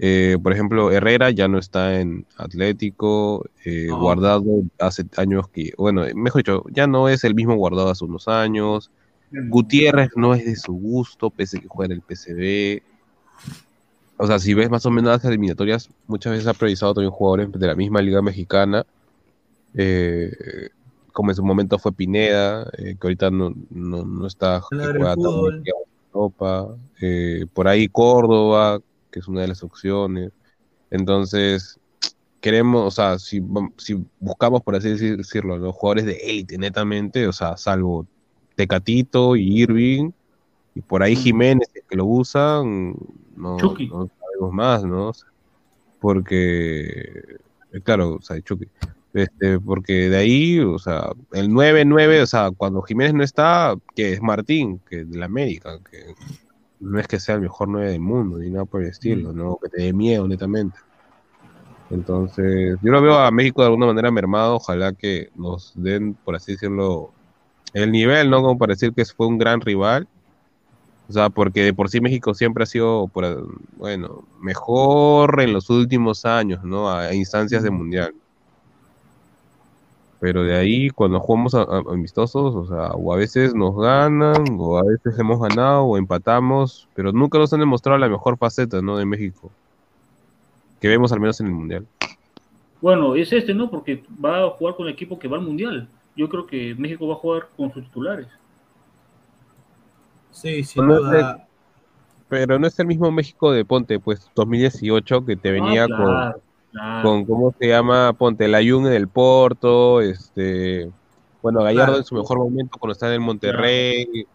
eh, 0.04 0.36
por 0.42 0.52
ejemplo, 0.52 0.90
Herrera 0.90 1.30
ya 1.30 1.46
no 1.46 1.60
está 1.60 2.00
en 2.00 2.26
Atlético, 2.36 3.46
eh, 3.64 3.86
No. 3.88 4.00
Guardado 4.00 4.42
hace 4.80 5.04
años 5.16 5.46
que, 5.48 5.74
bueno, 5.78 6.02
mejor 6.16 6.40
dicho, 6.40 6.64
ya 6.72 6.88
no 6.88 7.08
es 7.08 7.22
el 7.22 7.36
mismo 7.36 7.54
Guardado 7.54 7.88
hace 7.88 8.04
unos 8.04 8.26
años. 8.26 8.90
Gutiérrez 9.30 10.10
no 10.16 10.34
es 10.34 10.44
de 10.44 10.56
su 10.56 10.72
gusto, 10.72 11.30
pese 11.30 11.58
a 11.58 11.60
que 11.60 11.68
juega 11.68 11.94
en 11.94 12.00
el 12.00 12.02
PCB. 12.02 12.82
O 14.16 14.26
sea, 14.26 14.40
si 14.40 14.54
ves 14.54 14.68
más 14.70 14.84
o 14.86 14.90
menos 14.90 15.12
las 15.12 15.24
eliminatorias, 15.24 15.88
muchas 16.08 16.32
veces 16.32 16.48
ha 16.48 16.54
priorizado 16.54 16.94
también 16.94 17.12
jugadores 17.12 17.52
de 17.52 17.66
la 17.68 17.76
misma 17.76 18.02
liga 18.02 18.20
mexicana, 18.22 18.84
eh, 19.76 20.68
como 21.12 21.30
en 21.30 21.36
su 21.36 21.44
momento 21.44 21.78
fue 21.78 21.92
Pineda, 21.92 22.68
eh, 22.76 22.96
que 23.00 23.06
ahorita 23.06 23.30
no, 23.30 23.54
no, 23.70 24.04
no 24.04 24.26
está, 24.26 24.62
que 24.68 24.78
juega 24.78 25.14
tan 25.14 25.62
bien, 25.62 25.76
Europa, 26.12 26.74
eh, 27.00 27.46
por 27.54 27.68
ahí 27.68 27.86
Córdoba, 27.86 28.80
que 29.12 29.20
es 29.20 29.28
una 29.28 29.42
de 29.42 29.48
las 29.48 29.62
opciones. 29.62 30.32
Entonces, 30.90 31.78
queremos, 32.40 32.86
o 32.86 32.90
sea, 32.90 33.18
si, 33.18 33.40
si 33.78 34.04
buscamos, 34.18 34.62
por 34.62 34.74
así 34.74 34.90
decirlo, 34.90 35.58
los 35.58 35.74
jugadores 35.74 36.06
de 36.06 36.16
élite 36.16 36.58
netamente, 36.58 37.28
o 37.28 37.32
sea, 37.32 37.56
salvo 37.56 38.06
Tecatito 38.56 39.36
y 39.36 39.62
Irving, 39.62 40.10
y 40.74 40.80
por 40.80 41.02
ahí 41.02 41.14
Jiménez, 41.14 41.68
que 41.88 41.96
lo 41.96 42.06
usan, 42.06 42.96
no, 43.36 43.56
no 43.58 44.10
sabemos 44.18 44.52
más, 44.52 44.84
¿no? 44.84 45.12
Porque, 46.00 47.38
eh, 47.72 47.80
claro, 47.82 48.14
o 48.14 48.22
sea, 48.22 48.40
Chucky. 48.40 48.66
Este, 49.14 49.60
porque 49.60 50.08
de 50.08 50.16
ahí, 50.16 50.58
o 50.58 50.78
sea, 50.78 51.10
el 51.32 51.50
9-9, 51.50 52.22
o 52.22 52.26
sea, 52.26 52.50
cuando 52.50 52.80
Jiménez 52.80 53.12
no 53.12 53.22
está, 53.22 53.76
que 53.94 54.14
es 54.14 54.22
Martín, 54.22 54.80
que 54.88 55.04
de 55.04 55.18
la 55.18 55.26
América, 55.26 55.78
que 55.90 56.14
no 56.82 56.98
es 56.98 57.06
que 57.06 57.20
sea 57.20 57.36
el 57.36 57.42
mejor 57.42 57.68
9 57.68 57.92
del 57.92 58.00
mundo, 58.00 58.38
ni 58.38 58.50
nada 58.50 58.64
por 58.64 58.82
el 58.82 58.88
estilo, 58.88 59.32
¿no? 59.32 59.56
Que 59.62 59.68
te 59.68 59.82
dé 59.82 59.92
miedo, 59.92 60.26
netamente. 60.26 60.78
Entonces, 61.90 62.76
yo 62.82 62.90
lo 62.90 63.00
veo 63.00 63.18
a 63.18 63.30
México 63.30 63.62
de 63.62 63.68
alguna 63.68 63.86
manera 63.86 64.10
mermado, 64.10 64.56
ojalá 64.56 64.92
que 64.92 65.30
nos 65.36 65.72
den, 65.76 66.14
por 66.14 66.34
así 66.34 66.52
decirlo, 66.52 67.12
el 67.72 67.92
nivel, 67.92 68.30
¿no? 68.30 68.42
Como 68.42 68.58
para 68.58 68.74
decir 68.74 68.92
que 68.92 69.04
fue 69.04 69.26
un 69.26 69.38
gran 69.38 69.60
rival. 69.60 70.08
O 71.08 71.12
sea, 71.12 71.30
porque 71.30 71.62
de 71.62 71.74
por 71.74 71.88
sí 71.88 72.00
México 72.00 72.34
siempre 72.34 72.64
ha 72.64 72.66
sido, 72.66 73.10
bueno, 73.76 74.24
mejor 74.40 75.40
en 75.40 75.52
los 75.52 75.70
últimos 75.70 76.24
años, 76.24 76.64
¿no? 76.64 76.90
A, 76.90 77.14
instancias 77.14 77.62
de 77.62 77.70
mundial. 77.70 78.14
Pero 80.22 80.42
de 80.42 80.56
ahí, 80.56 80.88
cuando 80.88 81.20
jugamos 81.20 81.54
amistosos, 81.54 82.54
o 82.54 82.66
sea, 82.66 82.92
o 82.92 83.12
a 83.12 83.16
veces 83.16 83.54
nos 83.54 83.76
ganan, 83.76 84.56
o 84.58 84.78
a 84.78 84.82
veces 84.82 85.18
hemos 85.18 85.38
ganado, 85.38 85.82
o 85.82 85.98
empatamos, 85.98 86.88
pero 86.94 87.12
nunca 87.12 87.38
nos 87.38 87.52
han 87.52 87.60
demostrado 87.60 87.98
la 87.98 88.08
mejor 88.08 88.38
faceta, 88.38 88.80
¿no? 88.80 88.96
De 88.96 89.04
México. 89.04 89.50
Que 90.80 90.88
vemos 90.88 91.12
al 91.12 91.20
menos 91.20 91.38
en 91.40 91.48
el 91.48 91.52
mundial. 91.52 91.86
Bueno, 92.80 93.14
es 93.16 93.30
este, 93.32 93.52
¿no? 93.52 93.70
Porque 93.70 94.02
va 94.24 94.46
a 94.46 94.50
jugar 94.50 94.76
con 94.76 94.86
el 94.86 94.94
equipo 94.94 95.18
que 95.18 95.28
va 95.28 95.36
al 95.36 95.42
mundial 95.42 95.88
yo 96.16 96.28
creo 96.28 96.46
que 96.46 96.74
México 96.74 97.06
va 97.06 97.14
a 97.14 97.18
jugar 97.18 97.48
con 97.56 97.72
sus 97.72 97.84
titulares. 97.84 98.28
Sí, 100.30 100.64
sin 100.64 100.86
duda. 100.86 101.46
pero 102.28 102.58
no 102.58 102.66
es 102.66 102.78
el 102.78 102.86
mismo 102.86 103.10
México 103.10 103.52
de 103.52 103.64
Ponte, 103.64 103.98
pues 103.98 104.30
2018 104.34 105.24
que 105.26 105.36
te 105.36 105.50
ah, 105.50 105.52
venía 105.52 105.86
con, 105.88 106.34
con, 107.02 107.24
¿cómo 107.24 107.54
se 107.58 107.68
llama? 107.68 108.12
Ponte, 108.12 108.48
la 108.48 108.58
Jung 108.58 108.86
del 108.86 109.08
Porto, 109.08 110.00
este, 110.00 110.90
bueno, 111.42 111.62
Gallardo 111.62 111.98
en 111.98 112.04
su 112.04 112.14
mejor 112.14 112.38
momento 112.38 112.78
cuando 112.78 112.92
está 112.92 113.08
en 113.08 113.14
el 113.14 113.20
Monterrey, 113.20 114.26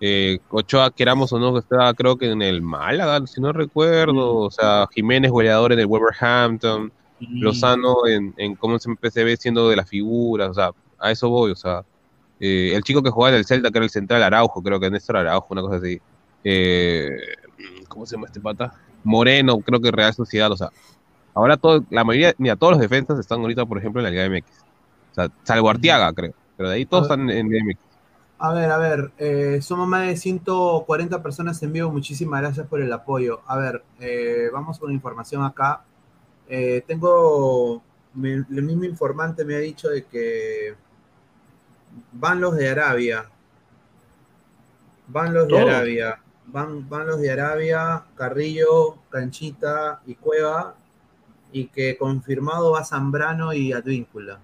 eh, 0.00 0.38
Ochoa, 0.50 0.90
queramos 0.90 1.32
o 1.32 1.38
no, 1.38 1.56
estaba 1.58 1.92
creo 1.94 2.16
que 2.16 2.30
en 2.30 2.42
el 2.42 2.62
Málaga, 2.62 3.26
si 3.26 3.40
no 3.40 3.52
recuerdo, 3.52 4.36
o 4.36 4.50
sea, 4.50 4.86
Jiménez, 4.92 5.30
goleador 5.30 5.72
en 5.72 5.80
el 5.80 5.86
Wolverhampton, 5.86 6.92
Lozano 7.20 8.06
en, 8.08 8.34
en 8.36 8.56
cómo 8.56 8.78
se 8.78 9.24
ve 9.24 9.36
siendo 9.36 9.68
de 9.68 9.76
las 9.76 9.88
figuras, 9.88 10.50
o 10.50 10.54
sea, 10.54 10.70
a 10.98 11.10
eso 11.10 11.28
voy, 11.28 11.52
o 11.52 11.56
sea, 11.56 11.84
eh, 12.44 12.74
el 12.74 12.82
chico 12.82 13.04
que 13.04 13.10
jugaba 13.10 13.30
en 13.30 13.38
el 13.38 13.44
Celta, 13.44 13.70
que 13.70 13.78
era 13.78 13.84
el 13.84 13.90
central 13.90 14.20
Araujo, 14.20 14.62
creo 14.64 14.80
que 14.80 14.90
Néstor 14.90 15.16
Araujo, 15.16 15.46
una 15.50 15.62
cosa 15.62 15.76
así. 15.76 16.00
Eh, 16.42 17.08
¿Cómo 17.86 18.04
se 18.04 18.16
llama 18.16 18.26
este 18.26 18.40
pata? 18.40 18.74
Moreno, 19.04 19.58
creo 19.58 19.80
que 19.80 19.92
Real 19.92 20.12
Sociedad, 20.12 20.50
o 20.50 20.56
sea, 20.56 20.70
ahora 21.34 21.56
todo, 21.56 21.84
la 21.90 22.04
mayoría, 22.04 22.34
mira, 22.38 22.56
todos 22.56 22.72
los 22.72 22.80
defensas 22.80 23.18
están 23.18 23.40
ahorita, 23.40 23.66
por 23.66 23.78
ejemplo, 23.78 24.00
en 24.00 24.04
la 24.04 24.10
Liga 24.10 24.28
MX. 24.28 24.64
O 25.12 25.14
sea, 25.14 25.28
salvo 25.42 25.70
Artiaga, 25.70 26.12
creo, 26.12 26.32
pero 26.56 26.68
de 26.68 26.76
ahí 26.76 26.86
todos 26.86 27.04
están 27.04 27.28
en 27.30 27.48
Liga 27.48 27.64
MX. 27.64 27.78
A 28.38 28.52
ver, 28.52 28.70
a 28.72 28.78
ver, 28.78 29.12
eh, 29.18 29.60
somos 29.62 29.86
más 29.86 30.06
de 30.06 30.16
140 30.16 31.22
personas 31.22 31.62
en 31.62 31.72
vivo, 31.72 31.92
muchísimas 31.92 32.40
gracias 32.40 32.66
por 32.66 32.80
el 32.80 32.92
apoyo. 32.92 33.40
A 33.46 33.56
ver, 33.56 33.84
vamos 34.52 34.78
con 34.78 34.90
información 34.90 35.44
acá. 35.44 35.84
tengo, 36.86 37.82
el 38.20 38.46
mismo 38.48 38.84
informante 38.84 39.44
me 39.44 39.54
ha 39.54 39.60
dicho 39.60 39.88
de 39.88 40.04
que 40.04 40.74
van 42.12 42.40
los 42.40 42.56
de 42.56 42.68
Arabia. 42.68 43.26
Van 45.08 45.34
los 45.34 45.48
de 45.48 45.58
Arabia. 45.58 46.20
Van, 46.46 46.88
van 46.88 47.06
los 47.06 47.20
de 47.20 47.30
Arabia, 47.30 48.04
Carrillo, 48.14 48.98
Canchita 49.10 50.00
y 50.06 50.14
Cueva. 50.14 50.74
Y 51.52 51.66
que 51.66 51.96
confirmado 51.98 52.72
va 52.72 52.84
Zambrano 52.84 53.52
y 53.52 53.72
Advíncula. 53.72 54.40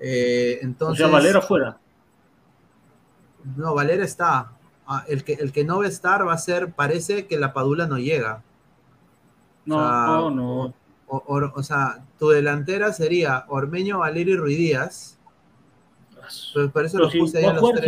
Eh, 0.00 0.58
entonces, 0.62 1.04
o 1.04 1.08
sea, 1.08 1.12
Valera 1.12 1.40
fuera. 1.40 1.78
No, 3.56 3.74
Valera 3.74 4.04
está. 4.04 4.52
Ah, 4.86 5.04
el, 5.08 5.24
que, 5.24 5.34
el 5.34 5.52
que 5.52 5.64
no 5.64 5.78
va 5.78 5.84
a 5.84 5.88
estar 5.88 6.26
va 6.26 6.32
a 6.32 6.38
ser, 6.38 6.72
parece 6.72 7.26
que 7.26 7.38
la 7.38 7.52
Padula 7.52 7.86
no 7.86 7.98
llega. 7.98 8.42
No, 9.64 10.30
no, 10.30 10.30
no. 10.30 10.74
O, 11.08 11.62
sea, 11.62 12.04
tu 12.18 12.30
delantera 12.30 12.92
sería 12.92 13.44
Ormeño, 13.48 13.98
Valerio 13.98 14.34
y 14.34 14.38
Pero 16.54 16.86
eso 16.86 17.10
si, 17.10 17.18
puse 17.18 17.42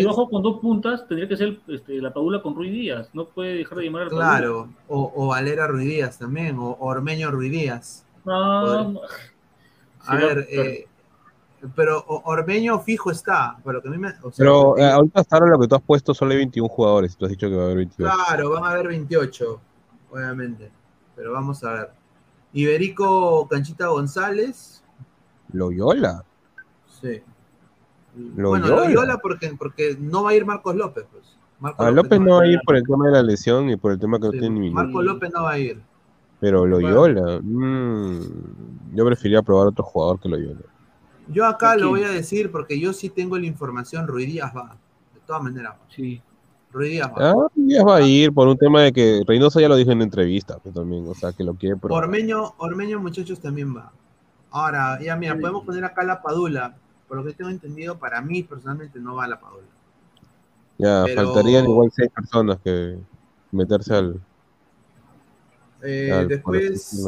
bajo 0.04 0.28
con 0.28 0.42
dos 0.42 0.60
puntas, 0.60 1.06
tendría 1.06 1.28
que 1.28 1.36
ser 1.36 1.58
este, 1.68 2.00
la 2.00 2.12
Padula 2.12 2.42
con 2.42 2.54
Ruiz 2.54 2.72
Díaz. 2.72 3.10
No 3.12 3.26
puede 3.26 3.54
dejar 3.54 3.78
de 3.78 3.84
llamar 3.84 4.02
a 4.02 4.08
Claro, 4.08 4.68
o, 4.88 5.12
o, 5.14 5.28
Valera 5.28 5.66
Ruiz 5.66 5.88
Díaz 5.88 6.18
también, 6.18 6.58
o 6.58 6.76
Ormeño 6.80 7.30
Ruiz 7.30 7.52
Díaz. 7.52 8.06
No, 8.24 9.00
A 10.06 10.16
ver, 10.16 10.46
eh, 10.50 10.86
pero 11.74 12.04
Ormeño 12.06 12.78
fijo 12.80 13.10
está. 13.10 13.56
Pero, 13.64 13.82
que 13.82 13.88
a 13.88 13.90
mí 13.90 13.98
me, 13.98 14.12
pero 14.36 14.78
eh, 14.78 14.90
ahorita 14.90 15.20
hasta 15.20 15.36
ahora 15.36 15.50
lo 15.50 15.58
que 15.58 15.68
tú 15.68 15.74
has 15.74 15.82
puesto 15.82 16.14
solo 16.14 16.32
hay 16.32 16.38
21 16.38 16.68
jugadores. 16.68 17.16
Tú 17.16 17.24
has 17.24 17.30
dicho 17.30 17.48
que 17.48 17.56
va 17.56 17.62
a 17.62 17.64
haber 17.66 17.76
28. 17.78 18.14
Claro, 18.14 18.50
van 18.50 18.64
a 18.64 18.70
haber 18.70 18.88
28, 18.88 19.60
obviamente. 20.10 20.70
Pero 21.16 21.32
vamos 21.32 21.64
a 21.64 21.72
ver. 21.72 21.90
Iberico 22.52 23.48
Canchita 23.48 23.88
González. 23.88 24.82
Loyola. 25.52 26.24
Sí 27.00 27.22
bueno, 28.18 28.66
Loyola 28.68 29.18
porque, 29.18 29.54
porque 29.58 29.96
no 29.98 30.24
va 30.24 30.30
a 30.30 30.34
ir 30.34 30.44
Marcos 30.44 30.74
López. 30.74 31.06
Pues. 31.10 31.36
Marcos 31.60 31.92
López, 31.92 32.20
no 32.20 32.36
va 32.36 32.42
a 32.42 32.46
ir 32.46 32.60
por 32.64 32.76
el 32.76 32.84
tema 32.84 33.06
de 33.06 33.12
la 33.12 33.22
lesión 33.22 33.68
y 33.70 33.76
por 33.76 33.92
el 33.92 33.98
tema 33.98 34.18
que 34.18 34.26
no 34.26 34.30
tiene 34.30 34.50
ni 34.50 34.70
Marcos 34.70 35.04
López 35.04 35.30
no 35.34 35.44
va 35.44 35.52
a 35.52 35.58
ir. 35.58 35.80
Pero 36.40 36.66
Loyola, 36.66 37.40
mmm, 37.42 38.20
yo 38.94 39.04
preferiría 39.04 39.42
probar 39.42 39.68
otro 39.68 39.84
jugador 39.84 40.20
que 40.20 40.28
Loyola. 40.28 40.60
Yo 41.28 41.46
acá 41.46 41.76
lo 41.76 41.90
voy 41.90 42.04
a 42.04 42.10
decir 42.10 42.50
porque 42.50 42.78
yo 42.78 42.92
sí 42.92 43.10
tengo 43.10 43.36
la 43.36 43.46
información, 43.46 44.06
Ruidías 44.06 44.52
va, 44.56 44.76
de 45.14 45.20
todas 45.26 45.42
maneras. 45.42 45.74
Sí. 45.88 46.22
Ruidías 46.72 47.08
va. 47.08 47.30
Ah, 47.30 47.48
Ruidías 47.54 47.84
va 47.84 47.96
a 47.96 48.02
ir 48.02 48.32
por 48.32 48.46
un 48.46 48.56
tema 48.56 48.82
de 48.82 48.92
que 48.92 49.22
Reynoso 49.26 49.58
ya 49.60 49.68
lo 49.68 49.76
dijo 49.76 49.90
en 49.90 50.02
entrevista, 50.02 50.58
pues, 50.58 50.74
también, 50.74 51.06
o 51.08 51.14
sea, 51.14 51.32
que 51.32 51.42
lo 51.42 51.54
quiere 51.54 51.76
probar. 51.76 52.04
Ormeño, 52.04 52.54
Ormeño, 52.58 53.00
muchachos, 53.00 53.40
también 53.40 53.76
va. 53.76 53.90
Ahora, 54.50 54.98
ya 55.02 55.16
mira, 55.16 55.36
podemos 55.38 55.64
poner 55.64 55.84
acá 55.84 56.04
la 56.04 56.22
Padula 56.22 56.76
por 57.08 57.16
lo 57.16 57.24
que 57.24 57.32
tengo 57.32 57.50
entendido, 57.50 57.98
para 57.98 58.20
mí 58.20 58.42
personalmente 58.42 59.00
no 59.00 59.16
va 59.16 59.24
a 59.24 59.28
la 59.28 59.40
Padula. 59.40 59.66
Ya, 60.76 61.04
faltarían 61.16 61.64
igual 61.64 61.90
seis 61.92 62.10
personas 62.14 62.58
que 62.62 62.98
meterse 63.50 63.94
al. 63.94 64.20
Eh, 65.82 66.26
después, 66.28 67.02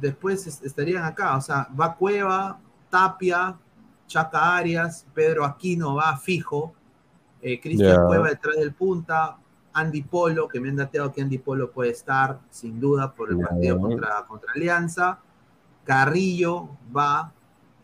después 0.00 0.46
estarían 0.62 1.04
acá, 1.04 1.36
o 1.36 1.40
sea, 1.40 1.68
va 1.78 1.94
Cueva, 1.94 2.58
Tapia, 2.90 3.56
Chaca 4.06 4.56
Arias, 4.56 5.06
Pedro 5.14 5.44
Aquino 5.44 5.94
va 5.94 6.16
fijo, 6.16 6.74
eh, 7.40 7.60
Cristian 7.60 8.06
Cueva 8.06 8.28
detrás 8.28 8.56
del 8.56 8.72
punta, 8.72 9.38
Andy 9.72 10.02
Polo, 10.02 10.48
que 10.48 10.60
me 10.60 10.68
han 10.68 10.76
dateado 10.76 11.12
que 11.12 11.20
Andy 11.20 11.38
Polo 11.38 11.70
puede 11.70 11.90
estar, 11.90 12.40
sin 12.50 12.78
duda, 12.80 13.12
por 13.12 13.30
el 13.30 13.38
partido 13.38 13.80
contra, 13.80 14.24
contra 14.26 14.52
Alianza. 14.52 15.18
Carrillo 15.84 16.70
va, 16.96 17.32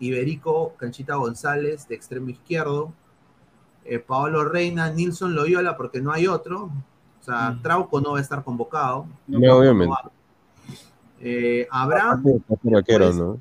Iberico, 0.00 0.74
Canchita 0.76 1.14
González 1.16 1.86
de 1.86 1.94
extremo 1.94 2.30
izquierdo, 2.30 2.92
eh, 3.84 3.98
Paolo 3.98 4.44
Reina, 4.44 4.90
Nilson 4.90 5.34
Loyola, 5.34 5.76
porque 5.76 6.00
no 6.00 6.12
hay 6.12 6.26
otro. 6.26 6.70
O 7.20 7.22
sea, 7.22 7.50
mm. 7.50 7.62
Trauco 7.62 8.00
no 8.00 8.12
va 8.12 8.18
a 8.18 8.22
estar 8.22 8.42
convocado. 8.42 9.06
No, 9.26 9.56
obviamente. 9.56 9.94
Eh, 11.20 11.68
Abraham. 11.70 12.22
Pues, 12.22 13.16
¿no? 13.16 13.38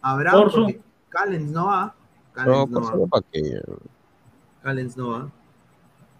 Abraham, 0.00 0.50
porque 0.52 0.80
Callens 1.08 1.50
no 1.50 1.66
va. 1.66 1.94
Callens 2.32 2.70
no, 2.70 2.80
no 2.80 3.00
va. 3.00 3.06
¿para 3.08 3.26
qué? 3.32 3.60
Callens 4.62 4.96
no 4.96 5.10
va. 5.10 5.30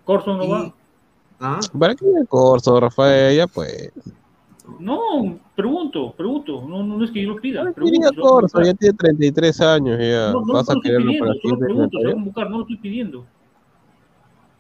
Corso 0.05 0.37
no 0.37 0.49
va. 0.49 0.75
¿Ah? 1.39 1.61
¿Para 1.79 1.95
qué 1.95 2.07
Corso, 2.29 2.79
Rafael? 2.79 3.37
Ya 3.37 3.47
pues. 3.47 3.93
No, 4.79 5.39
pregunto, 5.57 6.13
pregunto. 6.17 6.63
No, 6.67 6.83
no 6.83 7.05
es 7.05 7.11
que 7.11 7.23
yo 7.23 7.35
lo 7.35 7.41
pida. 7.41 7.65
No, 7.65 7.73
Corso, 8.21 8.63
ya 8.63 8.75
tiene 8.75 8.97
33 8.97 9.61
años. 9.61 9.99
Ya. 9.99 10.33
No, 10.33 10.45
no, 10.45 10.55
Vas 10.55 10.71
a 10.71 10.75
quererlo 10.83 11.13
para 11.19 11.35
solo 11.43 11.59
pregunto, 11.59 11.99
se 11.99 12.05
va 12.05 12.11
a 12.11 12.15
convocar, 12.15 12.51
no 12.51 12.59
lo 12.59 12.63
estoy 12.63 12.77
pidiendo. 12.79 13.25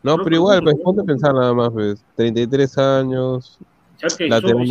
No, 0.02 0.16
pero 0.18 0.36
igual, 0.36 0.62
pues 0.62 0.76
ponte 0.82 1.02
a 1.02 1.04
pensar 1.04 1.34
nada 1.34 1.52
más, 1.52 1.70
pues. 1.70 2.04
33 2.16 2.78
años. 2.78 3.58
la 4.20 4.40
tenemos 4.40 4.68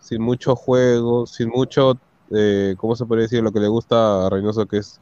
sin 0.00 0.22
mucho 0.22 0.54
juego, 0.56 1.26
sin 1.26 1.48
mucho, 1.48 1.98
eh, 2.30 2.74
¿cómo 2.78 2.94
se 2.94 3.04
puede 3.04 3.22
decir? 3.22 3.42
Lo 3.42 3.52
que 3.52 3.60
le 3.60 3.68
gusta 3.68 4.26
a 4.26 4.30
Reynoso, 4.30 4.66
que 4.66 4.78
es 4.78 5.00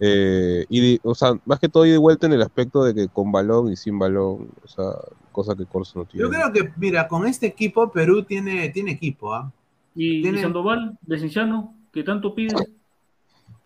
Eh, 0.00 0.64
y, 0.68 1.00
o 1.02 1.14
sea, 1.14 1.32
más 1.44 1.58
que 1.58 1.68
todo 1.68 1.84
y 1.84 1.90
de 1.90 1.98
vuelta 1.98 2.26
en 2.26 2.32
el 2.32 2.42
aspecto 2.42 2.84
de 2.84 2.94
que 2.94 3.08
con 3.08 3.32
balón 3.32 3.72
y 3.72 3.76
sin 3.76 3.98
balón, 3.98 4.48
o 4.64 4.68
sea, 4.68 4.92
cosa 5.42 5.54
que 5.56 5.66
Corso 5.66 5.98
no 6.00 6.04
tiene. 6.04 6.22
Yo 6.24 6.30
creo 6.30 6.52
que, 6.52 6.72
mira, 6.76 7.06
con 7.08 7.26
este 7.26 7.46
equipo 7.46 7.90
Perú 7.90 8.22
tiene, 8.24 8.68
tiene 8.70 8.90
equipo, 8.92 9.32
¿ah? 9.34 9.50
¿Y, 9.94 10.22
Tiene- 10.22 10.38
¿Y 10.38 10.42
Sandoval, 10.42 10.98
de 11.02 11.18
Cinciano, 11.18 11.74
que 11.92 12.02
tanto 12.02 12.34
pide? 12.34 12.54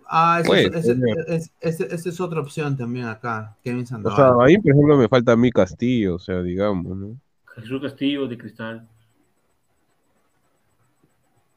Ah, 0.06 0.38
esa 0.40 0.46
Puede 0.48 0.66
es, 0.78 0.84
ser. 0.86 0.96
ese- 0.98 1.34
ese- 1.34 1.50
ese- 1.60 1.94
esa 1.94 2.08
es 2.08 2.20
otra 2.20 2.40
opción 2.40 2.76
también 2.76 3.06
acá, 3.06 3.56
Kevin 3.64 3.84
O 3.84 3.86
Sandoval. 3.86 4.16
sea, 4.16 4.44
ahí, 4.46 4.58
por 4.58 4.72
ejemplo, 4.72 4.96
me 4.98 5.08
falta 5.08 5.32
a 5.32 5.36
mí 5.36 5.50
Castillo, 5.50 6.16
o 6.16 6.18
sea, 6.18 6.42
digamos, 6.42 6.96
¿no? 6.96 7.16
Jesús 7.54 7.80
Castillo, 7.82 8.28
de 8.28 8.36
Cristal. 8.38 8.86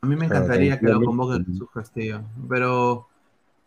A 0.02 0.08
mí 0.08 0.16
me 0.16 0.26
O 0.26 0.30
sea, 0.30 0.38
encantaría 0.38 0.80
que 0.80 0.86
lo 0.88 1.02
convoque 1.02 1.44
Jesús 1.46 1.70
Castillo, 1.74 2.22
pero 2.48 3.08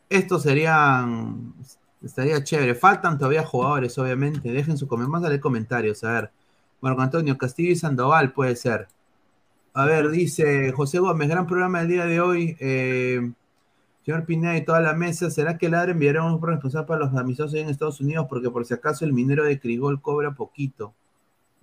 estos 0.09 0.43
serían, 0.43 1.53
estaría 2.03 2.43
chévere. 2.45 2.75
Faltan 2.75 3.19
todavía 3.19 3.45
jugadores, 3.45 3.99
obviamente. 3.99 4.51
Dejen 4.53 4.77
su 4.79 4.87
comentario, 4.87 5.13
más 5.13 5.23
darle 5.23 5.41
comentarios, 5.41 6.05
a 6.05 6.13
ver. 6.13 6.31
Marco 6.81 7.03
Antonio 7.03 7.37
Castillo 7.39 7.73
y 7.73 7.77
Sandoval 7.77 8.33
puede 8.33 8.57
ser. 8.57 8.89
A 9.75 9.85
ver, 9.85 10.11
dice 10.11 10.73
José 10.73 10.99
Gómez, 10.99 11.29
gran 11.29 11.47
programa 11.47 11.81
del 11.81 11.89
día 11.89 12.07
de 12.07 12.21
hoy. 12.21 12.57
Eh, 12.61 13.31
señor 14.05 14.25
Pineda 14.25 14.57
y 14.57 14.65
toda 14.65 14.81
la 14.81 14.95
mesa, 14.95 15.31
¿será 15.31 15.59
que 15.59 15.69
Ladre 15.69 15.93
enviará 15.93 16.25
un 16.25 16.41
responsable 16.41 16.87
para 16.87 17.01
los 17.01 17.15
amistosos 17.17 17.55
en 17.55 17.69
Estados 17.69 18.01
Unidos? 18.01 18.27
Porque 18.29 18.51
por 18.51 18.65
si 18.65 18.75
acaso 18.75 19.05
el 19.05 19.13
minero 19.13 19.45
de 19.45 19.61
Crigol 19.61 20.01
cobra 20.01 20.33
poquito. 20.33 20.95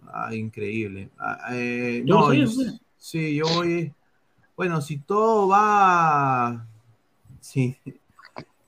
Ah, 0.07 0.33
increíble. 0.35 1.09
Ah, 1.17 1.39
eh, 1.53 2.03
Yo 2.05 2.15
no, 2.15 2.33
yo- 2.33 2.47
sí, 2.97 3.35
yo 3.35 3.45
voy. 3.55 3.91
Bueno, 4.55 4.79
si 4.81 4.97
todo 4.99 5.47
va. 5.47 6.65
Sí. 7.41 7.75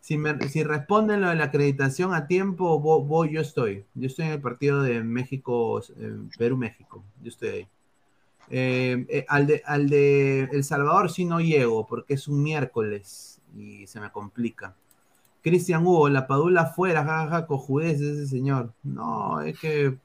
Si, 0.08 0.64
responden 0.64 1.20
lo 1.20 1.28
de 1.30 1.36
la 1.36 1.44
acreditación 1.46 2.14
a 2.14 2.28
tiempo, 2.28 2.82
vo- 2.82 3.06
voy, 3.06 3.34
yo 3.34 3.42
estoy. 3.42 3.84
Yo 3.94 4.08
estoy 4.08 4.28
en 4.28 4.32
el 4.32 4.42
partido 4.42 4.82
de 4.82 5.04
México, 5.04 5.82
eh, 5.98 6.16
Perú-México. 6.38 7.04
Yo 7.22 7.28
estoy 7.28 7.50
ahí. 7.50 7.68
Eh, 8.50 9.06
eh, 9.10 9.26
al, 9.28 9.48
de, 9.48 9.62
al 9.66 9.90
de 9.90 10.44
El 10.54 10.64
Salvador 10.64 11.12
sí 11.12 11.26
no 11.26 11.42
llego 11.42 11.86
porque 11.88 12.14
es 12.14 12.30
un 12.30 12.42
miércoles 12.42 13.42
y 13.58 13.86
se 13.88 14.00
me 14.00 14.10
complica. 14.12 14.76
Cristian 15.44 15.86
Hugo, 15.86 16.10
la 16.10 16.28
padula 16.28 16.62
afuera, 16.64 17.04
jajaja, 17.04 17.48
cojudez 17.48 18.02
ese 18.02 18.28
señor. 18.28 18.74
No, 18.84 19.42
es 19.42 19.60
que. 19.60 19.98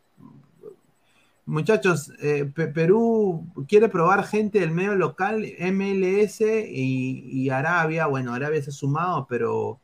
Muchachos, 1.44 2.12
Pe- 2.54 2.68
Perú 2.68 3.46
quiere 3.68 3.88
probar 3.88 4.24
gente 4.24 4.60
del 4.60 4.70
medio 4.70 4.94
local, 4.96 5.44
MLS 5.58 6.40
y 6.68 7.50
Arabia. 7.50 8.06
Bueno, 8.06 8.32
Arabia 8.34 8.62
se 8.62 8.70
ha 8.70 8.72
sumado, 8.72 9.26
pero 9.28 9.80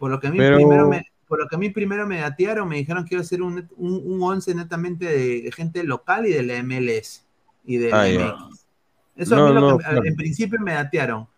por 0.00 0.10
lo 0.10 0.18
que 0.18 0.26
a 0.26 0.30
mí 0.30 0.38
Pero- 0.38 0.56
primero 0.56 0.88
me, 0.88 1.06
por 1.28 1.38
lo 1.38 1.46
que 1.46 1.54
a 1.54 1.58
mí 1.58 1.70
primero 1.70 2.06
me 2.08 2.18
datearon, 2.18 2.68
me 2.68 2.76
dijeron 2.78 3.04
que 3.04 3.14
iba 3.14 3.22
a 3.22 3.24
ser 3.24 3.40
un, 3.42 3.68
un, 3.76 4.02
un 4.04 4.22
once 4.22 4.52
netamente 4.52 5.04
de, 5.04 5.52
gente 5.52 5.84
local 5.84 6.26
y 6.26 6.32
de 6.32 6.42
la 6.42 6.54
MLS 6.64 7.24
y 7.64 7.76
de 7.76 7.90
la 7.90 8.02
Ah. 8.02 8.08
MX. 8.48 8.66
Eso 9.14 9.34
a 9.34 9.38
No, 9.38 9.48
mí 9.48 9.54
lo 9.54 9.60
no, 9.60 9.78
que- 9.78 9.84
claro. 9.84 10.04
en 10.04 10.16
principio 10.16 10.58
me 10.60 10.72
datearon. 10.72 11.28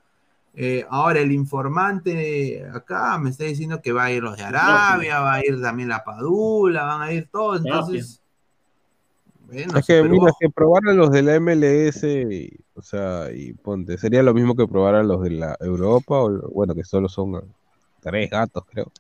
Eh, 0.55 0.85
ahora 0.91 1.21
el 1.21 1.33
informante 1.33 2.65
acá 2.73 3.19
me 3.19 3.31
está 3.31 3.45
diciendo 3.45 3.81
que 3.83 3.91
va 3.93 4.05
a 4.05 4.13
ir 4.13 4.23
los 4.23 4.37
de 4.37 4.45
Arabia, 4.45 5.21
va 5.21 5.35
a 5.35 5.41
ir 5.45 5.61
también 5.61 5.89
la 5.89 6.05
Padula, 6.05 6.85
van 6.85 7.03
a 7.03 7.13
ir 7.13 7.29
todos. 7.33 7.65
Entonces, 7.65 8.21
bueno, 9.47 9.79
Es 9.79 9.87
que, 9.87 10.03
mira, 10.05 10.31
que 10.39 10.49
probar 10.51 10.83
a 10.89 10.93
los 10.93 11.11
de 11.11 11.23
la 11.23 11.35
MLS, 11.41 12.05
y, 12.05 12.51
o 12.75 12.83
sea, 12.83 13.31
y 13.35 13.53
ponte, 13.55 13.99
sería 13.99 14.23
lo 14.23 14.33
mismo 14.35 14.55
que 14.55 14.67
probar 14.67 14.95
a 14.95 15.03
los 15.03 15.23
de 15.23 15.31
la 15.31 15.57
Europa, 15.61 16.21
o, 16.21 16.51
bueno, 16.51 16.75
que 16.75 16.85
solo 16.85 17.09
son 17.09 17.43
tres 18.03 18.31
gatos, 18.31 18.65
creo. 18.67 18.93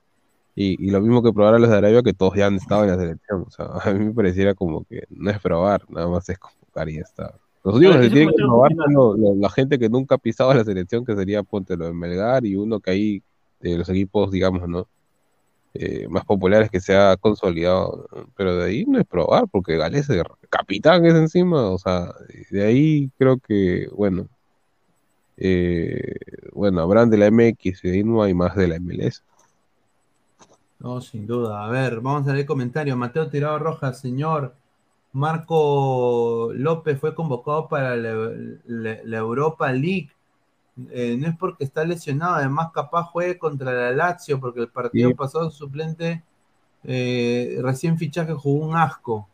Y, 0.54 0.86
y 0.86 0.90
lo 0.90 1.00
mismo 1.00 1.22
que 1.22 1.32
probar 1.32 1.54
a 1.54 1.58
los 1.58 1.70
de 1.70 1.76
Arabia, 1.76 2.02
que 2.02 2.12
todos 2.12 2.34
ya 2.34 2.46
han 2.46 2.56
estado 2.56 2.84
en 2.84 2.90
la 2.90 2.96
selección. 2.96 3.44
O 3.46 3.50
sea, 3.50 3.66
a 3.84 3.92
mí 3.92 4.04
me 4.06 4.12
pareciera 4.12 4.54
como 4.54 4.84
que 4.84 5.04
no 5.10 5.30
es 5.30 5.40
probar, 5.40 5.84
nada 5.90 6.08
más 6.08 6.28
es 6.28 6.38
convocar 6.38 6.88
y 6.88 6.94
ya 6.96 7.02
está. 7.02 7.34
Los 7.64 7.76
únicos 7.76 7.96
que 7.98 8.10
tienen 8.10 8.28
que 8.28 8.34
probar 8.36 8.72
son 8.92 9.40
la 9.40 9.50
gente 9.50 9.78
que 9.78 9.88
nunca 9.88 10.16
ha 10.16 10.18
pisado 10.18 10.52
la 10.54 10.64
selección, 10.64 11.04
que 11.04 11.14
sería, 11.14 11.42
ponte, 11.42 11.76
lo 11.76 11.86
de 11.86 11.92
Melgar, 11.92 12.44
y 12.44 12.56
uno 12.56 12.80
que 12.80 12.90
ahí, 12.90 13.22
de 13.60 13.78
los 13.78 13.88
equipos, 13.88 14.32
digamos, 14.32 14.68
¿no? 14.68 14.88
eh, 15.74 16.06
más 16.08 16.24
populares 16.24 16.70
que 16.70 16.80
se 16.80 16.96
ha 16.96 17.16
consolidado, 17.16 18.06
¿no? 18.14 18.28
pero 18.36 18.56
de 18.56 18.66
ahí 18.66 18.84
no 18.84 18.98
es 18.98 19.06
probar, 19.06 19.44
porque 19.50 19.76
Gales 19.76 20.08
es 20.10 20.22
capitán 20.50 21.06
es 21.06 21.14
encima, 21.14 21.70
o 21.70 21.78
sea, 21.78 22.12
de 22.50 22.64
ahí 22.64 23.10
creo 23.18 23.38
que, 23.38 23.88
bueno, 23.92 24.28
eh, 25.36 26.16
bueno, 26.52 26.80
habrán 26.82 27.10
de 27.10 27.18
la 27.18 27.26
MX 27.30 27.84
y 27.84 27.88
de 27.90 27.94
ahí 27.98 28.04
no 28.04 28.22
hay 28.22 28.34
más 28.34 28.56
de 28.56 28.68
la 28.68 28.76
MLS. 28.76 29.22
No, 30.78 31.00
sin 31.00 31.26
duda. 31.26 31.64
A 31.64 31.68
ver, 31.70 32.00
vamos 32.00 32.28
a 32.28 32.32
leer 32.34 32.46
comentarios. 32.46 32.96
Mateo 32.96 33.28
Tirado 33.30 33.58
Rojas, 33.58 34.00
señor. 34.00 34.54
Marco 35.12 36.50
López 36.54 36.98
fue 36.98 37.14
convocado 37.14 37.68
para 37.68 37.96
la, 37.96 38.14
la- 38.66 38.98
la 39.04 39.16
Europa 39.18 39.70
League. 39.72 40.10
Eh, 40.90 41.16
no 41.18 41.28
es 41.28 41.36
porque 41.36 41.64
está 41.64 41.84
lesionado, 41.84 42.36
además 42.36 42.70
capaz 42.74 43.04
juegue 43.04 43.38
contra 43.38 43.72
la 43.72 43.92
Lazio, 43.92 44.40
porque 44.40 44.60
el 44.60 44.68
partido 44.70 45.10
Sí. 45.10 45.14
pasado 45.14 45.50
suplente 45.50 46.22
eh, 46.84 47.58
recién 47.62 47.98
fichaje 47.98 48.32
jugó 48.34 48.66
un 48.66 48.76
asco. 48.76 49.28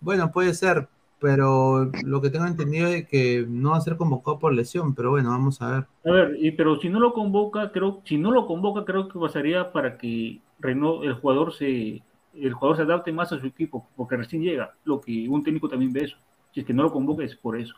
Bueno, 0.00 0.30
puede 0.32 0.54
ser, 0.54 0.88
pero 1.20 1.90
lo 2.04 2.20
que 2.20 2.30
tengo 2.30 2.46
entendido 2.46 2.88
es 2.88 3.06
que 3.08 3.44
no 3.48 3.70
va 3.70 3.78
a 3.78 3.80
ser 3.80 3.96
convocado 3.96 4.38
por 4.38 4.52
lesión, 4.54 4.94
pero 4.94 5.10
bueno, 5.10 5.30
vamos 5.30 5.60
a 5.62 5.70
ver. 5.70 5.86
A 6.04 6.10
ver, 6.10 6.36
y, 6.40 6.52
pero 6.52 6.78
si 6.80 6.88
no 6.88 7.00
lo 7.00 7.12
convoca, 7.12 7.70
creo, 7.72 8.00
si 8.04 8.18
no 8.18 8.30
lo 8.30 8.46
convoca, 8.46 8.84
creo 8.84 9.08
que 9.08 9.18
pasaría 9.18 9.72
para 9.72 9.98
que 9.98 10.40
Reyno- 10.60 11.02
el 11.04 11.14
jugador 11.14 11.52
se, 11.54 12.02
el 12.34 12.52
jugador 12.52 12.76
se 12.76 12.82
adapte 12.82 13.12
más 13.12 13.32
a 13.32 13.38
su 13.38 13.46
equipo, 13.46 13.86
porque 13.96 14.16
recién 14.16 14.42
llega, 14.42 14.74
lo 14.84 15.00
que 15.00 15.28
un 15.28 15.42
técnico 15.42 15.68
también 15.68 15.92
ve 15.92 16.04
eso. 16.04 16.16
Si 16.52 16.60
es 16.60 16.66
que 16.66 16.72
no 16.74 16.82
lo 16.84 16.92
convoca 16.92 17.24
es 17.24 17.36
por 17.36 17.58
eso. 17.58 17.74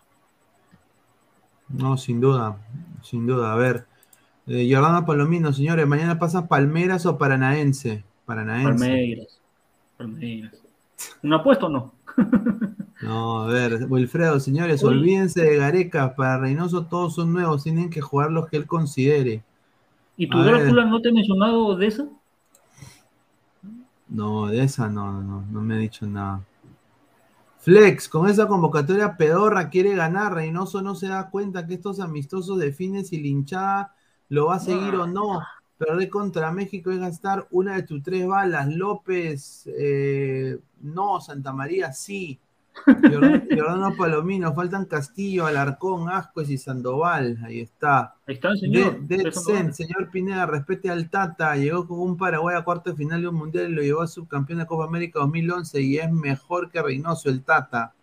No, 1.69 1.97
sin 1.97 2.21
duda, 2.21 2.59
sin 3.03 3.27
duda. 3.27 3.53
A 3.53 3.57
ver, 3.57 3.87
eh, 4.47 4.69
Jordano 4.73 5.07
Palomino, 5.07 5.53
señores, 5.53 5.87
mañana 5.87 6.19
pasa 6.19 6.49
Palmeras 6.49 7.07
o 7.07 7.19
Paranaense. 7.19 8.05
Paranaense. 8.27 8.69
Palmeiras, 8.69 9.41
Palmeiras. 9.97 10.53
¿Una 11.23 11.37
apuesta 11.37 11.67
o 11.67 11.69
no? 11.69 11.93
No, 13.03 13.41
a 13.41 13.47
ver, 13.47 13.87
Wilfredo, 13.89 14.39
señores, 14.41 14.83
Uy. 14.83 14.91
olvídense 14.91 15.41
de 15.41 15.57
Gareca. 15.57 16.15
Para 16.15 16.39
Reynoso 16.39 16.85
todos 16.85 17.15
son 17.15 17.33
nuevos, 17.33 17.63
tienen 17.63 17.89
que 17.89 18.01
jugar 18.03 18.31
los 18.31 18.49
que 18.49 18.59
él 18.59 18.67
considere. 18.67 19.43
¿Y 20.17 20.29
tu. 20.29 20.39
Drácula 20.39 20.85
no 20.85 21.01
te 21.01 21.09
ha 21.09 21.13
mencionado 21.13 21.77
de 21.77 21.87
esa? 21.87 22.07
No, 24.09 24.49
de 24.49 24.63
esa 24.63 24.89
no, 24.89 25.23
no, 25.23 25.45
no 25.51 25.61
me 25.63 25.75
ha 25.75 25.79
dicho 25.79 26.07
nada. 26.07 26.45
Flex, 27.61 28.09
con 28.09 28.29
esa 28.29 28.47
convocatoria 28.47 29.17
pedorra 29.17 29.71
quiere 29.71 29.95
ganar. 29.95 30.35
Reynoso 30.35 30.83
no 30.83 30.95
se 30.95 31.09
da 31.09 31.31
cuenta 31.31 31.67
que 31.67 31.75
estos 31.75 32.01
amistosos 32.01 32.59
definen 32.59 33.05
si 33.05 33.21
la 33.21 33.29
hinchada 33.29 33.95
lo 34.29 34.47
va 34.47 34.57
a 34.57 34.61
seguir 34.61 34.95
o 34.95 35.07
no. 35.07 35.41
Perder 35.81 36.11
contra 36.11 36.53
México 36.53 36.91
es 36.91 36.99
gastar 36.99 37.47
una 37.51 37.77
de 37.77 37.85
tus 37.85 38.03
tres 38.03 38.27
balas. 38.27 38.69
López, 38.69 39.67
eh, 39.67 40.59
no. 40.83 41.23
Santa 41.23 41.55
María, 41.55 41.91
sí. 41.91 42.39
Jordano 42.85 43.95
Palomino, 43.99 44.53
faltan 44.53 44.85
Castillo, 44.85 45.47
Alarcón, 45.47 46.11
Ascuez 46.11 46.51
y 46.51 46.59
Sandoval. 46.59 47.39
Ahí 47.47 47.61
está. 47.61 48.15
Ahí 48.27 48.35
está 48.35 48.55
señor. 48.57 49.01
De, 49.01 49.33
Zen, 49.33 49.55
vale. 49.55 49.73
señor 49.73 50.11
Pineda, 50.11 50.45
respete 50.45 50.91
al 50.91 51.09
Tata. 51.09 51.57
Llegó 51.57 51.89
con 51.89 51.99
un 51.99 52.19
Paraguay 52.19 52.57
a 52.59 52.63
cuarto 52.63 52.91
de 52.91 52.97
final 52.97 53.23
de 53.23 53.29
un 53.29 53.37
mundial 53.37 53.71
y 53.71 53.75
lo 53.75 53.81
llevó 53.81 54.03
a 54.03 54.07
subcampeón 54.07 54.59
de 54.59 54.67
Copa 54.67 54.85
América 54.85 55.21
2011 55.21 55.81
y 55.81 55.97
es 55.97 56.13
mejor 56.13 56.71
que 56.71 56.83
Reynoso, 56.83 57.31
el 57.31 57.43
Tata. 57.43 57.95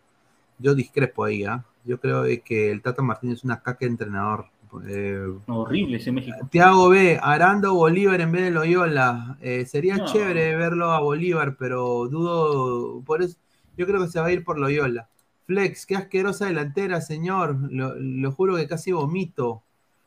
Yo 0.58 0.74
discrepo 0.74 1.26
ahí, 1.26 1.44
¿ah? 1.44 1.64
Yo 1.86 2.00
creo 2.00 2.24
de 2.24 2.42
que 2.42 2.72
el 2.72 2.82
Tata 2.82 3.04
Martínez 3.04 3.38
es 3.38 3.44
una 3.44 3.62
caca 3.62 3.82
de 3.82 3.92
entrenador. 3.92 4.48
Eh, 4.88 5.20
Horrible 5.48 5.98
ese 5.98 6.12
México. 6.12 6.38
Tiago 6.50 6.90
B, 6.90 7.20
Arando 7.22 7.74
Bolívar 7.74 8.22
en 8.22 8.32
vez 8.32 8.44
de 8.44 8.52
Loyola. 8.52 9.38
Eh, 9.42 9.66
sería 9.66 9.98
No. 9.98 10.06
chévere 10.06 10.56
verlo 10.56 10.92
a 10.92 11.00
Bolívar, 11.00 11.56
pero 11.58 12.08
dudo. 12.08 13.02
Por 13.02 13.22
eso, 13.22 13.38
yo 13.78 13.86
creo 13.86 14.02
que 14.02 14.08
se 14.08 14.20
va 14.20 14.28
a 14.28 14.32
ir 14.32 14.44
por 14.44 14.58
Loyola. 14.60 15.08
Flex, 15.46 15.86
qué 15.86 15.96
asquerosa 15.96 16.46
delantera, 16.46 17.00
señor. 17.02 17.56
Lo, 17.72 17.96
lo 17.96 18.32
juro 18.32 18.56
que 18.58 18.68
casi 18.68 18.92
vomito. 18.92 19.62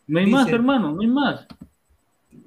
No 0.07 0.19
hay 0.19 0.27
más, 0.27 0.49
hermano, 0.49 0.93
no 0.93 1.01
hay 1.01 1.07
más. 1.09 1.47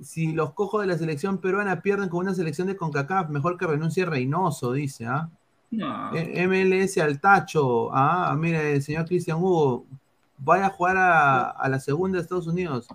si 0.02 0.32
los 0.34 0.52
cojos 0.54 0.82
de 0.82 0.88
la 0.88 0.98
selección 0.98 1.38
peruana 1.40 1.82
pierden 1.82 2.10
con 2.10 2.20
una 2.20 2.34
selección 2.34 2.68
de 2.68 2.76
CONCACAF, 2.76 3.30
mejor 3.30 3.58
que 3.58 3.66
renuncie 3.68 4.06
Reynoso, 4.06 4.74
dice, 4.74 5.06
¿ah? 5.06 5.30
No. 5.72 6.14
Eh, 6.16 6.46
MLS 6.48 6.98
al 7.02 7.20
tacho, 7.20 7.90
ah, 7.94 8.36
mire, 8.38 8.80
señor 8.82 9.06
Cristian 9.08 9.38
Hugo, 9.40 9.86
vaya 10.44 10.68
a 10.68 10.70
jugar 10.70 10.98
a, 10.98 11.50
a 11.52 11.70
la 11.70 11.80
segunda 11.80 12.18
de 12.18 12.24
Estados 12.24 12.48
Unidos. 12.48 12.88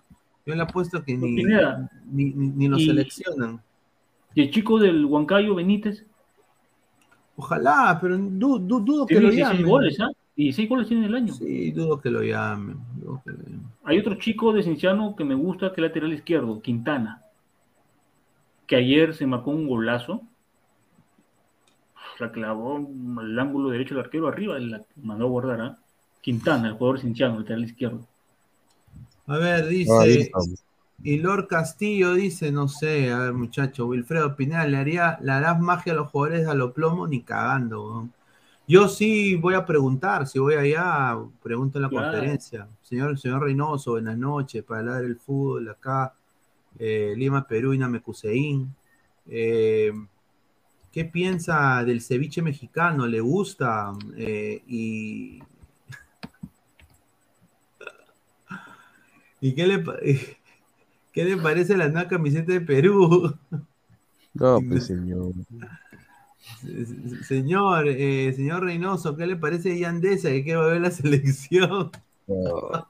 Yo 0.47 0.55
le 0.55 0.63
apuesto 0.63 1.03
que 1.03 1.17
ni, 1.17 1.33
ni, 1.33 1.45
ni, 2.07 2.31
ni 2.33 2.69
lo 2.69 2.79
Y- 2.79 2.87
seleccionan. 2.87 3.61
Y 4.35 4.43
el 4.43 4.51
chico 4.51 4.79
del 4.79 5.05
Huancayo 5.05 5.55
Benítez 5.55 6.05
Ojalá, 7.37 7.99
pero 8.01 8.19
du- 8.19 8.59
du- 8.59 8.81
dudo 8.81 9.07
que 9.07 9.15
lo 9.21 9.31
16 9.31 9.49
llamen. 9.61 9.67
goles, 9.71 10.01
¿ah? 10.01 10.09
16 10.37 10.69
goles 10.69 10.89
tiene 10.89 11.05
en 11.05 11.09
el 11.11 11.15
año. 11.15 11.33
Sí, 11.35 11.71
dudo 11.71 12.01
que 12.01 12.11
lo 12.11 12.23
llamen. 12.23 12.77
dudo 12.97 13.23
que 13.25 13.31
lo 13.31 13.37
llamen. 13.39 13.63
Hay 13.85 13.99
otro 13.99 14.15
chico 14.17 14.53
de 14.53 14.63
Cinciano 14.65 15.15
que 15.15 15.25
me 15.25 15.35
gusta, 15.37 15.69
que 15.73 15.81
es 15.81 15.87
lateral 15.87 16.13
izquierdo, 16.13 16.61
Quintana. 16.61 17.23
que 18.67 18.77
ayer 18.77 19.15
se 19.15 19.25
marcó 19.27 19.51
un 19.53 19.67
golazo. 19.69 20.23
La 22.19 22.33
clavó 22.33 22.77
al 23.21 23.39
ángulo 23.39 23.71
derecho 23.71 23.95
del 23.95 24.05
arquero 24.05 24.27
arriba 24.29 24.59
la 24.59 24.83
mandó 25.03 25.27
a 25.27 25.29
guardar. 25.29 25.61
¿ah? 25.61 25.79
Quintana, 26.21 26.69
el 26.69 26.75
jugador 26.75 27.01
cinciano, 27.01 27.39
lateral 27.39 27.65
izquierdo. 27.65 28.07
A 29.27 29.37
ver, 29.37 29.65
Ah, 29.65 29.69
dice. 29.69 30.31
Y 31.03 31.19
Lord 31.19 31.47
Castillo 31.47 32.15
dice, 32.15 32.51
no 32.51 32.67
sé, 32.67 33.13
a 33.13 33.19
ver 33.19 33.33
muchacho, 33.33 33.87
Wilfredo 33.87 34.35
Pineda, 34.35 34.67
¿le, 34.67 34.79
haría, 34.79 35.17
¿le 35.23 35.31
harás 35.31 35.61
magia 35.61 35.93
a 35.93 35.97
los 35.97 36.11
jugadores 36.11 36.49
a 36.49 36.55
lo 36.55 36.73
plomo? 36.73 37.07
Ni 37.07 37.23
cagando. 37.23 38.09
Yo 38.67 38.89
sí 38.89 39.37
voy 39.37 39.55
a 39.55 39.65
preguntar, 39.65 40.27
si 40.27 40.41
voy 40.41 40.55
allá, 40.55 41.17
pregunto 41.43 41.79
en 41.79 41.83
la 41.83 41.89
Claro. 41.89 42.11
conferencia. 42.11 42.67
Señor, 42.83 43.17
señor 43.19 43.43
Reynoso, 43.43 43.93
buenas 43.93 44.19
noches, 44.19 44.65
para 44.65 44.81
hablar 44.81 45.03
del 45.03 45.17
fútbol 45.17 45.69
acá, 45.71 46.15
eh, 46.79 47.15
Lima, 47.17 47.47
Perú 47.47 47.73
y 47.75 47.79
Namecuseín. 47.79 48.75
Eh, 49.29 49.93
¿Qué 50.93 51.05
piensa 51.05 51.85
del 51.85 52.01
ceviche 52.01 52.43
mexicano? 52.43 53.07
¿Le 53.07 53.21
gusta? 53.21 53.93
Eh, 54.17 54.63
y... 54.67 55.43
¿Y 59.41 59.53
qué 59.55 59.67
le, 59.67 59.85
¿Qué 61.13 61.25
le 61.25 61.37
parece 61.37 61.77
la 61.77 61.89
nueva 61.89 62.09
camiseta 62.09 62.53
de 62.53 62.61
Perú? 62.61 63.35
No, 64.35 64.61
pues 64.69 64.87
señor. 64.87 65.33
Señor, 67.27 67.89
eh, 67.89 68.33
señor 68.35 68.63
Reynoso, 68.65 69.17
¿qué 69.17 69.27
le 69.27 69.37
parece 69.37 69.73
a 69.73 69.77
Yandesa 69.77 70.29
que 70.31 70.45
quiere 70.45 70.61
ver 70.61 70.81
la 70.81 70.91
selección? 70.91 71.91
No. 72.27 72.87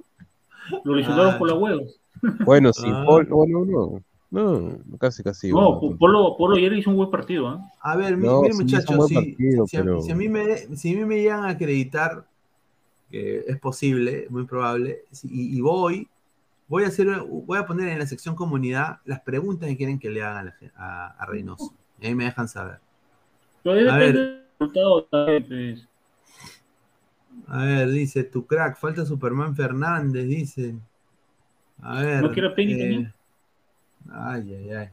Lo 0.84 1.22
Ah. 1.22 1.36
por 1.38 1.48
la 1.48 1.54
huevos. 1.54 1.98
Bueno, 2.44 2.72
sí, 2.72 2.84
Ah. 2.86 3.04
Paul- 3.06 3.26
bueno, 3.30 3.64
no. 3.64 4.02
No, 4.30 4.78
casi, 4.98 5.22
casi. 5.22 5.50
No, 5.50 5.80
bueno. 5.80 5.96
Polo, 5.96 6.34
Polo 6.36 6.56
ayer 6.56 6.72
hizo 6.74 6.90
un 6.90 6.96
buen 6.96 7.10
partido. 7.10 7.48
¿ah? 7.48 7.72
A 7.80 7.96
ver, 7.96 8.18
No, 8.18 8.42
miren 8.42 8.56
sí, 8.58 8.64
muchachos, 8.64 9.06
si, 9.08 9.14
partido, 9.14 9.66
si 9.66 9.76
a, 9.78 9.80
pero- 9.80 10.02
si 10.02 10.10
a 10.10 10.14
mí 10.16 10.28
me, 10.28 10.56
si 10.76 10.92
a 10.94 10.98
mí 10.98 11.04
me 11.06 11.16
llegan 11.22 11.44
a 11.44 11.50
acreditar, 11.50 12.26
que 13.10 13.44
es 13.46 13.58
posible, 13.58 14.26
muy 14.28 14.44
probable, 14.44 14.98
si- 15.12 15.28
y, 15.30 15.56
y 15.56 15.60
voy, 15.62 16.06
voy 16.68 16.84
a 16.84 16.88
hacer, 16.88 17.08
voy 17.26 17.58
a 17.58 17.66
poner 17.66 17.88
en 17.88 17.98
la 17.98 18.06
sección 18.06 18.34
comunidad 18.34 19.00
las 19.04 19.20
preguntas 19.20 19.68
que 19.68 19.76
quieren 19.76 19.98
que 19.98 20.10
le 20.10 20.22
hagan 20.22 20.54
a, 20.76 21.26
Reynoso. 21.26 21.74
Y 22.00 22.06
ahí 22.06 22.14
me 22.14 22.24
dejan 22.24 22.48
saber. 22.48 22.78
A 23.64 23.70
depende 23.70 24.42
ver. 24.60 25.46
del. 25.48 25.88
A 27.46 27.64
ver, 27.64 27.88
dice 27.88 28.24
tu 28.24 28.46
crack, 28.46 28.78
falta 28.78 29.04
Superman 29.04 29.56
Fernández, 29.56 30.26
dice. 30.26 30.76
A 31.80 32.02
ver. 32.02 32.22
¿No 32.22 32.54
Penny 32.54 32.72
eh? 32.72 33.12
Ay, 34.10 34.54
ay, 34.54 34.70
ay. 34.70 34.88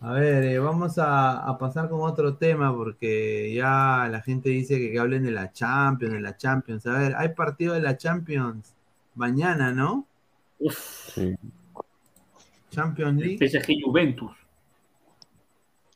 A 0.00 0.12
ver, 0.12 0.44
eh, 0.44 0.58
vamos 0.58 0.98
a, 0.98 1.38
a 1.48 1.58
pasar 1.58 1.88
con 1.88 2.02
otro 2.02 2.36
tema 2.36 2.74
porque 2.74 3.52
ya 3.54 4.08
la 4.10 4.20
gente 4.20 4.50
dice 4.50 4.78
que, 4.78 4.92
que 4.92 4.98
hablen 4.98 5.24
de 5.24 5.30
la 5.30 5.52
Champions, 5.52 6.12
de 6.12 6.20
la 6.20 6.36
Champions. 6.36 6.86
A 6.86 6.98
ver, 6.98 7.14
hay 7.16 7.30
partido 7.30 7.74
de 7.74 7.80
la 7.80 7.96
Champions 7.96 8.74
mañana, 9.14 9.72
¿no? 9.72 10.06
Uf, 10.58 10.78
Sí. 11.14 11.34
Champions 12.70 13.20
League. 13.20 13.38
PSG 13.38 13.82
Juventus. 13.84 14.30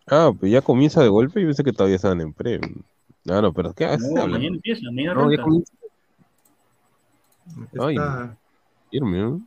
Ah, 0.06 0.32
pues 0.38 0.50
ya 0.50 0.62
comienza 0.62 1.02
de 1.02 1.08
golpe 1.08 1.40
y 1.40 1.44
pensé 1.44 1.62
que 1.62 1.72
todavía 1.72 1.96
estaban 1.96 2.20
en 2.20 2.32
pre. 2.32 2.60
Ah, 3.28 3.40
no, 3.42 3.52
pero 3.52 3.72
¿qué 3.74 3.84
haces? 3.84 4.10
No, 4.12 4.26
mañana 4.26 4.56
empieza, 4.56 4.80
mañana 4.92 5.14
No, 5.14 5.20
ya 5.30 5.34
arranca. 5.34 5.42
comienza 5.42 5.72
Está- 7.72 8.22
Ay, 8.22 8.30
firme, 8.90 9.18
¿no? 9.18 9.42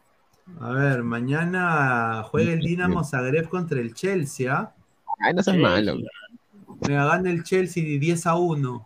A 0.60 0.72
ver, 0.72 1.04
mañana 1.04 2.24
juega 2.30 2.52
el 2.54 2.60
Dinamo 2.60 3.04
Zagreb 3.04 3.48
contra 3.50 3.80
el 3.80 3.94
Chelsea. 3.94 4.54
¿ah? 4.54 4.74
Ay, 5.20 5.34
no 5.34 5.42
seas 5.42 5.58
malo. 5.58 5.96
Mira, 6.82 7.06
gana 7.06 7.30
el 7.32 7.44
Chelsea 7.44 7.84
10 8.00 8.26
a 8.28 8.36
1. 8.36 8.86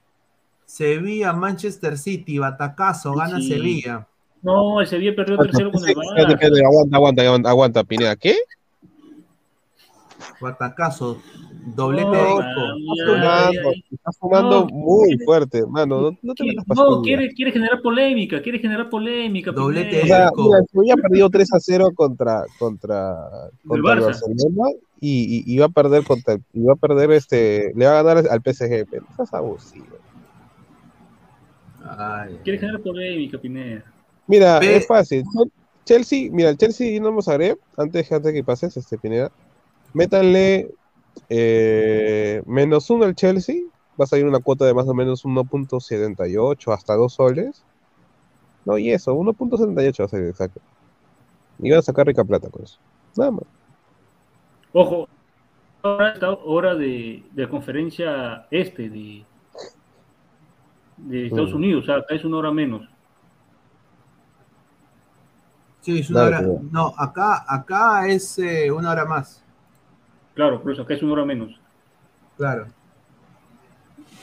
Sevilla, 0.66 1.34
Manchester 1.34 1.98
City, 1.98 2.38
batacazo, 2.38 3.14
gana 3.16 3.40
Sí. 3.40 3.50
Sevilla. 3.50 4.08
No, 4.42 4.82
el 4.82 4.88
Sevilla 4.88 5.16
perdió 5.16 5.38
tercero 5.38 5.72
con 5.72 5.84
el 5.84 5.90
espérate, 5.90 6.66
aguanta, 6.66 6.98
aguanta, 6.98 7.22
aguanta, 7.24 7.50
aguanta, 7.50 7.84
Pineda. 7.84 8.16
¿Qué? 8.16 8.36
Batacazo, 10.40 11.22
doblete 11.76 12.16
de 12.16 12.32
Isco. 12.32 13.74
Estás 13.92 14.18
fumando, 14.18 14.68
muy 14.68 15.18
fuerte, 15.18 15.66
mano. 15.66 16.02
No, 16.02 16.18
no 16.22 16.34
te 16.36 16.44
No, 16.76 17.02
quiere, 17.02 17.34
quiere 17.34 17.52
generar 17.52 17.82
polémica, 17.82 18.42
quiere 18.42 18.60
generar 18.60 18.90
polémica. 18.90 19.52
Doblete 19.52 20.06
sea, 20.06 20.26
Isco. 20.26 20.52
Sevilla 20.72 20.96
perdió 20.98 21.30
3 21.30 21.52
a 21.54 21.60
0 21.60 21.92
contra, 21.96 22.46
contra, 22.60 23.16
contra 23.66 23.94
el 23.94 24.02
Barça. 24.02 24.06
Barcelona 24.06 24.70
y, 25.00 25.44
y, 25.46 25.58
va 25.58 25.66
a 25.66 25.70
perder 25.70 26.04
contra 26.04 26.34
el- 26.36 26.44
y 26.54 26.64
va 26.64 26.74
a 26.74 26.78
perder 26.78 27.12
este, 27.12 27.72
le 27.76 27.86
va 27.86 28.00
a 28.00 28.04
ganar 28.04 28.26
al 28.30 28.42
PSG, 28.42 28.86
pero 28.90 29.06
estás 29.10 29.34
abusivo. 29.34 29.98
Ay, 31.84 32.40
Quiere 32.44 32.60
generar 32.60 32.82
polémica, 32.82 33.38
Pineda. 33.38 33.86
Mira, 34.28 34.60
Ve- 34.60 34.78
es 34.78 34.88
fácil. 34.88 35.24
Chelsea, 35.86 36.30
mira, 36.32 36.50
el 36.50 36.58
Chelsea 36.58 36.92
y 36.96 37.00
no 37.00 37.22
Zagreb, 37.22 37.58
antes, 37.78 38.12
antes 38.12 38.34
que 38.34 38.44
pases, 38.44 38.76
este 38.76 38.98
Pineda, 38.98 39.32
métanle 39.94 40.70
eh, 41.30 42.44
menos 42.46 42.90
uno 42.90 43.06
al 43.06 43.16
Chelsea, 43.16 43.56
va 44.00 44.04
a 44.04 44.08
salir 44.08 44.26
una 44.26 44.40
cuota 44.40 44.66
de 44.66 44.74
más 44.74 44.88
o 44.88 44.94
menos 44.94 45.24
1.78 45.26 46.74
hasta 46.74 46.96
2 46.96 47.14
soles. 47.14 47.64
No, 48.66 48.78
y 48.78 48.92
eso, 48.92 49.16
1.78 49.16 50.00
va 50.00 50.06
a 50.06 50.10
salir 50.10 50.28
exacto. 50.28 50.60
Y 51.60 51.70
van 51.70 51.80
a 51.80 51.82
sacar 51.82 52.06
rica 52.06 52.24
plata 52.26 52.50
con 52.50 52.64
eso. 52.64 52.78
Nada 53.16 53.32
más. 53.32 53.44
Ojo, 54.74 55.08
ahora 55.82 56.14
está 56.14 56.32
hora 56.32 56.76
de, 56.76 57.24
de 57.32 57.50
conferencia 57.50 58.46
este 58.52 58.90
de, 58.90 59.24
de 60.98 61.28
Estados 61.28 61.54
Mm. 61.54 61.56
Unidos, 61.58 61.84
o 61.84 61.86
sea, 61.86 61.96
acá 61.96 62.14
es 62.16 62.26
una 62.26 62.38
hora 62.38 62.52
menos. 62.52 62.88
Sí, 65.88 66.00
es 66.00 66.10
una 66.10 66.20
Dale, 66.20 66.36
hora. 66.36 66.46
cuidado. 66.46 66.62
No, 66.70 66.94
acá, 66.98 67.46
acá 67.48 68.10
es 68.10 68.38
eh, 68.40 68.70
una 68.70 68.92
hora 68.92 69.06
más. 69.06 69.42
Claro, 70.34 70.62
por 70.62 70.74
eso 70.74 70.82
acá 70.82 70.96
es 70.96 71.02
una 71.02 71.14
hora 71.14 71.24
menos. 71.24 71.58
Claro. 72.36 72.68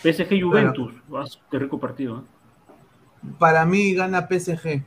PSG 0.02 0.42
Juventus, 0.42 0.92
ah, 1.14 1.24
qué 1.50 1.58
rico 1.58 1.80
partido. 1.80 2.18
¿eh? 2.18 3.30
Para 3.38 3.64
mí 3.64 3.94
gana 3.94 4.28
PSG. 4.28 4.84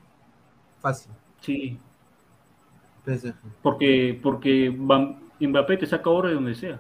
Fácil. 0.80 1.12
Sí, 1.42 1.80
PSG. 3.08 3.34
porque, 3.64 4.20
porque 4.22 4.70
Mbappé 4.70 5.78
te 5.78 5.88
saca 5.88 6.12
oro 6.12 6.28
de 6.28 6.36
donde 6.36 6.54
sea. 6.54 6.80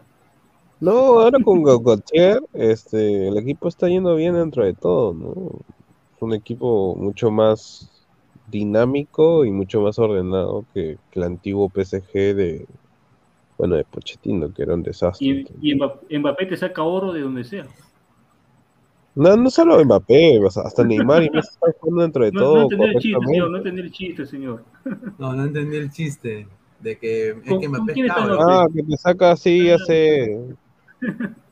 No, 0.79 0.91
ahora 1.21 1.39
con 1.43 1.63
Gautier, 1.63 2.39
este, 2.53 3.29
el 3.29 3.37
equipo 3.39 3.67
está 3.67 3.87
yendo 3.87 4.15
bien 4.15 4.35
dentro 4.35 4.63
de 4.63 4.75
todo, 4.75 5.15
¿no? 5.15 5.33
Es 6.15 6.21
un 6.21 6.35
equipo 6.35 6.95
mucho 6.95 7.31
más 7.31 7.96
dinámico 8.49 9.45
y 9.45 9.51
mucho 9.51 9.81
más 9.81 9.99
ordenado 9.99 10.65
que, 10.73 10.97
que 11.11 11.19
el 11.19 11.25
antiguo 11.25 11.69
PSG 11.69 12.35
de, 12.35 12.65
bueno, 13.57 13.75
de 13.75 13.83
Pochettino, 13.83 14.53
que 14.53 14.63
era 14.63 14.73
un 14.73 14.83
desastre. 14.83 15.45
Y, 15.61 15.71
y 15.71 15.75
Mbappé, 15.75 16.19
Mbappé 16.19 16.45
te 16.45 16.57
saca 16.57 16.83
oro 16.83 17.13
de 17.13 17.21
donde 17.21 17.43
sea. 17.43 17.65
No, 19.15 19.35
no 19.35 19.49
solo 19.49 19.83
Mbappé, 19.83 20.39
hasta 20.45 20.83
Neymar 20.83 21.23
y 21.23 21.29
Messi 21.31 21.49
están 21.49 21.71
jugando 21.79 22.01
dentro 22.03 22.23
de 22.23 22.31
No, 22.31 22.39
todo 22.39 22.55
no 22.55 22.61
entendí 22.63 22.85
el 22.85 22.99
chiste, 23.01 23.25
señor, 23.25 23.49
no 23.49 23.57
entendí 23.57 23.81
el 23.81 23.91
chiste, 23.91 24.25
señor. 24.25 24.63
No, 25.17 25.33
no 25.33 25.43
entendí 25.43 25.77
el 25.77 25.91
chiste. 25.91 26.47
De 26.79 26.97
que 26.99 27.29
es 27.29 27.35
¿Con- 27.47 27.59
que 27.59 27.67
Mbappé 27.67 27.93
está? 27.93 28.15
Ah, 28.39 28.67
que 28.73 28.83
te 28.83 28.97
saca 28.97 29.31
así, 29.31 29.69
hace... 29.71 30.55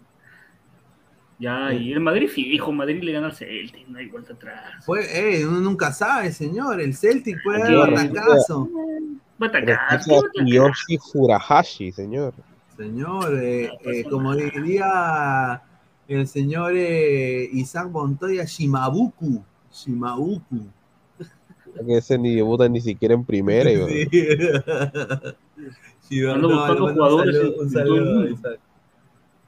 Ya, 1.46 1.72
y 1.72 1.92
el 1.92 2.00
Madrid 2.00 2.28
fijo, 2.28 2.72
Madrid 2.72 3.04
le 3.04 3.12
gana 3.12 3.28
al 3.28 3.36
Celtic, 3.36 3.88
no 3.88 4.00
hay 4.00 4.08
vuelta 4.08 4.34
atrás. 4.34 4.84
Fue, 4.84 5.06
eh, 5.14 5.46
uno 5.46 5.62
nunca 5.62 5.92
sabe, 5.92 6.32
señor. 6.32 6.82
El 6.82 6.96
Celtic 6.96 7.38
puede 7.44 7.72
dar 7.72 7.92
batacazo. 7.92 8.68
Batacazo. 9.38 10.24
Kiyoshi 10.34 10.98
Furahashi, 10.98 11.92
señor. 11.92 12.34
Señor, 12.76 13.38
eh, 13.38 13.70
eh, 13.84 14.04
como 14.10 14.36
diría 14.36 15.62
el 16.08 16.28
señor 16.28 16.74
eh, 16.76 17.48
Isaac 17.54 17.92
Montoya, 17.92 18.46
Shimabuku. 18.46 19.44
Shimabuku. 19.72 20.66
Que 21.86 21.98
ese 21.98 22.18
ni 22.18 22.34
debuta 22.34 22.68
ni 22.68 22.82
siquiera 22.82 23.14
en 23.14 23.24
primera. 23.24 23.70
Sí. 26.10 26.22
No, 26.22 26.50
buscando 26.50 26.94
jugadores 26.94 27.36
Un 27.36 27.70
saludo, 27.70 28.02
un 28.02 28.30
saludo. 28.30 28.30
Isaac. 28.30 28.60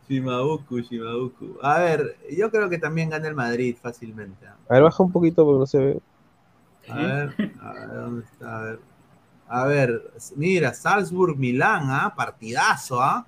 Shimabuku, 0.10 0.80
Shimabuku. 0.80 1.58
A 1.62 1.80
ver, 1.80 2.18
yo 2.32 2.50
creo 2.50 2.70
que 2.70 2.78
también 2.78 3.10
gana 3.10 3.28
el 3.28 3.36
Madrid 3.36 3.76
fácilmente. 3.82 4.46
¿ah? 4.46 4.56
A 4.70 4.74
ver, 4.76 4.84
baja 4.84 5.04
un 5.04 5.12
poquito 5.12 5.46
porque 5.46 5.60
no 5.60 5.66
se 5.66 5.78
ve. 5.80 6.00
A 6.90 6.96
ver, 6.96 7.54
a 7.62 7.74
ver, 7.74 7.90
¿dónde 7.94 8.26
está? 8.26 8.58
A 8.58 8.62
ver, 8.64 8.80
a 9.50 9.66
ver 9.66 10.02
mira, 10.36 10.74
Salzburg-Milán, 10.74 11.90
¿ah? 11.90 12.14
Partidazo, 12.16 13.02
¿ah? 13.02 13.26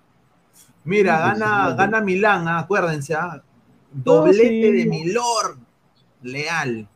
Mira, 0.85 1.19
gana, 1.19 1.73
gana 1.75 2.01
Milán, 2.01 2.47
¿ah? 2.47 2.59
acuérdense, 2.59 3.13
¿ah? 3.15 3.43
Doblete 3.91 4.47
sí. 4.47 4.71
de 4.71 4.85
Milord. 4.85 5.57
Leal. 6.21 6.87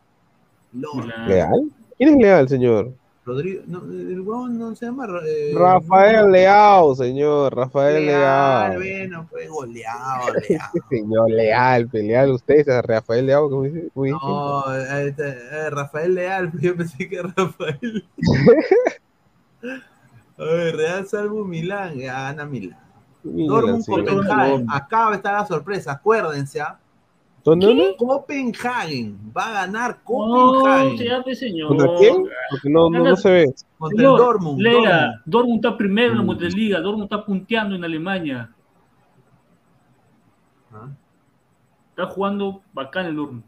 Lord. 0.71 1.05
Milán. 1.05 1.27
¿Leal? 1.27 1.71
¿Quién 1.97 2.09
es 2.09 2.17
leal, 2.17 2.49
señor? 2.49 2.93
Rodrigo, 3.25 3.63
no, 3.67 3.79
el 3.83 4.19
huevón 4.19 4.59
no 4.59 4.75
se 4.75 4.85
llama. 4.85 5.07
eh, 5.25 5.53
Rafael 5.57 6.29
Leao, 6.29 6.93
señor, 6.93 7.55
Rafael 7.55 8.05
Leal, 8.05 8.71
Leao. 8.71 8.75
bueno, 8.79 9.27
fue 9.31 9.47
goleado, 9.47 10.33
Leao. 10.49 10.69
Señor 10.89 11.31
Leal, 11.31 11.89
Leal, 11.93 12.31
usted 12.31 12.67
es 12.67 12.85
Rafael 12.85 13.25
Leao, 13.25 13.49
como 13.49 13.63
dice. 13.63 13.89
No, 13.95 14.63
eh, 14.75 15.15
eh, 15.17 15.69
Rafael 15.69 16.13
Leal, 16.13 16.51
yo 16.59 16.75
pensé 16.75 17.07
que 17.07 17.15
era 17.15 17.33
Rafael. 17.35 18.05
A 20.37 20.43
ver, 20.43 20.75
Real 20.75 21.07
Salvo 21.07 21.45
Milán, 21.45 21.97
gana 21.99 22.45
Milán. 22.45 22.79
Dortmund. 23.23 23.85
Copenhagen, 23.85 24.65
acá 24.69 25.13
está 25.15 25.31
la 25.31 25.45
sorpresa, 25.45 25.93
acuérdense, 25.93 26.59
¿ah? 26.59 26.77
¿Dónde, 27.43 27.67
dónde? 27.67 27.95
Copenhagen, 27.97 29.33
va 29.35 29.47
a 29.47 29.51
ganar 29.65 29.99
No, 30.07 30.53
Copenhagen 30.61 31.35
señor. 31.35 31.67
¿Contra 31.67 31.87
quién? 31.97 32.23
Porque 32.49 32.69
no, 32.69 32.89
no, 32.89 33.03
no 33.03 33.15
se 33.17 33.31
ve. 33.31 33.53
contra 33.77 33.97
Señor, 33.97 34.19
el 34.19 34.25
Dortmund. 34.25 34.61
Lea, 34.61 34.73
Dortmund. 34.81 35.21
Dortmund 35.25 35.55
está 35.65 35.77
primero 35.77 36.11
en 36.11 36.17
la 36.17 36.23
Mm. 36.23 36.27
Bundesliga, 36.27 36.79
Dortmund 36.79 37.03
está 37.03 37.25
punteando 37.25 37.75
en 37.75 37.83
Alemania. 37.83 38.49
Ah, 40.71 40.89
Está 41.89 42.07
jugando 42.07 42.61
bacán 42.73 43.05
el 43.07 43.15
Dortmund. 43.15 43.43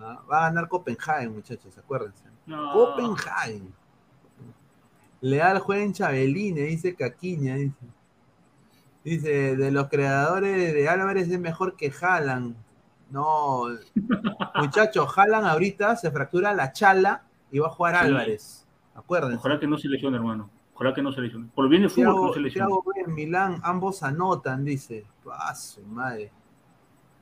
Va 0.00 0.46
a 0.46 0.48
ganar 0.48 0.68
Copenhagen, 0.68 1.32
muchachos, 1.34 1.76
acuérdense. 1.76 2.24
No. 2.46 2.72
Copenhagen. 2.72 3.72
Leal 5.20 5.58
juega 5.60 5.82
en 5.84 5.92
Chabelines, 5.92 6.68
dice 6.68 6.94
Caquiña, 6.94 7.54
dice. 7.56 7.76
Dice, 9.04 9.56
de 9.56 9.70
los 9.72 9.88
creadores 9.88 10.72
de 10.72 10.88
Álvarez 10.88 11.28
es 11.28 11.40
mejor 11.40 11.76
que 11.76 11.92
Haaland. 12.00 12.54
No, 13.10 13.64
muchachos, 14.54 15.12
Haaland 15.16 15.46
ahorita 15.46 15.96
se 15.96 16.10
fractura 16.10 16.54
la 16.54 16.72
chala 16.72 17.24
y 17.50 17.58
va 17.58 17.66
a 17.66 17.70
jugar 17.70 17.94
Sí. 17.96 18.00
Álvarez. 18.06 18.66
Acuérdense. 18.94 19.36
Ojalá 19.38 19.58
que 19.60 19.66
no 19.66 19.76
se 19.78 19.88
lesione, 19.88 20.16
hermano. 20.16 20.48
Ojalá 20.74 20.94
que 20.94 21.02
no 21.02 21.12
se 21.12 21.20
lesione. 21.20 21.48
Por 21.54 21.64
el 21.64 21.70
bien 21.70 21.82
del 21.82 21.90
fútbol, 21.90 22.04
que 22.06 22.10
no 22.12 22.14
Thiago, 22.20 22.34
se 22.34 22.40
lesione. 22.40 22.66
Thiago 22.68 22.84
en 23.06 23.14
Milán, 23.14 23.60
ambos 23.62 24.02
anotan, 24.02 24.64
dice. 24.64 25.04
Paso, 25.24 25.80
madre. 25.82 26.30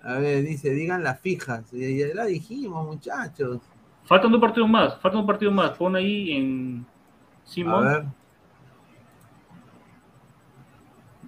A 0.03 0.15
ver, 0.15 0.45
dice, 0.45 0.71
digan 0.71 1.03
las 1.03 1.21
fijas. 1.21 1.73
Y 1.73 1.99
ya 1.99 2.15
la 2.15 2.25
dijimos, 2.27 2.87
muchachos. 2.87 3.59
Faltan 4.05 4.33
dos 4.33 4.41
partidos 4.41 4.69
más, 4.69 4.95
faltan 5.01 5.21
dos 5.21 5.27
partidos 5.27 5.55
más. 5.55 5.71
Pon 5.77 5.95
ahí 5.97 6.33
en 6.33 6.87
A 6.87 7.49
Simón. 7.49 7.85
ver. 7.85 8.05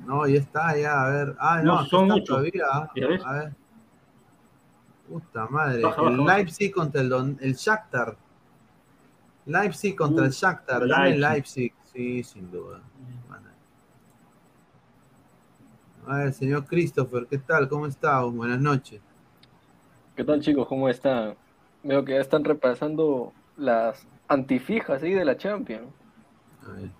No, 0.06 0.26
ya 0.26 0.38
está, 0.38 0.76
ya, 0.76 1.04
a 1.06 1.08
ver. 1.10 1.36
Ah, 1.38 1.60
no, 1.62 1.80
No, 1.80 1.86
son 1.86 2.04
está 2.04 2.14
ocho. 2.14 2.24
todavía. 2.24 2.90
¿Ya 2.96 3.06
ves? 3.08 3.24
A 3.24 3.32
ver. 3.32 3.52
Puta 5.08 5.46
madre. 5.48 5.82
Baja, 5.82 6.00
el 6.02 6.06
baja, 6.10 6.22
baja. 6.22 6.36
Leipzig 6.38 6.72
contra 6.72 7.00
el, 7.00 7.08
Don- 7.08 7.38
el 7.40 7.54
Shakhtar. 7.54 8.16
Leipzig 9.46 9.96
contra 9.96 10.22
Uh, 10.24 10.26
el 10.26 10.32
Shakhtar. 10.32 10.82
El 10.82 10.88
Leipzig. 10.88 11.20
Leipzig. 11.20 11.72
Sí, 11.92 12.22
sin 12.24 12.50
duda. 12.50 12.80
A 16.06 16.16
ver, 16.16 16.32
señor 16.32 16.64
Christopher, 16.66 17.26
¿qué 17.30 17.38
tal? 17.38 17.68
¿Cómo 17.68 17.86
está? 17.86 18.22
Buenas 18.24 18.60
noches. 18.60 19.00
¿Qué 20.16 20.24
tal 20.24 20.40
chicos? 20.40 20.66
¿Cómo 20.66 20.88
están? 20.88 21.36
Veo 21.84 22.04
que 22.04 22.14
ya 22.14 22.20
están 22.20 22.42
repasando 22.44 23.32
las 23.56 24.04
antifijas 24.26 25.00
ahí 25.02 25.14
de 25.14 25.24
la 25.24 25.36
Champions. 25.36 25.88
A 26.66 26.72
ver. 26.72 26.90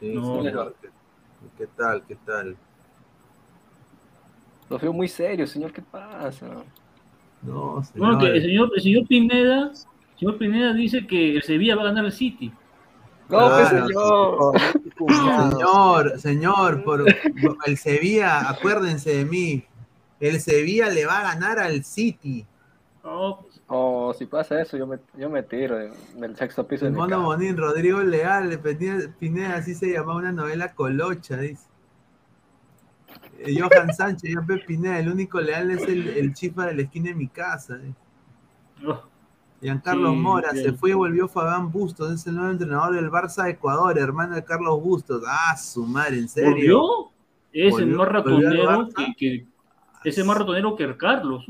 Sí, 0.00 0.14
No. 0.14 0.42
señor. 0.42 0.74
¿Qué, 1.56 1.66
tal? 1.76 2.02
¿Qué 2.06 2.16
tal? 2.26 2.56
Los 4.68 4.80
veo 4.80 4.92
muy 4.92 5.08
serios, 5.08 5.50
señor. 5.50 5.72
¿Qué 5.72 5.82
pasa? 5.82 6.46
No, 7.42 7.82
señor. 7.82 7.98
Bueno, 7.98 8.18
que 8.18 8.26
el 8.26 8.42
señor, 8.42 8.70
el 8.74 8.82
señor 8.82 9.06
Pineda, 9.06 9.70
el 9.70 10.18
señor 10.18 10.38
Pineda 10.38 10.72
dice 10.72 11.06
que 11.06 11.36
el 11.36 11.42
Sevilla 11.42 11.76
va 11.76 11.82
a 11.82 11.86
ganar 11.86 12.04
el 12.04 12.12
City. 12.12 12.52
No, 13.28 13.38
Claro, 13.38 14.54
pues 14.98 15.18
señor. 15.18 15.50
Señor, 15.50 16.18
señor, 16.18 16.84
por 16.84 17.04
el 17.66 17.76
Sevilla, 17.76 18.48
acuérdense 18.48 19.16
de 19.16 19.24
mí. 19.24 19.64
El 20.18 20.40
Sevilla 20.40 20.88
le 20.88 21.06
va 21.06 21.20
a 21.20 21.34
ganar 21.34 21.58
al 21.58 21.84
City. 21.84 22.44
No, 23.04 23.46
pues, 23.68 23.78
Oh, 23.80 24.14
si 24.14 24.24
pasa 24.26 24.60
eso, 24.62 24.76
yo 24.78 24.86
me, 24.86 24.98
yo 25.18 25.28
me 25.28 25.42
tiro 25.42 25.76
de- 25.76 25.92
del 26.16 26.34
sexto 26.36 26.66
piso 26.66 26.86
de 26.86 26.88
El 26.88 26.94
mi 26.94 27.00
mono. 27.00 27.22
Bonín, 27.22 27.56
Rodrigo 27.56 28.00
Leal, 28.02 28.48
le 28.48 28.56
Pineda, 28.58 29.10
Pineda, 29.18 29.56
así 29.56 29.74
se 29.74 29.92
llamaba 29.92 30.16
una 30.18 30.32
novela 30.32 30.72
colocha, 30.74 31.36
dice. 31.36 31.66
Eh, 33.40 33.56
Johan 33.60 33.92
Sánchez, 33.94 34.30
yo 34.32 34.40
Pepe 34.46 34.64
Pineda, 34.66 34.98
el 34.98 35.10
único 35.10 35.40
leal 35.40 35.70
es 35.70 35.82
el, 35.86 36.08
el 36.08 36.34
chifa 36.34 36.66
de 36.66 36.74
la 36.74 36.82
esquina 36.82 37.10
de 37.10 37.14
mi 37.14 37.28
casa. 37.28 37.76
dice. 37.76 37.94
oh, 38.86 39.02
Giancarlo 39.60 40.10
Sí, 40.12 40.16
Mora, 40.16 40.52
bien. 40.52 40.64
se 40.64 40.72
fue 40.72 40.90
y 40.90 40.94
volvió 40.94 41.28
Fabián 41.28 41.70
Bustos, 41.70 42.12
es 42.12 42.26
el 42.26 42.36
nuevo 42.36 42.50
entrenador 42.50 42.94
del 42.94 43.10
Barça 43.10 43.44
de 43.44 43.50
Ecuador, 43.50 43.98
hermano 43.98 44.34
de 44.34 44.44
Carlos 44.44 44.80
Bustos. 44.82 45.22
Ah, 45.26 45.56
su 45.56 45.84
madre, 45.84 46.18
en 46.18 46.28
serio. 46.28 46.50
¿Volvió? 46.80 47.12
Es 47.52 47.78
el 47.78 47.88
más 47.88 48.08
ratonero 48.08 48.88
que- 49.16 49.46
es 50.04 50.16
el 50.18 50.24
más 50.24 50.38
ratonero 50.38 50.74
que 50.76 50.96
Carlos. 50.96 51.44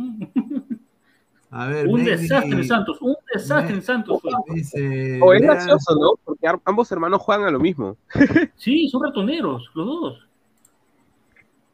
A 1.51 1.67
ver, 1.67 1.89
Un 1.89 2.05
desastre 2.05 2.59
en 2.59 2.65
Santos, 2.65 2.99
un 3.01 3.17
desastre 3.33 3.75
en 3.77 3.83
Santos. 3.83 4.21
Dice. 4.55 5.19
O 5.23 5.33
es 5.33 5.41
gracioso, 5.41 5.95
¿no? 5.99 6.13
Porque 6.23 6.47
ambos 6.65 6.93
hermanos 6.93 7.23
juegan 7.23 7.47
a 7.47 7.51
lo 7.51 7.59
mismo. 7.59 7.97
Sí, 8.57 8.89
son 8.89 9.03
ratoneros, 9.05 9.71
los 9.75 9.87
dos. 9.87 10.29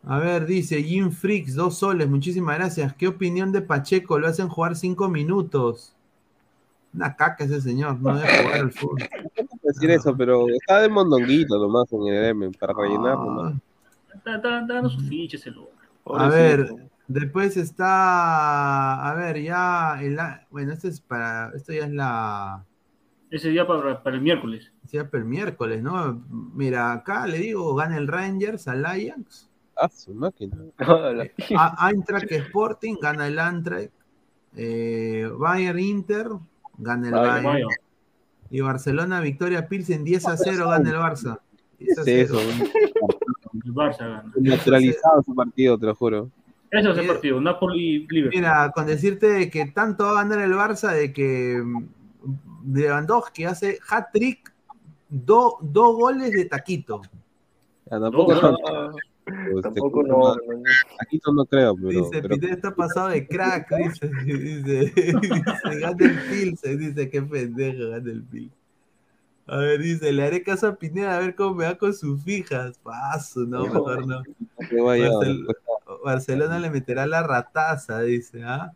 A 0.06 0.18
ver, 0.18 0.44
dice 0.46 0.82
Jim 0.82 1.10
Freaks, 1.10 1.54
dos 1.54 1.78
soles, 1.78 2.08
muchísimas 2.08 2.58
gracias. 2.58 2.92
¿Qué 2.94 3.08
opinión 3.08 3.52
de 3.52 3.62
Pacheco? 3.62 4.18
Lo 4.18 4.28
hacen 4.28 4.48
jugar 4.48 4.76
cinco 4.76 5.08
minutos. 5.08 5.94
Una 6.92 7.16
caca 7.16 7.44
ese 7.44 7.60
señor, 7.60 7.98
no 8.00 8.14
debe 8.14 8.44
jugar 8.44 8.60
al 8.60 8.72
fútbol. 8.72 8.98
decir 9.62 9.90
eso, 9.90 10.16
pero 10.16 10.46
está 10.48 10.80
de 10.80 10.88
mondonguito 10.88 11.58
nomás 11.58 11.92
en 11.92 12.06
el 12.06 12.24
M 12.26 12.50
para 12.52 12.74
rellenar 12.74 13.16
Ah, 13.18 13.24
nomás. 13.24 13.54
Está, 14.14 14.38
dando 14.38 14.88
sus 14.90 15.08
fichas 15.08 15.44
el 15.46 15.56
a 16.06 16.28
ver, 16.28 16.70
después 17.08 17.56
está. 17.56 19.08
A 19.10 19.14
ver, 19.14 19.40
ya. 19.42 19.98
el- 20.02 20.18
bueno, 20.50 20.72
esto 20.72 20.88
es 20.88 21.00
para. 21.00 21.50
Esto 21.54 21.72
ya 21.72 21.84
es 21.86 21.92
la. 21.92 22.64
Ese 23.30 23.48
día 23.50 23.66
para, 23.66 24.02
para 24.02 24.16
el 24.16 24.22
miércoles. 24.22 24.72
Ya 24.92 25.08
para 25.10 25.22
el 25.22 25.28
miércoles, 25.28 25.82
¿no? 25.82 26.22
Mira, 26.54 26.92
acá 26.92 27.26
le 27.26 27.38
digo, 27.38 27.74
gana 27.74 27.96
el 27.96 28.06
Rangers 28.06 28.68
al 28.68 28.84
Ajax. 28.86 29.50
Ah, 29.76 29.88
su 29.88 30.14
máquina. 30.14 30.56
Hola. 30.86 31.26
A- 31.56 31.90
Eintracht 31.90 32.30
Sporting 32.30 32.96
gana 33.00 33.26
el 33.26 33.38
Eintracht. 33.38 33.90
Eh, 34.56 35.28
Bayern 35.36 35.78
Inter 35.80 36.28
gana 36.78 37.08
el 37.08 37.14
Bayern. 37.14 37.68
Y 38.50 38.60
Barcelona 38.60 39.18
Victoria 39.20 39.66
Pilsen 39.66 40.04
10 40.04 40.28
a 40.28 40.36
0 40.36 40.68
gana 40.68 40.90
el 40.90 40.96
Barça. 40.96 41.40
10 41.80 41.98
a 41.98 42.04
¿Qué 42.04 42.20
es 42.20 42.28
0. 42.30 42.38
eso? 42.38 42.64
El 43.64 43.74
Barça 43.74 43.98
gana. 43.98 44.32
Naturalizado 44.36 45.22
su 45.24 45.34
partido, 45.34 45.76
te 45.76 45.86
lo 45.86 45.94
juro. 45.96 46.30
A 46.76 46.82
ser 46.94 47.04
Eh, 47.04 47.06
partido, 47.06 47.40
Napoli-Liverpool. 47.40 48.34
Mira, 48.40 48.70
con 48.74 48.86
decirte 48.86 49.26
de 49.28 49.50
que 49.50 49.66
tanto 49.66 50.04
va 50.04 50.20
a 50.20 50.24
ganar 50.24 50.40
el 50.44 50.52
Barça 50.54 50.92
de 50.92 51.12
que 51.12 51.60
mm, 51.62 52.74
Lewandowski 52.74 53.44
hace 53.44 53.78
hat-trick, 53.88 54.52
do- 55.08 55.58
dos 55.60 55.94
goles 55.96 56.32
de 56.32 56.46
taquito. 56.46 57.02
Ya, 57.90 58.00
tampoco, 58.00 58.34
No, 58.34 58.40
no, 58.42 58.58
No, 59.26 59.58
este, 59.58 59.62
tampoco 59.62 60.02
no. 60.02 60.34
no. 60.34 60.36
Taquito 60.98 61.32
no 61.32 61.44
creo, 61.46 61.76
pero, 61.76 61.88
Dice, 61.88 62.10
pero 62.22 62.28
Peter 62.34 62.50
está 62.50 62.74
pasado 62.74 63.08
de 63.08 63.26
crack, 63.26 63.68
dice, 63.76 64.08
dice, 64.24 64.92
dice, 65.20 65.78
gana 65.80 65.96
el 66.00 66.18
Pilsen, 66.28 66.78
dice, 66.78 67.08
qué 67.10 67.22
pendejo, 67.22 67.90
gana 67.90 68.10
el 68.10 68.22
Pilsen. 68.24 68.58
A 69.46 69.58
ver, 69.58 69.80
dice, 69.80 70.10
le 70.12 70.22
haré 70.24 70.42
caso 70.42 70.66
a 70.68 70.74
Pineda 70.74 71.16
a 71.16 71.20
ver 71.20 71.34
cómo 71.34 71.54
me 71.56 71.66
va 71.66 71.74
con 71.76 71.92
sus 71.92 72.22
fijas. 72.24 72.78
Paso, 72.78 73.40
no, 73.40 73.62
mejor 73.64 74.06
no. 74.06 74.22
que 74.70 74.80
vaya, 74.80 75.10
pues, 75.18 75.36
Barcelona 76.02 76.58
le 76.58 76.70
meterá 76.70 77.06
la 77.06 77.22
rataza, 77.22 78.00
dice, 78.00 78.42
¿ah? 78.44 78.72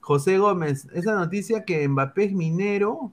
José 0.00 0.38
Gómez, 0.38 0.86
esa 0.94 1.14
noticia 1.14 1.64
que 1.64 1.86
Mbappé 1.88 2.24
es 2.24 2.32
minero. 2.32 3.12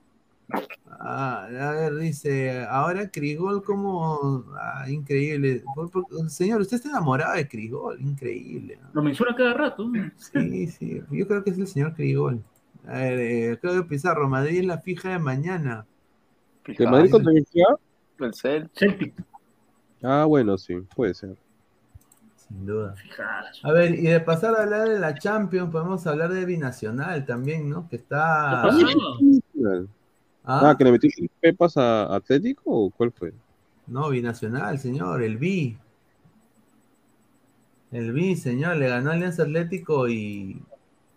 Ah, 0.89 1.44
a 1.45 1.72
ver, 1.72 1.95
dice, 1.98 2.65
ahora 2.69 3.10
Crigol 3.10 3.61
como 3.64 4.45
ah, 4.60 4.85
increíble. 4.89 5.64
Por- 5.76 5.91
por- 5.91 6.30
señor, 6.30 6.61
usted 6.61 6.77
está 6.77 6.89
enamorado 6.89 7.35
de 7.35 7.48
Crigol, 7.48 7.99
increíble. 8.02 8.80
¿no? 8.81 8.89
Lo 8.94 9.02
menciona 9.03 9.35
cada 9.35 9.53
rato. 9.53 9.91
Sí, 10.15 10.68
sí, 10.68 11.02
yo 11.11 11.27
creo 11.27 11.44
que 11.44 11.49
es 11.49 11.57
el 11.57 11.68
señor 11.68 11.94
Crigol. 11.94 12.41
A 12.88 12.94
ver, 12.99 13.19
eh, 13.19 13.57
Claudio 13.60 13.85
Pizarro, 13.85 14.30
Madrid 14.30 14.60
es 14.60 14.65
la 14.65 14.77
fija 14.77 15.10
de 15.10 15.19
mañana. 15.19 15.85
¿Que 16.64 16.85
Madrid 16.88 17.11
contra? 17.11 17.31
El 17.34 18.34
Cel. 18.34 18.69
Celtic, 18.73 19.14
Ah, 20.02 20.26
bueno, 20.26 20.57
sí, 20.57 20.76
puede 20.95 21.14
ser. 21.14 21.35
Sin 22.48 22.65
duda. 22.65 22.95
fijadas. 22.95 23.60
A 23.64 23.72
ver, 23.72 23.94
y 23.95 24.03
de 24.03 24.19
pasar 24.19 24.56
a 24.56 24.64
hablar 24.64 24.88
de 24.88 24.99
la 24.99 25.15
Champions, 25.15 25.69
podemos 25.72 26.06
hablar 26.07 26.32
de 26.32 26.45
Binacional 26.45 27.26
también, 27.26 27.69
¿no? 27.69 27.88
Que 27.90 27.98
está. 27.98 28.61
¿Qué 28.64 28.68
pasó? 28.69 29.88
Ah, 30.44 30.69
Ah, 30.69 30.76
que 30.78 30.86
le 30.86 30.94
metió 30.94 31.10
Pepas 31.41 31.76
a 31.76 32.15
Atlético 32.15 32.61
o 32.68 32.90
cuál 32.90 33.11
fue? 33.11 33.34
No, 33.86 34.10
binacional, 34.10 34.80
señor, 34.80 35.22
el 35.22 35.38
B. 35.38 35.78
El 37.91 38.14
B, 38.14 38.36
señor, 38.38 38.78
le 38.78 38.88
ganó 38.88 39.11
Alianza 39.11 39.44
Atlético 39.44 40.07
y, 40.07 40.61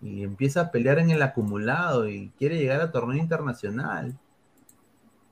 y 0.03 0.23
empieza 0.25 0.63
a 0.63 0.71
pelear 0.73 0.99
en 0.99 1.11
el 1.11 1.23
acumulado 1.23 2.09
y 2.09 2.31
quiere 2.39 2.59
llegar 2.59 2.81
a 2.81 2.91
torneo 2.91 3.23
internacional. 3.23 4.19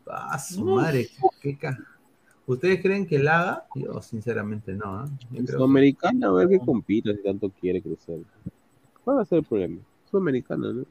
Ah, 0.09 0.39
su 0.39 0.65
madre, 0.65 1.09
qué, 1.43 1.59
¿Ustedes 2.49 2.81
creen 2.81 3.07
que 3.07 3.19
la 3.19 3.41
haga? 3.41 3.67
Yo 3.75 4.01
sinceramente 4.01 4.73
no. 4.73 5.05
¿eh? 5.05 5.47
Sudamericana, 5.47 6.29
a 6.29 6.33
ver 6.33 6.49
qué 6.49 6.59
compita 6.59 7.13
si 7.13 7.23
tanto 7.23 7.51
quiere 7.51 7.83
crecer. 7.83 8.21
¿Cuál 9.05 9.19
va 9.19 9.23
a 9.23 9.27
ser 9.27 9.41
el 9.41 9.45
problema? 9.45 9.83
Sudamericana, 10.11 10.73
¿no? 10.73 10.87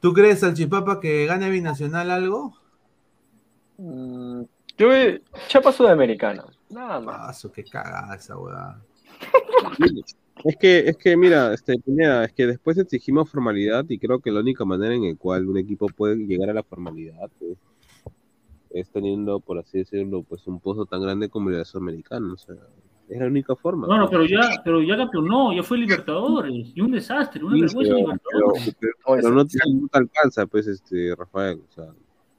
¿Tú 0.00 0.14
crees, 0.14 0.40
Salchipapa, 0.40 0.98
que 0.98 1.26
gane 1.26 1.50
Binacional 1.50 2.10
algo? 2.10 2.54
Mm, 3.76 4.44
yo 4.78 4.88
Chapa 5.48 5.72
Sudamericana. 5.72 6.46
Nada 6.70 7.00
más. 7.00 7.18
Paso, 7.18 7.52
qué 7.52 7.64
cagada 7.64 8.16
esa 8.16 8.38
weá. 8.38 8.80
Es 10.42 10.56
que, 10.56 10.78
es 10.88 10.96
que, 10.96 11.18
mira, 11.18 11.52
este, 11.52 11.74
es 11.74 12.32
que 12.32 12.46
después 12.46 12.78
exigimos 12.78 13.28
formalidad 13.28 13.84
y 13.90 13.98
creo 13.98 14.20
que 14.20 14.30
la 14.30 14.40
única 14.40 14.64
manera 14.64 14.94
en 14.94 15.06
la 15.06 15.14
cual 15.16 15.48
un 15.48 15.58
equipo 15.58 15.86
puede 15.88 16.16
llegar 16.16 16.48
a 16.48 16.54
la 16.54 16.62
formalidad 16.62 17.28
es, 17.40 17.58
teniendo, 18.92 19.40
por 19.40 19.58
así 19.58 19.78
decirlo, 19.78 20.22
pues 20.22 20.46
un 20.46 20.60
pozo 20.60 20.86
tan 20.86 21.02
grande 21.02 21.28
como 21.28 21.50
el 21.50 21.56
de 21.56 21.64
Sudamericana. 21.64 22.32
O 22.32 22.36
sea, 22.36 22.56
es 23.08 23.18
la 23.18 23.26
única 23.26 23.56
forma. 23.56 23.86
Bueno, 23.86 24.08
pero 24.10 24.24
ya, 24.26 24.60
pero 24.62 24.82
ya 24.82 24.96
campeonó, 24.96 25.54
ya 25.54 25.62
fue 25.62 25.78
Libertadores, 25.78 26.72
y 26.74 26.80
un 26.80 26.90
desastre, 26.90 27.42
una 27.42 27.60
vergüenza 27.60 27.94
Libertadores. 27.94 28.76
Pero, 28.78 29.30
no, 29.30 29.46
te, 29.46 29.58
alcanza, 29.92 30.46
pues, 30.46 30.66
este, 30.66 31.14
Rafael. 31.16 31.60
O 31.68 31.72
sea, 31.72 31.86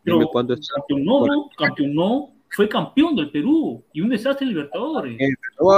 pero 0.04 0.28
cuánto 0.32 0.54
es... 0.54 0.70
campeonó, 0.70 1.50
campeonó, 1.58 2.30
fue 2.52 2.70
campeón 2.70 3.16
del 3.16 3.32
Perú 3.32 3.84
y 3.94 4.02
un 4.02 4.10
desastre 4.10 4.46
Libertadores. 4.46 5.18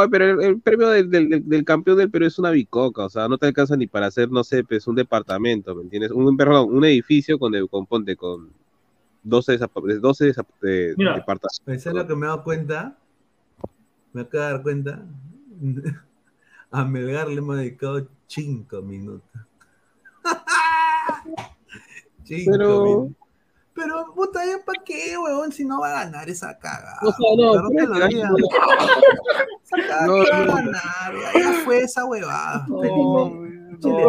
pero 0.09 0.41
el, 0.41 0.61
premio 0.61 0.89
del, 0.89 1.09
del, 1.09 1.47
del, 1.47 1.65
campeón 1.65 1.97
del 1.97 2.11
Perú 2.11 2.25
es 2.25 2.37
una 2.39 2.51
bicoca, 2.51 3.05
o 3.05 3.09
sea, 3.09 3.27
no 3.27 3.37
te 3.37 3.47
alcanza 3.47 3.77
ni 3.77 3.87
para 3.87 4.07
hacer, 4.07 4.29
no 4.29 4.43
sé, 4.43 4.63
pues 4.63 4.87
un 4.87 4.95
departamento, 4.95 5.73
¿me 5.75 5.83
entiendes? 5.83 6.11
Un, 6.11 6.35
perdón, 6.35 6.73
un 6.75 6.83
edificio 6.85 7.39
con, 7.39 7.53
con 7.67 7.85
ponte 7.85 8.15
con 8.15 8.49
12, 9.23 9.59
12 9.99 10.33
de, 10.61 10.95
departamentos. 10.95 11.61
Eso 11.65 11.89
es 11.89 11.95
lo 11.95 12.07
que 12.07 12.15
me 12.15 12.25
he 12.25 12.29
dado 12.29 12.43
cuenta, 12.43 12.97
me 14.13 14.21
acabo 14.21 14.43
de 14.43 14.51
dar 14.51 14.63
cuenta, 14.63 15.05
a 16.71 16.85
Melgar 16.85 17.27
le 17.27 17.35
hemos 17.35 17.57
dedicado 17.57 18.07
5 18.27 18.81
minutos. 18.81 19.29
5 22.23 22.51
minutos. 22.51 23.11
Pero, 23.73 24.13
puta, 24.13 24.45
¿ya 24.45 24.63
para 24.63 24.83
qué, 24.83 25.17
weón? 25.17 25.51
Si 25.51 25.63
no 25.63 25.79
va 25.79 25.89
a 25.89 26.03
ganar 26.03 26.29
esa 26.29 26.59
caga. 26.59 26.99
No, 27.01 27.11
no, 27.35 27.55
no. 27.61 27.69
no, 27.69 27.69
no, 27.69 28.05
esa 29.73 30.05
no, 30.05 30.17
va 30.17 30.23
a 30.23 30.45
ganar, 30.45 31.15
ya, 31.33 31.53
fue 31.63 31.81
esa 31.81 32.05
huevada. 32.05 32.65
No, 32.67 33.45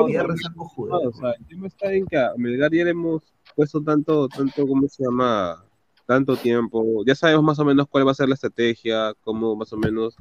tierra, 0.07 0.35
esa 0.35 0.53
cojuda. 0.55 0.99
o 0.99 1.13
sea, 1.13 1.31
el 1.33 1.47
tema 1.47 1.69
está 1.69 1.93
en 1.93 2.07
que 2.07 2.19
a 2.19 2.33
Melgar 2.37 2.73
ya 2.73 2.85
le 2.85 2.91
hemos 2.91 3.23
puesto 3.55 3.83
tanto, 3.83 4.29
tanto, 4.29 4.67
¿cómo 4.67 4.89
se 4.89 5.05
llama? 5.05 5.65
Tanto 6.07 6.37
tiempo. 6.37 7.05
Ya 7.07 7.15
sabemos 7.15 7.45
más 7.45 7.59
o 7.59 7.65
menos 7.65 7.87
cuál 7.89 8.07
va 8.07 8.13
a 8.13 8.15
ser 8.15 8.29
la 8.29 8.35
estrategia, 8.35 9.15
cómo 9.23 9.57
más 9.57 9.73
o 9.73 9.77
menos 9.77 10.17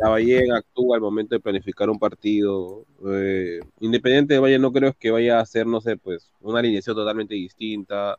la 0.00 0.08
Valle 0.08 0.46
actúa 0.52 0.96
al 0.96 1.02
momento 1.02 1.34
de 1.34 1.40
planificar 1.40 1.90
un 1.90 1.98
partido. 1.98 2.84
Eh, 3.06 3.60
independiente 3.80 4.34
de 4.34 4.40
Valle, 4.40 4.58
no 4.58 4.72
creo 4.72 4.94
que 4.98 5.10
vaya 5.10 5.38
a 5.38 5.42
hacer, 5.42 5.66
no 5.66 5.80
sé, 5.80 5.96
pues, 5.96 6.32
una 6.40 6.60
alineación 6.60 6.96
totalmente 6.96 7.34
distinta 7.34 8.16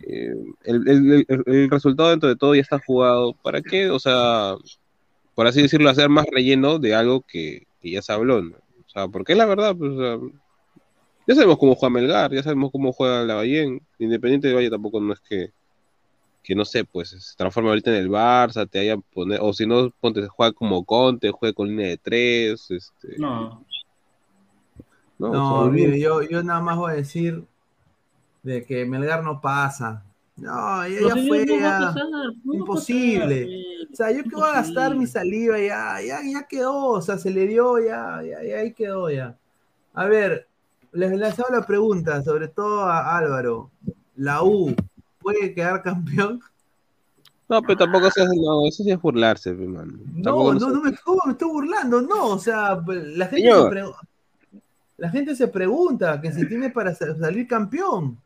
eh, 0.00 0.34
el, 0.64 1.70
resultado 1.70 2.10
dentro 2.10 2.28
de 2.28 2.36
todo 2.36 2.54
ya 2.54 2.62
está 2.62 2.78
jugado. 2.84 3.34
¿Para 3.34 3.62
qué? 3.62 3.90
O 3.90 3.98
sea, 3.98 4.56
por 5.34 5.46
así 5.46 5.62
decirlo, 5.62 5.90
hacer 5.90 6.08
más 6.08 6.26
relleno 6.30 6.78
de 6.78 6.94
algo 6.94 7.22
que, 7.22 7.66
ya 7.82 8.02
se 8.02 8.12
habló. 8.12 8.38
O 8.38 8.90
sea, 8.90 9.08
porque 9.08 9.34
la 9.34 9.46
verdad, 9.46 9.74
pues, 9.76 9.92
ya 11.28 11.34
sabemos 11.34 11.58
cómo 11.58 11.74
juega 11.74 11.92
Melgar, 11.92 12.32
ya 12.32 12.42
sabemos 12.42 12.72
cómo 12.72 12.90
juega 12.90 13.22
la 13.22 13.34
Ballén. 13.34 13.82
Independiente 13.98 14.48
de 14.48 14.54
Valle 14.54 14.70
tampoco 14.70 14.98
no 14.98 15.12
es 15.12 15.20
que, 15.20 15.52
que 16.42 16.54
no 16.54 16.64
sé, 16.64 16.86
pues 16.86 17.10
se 17.10 17.36
transforma 17.36 17.68
ahorita 17.68 17.90
en 17.90 17.96
el 17.96 18.08
Barça, 18.08 18.66
te 18.66 18.78
haya 18.78 18.96
poner, 18.96 19.38
o 19.42 19.52
si 19.52 19.66
no, 19.66 19.90
ponte, 20.00 20.26
juega 20.26 20.52
como 20.52 20.82
Conte, 20.86 21.30
juega 21.30 21.52
con 21.52 21.68
línea 21.68 21.88
de 21.88 21.98
tres. 21.98 22.70
Este, 22.70 23.18
no. 23.18 23.62
No, 25.18 25.70
mire, 25.70 26.00
yo, 26.00 26.22
yo 26.22 26.42
nada 26.42 26.62
más 26.62 26.78
voy 26.78 26.92
a 26.92 26.96
decir 26.96 27.44
de 28.42 28.64
que 28.64 28.86
Melgar 28.86 29.22
no 29.22 29.38
pasa. 29.38 30.02
No, 30.34 30.88
ya, 30.88 31.14
fue 31.26 31.44
imposible. 32.54 33.64
o 33.92 33.94
sea, 33.94 34.12
yo 34.12 34.22
que 34.22 34.34
voy 34.34 34.48
a 34.48 34.52
gastar 34.54 34.96
mi 34.96 35.06
saliva, 35.06 35.58
ya, 35.58 36.00
ya, 36.00 36.20
ya 36.24 36.46
quedó, 36.48 36.86
o 36.86 37.02
sea, 37.02 37.18
se 37.18 37.30
le 37.30 37.46
dio, 37.46 37.78
ya, 37.80 38.22
ya, 38.22 38.42
ya 38.42 38.58
ahí 38.60 38.72
quedó 38.72 39.10
ya. 39.10 39.36
A 39.92 40.06
ver, 40.06 40.48
les, 40.92 41.38
hago 41.38 41.54
la 41.54 41.66
pregunta, 41.66 42.22
sobre 42.22 42.48
todo 42.48 42.82
a 42.82 43.16
Álvaro. 43.16 43.70
¿La 44.16 44.42
U 44.42 44.74
puede 45.20 45.54
quedar 45.54 45.82
campeón? 45.82 46.40
No, 47.48 47.62
pero 47.62 47.76
tampoco 47.76 48.08
eso, 48.08 48.26
no, 48.26 48.66
eso 48.66 48.82
sí 48.82 48.90
es 48.90 49.00
burlarse, 49.00 49.50
hermano. 49.50 49.94
No, 50.12 50.52
no, 50.52 50.68
no 50.68 50.82
me, 50.82 50.90
me, 50.90 51.32
estoy 51.32 51.48
burlando, 51.48 52.02
no, 52.02 52.26
o 52.26 52.38
sea, 52.38 52.82
la 52.86 53.26
gente, 53.26 53.50
se, 53.50 53.82
la 54.98 55.08
gente 55.08 55.34
se 55.34 55.48
pregunta 55.48 56.20
que 56.20 56.30
si 56.30 56.46
tiene 56.46 56.68
para 56.68 56.94
salir 56.94 57.46
campeón. 57.46 58.18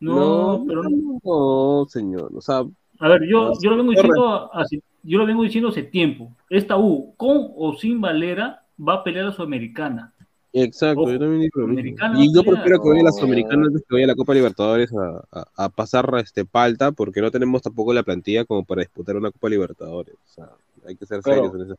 No, 0.00 0.64
pero 0.66 0.82
no, 1.24 1.86
señor. 1.88 2.30
O 2.34 2.40
sea, 2.40 2.64
a 3.00 3.08
ver, 3.08 3.22
yo, 3.26 3.52
yo 3.60 3.70
lo 3.70 3.76
vengo 3.78 3.92
diciendo 3.92 4.54
hace, 4.54 4.82
yo 5.02 5.18
lo 5.18 5.26
vengo 5.26 5.42
diciendo 5.42 5.70
hace 5.70 5.84
tiempo. 5.84 6.30
Esta 6.50 6.76
U, 6.76 7.14
con 7.16 7.52
o 7.56 7.76
sin 7.76 8.00
Valera, 8.00 8.62
va 8.78 8.94
a 8.94 9.04
pelear 9.04 9.26
a 9.26 9.32
Sudamericana. 9.32 10.12
Exacto, 10.52 11.10
yo 11.10 11.18
también 11.18 11.42
digo 11.42 11.68
Y 12.16 12.34
yo 12.34 12.42
prefiero 12.42 12.80
que 12.80 12.88
vaya 12.88 13.02
a 13.02 13.04
la 13.04 13.12
Sudamericana 13.12 13.66
antes 13.66 13.82
que 13.82 13.94
vaya 13.94 14.04
a 14.06 14.08
la 14.08 14.14
Copa 14.14 14.34
Libertadores 14.34 14.90
a, 14.94 15.44
a, 15.56 15.68
pasar 15.68 16.10
este 16.18 16.44
palta, 16.44 16.92
porque 16.92 17.20
no 17.20 17.30
tenemos 17.30 17.62
tampoco 17.62 17.92
la 17.92 18.02
plantilla 18.02 18.44
como 18.44 18.64
para 18.64 18.80
disputar 18.80 19.16
una 19.16 19.30
Copa 19.30 19.48
Libertadores. 19.48 20.14
O 20.14 20.28
sea, 20.28 20.48
hay 20.86 20.96
que 20.96 21.06
ser 21.06 21.22
serios 21.22 21.54
en 21.54 21.62
ese 21.62 21.74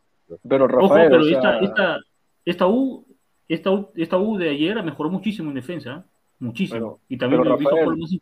Pero 0.48 0.68
Rafael, 0.68 1.10
pero 1.10 1.28
esta, 1.28 1.60
esta, 1.60 2.00
esta, 2.46 2.68
U, 2.68 3.06
esta, 3.48 3.72
U, 3.72 3.90
esta 3.96 4.18
U 4.18 4.38
de 4.38 4.50
ayer 4.50 4.84
mejoró 4.84 5.10
muchísimo 5.10 5.50
en 5.50 5.56
defensa. 5.56 6.06
Muchísimo. 6.38 7.00
y 7.10 7.18
también 7.18 7.44
lo 7.44 7.58
Rafael, 7.58 7.86
por 7.86 7.98
más 7.98 8.16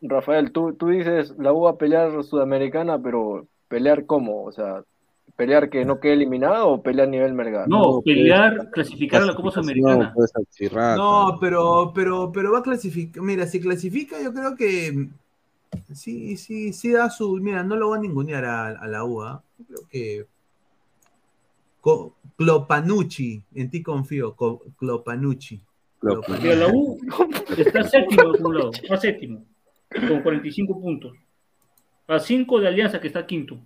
Rafael, 0.00 0.50
tú, 0.50 0.74
tú 0.74 0.88
dices, 0.88 1.34
la 1.38 1.52
U 1.52 1.62
va 1.62 1.70
a 1.70 1.78
pelear 1.78 2.24
sudamericana, 2.24 2.98
pero 3.00 3.46
¿pelear 3.68 4.06
cómo? 4.06 4.44
O 4.44 4.52
sea, 4.52 4.82
¿pelear 5.36 5.68
que 5.68 5.84
no 5.84 6.00
quede 6.00 6.14
eliminado 6.14 6.68
o 6.68 6.82
pelear 6.82 7.08
a 7.08 7.10
nivel 7.10 7.34
mergado? 7.34 7.66
No, 7.66 8.00
pelear, 8.02 8.70
clasificar 8.70 9.22
a 9.22 9.26
la 9.26 9.34
Copa 9.34 9.50
Sudamericana. 9.50 10.14
No, 10.96 11.38
pero, 11.40 11.92
pero, 11.94 12.30
pero 12.32 12.52
va 12.52 12.58
a 12.58 12.62
clasificar. 12.62 13.22
Mira, 13.22 13.46
si 13.46 13.60
clasifica, 13.60 14.22
yo 14.22 14.32
creo 14.32 14.54
que 14.54 15.08
sí, 15.92 16.36
sí, 16.36 16.72
sí 16.72 16.90
da 16.90 17.10
su. 17.10 17.36
Mira, 17.36 17.62
no 17.62 17.76
lo 17.76 17.90
va 17.90 17.96
a 17.96 18.00
ningunear 18.00 18.44
a, 18.44 18.86
la 18.86 19.04
U, 19.04 19.22
¿ah? 19.22 19.42
creo 19.66 19.88
que. 19.90 20.26
Clopanucci, 22.36 23.42
en 23.54 23.70
ti 23.70 23.82
confío, 23.82 24.34
Clopanucci. 24.78 25.60
Pero 26.00 26.22
la 26.54 26.68
U 26.68 26.98
está 27.58 27.84
séptimo 27.84 28.30
acumulado, 28.30 28.70
está 28.72 28.96
séptimo, 28.96 29.44
con 30.08 30.22
45 30.22 30.80
puntos. 30.80 31.12
A 32.06 32.18
5 32.18 32.60
de 32.60 32.68
Alianza, 32.68 33.00
que 33.00 33.06
está 33.06 33.26
quinto. 33.26 33.58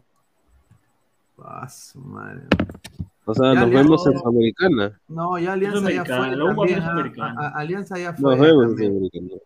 Paso, 1.38 2.00
madre. 2.00 2.42
O 3.24 3.32
sea, 3.32 3.54
nos 3.54 3.70
vemos 3.70 4.04
en 4.08 4.18
Sudamericana. 4.18 5.00
No, 5.06 5.38
ya 5.38 5.52
Alianza 5.52 5.90
ya 5.90 6.04
fue. 6.04 6.36
También, 6.36 6.82
a, 6.82 7.30
a, 7.30 7.48
Alianza 7.50 7.98
ya 7.98 8.12
fue. 8.12 8.36
Nos 8.36 8.40
vemos 8.40 8.64
en 8.72 8.76
Sudamericana. 8.76 9.42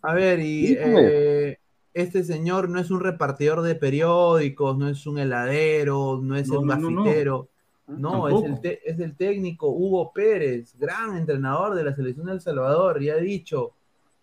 A 0.00 0.14
ver, 0.14 0.40
y 0.40 0.74
eh, 0.78 1.58
este 1.92 2.24
señor 2.24 2.70
no 2.70 2.78
es 2.80 2.90
un 2.90 3.00
repartidor 3.00 3.60
de 3.62 3.74
periódicos, 3.74 4.78
no 4.78 4.88
es 4.88 5.06
un 5.06 5.18
heladero, 5.18 6.20
no 6.22 6.36
es 6.36 6.48
no, 6.48 6.60
el 6.60 6.68
gafitero. 6.68 7.48
No, 7.88 8.28
es 8.28 8.62
el, 8.64 8.78
es 8.84 8.98
el 8.98 9.16
técnico 9.16 9.68
Hugo 9.68 10.12
Pérez, 10.12 10.74
gran 10.78 11.16
entrenador 11.16 11.74
de 11.74 11.84
la 11.84 11.94
selección 11.94 12.26
de 12.26 12.32
El 12.32 12.40
Salvador, 12.40 13.02
y 13.02 13.10
ha 13.10 13.16
dicho, 13.16 13.72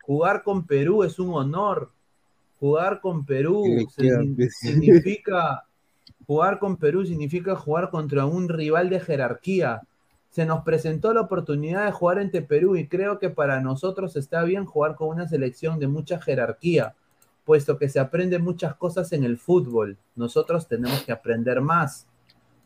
jugar 0.01 0.41
con 0.41 0.65
Perú 0.65 1.03
es 1.03 1.19
un 1.19 1.33
honor. 1.33 1.91
Jugar 2.59 2.99
con 2.99 3.25
Perú 3.25 3.63
significa 4.49 5.65
jugar 6.33 6.57
con 6.57 6.77
Perú 6.77 7.05
significa 7.05 7.55
jugar 7.55 7.91
contra 7.91 8.25
un 8.25 8.49
rival 8.49 8.89
de 8.89 8.99
jerarquía. 8.99 9.81
Se 10.31 10.47
nos 10.47 10.63
presentó 10.63 11.13
la 11.13 11.21
oportunidad 11.21 11.85
de 11.85 11.91
jugar 11.91 12.17
entre 12.17 12.41
Perú 12.41 12.75
y 12.75 12.87
creo 12.87 13.19
que 13.19 13.29
para 13.29 13.61
nosotros 13.61 14.15
está 14.15 14.41
bien 14.43 14.65
jugar 14.65 14.95
con 14.95 15.09
una 15.09 15.27
selección 15.27 15.77
de 15.77 15.87
mucha 15.87 16.19
jerarquía, 16.19 16.95
puesto 17.45 17.77
que 17.77 17.87
se 17.87 17.99
aprende 17.99 18.39
muchas 18.39 18.73
cosas 18.73 19.11
en 19.13 19.23
el 19.23 19.37
fútbol. 19.37 19.95
Nosotros 20.15 20.67
tenemos 20.67 21.03
que 21.03 21.11
aprender 21.11 21.61
más 21.61 22.07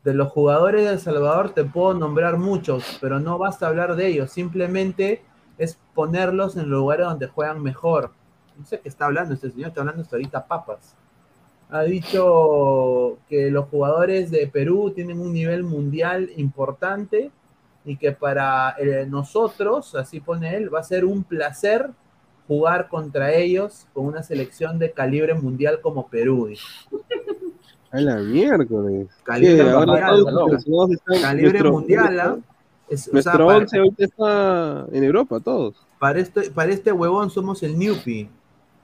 de 0.05 0.13
los 0.13 0.31
jugadores 0.31 0.85
de 0.85 0.91
El 0.91 0.99
Salvador 0.99 1.49
te 1.49 1.65
puedo 1.65 1.93
nombrar 1.93 2.37
muchos, 2.37 2.97
pero 3.01 3.19
no 3.19 3.37
basta 3.37 3.67
hablar 3.67 3.97
de 3.97 4.07
ellos, 4.07 4.31
simplemente 4.31 5.25
es 5.57 5.77
ponerlos 5.93 6.55
en 6.55 6.69
lugares 6.69 7.05
donde 7.05 7.27
juegan 7.27 7.61
mejor. 7.61 8.13
No 8.57 8.65
sé 8.65 8.79
qué 8.79 8.87
está 8.87 9.07
hablando 9.07 9.33
este 9.33 9.51
señor, 9.51 9.67
está 9.67 9.81
hablando 9.81 10.03
hasta 10.03 10.15
ahorita 10.15 10.47
papas. 10.47 10.95
Ha 11.69 11.83
dicho 11.83 13.17
que 13.27 13.51
los 13.51 13.65
jugadores 13.67 14.31
de 14.31 14.47
Perú 14.47 14.91
tienen 14.95 15.19
un 15.19 15.33
nivel 15.33 15.63
mundial 15.63 16.29
importante 16.37 17.29
y 17.83 17.97
que 17.97 18.11
para 18.13 18.75
eh, 18.79 19.05
nosotros, 19.07 19.93
así 19.95 20.19
pone 20.21 20.55
él, 20.55 20.73
va 20.73 20.79
a 20.79 20.83
ser 20.83 21.03
un 21.05 21.23
placer 21.23 21.89
jugar 22.47 22.87
contra 22.87 23.33
ellos 23.33 23.85
con 23.93 24.05
una 24.05 24.23
selección 24.23 24.79
de 24.79 24.91
calibre 24.91 25.33
mundial 25.33 25.81
como 25.81 26.07
Perú. 26.07 26.49
A 27.91 27.99
la 27.99 28.15
miércoles. 28.17 29.07
Calibre 29.23 29.63
mundial. 29.85 30.23
están- 30.93 31.21
Calibre 31.21 31.51
nuestro- 31.51 31.71
mundial, 31.71 32.19
¿ah? 32.19 32.37
Es- 32.89 33.09
o 33.13 33.21
sea, 33.21 33.33
para- 33.33 33.43
ahorita 33.79 34.03
está 34.05 34.85
en 34.93 35.03
Europa, 35.03 35.39
todos. 35.41 35.75
Para 35.99 36.19
este, 36.19 36.49
para 36.51 36.71
este 36.71 36.91
huevón 36.93 37.29
somos 37.29 37.61
el 37.63 37.77
Newpie. 37.77 38.29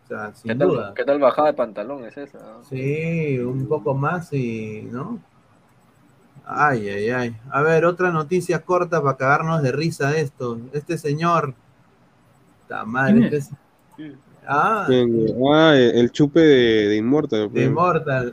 O 0.03 0.07
sea, 0.07 0.33
¿Qué 0.43 0.55
tal, 0.55 0.67
duda. 0.67 0.93
¿Qué 0.95 1.03
tal 1.05 1.19
bajada 1.19 1.47
de 1.49 1.53
pantalón 1.53 2.03
es 2.05 2.17
esa? 2.17 2.39
Sí, 2.69 3.39
un 3.39 3.67
poco 3.67 3.93
más 3.93 4.31
y, 4.33 4.87
¿no? 4.91 5.19
Ay, 6.45 6.89
ay, 6.89 7.09
ay. 7.09 7.35
A 7.51 7.61
ver, 7.61 7.85
otra 7.85 8.11
noticia 8.11 8.59
corta 8.59 9.01
para 9.01 9.15
cagarnos 9.17 9.61
de 9.63 9.71
risa 9.71 10.09
de 10.11 10.21
esto. 10.21 10.59
Este 10.73 10.97
señor. 10.97 11.53
Está 12.63 12.83
mal. 12.85 13.13
¿Quién 13.13 13.23
este 13.23 13.37
es? 13.37 13.49
es- 13.97 14.13
Ah, 14.45 14.83
¿Quién? 14.87 15.25
Ah, 15.53 15.71
el, 15.73 15.95
el 15.99 16.11
chupe 16.11 16.41
de, 16.41 16.87
de 16.89 16.95
Immortal. 16.97 17.49
de 17.53 17.63
Immortal. 17.63 18.29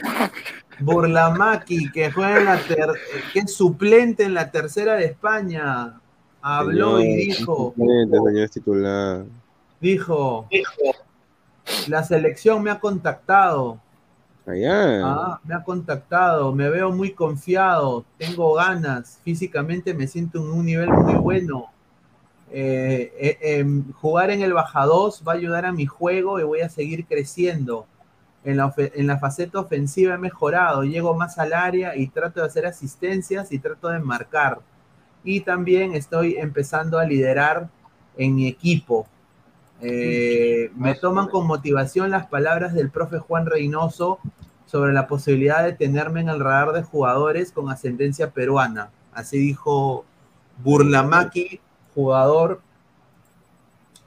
Burlamaki, 0.81 1.89
que 1.93 2.11
juega 2.11 2.39
en 2.41 2.45
la 2.47 2.57
ter- 2.59 2.91
que 3.33 3.39
es 3.41 3.55
suplente 3.55 4.25
en 4.25 4.35
la 4.35 4.51
tercera 4.51 4.95
de 4.95 5.05
España. 5.05 6.01
Habló 6.43 6.99
y 7.01 7.05
Señor, 7.05 7.17
dijo. 7.39 7.75
suplente, 7.77 8.17
señor, 8.17 8.43
es 8.45 8.51
titular. 8.51 9.25
Dijo. 9.81 10.49
La 11.89 12.03
selección 12.03 12.63
me 12.63 12.71
ha 12.71 12.79
contactado. 12.79 13.81
Allá. 14.47 15.01
Ah, 15.05 15.41
me 15.45 15.55
ha 15.55 15.63
contactado, 15.63 16.53
me 16.53 16.69
veo 16.71 16.91
muy 16.91 17.13
confiado, 17.13 18.05
tengo 18.19 18.55
ganas, 18.55 19.21
físicamente 19.23 19.95
me 19.95 20.07
siento 20.07 20.39
en 20.39 20.51
un 20.51 20.65
nivel 20.65 20.91
muy 20.91 21.15
bueno. 21.15 21.71
Eh, 22.53 23.13
eh, 23.17 23.39
em, 23.59 23.93
jugar 23.93 24.31
en 24.31 24.43
el 24.43 24.53
Baja 24.53 24.85
2 24.85 25.23
va 25.27 25.33
a 25.33 25.37
ayudar 25.37 25.67
a 25.67 25.73
mi 25.73 25.87
juego 25.87 26.41
y 26.41 26.43
voy 26.43 26.61
a 26.61 26.69
seguir 26.69 27.07
creciendo. 27.07 27.87
En 28.43 28.57
la, 28.57 28.73
en 28.77 29.07
la 29.07 29.19
faceta 29.19 29.61
ofensiva 29.61 30.15
he 30.15 30.19
mejorado, 30.19 30.83
llego 30.83 31.15
más 31.15 31.39
al 31.39 31.53
área 31.53 31.95
y 31.95 32.09
trato 32.09 32.41
de 32.41 32.47
hacer 32.47 32.67
asistencias 32.67 33.53
y 33.53 33.59
trato 33.59 33.89
de 33.89 34.01
marcar. 34.01 34.61
Y 35.23 35.41
también 35.41 35.95
estoy 35.95 36.37
empezando 36.39 36.99
a 36.99 37.05
liderar 37.05 37.69
en 38.17 38.35
mi 38.35 38.49
equipo. 38.49 39.07
Eh, 39.83 40.71
me 40.77 40.95
toman 40.95 41.29
con 41.29 41.47
motivación 41.47 42.11
las 42.11 42.27
palabras 42.27 42.75
del 42.75 42.91
profe 42.91 43.19
Juan 43.19 43.47
Reynoso 43.47 44.19
sobre 44.67 44.93
la 44.93 45.07
posibilidad 45.07 45.65
de 45.65 45.73
tenerme 45.73 46.21
en 46.21 46.29
el 46.29 46.41
radar 46.41 46.73
de 46.73 46.83
jugadores 46.83 47.51
con 47.51 47.71
ascendencia 47.71 48.31
peruana. 48.31 48.91
Así 49.13 49.39
dijo 49.39 50.05
Burlamaki, 50.63 51.61
jugador 51.95 52.61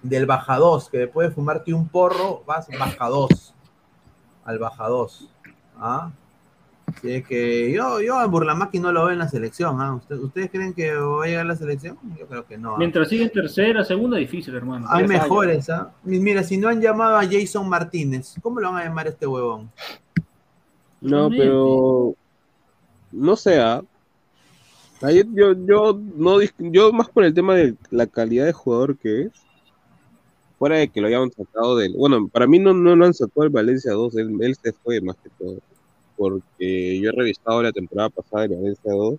del 0.01 0.25
Baja 0.25 0.57
2, 0.57 0.89
que 0.89 0.97
después 0.99 1.29
de 1.29 1.35
fumarte 1.35 1.73
un 1.73 1.87
porro, 1.87 2.43
vas 2.45 2.67
Baja 2.77 3.07
2, 3.07 3.53
al 4.45 4.59
Baja 4.59 4.87
2. 4.87 5.29
¿ah? 5.79 6.11
Así 6.98 7.24
que 7.24 7.72
yo, 7.72 8.02
yo 8.02 8.18
a 8.18 8.26
Burlamaki 8.28 8.80
no 8.80 8.91
lo 8.91 9.03
veo 9.06 9.14
en 9.14 9.20
la 9.20 9.28
selección. 9.28 9.80
¿ah? 9.82 9.95
¿Usted- 9.95 10.18
¿Ustedes 10.20 10.49
creen 10.52 10.74
que 10.74 10.94
va 10.94 11.24
a 11.24 11.28
llegar 11.28 11.45
a 11.45 11.49
la 11.49 11.56
selección? 11.56 11.98
Yo 12.18 12.28
creo 12.28 12.45
que 12.45 12.57
no. 12.57 12.76
¿ah? 12.76 12.78
Mientras 12.78 13.10
sigue 13.10 13.24
en 13.24 13.32
tercera, 13.32 13.84
segunda, 13.84 14.18
difícil, 14.18 14.56
hermano. 14.56 14.88
Hay 14.90 15.07
mejores, 15.07 15.70
¿ah? 15.70 15.91
Mira, 16.03 16.44
si 16.44 16.57
no 16.57 16.70
han 16.70 16.82
llamado 16.82 17.18
a 17.18 17.26
Jason 17.26 17.68
Martínez, 17.68 18.36
¿cómo 18.41 18.60
lo 18.60 18.72
van 18.72 18.82
a 18.82 18.86
llamar 18.86 19.07
a 19.07 19.10
este 19.10 19.28
huevón? 19.28 19.70
No, 21.02 21.30
pero 21.30 22.15
no 23.11 23.36
sé, 23.36 23.60
¿ah? 23.60 23.82
Ahí 25.02 25.22
yo, 25.34 25.53
yo 25.65 25.99
no 26.15 26.38
yo 26.57 26.94
más 26.94 27.10
por 27.10 27.26
el 27.26 27.34
tema 27.34 27.56
de 27.56 27.76
la 27.91 28.07
calidad 28.07 28.45
de 28.45 28.53
jugador 28.53 28.98
que 28.98 29.24
es, 29.24 29.32
fuera 30.57 30.78
de 30.78 30.88
que 30.88 31.02
lo 31.02 31.07
hayan 31.07 31.30
sacado 31.30 31.76
del, 31.76 31.94
bueno, 31.98 32.30
para 32.30 32.48
mí 32.48 32.57
no, 32.57 32.74
no 32.74 32.95
lo 32.95 33.06
han 33.06 33.14
sacado 33.14 33.44
el 33.44 33.49
Valencia 33.49 33.91
2, 33.91 34.15
él, 34.15 34.38
él 34.40 34.56
se 34.56 34.72
fue 34.72 35.02
más 35.02 35.18
que 35.18 35.30
todo, 35.38 35.57
porque 36.23 36.99
yo 37.01 37.09
he 37.09 37.11
revisado 37.11 37.61
la 37.61 37.73
temporada 37.73 38.09
pasada 38.09 38.47
del 38.47 38.57
Valencia 38.57 38.93
2 38.93 39.15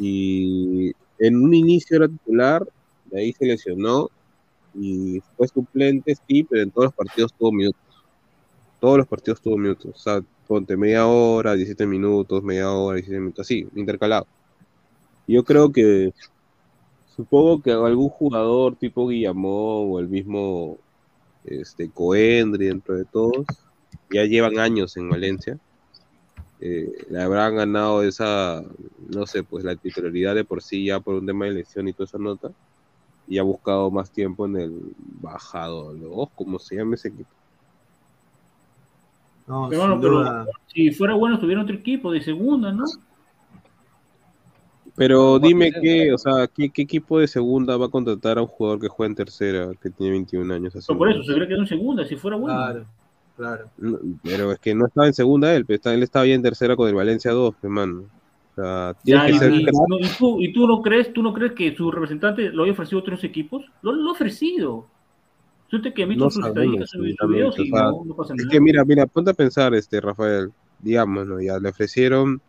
y 0.00 0.92
en 1.18 1.36
un 1.36 1.54
inicio 1.54 1.96
era 1.96 2.08
titular, 2.08 2.66
de 3.06 3.20
ahí 3.20 3.32
se 3.32 3.46
lesionó 3.46 4.10
y 4.74 5.20
fue 5.36 5.46
suplente, 5.46 6.16
sí, 6.26 6.42
pero 6.42 6.62
en 6.62 6.70
todos 6.72 6.86
los 6.86 6.94
partidos 6.94 7.32
tuvo 7.32 7.52
minutos. 7.52 7.80
Todos 8.80 8.98
los 8.98 9.06
partidos 9.06 9.40
tuvo 9.40 9.56
minutos. 9.56 9.92
O 9.94 9.98
sea, 9.98 10.20
ponte 10.48 10.76
media 10.76 11.06
hora, 11.06 11.54
17 11.54 11.86
minutos, 11.86 12.42
media 12.42 12.72
hora, 12.72 12.96
17 12.96 13.20
minutos, 13.20 13.46
así, 13.46 13.68
intercalado. 13.76 14.26
Yo 15.28 15.44
creo 15.44 15.70
que, 15.70 16.12
supongo 17.14 17.62
que 17.62 17.70
algún 17.70 18.08
jugador 18.08 18.74
tipo 18.76 19.06
Guillamón 19.06 19.92
o 19.92 19.98
el 20.00 20.08
mismo 20.08 20.78
este, 21.44 21.88
Coendri, 21.88 22.66
dentro 22.66 22.96
de 22.96 23.04
todos, 23.04 23.46
ya 24.10 24.24
llevan 24.24 24.58
años 24.58 24.96
en 24.96 25.08
Valencia. 25.08 25.58
Eh, 26.60 27.06
le 27.08 27.22
habrán 27.22 27.56
ganado 27.56 28.02
esa, 28.02 28.64
no 29.08 29.26
sé, 29.26 29.44
pues 29.44 29.64
la 29.64 29.76
titularidad 29.76 30.34
de 30.34 30.44
por 30.44 30.62
sí 30.62 30.86
ya 30.86 30.98
por 30.98 31.14
un 31.14 31.26
tema 31.26 31.44
de 31.44 31.52
elección 31.52 31.86
y 31.86 31.92
toda 31.92 32.06
esa 32.06 32.18
nota. 32.18 32.50
Y 33.28 33.38
ha 33.38 33.42
buscado 33.42 33.90
más 33.90 34.10
tiempo 34.10 34.46
en 34.46 34.56
el 34.56 34.92
bajado, 35.20 35.92
¿no? 35.92 36.26
Como 36.34 36.58
se 36.58 36.76
llama 36.76 36.94
ese 36.94 37.08
equipo. 37.08 37.28
No, 39.46 39.68
Pero 39.68 39.80
bueno, 39.80 40.00
pero-. 40.00 40.46
Si 40.66 40.90
fuera 40.90 41.14
bueno, 41.14 41.36
estuviera 41.36 41.62
otro 41.62 41.74
equipo 41.74 42.12
de 42.12 42.20
segunda, 42.20 42.72
¿no? 42.72 42.84
Pero 44.98 45.38
dime 45.38 45.70
qué, 45.70 46.12
o 46.12 46.18
sea, 46.18 46.48
¿qué, 46.48 46.70
qué 46.70 46.82
equipo 46.82 47.20
de 47.20 47.28
segunda 47.28 47.76
va 47.76 47.86
a 47.86 47.88
contratar 47.88 48.36
a 48.36 48.42
un 48.42 48.48
jugador 48.48 48.80
que 48.80 48.88
juega 48.88 49.10
en 49.10 49.14
tercera, 49.14 49.70
que 49.80 49.90
tiene 49.90 50.10
21 50.12 50.52
años? 50.52 50.74
así? 50.74 50.86
Pero 50.88 50.98
por 50.98 51.10
eso, 51.10 51.22
se 51.22 51.34
cree 51.34 51.46
que 51.46 51.54
es 51.54 51.60
en 51.60 51.66
segunda, 51.68 52.04
si 52.04 52.16
fuera 52.16 52.36
bueno. 52.36 52.56
Claro, 52.56 52.84
claro. 53.38 53.70
No, 53.78 53.98
pero 54.22 54.52
es 54.52 54.58
que 54.58 54.74
no 54.74 54.86
estaba 54.86 55.06
en 55.06 55.14
segunda 55.14 55.54
él, 55.54 55.64
pero 55.64 55.76
está- 55.76 55.94
él 55.94 56.02
estaba 56.02 56.26
ya 56.26 56.34
en 56.34 56.42
tercera 56.42 56.76
con 56.76 56.88
el 56.88 56.94
Valencia 56.94 57.30
2, 57.32 57.54
hermano. 57.62 58.02
O 58.56 58.60
sea, 58.62 58.94
tiene 59.02 59.20
Ya, 59.20 59.26
que 59.26 59.32
y, 59.32 59.38
ser 59.38 59.52
y- 59.52 59.64
no, 59.64 59.98
y 59.98 60.08
tú, 60.18 60.40
y 60.40 60.52
tú 60.52 60.66
no 60.66 60.82
crees, 60.82 61.12
tú 61.12 61.22
no 61.22 61.32
crees 61.32 61.52
que 61.52 61.74
su 61.74 61.90
representante 61.90 62.50
lo 62.50 62.64
haya 62.64 62.72
ofrecido 62.72 62.98
a 62.98 63.02
otros 63.02 63.24
equipos? 63.24 63.64
Lo, 63.82 63.92
lo 63.92 64.10
ha 64.10 64.12
ofrecido. 64.12 64.86
Usted 65.72 65.92
que 65.94 66.02
ha 66.02 66.06
visto 66.06 66.24
No 66.24 66.30
sus 66.30 66.44
estadísticas 66.46 66.94
en 66.94 67.00
los 67.00 67.30
videos 67.30 67.58
y 67.58 67.62
o 67.70 67.76
sea, 67.76 67.84
no, 67.84 68.04
no 68.04 68.14
pasa 68.16 68.34
Es 68.34 68.38
nada. 68.44 68.50
que 68.50 68.60
mira, 68.60 68.84
mira, 68.84 69.06
ponte 69.06 69.30
a 69.30 69.34
pensar, 69.34 69.74
este, 69.74 70.00
Rafael, 70.00 70.50
digamos, 70.80 71.26
¿no? 71.26 71.40
Ya 71.40 71.58
le 71.58 71.68
ofrecieron, 71.68 72.40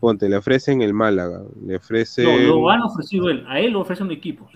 ponte, 0.00 0.28
le 0.28 0.36
ofrecen 0.36 0.80
el 0.82 0.94
Málaga, 0.94 1.42
le 1.64 1.76
ofrecen, 1.76 2.24
No, 2.48 2.56
lo 2.56 2.70
han 2.70 2.82
ofrecido 2.82 3.28
él, 3.28 3.44
a 3.46 3.60
él 3.60 3.72
lo 3.72 3.80
ofrecen 3.80 4.10
equipos. 4.10 4.50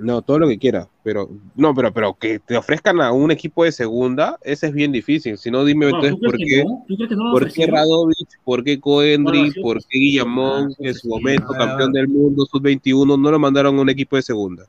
No, 0.00 0.22
todo 0.22 0.38
lo 0.38 0.48
que 0.48 0.58
quiera, 0.58 0.88
pero, 1.02 1.28
no, 1.54 1.74
pero, 1.74 1.92
pero 1.92 2.14
que 2.14 2.38
te 2.38 2.56
ofrezcan 2.56 3.00
a 3.00 3.12
un 3.12 3.30
equipo 3.30 3.64
de 3.64 3.72
segunda, 3.72 4.38
ese 4.42 4.68
es 4.68 4.72
bien 4.72 4.92
difícil, 4.92 5.38
si 5.38 5.50
no, 5.50 5.64
dime 5.64 5.90
No, 5.90 5.96
entonces 5.96 6.12
¿tú 6.12 6.30
crees 6.30 6.64
por 6.64 6.88
qué, 6.88 7.04
por 7.32 7.52
qué? 7.52 7.66
Radovich, 7.66 8.28
por 8.44 8.64
qué 8.64 8.80
Coendry, 8.80 9.52
por 9.62 9.74
pues, 9.76 9.86
qué 9.88 9.98
Guillamón, 9.98 10.70
ah, 10.70 10.74
que 10.78 10.88
en 10.88 10.94
sí, 10.94 11.00
su 11.00 11.08
momento 11.08 11.46
a 11.48 11.52
ver, 11.52 11.62
a 11.62 11.66
campeón 11.66 11.92
del 11.92 12.08
mundo, 12.08 12.46
sub-21, 12.46 13.20
no 13.20 13.30
lo 13.30 13.38
mandaron 13.38 13.78
a 13.78 13.82
un 13.82 13.88
equipo 13.88 14.16
de 14.16 14.22
segunda. 14.22 14.64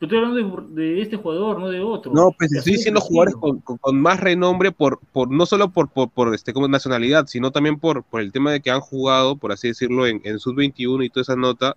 Yo 0.00 0.06
estoy 0.06 0.18
hablando 0.18 0.64
de, 0.74 0.82
de 0.82 1.02
este 1.02 1.16
jugador, 1.16 1.60
no 1.60 1.68
de 1.68 1.80
otro. 1.80 2.12
No, 2.12 2.32
pues 2.36 2.52
estoy 2.52 2.72
diciendo 2.72 3.00
jugadores 3.00 3.36
con, 3.36 3.60
con- 3.60 3.78
con 3.78 4.00
más 4.00 4.18
renombre 4.18 4.72
por, 4.72 4.98
por 5.12 5.30
no 5.30 5.46
solo 5.46 5.70
por, 5.70 5.90
por, 5.90 6.10
por, 6.10 6.34
este 6.34 6.52
como 6.52 6.66
nacionalidad, 6.66 7.28
sino 7.28 7.52
también 7.52 7.78
por, 7.78 8.02
por 8.02 8.20
el 8.20 8.32
tema 8.32 8.50
de 8.50 8.60
que 8.60 8.72
han 8.72 8.80
jugado, 8.80 9.36
por 9.36 9.52
así 9.52 9.68
decirlo, 9.68 10.08
en, 10.08 10.20
en 10.24 10.40
sub 10.40 10.56
21 10.56 11.04
y 11.04 11.08
toda 11.08 11.22
esa 11.22 11.36
nota 11.36 11.76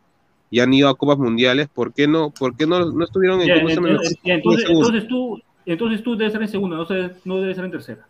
y 0.50 0.60
han 0.60 0.74
ido 0.74 0.90
a 0.90 0.96
copas 0.96 1.18
mundiales. 1.18 1.68
¿Por 1.74 1.94
qué 1.94 2.08
no? 2.08 2.32
¿Por 2.32 2.56
qué 2.56 2.68
no, 2.68 2.92
no 2.92 3.04
estuvieron 3.04 3.42
en 3.42 3.48
Ya, 3.48 3.56
en 3.56 3.70
entonces 4.72 5.08
tú, 5.08 5.40
entonces 5.66 6.04
tú 6.04 6.16
debes 6.16 6.34
ser 6.34 6.42
en 6.42 6.48
segunda, 6.48 6.78
no, 6.78 6.86
se- 6.86 7.12
no 7.26 7.40
debes 7.40 7.56
ser 7.56 7.66
en 7.66 7.72
tercera. 7.72 8.08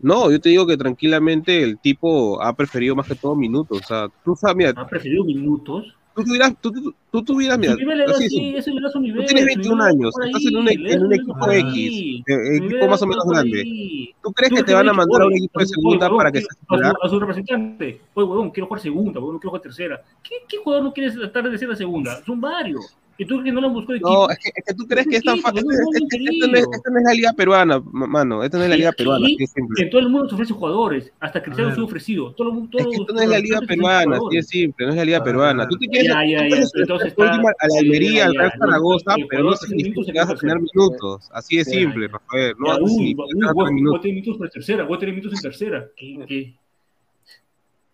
No, 0.00 0.30
yo 0.30 0.40
te 0.40 0.50
digo 0.50 0.66
que 0.66 0.76
tranquilamente 0.76 1.62
el 1.62 1.78
tipo 1.80 2.40
ha 2.40 2.54
preferido 2.54 2.94
más 2.94 3.08
que 3.08 3.16
todo 3.16 3.34
minutos. 3.34 3.80
O 3.80 3.84
sea, 3.84 4.08
tú 4.24 4.36
sabes, 4.36 4.56
mira, 4.56 4.72
Ha 4.76 4.86
preferido 4.86 5.24
minutos. 5.24 5.97
Tú 6.18 6.24
tuvieras, 6.24 6.54
tú, 6.60 6.72
tú, 6.72 6.94
tú 7.12 7.22
tuvieras, 7.22 7.58
mira, 7.58 7.74
así 8.08 8.28
su 8.28 9.00
nivel. 9.00 9.24
tienes 9.26 9.44
su 9.44 9.46
21 9.46 9.76
nivel 9.76 9.80
años, 9.80 10.14
estás 10.24 10.44
en 10.46 10.56
un, 10.56 10.68
en 10.68 11.12
equipo 11.12 11.50
X, 11.50 12.22
eh, 12.26 12.56
equipo 12.56 12.88
más 12.88 13.02
o 13.02 13.06
menos 13.06 13.24
grande. 13.24 14.14
¿Tú 14.22 14.32
crees 14.32 14.50
¿Tú 14.50 14.56
que 14.56 14.62
te 14.64 14.74
van 14.74 14.88
a 14.88 14.92
mandar 14.92 15.22
a 15.22 15.26
un 15.26 15.34
equipo 15.34 15.60
de 15.60 15.66
segunda 15.66 16.10
para 16.10 16.32
que 16.32 16.40
seas 16.40 16.56
a 17.02 17.08
su, 17.08 17.20
representante? 17.20 18.00
Oye, 18.14 18.26
huevón, 18.26 18.50
quiero 18.50 18.66
jugar 18.66 18.82
segunda, 18.82 19.20
huevón, 19.20 19.38
quiero 19.38 19.50
jugar 19.50 19.62
tercera. 19.62 20.02
¿Qué, 20.22 20.36
qué 20.48 20.56
jugador 20.58 20.84
no 20.84 20.92
quiere 20.92 21.12
tratar 21.12 21.50
de 21.50 21.58
ser 21.58 21.68
la 21.68 21.76
segunda? 21.76 22.24
Son 22.24 22.40
varios. 22.40 22.96
¿Y 23.20 23.26
tú 23.26 23.42
que 23.42 23.50
no 23.50 23.60
lo 23.60 23.70
buscó 23.70 23.92
equipo? 23.94 24.08
No, 24.08 24.30
es 24.30 24.38
que, 24.38 24.50
es 24.54 24.64
que 24.64 24.74
tú 24.74 24.86
crees 24.86 25.06
que 25.08 25.16
es 25.16 25.24
tan 25.24 25.38
fácil. 25.40 25.58
Esta 25.58 26.46
no, 26.46 26.56
es, 26.56 26.62
es 26.62 27.04
la 27.04 27.12
liga 27.14 27.32
peruana, 27.32 27.82
ma- 27.92 28.06
mano. 28.06 28.44
Esta 28.44 28.58
no 28.58 28.64
es 28.64 28.70
la 28.70 28.76
liga 28.76 28.90
Sí, 28.90 28.96
peruana. 28.98 29.26
sí, 29.26 29.46
simple. 29.48 29.82
En 29.82 29.90
todo 29.90 30.00
el 30.00 30.08
mundo 30.08 30.28
se 30.28 30.34
ofrece 30.36 30.52
jugadores, 30.54 31.12
hasta 31.18 31.42
Cristiano 31.42 31.74
se 31.74 31.80
ha 31.80 31.84
ofrecido. 31.84 32.32
Todo, 32.34 32.52
mundo- 32.52 32.78
Es 32.78 32.86
que 32.86 32.94
esto 32.94 33.12
no 33.12 33.20
es 33.20 33.28
la 33.28 33.38
liga 33.40 33.60
peruana, 33.62 34.12
de 34.12 34.18
jugadores. 34.18 34.46
simple, 34.48 34.86
no 34.86 34.92
es 34.92 34.96
la 34.98 35.04
liga 35.04 35.18
Ah, 35.18 35.24
peruana. 35.24 35.68
Tú 35.68 35.76
te 35.78 35.88
quieres, 35.88 36.08
ya, 36.12 36.24
ya, 36.24 36.48
ya, 36.48 36.56
entonces 36.74 37.08
está- 37.08 37.24
última 37.24 37.50
a 37.58 37.66
la 37.68 37.78
Almería, 37.80 38.26
al 38.26 38.34
Real 38.36 38.52
Zaragoza, 38.56 39.14
pero 39.28 39.42
no 39.44 39.56
significa 39.56 39.88
minutos, 39.88 40.12
que 40.12 40.18
vas 40.20 40.30
a 40.30 40.34
tener 40.36 40.56
minutos. 40.60 41.30
Así 41.32 41.56
de 41.56 41.64
simple. 41.64 42.06
Rafael. 42.08 42.54
No 42.58 42.76
uy, 42.82 43.16
que 43.16 43.52
voy 43.52 43.66
a 43.66 43.70
minutos. 43.72 44.00
tener 44.00 44.14
minutos 44.14 44.38
por 44.38 44.48
tercera, 44.50 44.84
voy 44.84 44.96
a 44.96 45.00
tener 45.00 45.14
minutos 45.16 45.38
en 45.38 45.42
tercera. 45.42 45.86
¿Qué, 45.96 46.18
qué? 46.28 46.54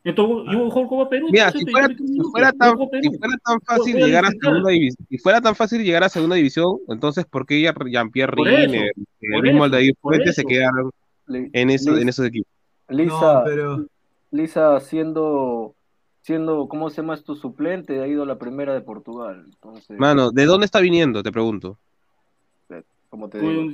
Entonces, 0.05 0.53
yo 0.53 0.71
juego 0.71 0.89
Copa 0.89 1.09
Perú. 1.09 1.29
Mira, 1.33 1.51
si 1.51 1.65
fuera, 1.65 1.89
si 1.89 2.21
fuera 2.31 2.53
tan, 2.53 2.77
si 2.77 3.19
fuera 3.19 3.39
tan 3.43 3.61
fácil 3.63 3.97
llegar 3.97 4.25
a 4.27 4.31
segunda 4.31 4.71
división, 4.71 5.07
si 5.09 5.19
fuera 5.19 5.41
tan 5.41 5.55
fácil 5.55 5.83
llegar 5.83 6.05
a 6.05 6.09
segunda 6.11 6.37
división, 6.37 6.77
entonces 6.89 7.25
¿por 7.25 7.47
qué 7.47 7.63
ya 7.63 7.75
Jean-Pierre 7.75 8.35
Riner, 8.37 8.93
el 9.21 9.43
mismo 9.43 9.65
Aldair 9.65 9.95
Fuente 10.01 10.33
se 10.35 10.45
quedaron 10.45 10.91
en, 11.29 11.71
eso, 11.71 11.97
en 11.97 12.09
esos 12.09 12.27
equipos? 12.27 12.53
Lisa, 12.89 13.43
pero... 13.45 13.87
Lisa 14.31 14.79
siendo 14.81 15.75
siendo, 16.21 16.69
¿cómo 16.69 16.89
se 16.91 17.03
llama 17.03 17.17
tu 17.19 17.35
suplente? 17.37 18.01
Ha 18.01 18.07
ido 18.07 18.23
a 18.23 18.27
la 18.27 18.39
primera 18.39 18.73
de 18.73 18.81
Portugal. 18.81 19.43
Entonces... 19.45 19.99
Mano, 19.99 20.31
¿de 20.31 20.47
dónde 20.47 20.65
está 20.65 20.81
viniendo? 20.81 21.23
Te 21.23 21.31
pregunto. 21.31 21.79
¿Cómo 23.11 23.29
te 23.29 23.39
digo? 23.39 23.71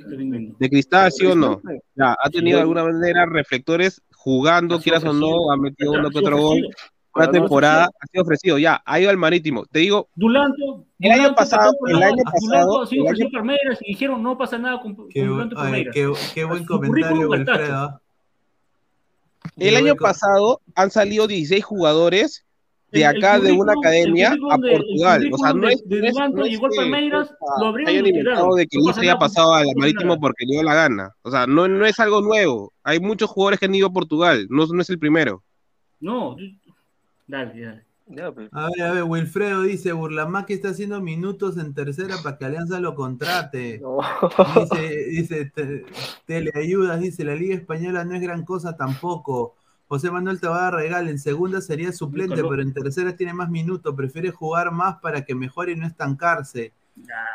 ¿De 0.58 0.68
cristal, 0.68 1.10
sí 1.12 1.24
o 1.24 1.34
no? 1.34 1.62
Ya, 1.94 2.14
¿Ha 2.22 2.28
tenido 2.28 2.56
de 2.58 2.62
alguna 2.62 2.84
manera 2.84 3.24
reflectores 3.24 4.02
jugando, 4.22 4.78
quieras 4.80 5.02
o 5.04 5.12
no? 5.12 5.50
¿Ha 5.50 5.56
metido 5.56 5.92
uno 5.92 6.10
que 6.10 6.18
otro 6.18 6.36
gol? 6.36 6.68
Una 7.14 7.30
temporada 7.30 7.84
ha 7.86 8.06
sido 8.06 8.22
ofrecido, 8.22 8.58
ya, 8.58 8.82
ha 8.84 9.00
ido 9.00 9.10
al 9.10 9.16
marítimo. 9.16 9.64
Te 9.66 9.80
digo, 9.80 10.08
Dulanto, 10.14 10.84
el 11.00 11.10
año 11.10 11.34
pasado, 11.34 11.72
el 11.88 12.02
año 12.02 12.22
pasado, 12.22 12.86
el 12.88 13.06
año... 13.08 13.30
Palmeiras 13.32 13.78
y 13.80 13.88
dijeron 13.88 14.22
no 14.22 14.38
pasa 14.38 14.58
nada 14.58 14.80
con, 14.80 15.08
qué, 15.08 15.26
con 15.26 15.52
ay, 15.56 15.86
qué, 15.92 16.12
qué, 16.34 16.44
buen 16.44 16.64
comentario, 16.64 17.28
Wilfredo. 17.28 18.00
El 19.56 19.76
año 19.76 19.96
pasado 19.96 20.60
han 20.74 20.90
salido 20.90 21.26
16 21.26 21.64
jugadores 21.64 22.44
de 22.92 23.06
acá 23.06 23.38
de 23.38 23.52
una 23.52 23.72
academia 23.72 24.32
a 24.50 24.58
Portugal. 24.58 25.30
o 25.32 25.38
sea, 25.38 25.52
no 25.52 25.68
es, 25.68 25.88
de, 25.88 26.00
de 26.00 26.12
no 26.12 26.44
es, 26.44 26.52
igual 26.52 26.72
Palmeiras 26.76 27.34
lo 27.60 27.66
habrían 27.66 28.06
inventado 28.06 28.54
de 28.54 28.66
que 28.66 28.78
no 28.78 28.92
se 28.92 29.00
haya 29.02 29.18
pasado 29.18 29.54
al 29.54 29.66
marítimo 29.76 30.18
porque 30.18 30.44
le 30.46 30.54
dio 30.54 30.62
la 30.62 30.74
gana. 30.74 31.14
O 31.22 31.30
sea, 31.30 31.46
no, 31.46 31.68
no 31.68 31.86
es 31.86 31.98
algo 32.00 32.20
nuevo. 32.20 32.72
Hay 32.82 33.00
muchos 33.00 33.30
jugadores 33.30 33.60
que 33.60 33.66
han 33.66 33.74
ido 33.74 33.88
a 33.88 33.92
Portugal. 33.92 34.46
No, 34.50 34.66
no 34.66 34.82
es 34.82 34.90
el 34.90 34.98
primero. 34.98 35.42
No, 36.00 36.36
dale, 37.26 37.60
dale. 37.60 37.90
Pues. 38.34 38.48
A 38.52 38.68
ver, 38.68 38.82
a 38.82 38.92
ver, 38.92 39.04
Wilfredo 39.04 39.62
dice, 39.62 39.92
que 40.46 40.54
está 40.54 40.70
haciendo 40.70 41.00
minutos 41.00 41.56
en 41.58 41.74
tercera 41.74 42.16
para 42.22 42.38
que 42.38 42.44
Alianza 42.44 42.80
lo 42.80 42.94
contrate. 42.94 43.80
No. 43.90 44.00
Dice, 44.60 45.04
dice 45.10 45.44
te, 45.46 45.84
teleayudas, 46.26 47.00
dice, 47.00 47.24
la 47.24 47.34
Liga 47.34 47.54
Española 47.54 48.04
no 48.04 48.14
es 48.14 48.20
gran 48.20 48.44
cosa 48.44 48.76
tampoco. 48.76 49.54
José 49.90 50.08
Manuel 50.08 50.38
Tabarra 50.38 50.78
Regal, 50.78 51.08
en 51.08 51.18
segunda 51.18 51.60
sería 51.60 51.90
suplente, 51.90 52.44
pero 52.44 52.62
en 52.62 52.72
tercera 52.72 53.16
tiene 53.16 53.34
más 53.34 53.50
minutos, 53.50 53.92
prefiere 53.96 54.30
jugar 54.30 54.70
más 54.70 55.00
para 55.00 55.24
que 55.24 55.34
mejore 55.34 55.72
y 55.72 55.76
no 55.76 55.84
estancarse. 55.84 56.72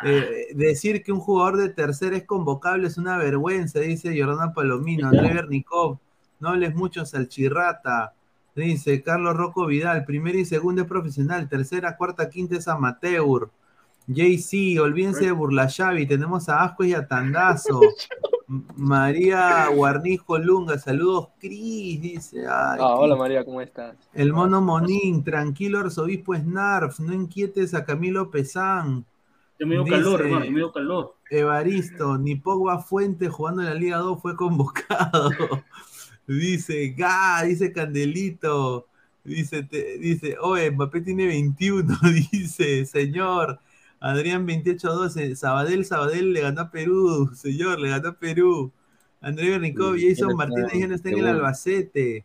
Eh, 0.06 0.54
decir 0.56 1.04
que 1.04 1.12
un 1.12 1.20
jugador 1.20 1.58
de 1.58 1.68
tercera 1.68 2.16
es 2.16 2.24
convocable 2.24 2.88
es 2.88 2.98
una 2.98 3.18
vergüenza, 3.18 3.82
dice 3.82 4.18
Jordán 4.18 4.54
Palomino, 4.54 5.10
André 5.10 5.34
Bernikov, 5.34 6.00
no 6.40 6.48
hables 6.48 6.74
mucho 6.74 7.06
salchirrata. 7.06 8.14
Dice 8.56 9.04
Carlos 9.04 9.36
Rocco 9.36 9.66
Vidal, 9.66 10.06
primera 10.06 10.38
y 10.40 10.46
segunda 10.46 10.84
es 10.84 10.88
profesional, 10.88 11.50
tercera, 11.50 11.98
cuarta, 11.98 12.30
quinta 12.30 12.56
es 12.56 12.70
amateur. 12.70 13.50
JC, 14.08 14.80
olvídense 14.80 15.26
de 15.26 15.32
Burlayavi, 15.32 16.06
tenemos 16.06 16.48
a 16.50 16.64
Asco 16.64 16.84
y 16.84 16.94
a 16.94 17.08
Tandazo. 17.08 17.82
María 18.76 19.68
Guarnijo 19.70 20.38
Lunga, 20.38 20.78
saludos 20.78 21.30
Cris, 21.40 22.00
dice. 22.00 22.46
ah, 22.48 22.78
hola 22.80 23.16
María, 23.16 23.44
¿cómo 23.44 23.60
estás? 23.62 23.96
El 24.14 24.34
mono 24.34 24.62
Monín, 24.62 25.24
tranquilo 25.24 25.80
arzobispo 25.80 26.36
Snarf, 26.36 27.00
no 27.00 27.14
inquietes 27.14 27.74
a 27.74 27.84
Camilo 27.84 28.30
Pesán. 28.30 29.06
Yo 29.60 29.66
me 29.66 29.76
dio 29.76 29.86
calor, 29.86 30.22
hermano, 30.22 30.46
me 30.46 30.58
dio 30.58 30.72
calor. 30.72 31.16
Evaristo, 31.30 32.18
ni 32.18 32.36
Pogba 32.36 32.80
Fuente 32.80 33.30
jugando 33.30 33.62
en 33.62 33.70
la 33.70 33.74
Liga 33.74 33.98
2 33.98 34.22
fue 34.22 34.36
convocado. 34.36 35.32
Dice, 36.28 36.90
ga, 36.98 37.44
dice 37.44 37.72
Candelito. 37.72 38.88
Dice, 39.24 39.62
te, 39.62 40.00
dice, 40.00 40.36
oye, 40.42 40.72
Mbappé 40.72 41.02
tiene 41.02 41.28
21, 41.28 41.98
dice, 42.32 42.86
señor. 42.86 43.60
Adrián 44.06 44.46
28-12, 44.46 45.34
Sabadell, 45.34 45.84
Sabadell 45.84 46.32
le 46.32 46.42
ganó 46.42 46.62
a 46.62 46.70
Perú, 46.70 47.32
señor, 47.34 47.80
le 47.80 47.90
ganó 47.90 48.10
a 48.10 48.14
Perú. 48.14 48.72
André 49.20 49.50
Bernicov, 49.50 49.96
Jason 50.00 50.36
Martínez 50.36 50.74
ya 50.74 50.88
no 50.88 50.94
está 50.94 51.10
en 51.10 51.18
el 51.18 51.28
Albacete. 51.28 52.24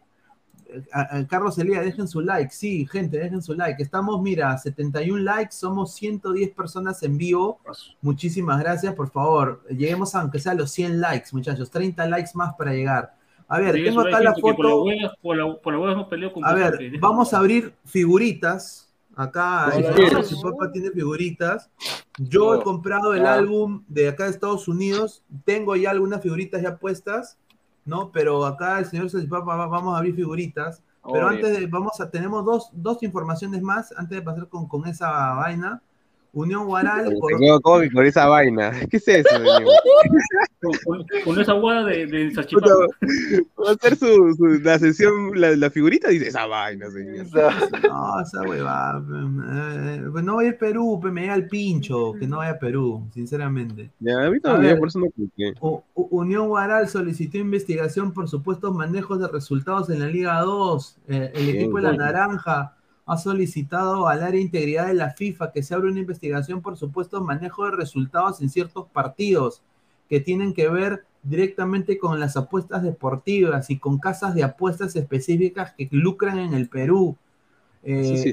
Carlos 1.31 1.59
Elía, 1.59 1.81
dejen 1.81 2.07
su 2.07 2.21
like, 2.21 2.53
sí, 2.53 2.87
gente, 2.87 3.19
dejen 3.19 3.41
su 3.41 3.55
like. 3.55 3.83
Estamos, 3.83 4.21
mira, 4.21 4.59
71 4.59 5.23
likes, 5.23 5.53
somos 5.53 5.95
110 5.95 6.51
personas 6.51 7.03
en 7.03 7.17
vivo. 7.17 7.59
Muchísimas 8.03 8.61
gracias, 8.61 8.95
por 8.95 9.09
favor, 9.11 9.65
lleguemos 9.71 10.15
a 10.15 10.21
aunque 10.21 10.39
sea 10.39 10.53
los 10.53 10.71
100 10.73 11.01
likes, 11.01 11.31
muchachos, 11.33 11.71
30 11.71 12.07
likes 12.09 12.33
más 12.35 12.53
para 12.57 12.75
llegar. 12.75 13.15
A 13.49 13.59
ver, 13.59 13.83
tengo 13.83 14.03
acá 14.03 14.21
la 14.21 14.35
foto. 14.35 14.85
a 16.45 16.55
ver, 16.55 16.99
vamos 17.01 17.33
a 17.33 17.39
abrir 17.39 17.73
figuritas. 17.87 18.80
Acá 19.17 19.71
su 20.23 20.41
papá 20.41 20.71
tiene 20.73 20.91
figuritas. 20.91 21.71
Yo 22.19 22.55
he 22.55 22.63
comprado 22.63 23.15
el 23.15 23.27
álbum 23.27 23.83
de 23.89 24.09
acá 24.09 24.25
de 24.25 24.31
Estados 24.31 24.69
Unidos. 24.69 25.23
Tengo 25.45 25.77
ya 25.77 25.91
algunas 25.91 26.23
figuritas 26.23 26.63
ya 26.63 26.77
puestas, 26.77 27.39
¿no? 27.85 28.13
Pero 28.13 28.45
acá 28.47 28.79
el 28.79 28.87
señor 28.87 29.11
Papá 29.29 29.67
vamos 29.67 29.95
a 29.95 29.99
abrir 29.99 30.15
figuritas. 30.15 30.83
Pero 31.13 31.29
antes 31.29 31.59
de, 31.59 31.67
vamos 31.67 32.01
a, 32.01 32.11
tenemos 32.11 32.45
dos, 32.45 32.71
dos 32.73 33.03
informaciones 33.03 33.63
más 33.63 33.93
antes 33.97 34.19
de 34.19 34.23
pasar 34.23 34.49
con, 34.49 34.69
con 34.69 34.87
esa 34.87 35.35
vaina. 35.35 35.83
Unión 36.33 36.67
Guaral. 36.67 37.13
Por... 37.63 37.93
con 37.93 38.07
esa 38.07 38.27
vaina. 38.27 38.73
¿Qué 38.91 38.97
es 38.97 39.09
eso, 39.09 39.29
con, 41.25 41.41
esa 41.41 41.53
guada 41.55 41.85
de, 41.87 42.07
de 42.07 42.33
Va 42.37 43.71
a 43.71 43.73
hacer 43.73 43.97
su, 43.97 44.35
su, 44.37 44.47
la 44.63 44.79
sesión, 44.79 45.33
la, 45.35 45.57
la, 45.57 45.71
figurita, 45.71 46.09
dice 46.09 46.29
esa 46.29 46.47
vaina, 46.47 46.91
señor. 46.91 47.27
No, 47.89 48.21
esa 48.21 48.43
hueva. 48.43 49.03
Eh, 49.03 50.03
pues 50.13 50.25
no 50.25 50.35
voy 50.35 50.49
a 50.49 50.59
Perú, 50.59 51.01
me 51.03 51.27
da 51.27 51.35
el 51.35 51.49
pincho, 51.49 52.13
que 52.19 52.27
no 52.27 52.39
vaya 52.39 52.53
a 52.53 52.59
Perú, 52.59 53.09
sinceramente. 53.13 53.91
Ya, 54.01 54.27
a 54.27 54.31
mí 54.31 54.41
también, 54.41 54.79
por 54.79 54.89
eso 54.89 55.01
no 55.01 55.85
Unión 55.95 56.49
Guaral 56.49 56.89
solicitó 56.89 57.39
investigación 57.39 58.13
por 58.13 58.29
supuestos 58.29 58.75
manejos 58.75 59.21
de 59.21 59.29
resultados 59.29 59.91
en 59.91 60.01
la 60.01 60.07
Liga 60.07 60.41
2. 60.41 60.97
Eh, 61.09 61.33
el 61.35 61.49
equipo 61.49 61.79
de 61.79 61.83
la 61.85 61.93
Naranja 61.93 62.77
ha 63.07 63.19
solicitado 63.19 64.09
al 64.09 64.23
área 64.23 64.39
de 64.39 64.41
integridad 64.41 64.87
de 64.87 64.95
la 64.95 65.11
FIFA 65.11 65.53
que 65.53 65.63
se 65.63 65.75
abra 65.75 65.91
una 65.91 66.01
investigación 66.01 66.61
por 66.61 66.77
supuesto 66.77 67.21
manejo 67.23 67.65
de 67.65 67.73
resultados 67.73 68.41
en 68.41 68.51
ciertos 68.51 68.87
partidos 68.89 69.63
que 70.09 70.21
tienen 70.21 70.55
que 70.55 70.69
ver 70.69 71.05
directamente 71.23 71.99
con 71.99 72.19
las 72.19 72.37
apuestas 72.37 72.83
deportivas 72.83 73.71
y 73.71 73.79
con 73.79 73.99
casas 73.99 74.35
de 74.35 74.43
apuestas 74.43 74.97
específicas 74.97 75.73
que 75.77 75.89
lucran 75.91 76.39
en 76.39 76.55
el 76.55 76.69
Perú. 76.69 77.17
Eh, 77.83 78.33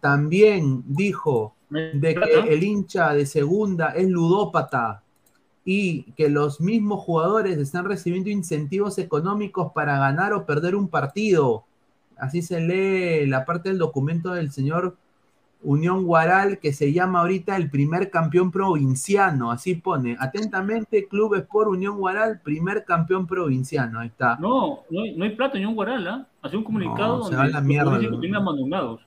también 0.00 0.82
dijo 0.86 1.54
de 1.70 2.14
que 2.14 2.52
el 2.52 2.62
hincha 2.62 3.14
de 3.14 3.26
segunda 3.26 3.90
es 3.90 4.08
ludópata 4.08 5.02
y 5.64 6.02
que 6.12 6.28
los 6.28 6.60
mismos 6.60 7.00
jugadores 7.00 7.58
están 7.58 7.86
recibiendo 7.86 8.28
incentivos 8.28 8.98
económicos 8.98 9.72
para 9.72 9.98
ganar 9.98 10.34
o 10.34 10.44
perder 10.44 10.74
un 10.74 10.88
partido 10.88 11.64
así 12.18 12.42
se 12.42 12.60
lee 12.60 13.26
la 13.26 13.44
parte 13.44 13.68
del 13.68 13.78
documento 13.78 14.32
del 14.32 14.50
señor 14.50 14.96
Unión 15.64 16.04
Guaral, 16.04 16.58
que 16.58 16.72
se 16.72 16.92
llama 16.92 17.20
ahorita 17.20 17.56
el 17.56 17.70
primer 17.70 18.10
campeón 18.10 18.50
provinciano, 18.50 19.50
así 19.50 19.74
pone, 19.74 20.16
atentamente, 20.20 21.08
Club 21.08 21.34
Sport 21.36 21.70
Unión 21.70 21.96
Guaral, 21.96 22.40
primer 22.40 22.84
campeón 22.84 23.26
provinciano, 23.26 24.00
ahí 24.00 24.08
está. 24.08 24.36
No, 24.36 24.80
no 24.90 25.02
hay, 25.02 25.16
no 25.16 25.24
hay 25.24 25.30
plata 25.30 25.56
Unión 25.56 25.74
Guaral, 25.74 26.06
¿ah? 26.06 26.26
Hace 26.42 26.58
un 26.58 26.64
comunicado 26.64 27.18
donde 27.18 27.36
se 27.36 27.42
va 27.42 27.48
la 27.48 27.60
mierda, 27.62 27.96
abandonados. 28.36 29.00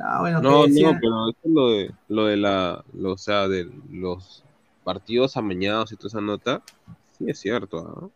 Ah, 0.00 0.18
bueno, 0.20 0.40
no, 0.40 0.66
no, 0.66 0.98
pero 1.00 1.28
es 1.28 1.36
lo 1.44 1.70
de, 1.70 1.94
lo 2.08 2.24
de 2.26 2.36
la, 2.38 2.82
lo, 2.94 3.12
o 3.12 3.18
sea, 3.18 3.46
de 3.46 3.70
los 3.90 4.42
partidos 4.82 5.36
amañados 5.36 5.92
y 5.92 5.96
toda 5.96 6.08
esa 6.08 6.20
nota, 6.20 6.62
sí 7.16 7.26
es 7.28 7.38
cierto, 7.38 8.10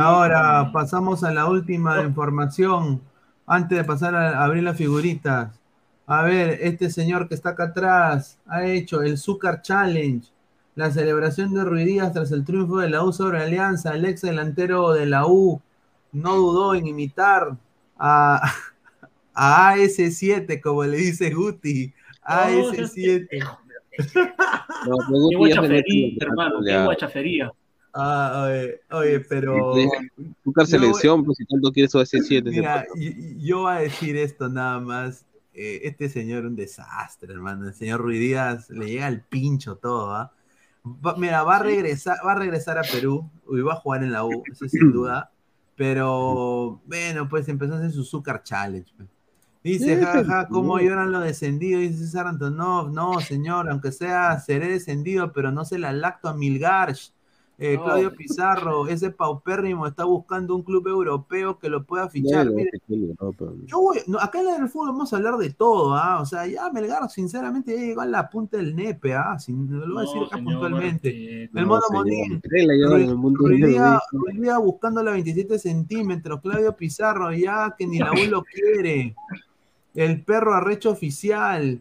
¿ah? 0.00 0.04
Ahora 0.04 0.70
pasamos 0.72 1.24
a 1.24 1.32
la 1.32 1.46
última 1.46 2.02
información. 2.02 3.00
Antes 3.46 3.78
de 3.78 3.84
pasar 3.84 4.14
a 4.14 4.42
abrir 4.42 4.64
las 4.64 4.76
figuritas. 4.76 5.60
A 6.06 6.22
ver, 6.22 6.58
este 6.62 6.90
señor 6.90 7.28
que 7.28 7.34
está 7.34 7.50
acá 7.50 7.64
atrás 7.64 8.38
ha 8.46 8.64
hecho 8.66 9.02
el 9.02 9.18
Zúcar 9.18 9.62
Challenge, 9.62 10.26
la 10.74 10.90
celebración 10.90 11.54
de 11.54 11.64
Ruidías 11.64 12.12
tras 12.12 12.32
el 12.32 12.44
triunfo 12.44 12.78
de 12.78 12.90
la 12.90 13.04
U 13.04 13.12
sobre 13.12 13.42
Alianza. 13.42 13.94
El 13.94 14.04
ex 14.04 14.22
delantero 14.22 14.92
de 14.92 15.06
la 15.06 15.26
U 15.26 15.60
no 16.12 16.36
dudó 16.36 16.74
en 16.74 16.86
imitar 16.86 17.56
a, 17.98 18.42
a 19.34 19.74
AS7, 19.74 20.60
como 20.60 20.84
le 20.84 20.96
dice 20.96 21.30
Guti. 21.30 21.92
AS7. 22.22 23.28
No, 24.86 24.98
qué 25.30 25.36
guachafería, 25.36 26.16
hermano, 26.20 26.60
qué 26.64 26.84
guachafería. 26.84 27.52
Ah, 27.98 28.46
oye, 28.46 28.80
oye, 28.90 29.20
pero. 29.20 29.74
Buscar 30.44 30.66
selección, 30.66 31.24
pues 31.24 31.38
si 31.38 31.46
tanto 31.46 31.72
quieres 31.72 31.94
ese 31.94 32.20
7 32.20 32.50
Mira, 32.50 32.86
yo, 33.38 33.60
voy 33.60 33.72
a 33.72 33.78
decir 33.78 34.16
esto 34.16 34.48
nada 34.48 34.80
más. 34.80 35.24
Eh, 35.54 35.88
este 35.88 36.10
señor 36.10 36.44
un 36.44 36.54
desastre, 36.54 37.32
hermano. 37.32 37.66
El 37.68 37.74
señor 37.74 38.02
Ruidías 38.02 38.68
le 38.68 38.86
llega 38.86 39.06
al 39.06 39.22
pincho 39.22 39.76
todo, 39.76 40.14
¿ah? 40.14 40.30
mira, 41.16 41.42
va 41.42 41.56
a 41.56 41.62
regresar, 41.62 42.18
va 42.24 42.32
a 42.32 42.36
regresar 42.36 42.78
a 42.78 42.82
Perú 42.82 43.28
y 43.50 43.60
va 43.60 43.72
a 43.72 43.76
jugar 43.76 44.04
en 44.04 44.12
la 44.12 44.24
U, 44.24 44.42
eso 44.52 44.68
sin 44.68 44.92
duda. 44.92 45.32
Pero, 45.74 46.80
bueno, 46.86 47.28
pues 47.28 47.48
empezó 47.48 47.74
a 47.74 47.78
hacer 47.78 47.92
su 47.92 48.04
Zucker 48.04 48.42
Challenge. 48.42 48.92
pues. 48.96 49.08
Dice, 49.62 50.00
jaja, 50.00 50.46
¿cómo 50.48 50.78
lloran 50.78 51.10
los 51.10 51.24
descendidos? 51.24 51.80
Dice 51.80 52.04
César 52.04 52.28
Antonov, 52.28 52.92
no, 52.92 53.20
señor, 53.20 53.68
aunque 53.68 53.90
sea, 53.90 54.38
seré 54.38 54.68
descendido, 54.68 55.32
pero 55.32 55.50
no 55.50 55.64
se 55.64 55.78
la 55.78 55.92
lacto 55.92 56.28
a 56.28 56.34
Milgarch. 56.34 57.12
Eh, 57.58 57.76
No. 57.78 57.84
Claudio 57.84 58.12
Pizarro, 58.14 58.86
ese 58.86 59.10
paupérrimo 59.10 59.86
está 59.86 60.04
buscando 60.04 60.54
un 60.54 60.62
club 60.62 60.86
europeo 60.88 61.58
que 61.58 61.70
lo 61.70 61.84
pueda 61.84 62.06
fichar. 62.10 62.50
Mire, 62.50 62.70
yo 63.64 63.80
voy, 63.80 64.00
no, 64.06 64.18
acá 64.18 64.40
en 64.42 64.62
el 64.62 64.68
fútbol 64.68 64.88
vamos 64.88 65.10
a 65.12 65.16
hablar 65.16 65.38
de 65.38 65.48
todo, 65.50 65.94
¿ah? 65.94 66.20
O 66.20 66.26
sea, 66.26 66.46
ya 66.46 66.70
Melgar, 66.70 67.08
sinceramente, 67.08 67.74
ya 67.74 67.80
llegó 67.80 68.02
a 68.02 68.06
la 68.06 68.28
punta 68.28 68.58
del 68.58 68.76
nepe, 68.76 69.14
¿ah? 69.14 69.38
Sin- 69.38 69.70
lo 69.70 69.86
voy 69.94 69.96
a 69.96 70.00
decir 70.02 70.16
No, 70.20 70.26
acá 70.26 70.36
puntualmente. 70.36 71.08
respeto. 71.08 71.58
El 71.58 71.66
mono 71.66 71.82
Monín. 71.92 72.42
Ruidía 74.12 74.58
buscando 74.58 75.02
la 75.02 75.12
27 75.12 75.58
centímetros, 75.58 76.40
Claudio 76.42 76.76
Pizarro, 76.76 77.32
ya 77.32 77.74
que 77.78 77.86
ni 77.86 77.98
la 77.98 78.12
U 78.12 78.16
lo 78.30 78.42
quiere. 78.42 79.14
El 79.94 80.22
perro 80.24 80.52
arrecho 80.54 80.90
oficial. 80.90 81.80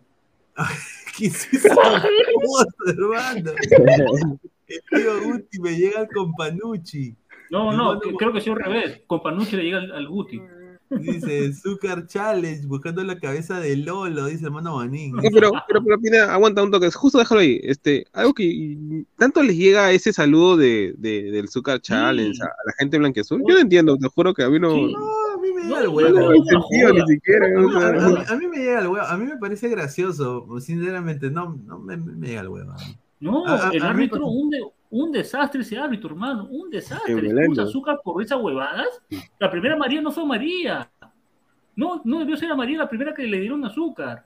¿Qué 1.17 1.27
es 1.27 1.53
esa 1.53 1.75
cosa, 1.75 2.67
hermano? 2.87 3.51
El 4.67 4.81
tío 4.89 5.21
Guti 5.23 5.59
me 5.59 5.75
llega 5.77 5.99
al 6.01 6.07
Companucci. 6.07 7.15
No, 7.51 7.71
no, 7.71 7.99
creo 7.99 8.33
que 8.33 8.41
sido 8.41 8.55
al 8.55 8.63
revés. 8.63 9.01
Con 9.07 9.21
Panucci 9.21 9.55
le 9.55 9.63
llega 9.63 9.77
al, 9.77 9.91
al 9.91 10.07
Guti. 10.07 10.41
Dice, 10.89 11.51
Zucker 11.51 12.05
Challenge, 12.05 12.67
buscando 12.67 13.03
la 13.03 13.19
cabeza 13.19 13.59
de 13.59 13.75
Lolo, 13.75 14.27
dice 14.27 14.45
el 14.45 14.51
mono 14.51 14.73
Bonín. 14.73 15.13
No, 15.15 15.21
pero, 15.33 15.51
pero, 15.67 15.83
pero, 15.83 15.99
Pineda, 15.99 16.31
aguanta 16.31 16.61
un 16.61 16.69
toque, 16.69 16.91
justo 16.91 17.17
déjalo 17.17 17.41
ahí. 17.41 17.59
Este, 17.63 18.05
algo 18.13 18.33
que 18.35 19.03
tanto 19.17 19.41
les 19.41 19.57
llega 19.57 19.91
ese 19.91 20.13
saludo 20.13 20.57
de, 20.57 20.93
de- 20.97 21.31
del 21.31 21.49
Zucker 21.49 21.81
Challenge 21.81 22.39
a, 22.41 22.45
a 22.45 22.49
la 22.67 22.73
gente 22.77 22.99
blanqueazul. 22.99 23.41
Yo 23.47 23.55
no 23.55 23.61
entiendo, 23.61 23.97
te 23.97 24.07
juro 24.09 24.33
que 24.35 24.43
a 24.43 24.49
mí 24.49 24.59
no. 24.59 24.73
Sí. 24.75 24.93
No, 24.93 25.33
a 25.33 25.41
mí 25.41 25.51
me 25.53 25.63
llega 25.63 25.79
el 25.79 25.85
No 25.87 25.91
huevo. 25.91 26.31
tiene 26.31 26.45
sentido 26.45 26.93
ni 26.93 27.07
siquiera. 27.07 27.45
A 27.47 27.49
mí, 27.49 27.65
o 27.65 27.79
sea, 27.79 27.87
a 27.89 27.91
mí- 28.09 28.23
a 28.27 28.35
mí 28.37 28.47
me 28.47 28.57
llega 28.57 28.79
el 28.81 28.87
huevo, 28.87 29.05
a 29.07 29.17
mí 29.17 29.25
me 29.25 29.37
parece 29.37 29.67
gracioso, 29.69 30.47
sinceramente, 30.59 31.31
no, 31.31 31.59
no 31.65 31.79
me, 31.79 31.97
me 31.97 32.27
llega 32.27 32.41
el 32.41 32.49
huevo. 32.49 32.71
a 32.71 32.75
mí. 32.75 32.95
No, 33.25 33.45
A- 33.45 33.67
a- 33.67 33.71
el 33.71 33.81
a 33.83 33.85
mí 33.93 34.03
árbitro, 34.03 34.27
un, 34.27 34.49
de- 34.49 34.63
un 34.91 35.11
desastre 35.11 35.61
ese 35.61 35.77
árbitro, 35.77 36.09
hermano, 36.09 36.47
un 36.49 36.69
desastre. 36.69 37.13
Puso 37.47 37.61
azúcar 37.69 37.99
por 38.03 38.21
esas 38.21 38.39
huevadas. 38.41 38.87
La 39.39 39.49
primera 39.51 39.75
María 39.75 40.01
no 40.01 40.11
fue 40.11 40.25
María. 40.25 40.89
No, 41.75 42.01
no 42.05 42.19
debió 42.19 42.37
ser 42.37 42.51
a 42.51 42.55
María 42.55 42.77
la 42.77 42.87
primera 42.89 43.13
que 43.13 43.23
le 43.23 43.39
dieron 43.39 43.63
azúcar. 43.65 44.25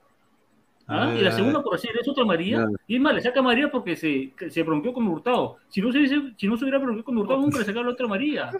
¿Ah? 0.92 1.14
y 1.16 1.22
la 1.22 1.30
segunda 1.30 1.62
por 1.62 1.76
hacer 1.76 1.92
es 2.00 2.08
otra 2.08 2.24
María. 2.24 2.66
Y 2.88 2.96
es 2.96 3.00
más, 3.00 3.14
le 3.14 3.20
saca 3.20 3.38
a 3.38 3.42
María 3.44 3.70
porque 3.70 3.94
se, 3.94 4.32
se 4.50 4.62
bronqueó 4.64 4.92
con 4.92 5.06
Hurtado. 5.06 5.58
Si 5.68 5.80
no 5.80 5.92
se, 5.92 6.04
si 6.36 6.48
no 6.48 6.56
se 6.56 6.64
hubiera 6.64 6.78
bronqueado 6.78 7.04
con 7.04 7.16
Hurtado, 7.16 7.40
nunca 7.40 7.58
le 7.60 7.64
sacaba 7.64 7.86
la 7.86 7.92
otra 7.92 8.08
María. 8.08 8.50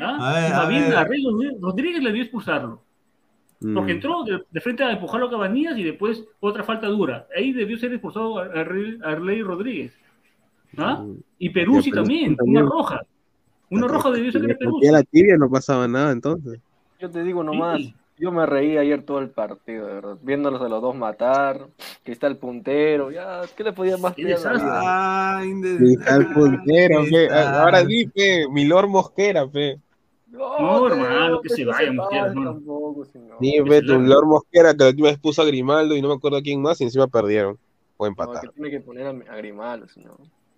¿Ah? 0.00 0.30
A 0.30 0.68
ver, 0.68 0.78
Y 0.80 0.92
a 0.94 0.98
ver. 1.00 1.08
Rey 1.08 1.24
Rodríguez 1.60 2.00
le 2.00 2.10
debió 2.10 2.22
expulsarlo. 2.22 2.80
Porque 3.72 3.92
mm. 3.92 3.96
entró 3.96 4.24
de, 4.24 4.42
de 4.50 4.60
frente 4.60 4.82
a 4.84 4.90
empujarlo 4.92 5.28
a 5.28 5.30
Cabanillas 5.30 5.78
y 5.78 5.84
después 5.84 6.22
otra 6.40 6.64
falta 6.64 6.86
dura. 6.88 7.26
Ahí 7.36 7.52
debió 7.52 7.78
ser 7.78 7.92
expulsado 7.92 8.38
a, 8.38 8.42
a 8.44 8.64
Rey- 8.64 8.98
a 9.02 9.10
Arley 9.12 9.42
Rodríguez. 9.42 9.92
¿Ah? 10.76 11.04
Y 11.38 11.50
Peruzzi 11.50 11.90
también, 11.92 12.36
también. 12.36 12.62
una 12.64 12.70
roja. 12.70 13.00
Una 13.70 13.86
roja 13.86 14.10
debió 14.10 14.30
ser 14.32 14.42
de 14.42 14.54
Peruzzi. 14.54 14.90
la 14.90 15.02
tibia 15.02 15.36
no 15.36 15.48
pasaba 15.48 15.86
nada 15.88 16.12
entonces. 16.12 16.60
Yo 17.00 17.10
te 17.10 17.22
digo 17.22 17.42
nomás, 17.44 17.78
Sí. 17.78 17.94
yo 18.18 18.32
me 18.32 18.44
reí 18.44 18.76
ayer 18.76 19.02
todo 19.02 19.20
el 19.20 19.30
partido, 19.30 19.86
de 19.86 19.94
verdad. 19.94 20.16
Viéndolos 20.22 20.60
a 20.60 20.68
los 20.68 20.82
dos 20.82 20.96
matar, 20.96 21.66
que 22.04 22.12
está 22.12 22.26
el 22.26 22.36
puntero, 22.36 23.10
ya, 23.10 23.42
¿qué 23.56 23.64
le 23.64 23.72
podía 23.72 23.96
más 23.96 24.14
pedir 24.14 24.28
a 24.28 24.30
la 24.30 24.36
desastre. 24.36 24.64
vida? 24.64 25.38
Ay, 25.38 25.54
de- 25.60 25.78
Sí, 25.78 25.94
está 25.98 26.16
el 26.16 26.26
puntero, 26.32 27.00
está. 27.02 27.62
Ahora 27.62 27.82
di, 27.84 28.06
pe, 28.06 28.46
Milor 28.50 28.88
Mosquera, 28.88 29.46
pe. 29.46 29.78
No, 30.34 30.86
te 30.88 30.94
hermano, 30.94 31.26
digo, 31.26 31.40
que 31.42 31.48
se 31.48 31.64
no 31.64 31.70
vaya, 31.70 31.92
Mosquera, 31.92 32.34
tampoco, 32.34 33.06
tu 33.06 33.92
la- 33.92 33.98
Milor 33.98 34.26
Mosquera, 34.26 34.72
que 34.74 34.82
la 34.84 34.90
última 34.90 35.08
vez 35.08 35.18
puso 35.18 35.42
a 35.42 35.44
Grimaldo 35.44 35.96
y 35.96 36.02
no 36.02 36.08
me 36.08 36.14
acuerdo 36.14 36.38
a 36.38 36.42
quién 36.42 36.60
más, 36.60 36.80
y 36.80 36.84
encima 36.84 37.06
perdieron. 37.06 37.56
O 37.96 38.04
No, 38.04 38.08
empataron. 38.08 38.40
que 38.42 38.48
tiene 38.48 38.70
que 38.70 38.80
poner 38.80 39.06
a, 39.06 39.10
a 39.10 39.36
Grimaldo, 39.36 39.86
señor. 39.88 40.16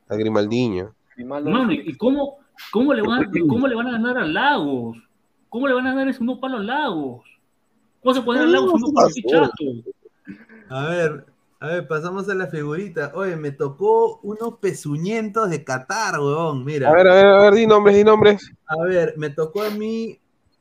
A 0.09 0.17
Grimaldiño. 0.17 0.95
Grimaldo 1.15 1.73
¿y 1.73 1.95
cómo, 1.97 2.39
cómo, 2.73 2.95
le 2.95 3.03
van, 3.03 3.31
cómo 3.49 3.67
le 3.69 3.75
van 3.75 3.89
a 3.89 3.93
ganar 3.93 4.19
a 4.19 4.27
Lagos? 4.27 4.97
¿Cómo 5.49 5.69
le 5.69 5.75
van 5.75 5.87
a 5.87 5.95
dar 5.95 6.09
ese 6.09 6.23
uno 6.23 6.41
palo 6.41 6.57
a 6.59 6.63
Lagos? 6.63 7.23
¿Cómo 8.03 8.15
se 8.15 8.23
puede 8.23 8.41
dar 8.41 8.49
a 8.49 8.51
Lagos 8.53 8.73
uno 8.75 8.93
palo 8.95 9.09
chato? 9.29 9.65
A 10.71 10.89
ver, 10.89 11.27
a 11.59 11.67
ver, 11.69 11.89
pasamos 11.89 12.29
a 12.29 12.35
la 12.35 12.47
figurita. 12.49 13.13
Oye, 13.15 13.37
me 13.37 13.51
tocó 13.51 14.21
unos 14.23 14.59
pezuñentos 14.61 15.49
de 15.51 15.65
Qatar, 15.65 16.21
weón. 16.21 16.65
Mira. 16.65 16.91
A 16.91 16.93
ver, 16.93 17.09
a 17.09 17.15
ver, 17.15 17.27
a 17.27 17.41
ver, 17.43 17.55
di 17.55 17.67
nombres, 17.67 17.97
di 17.97 18.05
nombres. 18.05 18.53
A 18.67 18.77
ver, 18.85 19.15
me 19.17 19.31
tocó 19.31 19.63
a 19.63 19.71
mí. 19.71 20.19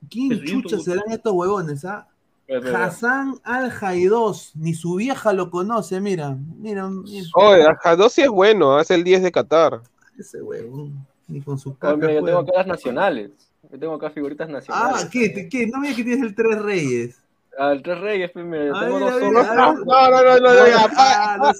¿Quién 0.09 0.43
chucha 0.43 0.79
serán 0.79 1.11
estos 1.11 1.33
huevones, 1.33 1.83
ah? 1.85 2.07
es. 2.47 2.65
Hassan 2.65 3.39
Al 3.43 3.71
Jaidos, 3.71 4.51
ni 4.55 4.73
su 4.73 4.95
vieja 4.95 5.33
lo 5.33 5.49
conoce, 5.49 5.99
mira, 5.99 6.37
mira, 6.57 6.89
mira, 6.89 7.27
Oye, 7.35 7.65
Jadossi 7.81 8.21
es 8.21 8.29
bueno, 8.29 8.77
hace 8.77 8.95
el 8.95 9.03
10 9.03 9.23
de 9.23 9.31
Qatar. 9.31 9.81
ese 10.17 10.41
huevón, 10.41 11.05
ni 11.27 11.41
con 11.41 11.57
su 11.57 11.69
Oye, 11.69 11.77
caca. 11.79 11.95
mira, 11.97 12.13
yo 12.13 12.23
tengo 12.23 12.39
acá 12.39 12.51
las 12.57 12.67
nacionales. 12.67 13.31
Yo 13.71 13.79
tengo 13.79 13.95
acá 13.95 14.11
figuritas 14.11 14.47
nacionales. 14.47 15.03
Ah, 15.05 15.09
¿qué, 15.11 15.49
qué? 15.49 15.67
No 15.67 15.79
me 15.79 15.87
digas 15.87 15.97
que 15.97 16.03
tienes 16.03 16.23
el 16.23 16.35
Tres 16.35 16.61
Reyes. 16.61 17.17
Ah, 17.57 17.71
el 17.71 17.81
Tres 17.81 17.99
Reyes, 18.01 18.31
pues, 18.33 18.49
ver. 18.49 18.69
No, 18.69 18.81
no, 18.81 18.99
no, 18.99 19.19
no, 19.19 19.31
no, 19.31 19.39
Ah, 19.39 21.37
no 21.39 21.45
no, 21.45 21.53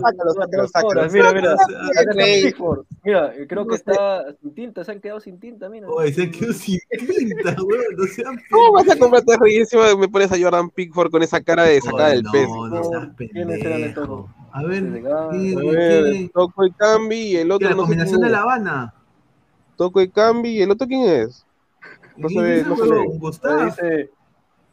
sácalo, 0.00 0.68
sácalo, 0.68 1.10
Mira, 1.10 1.32
mira. 1.32 1.56
Mira, 3.02 3.32
creo 3.48 3.62
No 3.64 3.68
que 3.68 3.76
está 3.76 4.24
sin 4.40 4.54
tinta, 4.54 4.84
se 4.84 4.92
han 4.92 5.00
quedado 5.00 5.20
sin 5.20 5.40
tinta, 5.40 5.68
mira. 5.68 5.88
Oye, 5.88 6.12
se 6.12 6.30
quedó 6.30 6.52
sin 6.52 6.78
tinta, 6.90 7.56
huevón, 7.62 7.96
no 7.96 8.04
sean 8.04 8.36
¿Cómo 8.50 8.72
vas 8.72 8.90
a 8.90 8.98
comprarte 8.98 9.36
Rey 9.38 9.54
y 9.56 9.58
encima 9.60 9.94
me 9.96 10.08
pones 10.08 10.30
a 10.32 10.38
Jordan 10.38 10.68
Pickford 10.70 11.10
con 11.10 11.22
esa 11.22 11.40
cara 11.42 11.64
de 11.64 11.80
sacada 11.80 12.10
del 12.10 12.22
no, 12.22 12.32
pez? 12.32 12.48
No, 12.48 12.84
seas 12.84 13.08
¿Quiénes 13.16 13.60
eran 13.64 13.80
estos 13.84 14.06
pendejo. 14.06 14.16
dos? 14.16 14.30
A 14.52 14.62
ver, 14.64 14.82
Desde 14.84 15.08
acá. 15.08 15.28
¿qué- 15.30 15.54
A 15.56 15.60
qué- 15.60 15.66
ver, 15.76 16.30
Toco 16.32 16.66
y 16.66 16.72
Cambi 16.72 17.16
y 17.16 17.36
el 17.36 17.50
otro 17.50 17.68
la 17.68 17.74
no 17.74 17.82
sé 17.82 17.86
combinación 17.86 18.20
de. 18.20 18.28
La 18.28 18.42
Habana? 18.42 18.94
Toco 19.76 20.00
y 20.02 20.08
Cambi 20.10 20.50
y 20.50 20.62
el 20.62 20.70
otro 20.70 20.86
quién 20.86 21.02
es. 21.08 21.44
No 22.16 22.28
se 22.28 22.34
¿Quién 22.34 22.44
ve, 22.44 22.62
no 22.64 22.76
se 22.76 22.88
ve. 22.88 23.64
dice 23.64 24.10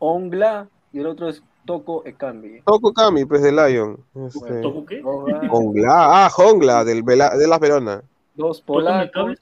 Ongla 0.01 0.67
y 0.91 0.99
el 0.99 1.05
otro 1.07 1.29
es 1.29 1.41
Toco 1.65 2.03
Ekambi. 2.05 2.61
Toco 2.65 2.91
Cambi, 2.91 3.23
pues 3.25 3.43
de 3.43 3.51
Lion. 3.51 4.03
Este, 4.27 4.61
¿Toco 4.61 4.83
qué? 4.85 5.01
Jongla, 5.01 6.25
ah, 6.25 6.29
Jongla, 6.29 6.83
del 6.83 7.03
Vela- 7.03 7.37
de 7.37 7.47
las 7.47 7.59
Verona. 7.59 8.03
Dos 8.33 8.63
¿Tócame 8.65 9.03
el 9.03 9.11
polacos. 9.11 9.37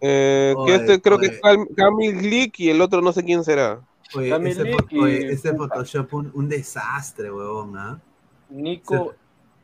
Eh, 0.00 0.54
que 0.66 0.74
este 0.74 1.00
creo 1.00 1.18
que 1.18 1.26
es 1.26 1.40
Cam- 1.40 1.68
Camil 1.76 2.16
Glick 2.18 2.58
y 2.60 2.70
el 2.70 2.80
otro 2.80 3.00
no 3.02 3.12
sé 3.12 3.22
quién 3.24 3.44
será. 3.44 3.80
Oye, 4.16 4.30
Camille 4.30 4.50
ese, 4.62 4.76
y 4.90 4.98
oye, 4.98 5.32
ese. 5.32 5.54
Photoshop 5.54 6.12
un, 6.14 6.30
un 6.34 6.48
desastre, 6.48 7.30
huevón, 7.30 7.76
¿ah? 7.76 8.00
Nico 8.48 9.14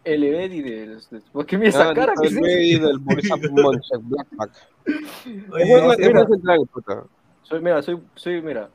Elevedi 0.04 0.60
del. 0.62 1.00
¿Por 1.32 1.44
qué 1.46 1.58
mira 1.58 1.70
esa 1.70 1.90
Ah, 1.90 1.94
cara? 1.94 2.12
no, 2.16 2.20
¿Qué 2.22 2.28
el 2.28 2.36
es 2.36 2.40
Rey 2.42 2.72
eso? 2.74 2.86
del. 2.86 3.00
Oye, 5.50 5.62
Es 5.62 5.68
buen- 5.70 5.90
ese- 5.90 6.02
es 6.06 6.12
buen 6.12 6.28
central, 6.28 6.68
puta. 6.72 7.04
Soy, 7.42 7.60
mira, 7.60 7.82
soy, 7.82 7.98
soy, 8.14 8.42
mira, 8.42 8.68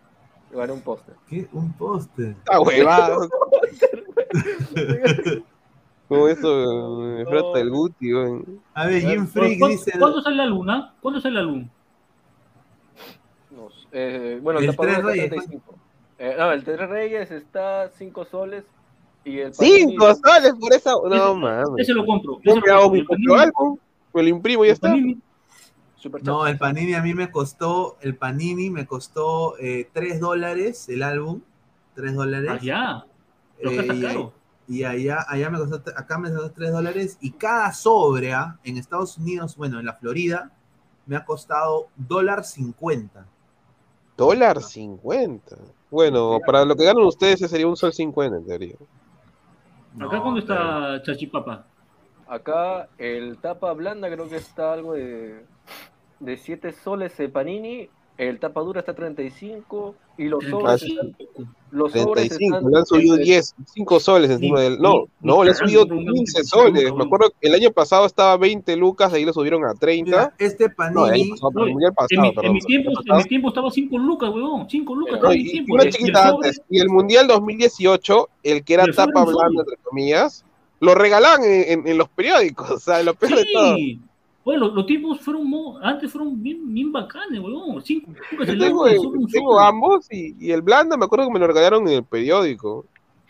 gané 0.53 0.73
un 0.73 0.81
póster. 0.81 1.15
¿qué? 1.29 1.47
Un 1.53 1.71
póster. 1.73 2.35
Está 2.39 2.59
huevado. 2.61 3.27
Como 6.07 6.27
eso, 6.27 7.19
eh, 7.19 7.25
frota 7.25 7.59
del 7.59 7.69
Guti, 7.69 8.13
weón. 8.13 8.61
A 8.73 8.85
ver, 8.87 9.01
Jim 9.01 9.27
Freak 9.27 9.59
¿Cuándo, 9.59 9.77
dice. 9.77 9.97
¿Cuándo 9.97 10.21
sale 10.21 10.35
la 10.35 10.45
luna? 10.45 10.93
¿Cuándo 11.01 11.21
sale 11.21 11.35
la 11.35 11.41
luna? 11.43 11.69
No 13.51 13.69
sé, 13.69 13.87
eh, 13.93 14.39
bueno, 14.41 14.59
El 14.59 14.65
el 14.69 14.75
Tres 14.77 15.03
Reyes, 15.03 15.29
35. 15.29 15.75
Eh, 16.19 16.35
no, 16.37 16.51
el 16.51 16.63
Tres 16.63 16.89
Reyes 16.89 17.31
está 17.31 17.89
5 17.97 18.25
soles 18.25 18.65
y 19.23 19.39
el 19.39 19.53
Cinco 19.53 20.13
soles 20.15 20.53
por 20.59 20.73
esa. 20.73 20.91
No 20.91 21.07
Ese- 21.15 21.33
mames. 21.35 21.69
Ese 21.77 21.93
lo 21.93 22.05
compro. 22.05 22.39
ese 22.39 22.49
Yo 22.49 22.55
lo 22.55 22.61
me 22.65 22.71
hago 22.71 22.91
mi 22.91 22.99
El 22.99 23.05
propio 23.05 23.35
álbum, 23.35 23.77
me 24.13 24.23
lo 24.23 24.27
imprimo 24.29 24.63
y 24.65 24.67
ya 24.67 24.71
el 24.71 24.75
está. 24.75 24.89
Panini- 24.89 25.21
Super 26.01 26.23
No, 26.23 26.47
el 26.47 26.57
Panini 26.57 26.95
a 26.95 27.01
mí 27.03 27.13
me 27.13 27.29
costó, 27.29 27.97
el 28.01 28.15
Panini 28.15 28.71
me 28.71 28.87
costó 28.87 29.55
eh, 29.59 29.87
3 29.93 30.19
dólares 30.19 30.89
el 30.89 31.03
álbum, 31.03 31.41
3 31.93 32.15
dólares. 32.15 32.49
Allá. 32.49 33.05
Pero 33.61 33.69
Eh, 33.69 33.85
y, 33.93 34.01
caro. 34.01 34.33
y 34.67 34.83
allá, 34.83 35.23
allá 35.27 35.51
me 35.51 35.59
costó, 35.59 35.75
acá 35.95 36.17
me 36.17 36.31
costó 36.31 36.51
3 36.53 36.71
dólares 36.71 37.17
y 37.21 37.33
cada 37.33 37.71
sobre 37.71 38.31
en 38.63 38.77
Estados 38.77 39.19
Unidos, 39.19 39.55
bueno, 39.55 39.79
en 39.79 39.85
la 39.85 39.93
Florida, 39.93 40.51
me 41.05 41.15
ha 41.17 41.23
costado 41.23 41.89
dólar 41.95 42.45
50. 42.45 43.27
Dólar 44.17 44.63
50. 44.63 45.55
Bueno, 45.91 46.39
para 46.43 46.65
lo 46.65 46.75
que 46.75 46.85
ganan 46.85 47.03
ustedes 47.03 47.35
ese 47.35 47.47
sería 47.47 47.67
un 47.67 47.77
sol 47.77 47.93
50 47.93 48.37
en 48.37 48.45
teoría. 48.45 48.75
Acá 49.99 50.17
No, 50.17 50.21
cuando 50.23 50.39
está 50.39 50.99
Chachipapa. 51.03 51.67
Acá 52.27 52.89
el 52.97 53.37
tapa 53.37 53.71
blanda 53.73 54.09
creo 54.09 54.27
que 54.29 54.37
está 54.37 54.73
algo 54.73 54.93
de, 54.93 55.45
de 56.21 56.37
7 56.37 56.71
soles 56.71 57.19
el 57.19 57.31
Panini, 57.31 57.89
el 58.17 58.39
tapadura 58.39 58.81
está 58.81 58.91
a 58.91 58.95
35 58.95 59.95
y 60.17 60.25
los 60.25 60.43
Ah, 60.45 60.49
sobres 60.49 60.81
sí. 60.81 60.91
están, 60.91 61.15
los 61.71 61.91
sobres 61.91 62.29
35, 62.29 62.57
están 62.57 62.71
le 62.71 62.77
han 62.77 62.85
subido 62.85 63.15
entre- 63.15 63.25
10, 63.25 63.55
5 63.73 63.99
soles 63.99 64.29
encima 64.29 64.61
del. 64.61 64.79
No, 64.79 65.05
no, 65.21 65.43
le 65.43 65.49
han 65.51 65.55
subido 65.57 65.87
cagando, 65.87 66.13
15 66.13 66.39
no, 66.39 66.45
soles. 66.45 66.89
no, 66.89 66.95
Me 66.97 67.03
acuerdo 67.05 67.31
que 67.41 67.47
el 67.47 67.55
año 67.55 67.71
pasado 67.71 68.05
estaba 68.05 68.37
20 68.37 68.75
lucas, 68.75 69.11
de 69.11 69.17
ahí 69.17 69.25
lo 69.25 69.33
subieron 69.33 69.65
a 69.65 69.73
30. 69.73 70.11
Mira, 70.11 70.33
este 70.37 70.67
No, 70.67 70.73
el 70.77 70.83
año 70.85 70.95
Panini, 71.09 71.29
pasado, 71.31 71.51
No, 71.55 71.63
el 71.63 71.71
mundial 71.71 71.93
pasado, 71.93 72.09
En 72.11 72.21
mi, 72.21 72.29
perdón. 72.31 72.45
en 72.45 72.53
mi 72.53 72.59
tiempo, 72.61 72.89
el 72.91 72.97
en 72.97 73.03
pasado. 73.03 73.17
mi 73.17 73.23
tiempo 73.29 73.47
estaba 73.49 73.71
5 73.71 73.97
lucas, 73.97 74.29
weón. 74.29 74.69
5 74.69 74.95
lucas 74.95 75.15
No, 75.15 75.23
No, 75.23 75.29
mi 75.29 75.35
y, 75.41 75.51
tiempo. 75.51 75.73
una 75.73 75.83
el 75.83 75.89
chiquita 75.91 76.29
sobre- 76.29 76.47
antes. 76.49 76.61
Y 76.69 76.79
el 76.79 76.89
Mundial 76.89 77.27
2018, 77.27 78.29
el 78.43 78.63
que 78.63 78.73
era 78.75 78.83
el 78.83 78.95
tapa 78.95 79.23
blanda, 79.25 79.61
entre 79.61 79.77
comillas, 79.77 80.45
lo 80.79 80.93
regalaban 80.93 81.43
en, 81.43 81.79
en- 81.79 81.87
en 81.87 81.97
los 81.97 82.09
periódicos. 82.09 82.69
O 82.69 82.79
sea, 82.79 83.01
lo 83.01 83.15
peor 83.15 83.35
de 83.37 83.45
todo. 83.51 83.75
Bueno, 84.43 84.65
los, 84.67 84.73
los 84.73 84.85
tiempos 84.87 85.19
fueron, 85.21 85.47
mo- 85.47 85.77
antes 85.81 86.11
fueron 86.11 86.41
bien, 86.41 86.73
bien 86.73 86.91
bacanes, 86.91 87.39
weón. 87.39 87.81
5 87.83 88.11
lucas 88.31 88.47
Yo 88.47 88.57
tengo, 88.57 88.87
el 88.87 88.99
tengo 89.31 89.59
ambos 89.59 90.07
y, 90.11 90.35
y 90.39 90.51
el 90.51 90.61
blanda 90.61 90.97
me 90.97 91.05
acuerdo 91.05 91.27
que 91.27 91.33
me 91.33 91.39
lo 91.39 91.47
regalaron 91.47 91.87
en 91.87 91.93
el 91.95 92.03
periódico. 92.05 92.85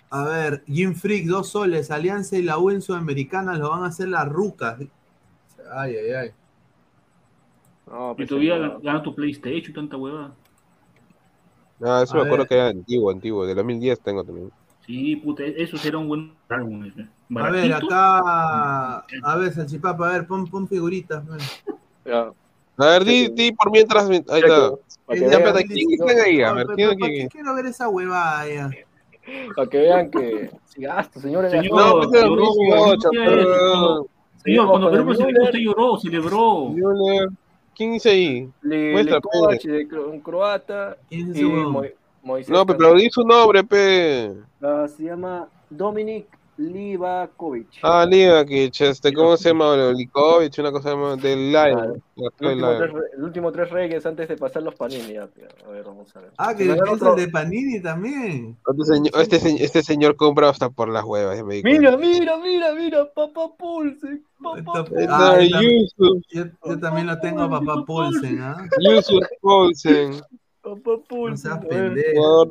a 0.10 0.24
ver, 0.26 0.64
Jim 0.68 0.94
Freak, 0.94 1.26
dos 1.26 1.50
soles, 1.50 1.92
Alianza 1.92 2.38
y 2.38 2.44
la 2.44 2.58
U 2.58 2.70
en 2.70 2.82
Sudamericana 2.82 3.58
lo 3.58 3.70
van 3.70 3.84
a 3.84 3.88
hacer 3.88 4.08
las 4.10 4.28
rucas. 4.28 4.80
Ay, 5.74 5.96
ay, 5.96 6.12
ay. 6.12 6.32
No, 7.88 8.12
Y 8.12 8.16
pues, 8.16 8.30
todavía 8.30 8.58
gana 8.82 9.04
tu 9.04 9.14
PlayStation 9.14 9.72
y 9.72 9.74
tanta 9.74 9.98
huevada. 9.98 10.34
Ah, 11.84 12.02
eso 12.04 12.16
A 12.16 12.18
me 12.18 12.24
acuerdo 12.24 12.46
que 12.46 12.54
era 12.54 12.68
antiguo, 12.68 13.10
antiguo, 13.12 13.46
de 13.46 13.56
2010 13.56 14.00
tengo 14.02 14.24
también. 14.24 14.52
Sí, 14.86 15.16
puta, 15.16 15.44
eso 15.44 15.78
será 15.78 15.98
un 15.98 16.08
buen 16.08 16.34
álbum. 16.50 16.84
ese. 16.86 17.08
A 17.36 17.50
ver, 17.50 17.74
acá. 17.74 18.98
A 19.24 19.36
ver, 19.38 19.54
Salchipapa, 19.54 20.10
a 20.10 20.12
ver, 20.14 20.28
pon, 20.28 20.48
pon 20.48 20.68
figuritas. 20.68 21.24
man. 21.26 21.40
Ya, 22.06 22.32
A 22.78 22.86
ver, 22.86 23.04
di, 23.06 23.30
di 23.30 23.52
por 23.52 23.72
mientras. 23.72 24.10
Ahí 24.10 24.18
está. 24.18 24.72
Ya, 25.10 25.16
espérate, 25.38 25.66
¿quién 25.66 25.88
está 25.92 26.24
ahí? 26.24 26.42
A 26.42 26.54
ver, 26.54 26.66
pero- 26.68 26.76
¿quién 26.76 26.90
pero 26.90 27.00
¿para 27.00 27.12
quién- 27.12 27.28
quiero 27.30 27.56
ver 27.56 27.66
esa 27.66 27.90
huevada 27.90 28.48
ya? 28.48 28.70
Para 29.56 29.70
que 29.70 29.78
vean 29.78 30.10
que 30.10 30.50
si 30.66 30.82
gasto, 30.82 31.20
señores. 31.20 31.52
Señor, 31.52 31.76
No, 31.80 31.98
pues 32.10 32.22
lloró, 32.24 32.36
2018, 32.46 33.10
no, 33.14 33.22
pero- 33.26 34.08
Señor, 34.44 34.68
cuando 34.70 34.90
Perú 34.92 35.14
se 35.14 35.24
Müller, 35.26 35.42
usted 35.44 35.60
lloró, 35.60 35.98
celebró. 36.00 36.70
Müller. 36.70 37.30
¿Quién 37.76 37.94
dice 37.94 38.10
ahí? 38.10 38.50
Li- 38.64 38.92
Muestra, 38.92 39.16
Likovac, 39.18 39.62
de 39.62 39.88
cro- 39.88 40.10
un 40.10 40.20
croata, 40.20 40.98
¿Quién 41.10 41.30
es 41.30 41.36
ese? 41.36 41.46
Mo- 41.46 41.84
Moisés 42.24 42.50
No, 42.50 42.66
pero 42.66 42.80
Candelo. 42.80 43.00
di 43.00 43.10
su 43.10 43.24
nombre, 43.24 43.64
pe. 43.64 44.34
Ah, 44.62 44.88
se 44.88 45.04
llama 45.04 45.48
Dominik 45.70 46.26
Livakovic. 46.62 47.68
Ah, 47.84 48.06
Livakic, 48.08 48.82
este, 48.82 49.14
¿cómo 49.14 49.36
se 49.38 49.50
llama? 49.50 49.92
Likovic, 49.94 50.58
una 50.60 50.72
cosa 50.72 50.96
más 50.96 51.22
del 51.22 51.50
Claro. 51.52 51.76
Lion. 51.82 52.04
la- 52.16 52.30
el, 52.52 52.54
último 52.54 52.78
tres, 52.78 52.92
re- 52.94 53.10
el 53.18 53.24
último 53.24 53.52
tres 53.52 53.70
reyes 53.72 54.06
antes 54.06 54.28
de 54.30 54.38
pasar 54.38 54.62
los 54.64 54.76
panini. 54.76 55.14
ya, 55.14 55.28
tío. 55.28 55.46
A 55.66 55.70
ver, 55.72 55.84
vamos 55.84 56.16
a 56.16 56.20
ver. 56.22 56.32
Ah, 56.38 56.56
que 56.56 56.64
es 56.64 56.70
el 56.70 56.88
otro- 56.88 57.16
de 57.16 57.28
Panini 57.28 57.82
también. 57.82 58.58
Este 58.70 58.84
señor, 58.94 59.12
este, 59.22 59.64
este 59.64 59.82
señor 59.84 60.16
compra 60.16 60.50
hasta 60.50 60.70
por 60.70 60.90
las 60.90 61.04
huevas, 61.04 61.38
ya 61.38 61.44
me 61.44 61.62
Mira, 61.64 61.98
mira, 61.98 62.38
mira, 62.38 62.74
mira, 62.76 63.12
papá 63.14 63.50
Pulse. 63.58 64.22
Papá 64.42 64.84
Pulse. 64.86 65.08
Ah, 65.10 65.38
Este, 65.40 65.88
yo 66.32 66.46
Yo, 66.66 66.80
también 66.80 67.08
lo 67.08 67.20
tengo 67.20 67.42
a 67.44 67.50
papá 67.50 67.84
Paulsen, 67.86 68.40
¿ah? 68.42 68.58
Yusuf 68.80 69.24
Poulsen, 69.42 70.22
Papá 70.62 70.80
No 70.86 71.02
Pulse. 71.02 71.48
seas 71.48 71.66
pendejo. 71.66 72.46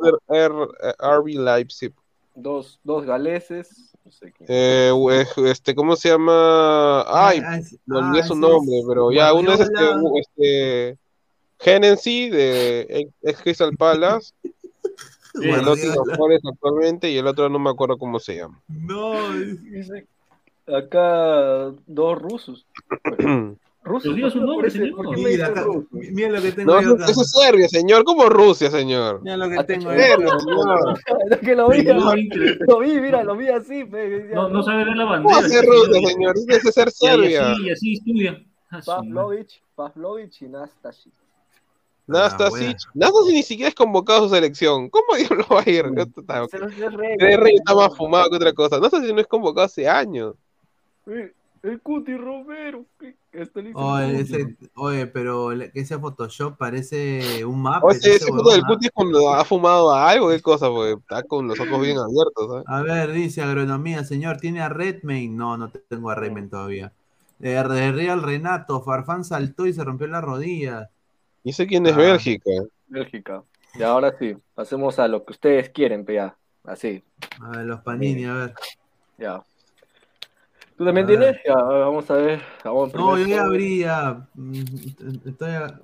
RB 0.98 1.26
Leipzig. 1.38 1.92
Dos, 2.34 2.80
dos 2.82 3.04
galeses. 3.04 3.89
No 4.04 4.10
sé 4.12 4.32
quién. 4.32 4.46
Eh, 4.48 4.92
we- 4.96 5.26
este, 5.50 5.74
¿cómo 5.74 5.94
se 5.96 6.08
llama? 6.08 7.02
Ay, 7.06 7.40
Ah, 7.44 7.58
es- 7.58 7.78
me 7.86 7.98
olvidé 7.98 8.20
ah, 8.22 8.26
su 8.26 8.34
nombre, 8.34 8.78
es 8.78 8.84
pero 8.88 9.12
ya, 9.12 9.32
uno 9.34 9.52
es 9.52 9.60
este, 9.60 9.84
este 10.20 10.98
Hennessy 11.58 12.30
de 12.30 13.06
ex 13.22 13.40
Crystal 13.42 13.76
Palace, 13.76 14.32
el. 15.34 15.62
Nottingham 15.62 16.16
Forest 16.16 16.44
actualmente, 16.46 17.10
y 17.10 17.18
el 17.18 17.26
otro 17.26 17.48
no 17.48 17.58
me 17.58 17.70
acuerdo 17.70 17.98
cómo 17.98 18.18
se 18.18 18.36
llama. 18.36 18.60
No, 18.68 19.32
es- 19.34 19.62
Dice 19.62 20.06
acá 20.66 21.72
dos 21.86 22.18
rusos. 22.20 22.66
Pero 23.82 23.98
diga 24.14 24.30
su 24.30 24.38
¿por 24.38 24.46
qué 24.46 24.52
nombre, 24.52 24.70
señor. 24.70 25.16
mira, 25.16 25.48
dice 25.48 25.62
ruso? 25.64 25.86
mira 25.90 26.28
lo 26.28 26.42
que 26.42 26.52
tengo 26.52 26.72
No, 26.74 26.80
yo 26.82 26.86
eso, 26.88 26.94
acá. 26.96 27.12
eso 27.12 27.22
es 27.22 27.30
Serbia, 27.30 27.68
señor, 27.68 28.04
como 28.04 28.28
Rusia, 28.28 28.70
señor. 28.70 29.22
Mira 29.22 29.36
lo 29.38 29.48
que 29.48 29.56
Ah, 29.58 29.64
tengo 29.64 29.88
te- 29.90 29.96
yo 29.96 30.02
Serbia, 30.02 30.26
acá. 30.28 30.38
señor. 30.38 30.98
Es 31.30 31.38
que 31.38 31.56
lo 31.56 31.68
vi, 31.70 31.82
No, 31.84 31.94
lo, 31.94 32.00
lo 32.66 32.78
vi, 32.80 33.00
mira, 33.00 33.24
lo 33.24 33.36
vi 33.36 33.48
así. 33.48 33.84
pe, 33.84 34.30
No, 34.34 34.48
no 34.50 34.62
sabe 34.62 34.84
ver 34.84 34.96
la 34.96 35.04
¿Cómo 35.04 35.10
bandera. 35.30 35.38
hacer 35.38 35.64
ese 35.64 35.66
Rusia, 35.66 36.08
señor. 36.10 36.34
que 36.46 36.72
ser 36.72 36.88
Y 36.88 36.90
Serbia. 36.90 37.52
así, 37.52 37.62
y 37.62 37.70
así 37.70 37.92
estudia. 37.94 38.44
Ah. 38.70 38.80
Pavlovich, 38.84 39.62
Pavlovich 39.74 40.42
y 40.42 40.48
Nastasic. 40.48 41.12
Nastasic. 42.06 42.76
Nastasic 42.94 43.32
ni 43.32 43.42
siquiera 43.42 43.68
es 43.70 43.74
convocado 43.74 44.26
a 44.26 44.28
su 44.28 44.34
selección. 44.34 44.90
¿Cómo 44.90 45.06
diablos 45.16 45.46
va 45.50 45.62
a 45.62 45.70
ir? 45.70 45.84
El 47.18 47.38
rey 47.40 47.54
está 47.56 47.74
más 47.74 47.96
fumado 47.96 48.28
que 48.30 48.36
otra 48.36 48.52
cosa. 48.52 48.78
Nastasic 48.78 49.14
no 49.14 49.20
es 49.20 49.26
convocado 49.26 49.64
hace 49.66 49.88
años. 49.88 50.34
El 51.62 51.80
Cuti 51.82 52.16
Romero. 52.16 52.84
Este 53.32 53.70
Oye, 53.74 54.04
el 54.10 54.16
ese- 54.16 54.56
oye, 54.76 55.06
pero 55.06 55.52
ese 55.52 55.98
Photoshop 55.98 56.56
parece 56.56 57.44
un 57.44 57.60
mapa. 57.62 57.86
O 57.86 57.92
sea, 57.92 58.14
ese 58.14 58.26
foto 58.26 58.50
del 58.50 58.62
Cuti 58.62 58.86
es 58.86 58.92
cuando 58.92 59.32
ha 59.32 59.44
fumado 59.44 59.92
a 59.92 60.08
algo, 60.08 60.30
qué 60.30 60.40
cosa, 60.40 60.68
porque 60.68 60.92
está 61.00 61.22
con 61.22 61.46
los 61.48 61.60
ojos 61.60 61.80
bien 61.82 61.98
abiertos, 61.98 62.48
¿sabes? 62.48 62.64
A 62.66 62.82
ver, 62.82 63.12
dice 63.12 63.42
agronomía, 63.42 64.04
señor, 64.04 64.38
¿tiene 64.38 64.62
a 64.62 64.68
Redmayne? 64.70 65.36
No, 65.36 65.56
no 65.58 65.70
tengo 65.70 66.10
a 66.10 66.14
Redmayne 66.14 66.48
todavía. 66.48 66.92
Eh, 67.40 67.50
de 67.50 67.92
Real 67.92 68.22
Renato, 68.22 68.82
Farfán 68.82 69.24
saltó 69.24 69.66
y 69.66 69.72
se 69.72 69.84
rompió 69.84 70.06
la 70.06 70.20
rodilla. 70.20 70.90
Y 71.44 71.52
sé 71.52 71.66
quién 71.66 71.86
es 71.86 71.92
Ah. 71.92 71.96
Bélgica. 71.98 72.50
Bélgica. 72.88 73.42
Y 73.74 73.82
ahora 73.82 74.14
sí, 74.18 74.36
pasemos 74.54 74.98
a 74.98 75.06
lo 75.08 75.24
que 75.24 75.32
ustedes 75.32 75.70
quieren, 75.70 76.04
pe, 76.04 76.14
ya. 76.14 76.36
Así, 76.64 77.02
A 77.40 77.50
ver, 77.50 77.66
los 77.66 77.80
Panini, 77.80 78.24
a 78.24 78.34
ver. 78.34 78.54
ya. 79.18 79.42
¿Tú 80.80 80.86
también 80.86 81.04
A 81.04 81.10
ver. 81.10 81.18
tienes? 81.18 81.40
Ya, 81.46 81.52
a 81.52 81.62
vamos 81.62 82.10
a 82.10 82.14
ver. 82.14 82.40
Vamos 82.64 82.94
No, 82.94 83.18
yo 83.18 83.26
ya 83.26 83.42
abría. 83.42 84.26
mm, 84.34 84.62
Estoy 85.26 85.50
a- 85.50 85.78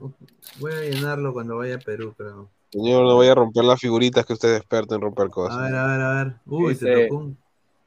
voy 0.59 0.73
a 0.73 0.81
llenarlo 0.89 1.35
cuando 1.35 1.59
vaya 1.59 1.74
a 1.74 1.78
Perú, 1.78 2.14
creo. 2.16 2.48
Señor, 2.70 3.02
no 3.05 3.14
voy 3.16 3.27
a 3.28 3.35
romper 3.35 3.64
las 3.64 3.78
figuritas 3.78 4.24
que 4.24 4.32
usted 4.32 4.55
es 4.55 4.56
experto 4.56 4.94
en 4.94 5.02
romper 5.02 5.27
A 5.27 5.28
cosas. 5.28 5.60
ver, 5.60 5.74
a 5.74 5.86
ver, 5.86 6.01
a 6.01 6.14
ver. 6.24 6.35
Uy, 6.47 6.74
se 6.74 6.89
Dice- 6.89 7.02
tocó 7.09 7.16
un. 7.24 7.36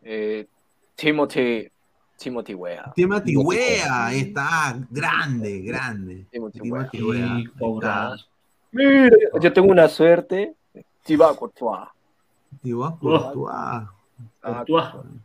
Eh, 0.03 0.45
Timothy. 0.94 1.68
Timothy 2.15 2.53
Wea. 2.53 2.91
Timothy 2.95 3.38
Wea, 3.38 4.06
ahí 4.06 4.19
está, 4.19 4.77
grande, 4.91 5.61
grande. 5.61 6.27
Timothy 6.31 6.60
Wea. 6.61 6.90
Timothy 6.91 7.02
Wea. 7.57 8.15
Mira, 8.72 9.18
yo 9.41 9.52
tengo 9.52 9.72
una 9.72 9.88
suerte. 9.90 10.53
Thibaut 11.03 11.36
Courtois. 11.40 11.88
Thibaut 12.61 12.99
Oh. 13.02 13.90
Ah, 14.41 14.63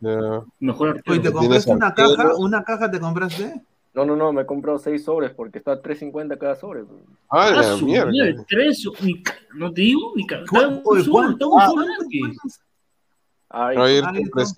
Ya. 0.01 0.43
mejor 0.59 1.01
Oye, 1.07 1.19
¿te 1.19 1.31
compraste 1.31 1.39
¿Tienes 1.39 1.67
una 1.67 1.87
arquero? 1.87 2.15
caja? 2.15 2.35
¿Una 2.37 2.63
caja 2.63 2.91
te 2.91 2.99
compraste? 2.99 3.61
No, 3.93 4.05
no, 4.05 4.15
no, 4.15 4.33
me 4.33 4.41
he 4.41 4.45
comprado 4.45 4.77
seis 4.77 5.05
sobres 5.05 5.31
porque 5.33 5.59
está 5.59 5.73
a 5.73 5.81
3.50 5.81 6.37
cada 6.37 6.55
sobre. 6.55 6.81
Ah, 7.29 7.47
Ah, 7.55 7.61
la 7.61 7.77
mierda. 7.77 8.45
tres, 8.47 8.83
ni 9.01 9.23
no 9.55 9.71
te 9.73 9.81
digo, 9.81 10.11
ni 10.15 10.27
ca- 10.27 10.43
¿Cuán- 10.49 10.81
está 10.83 10.89
un 10.89 11.05
cuánto- 11.11 11.57
ah, 11.57 11.71
Ay, 13.49 13.77
Ah, 13.77 14.11
es. 14.17 14.53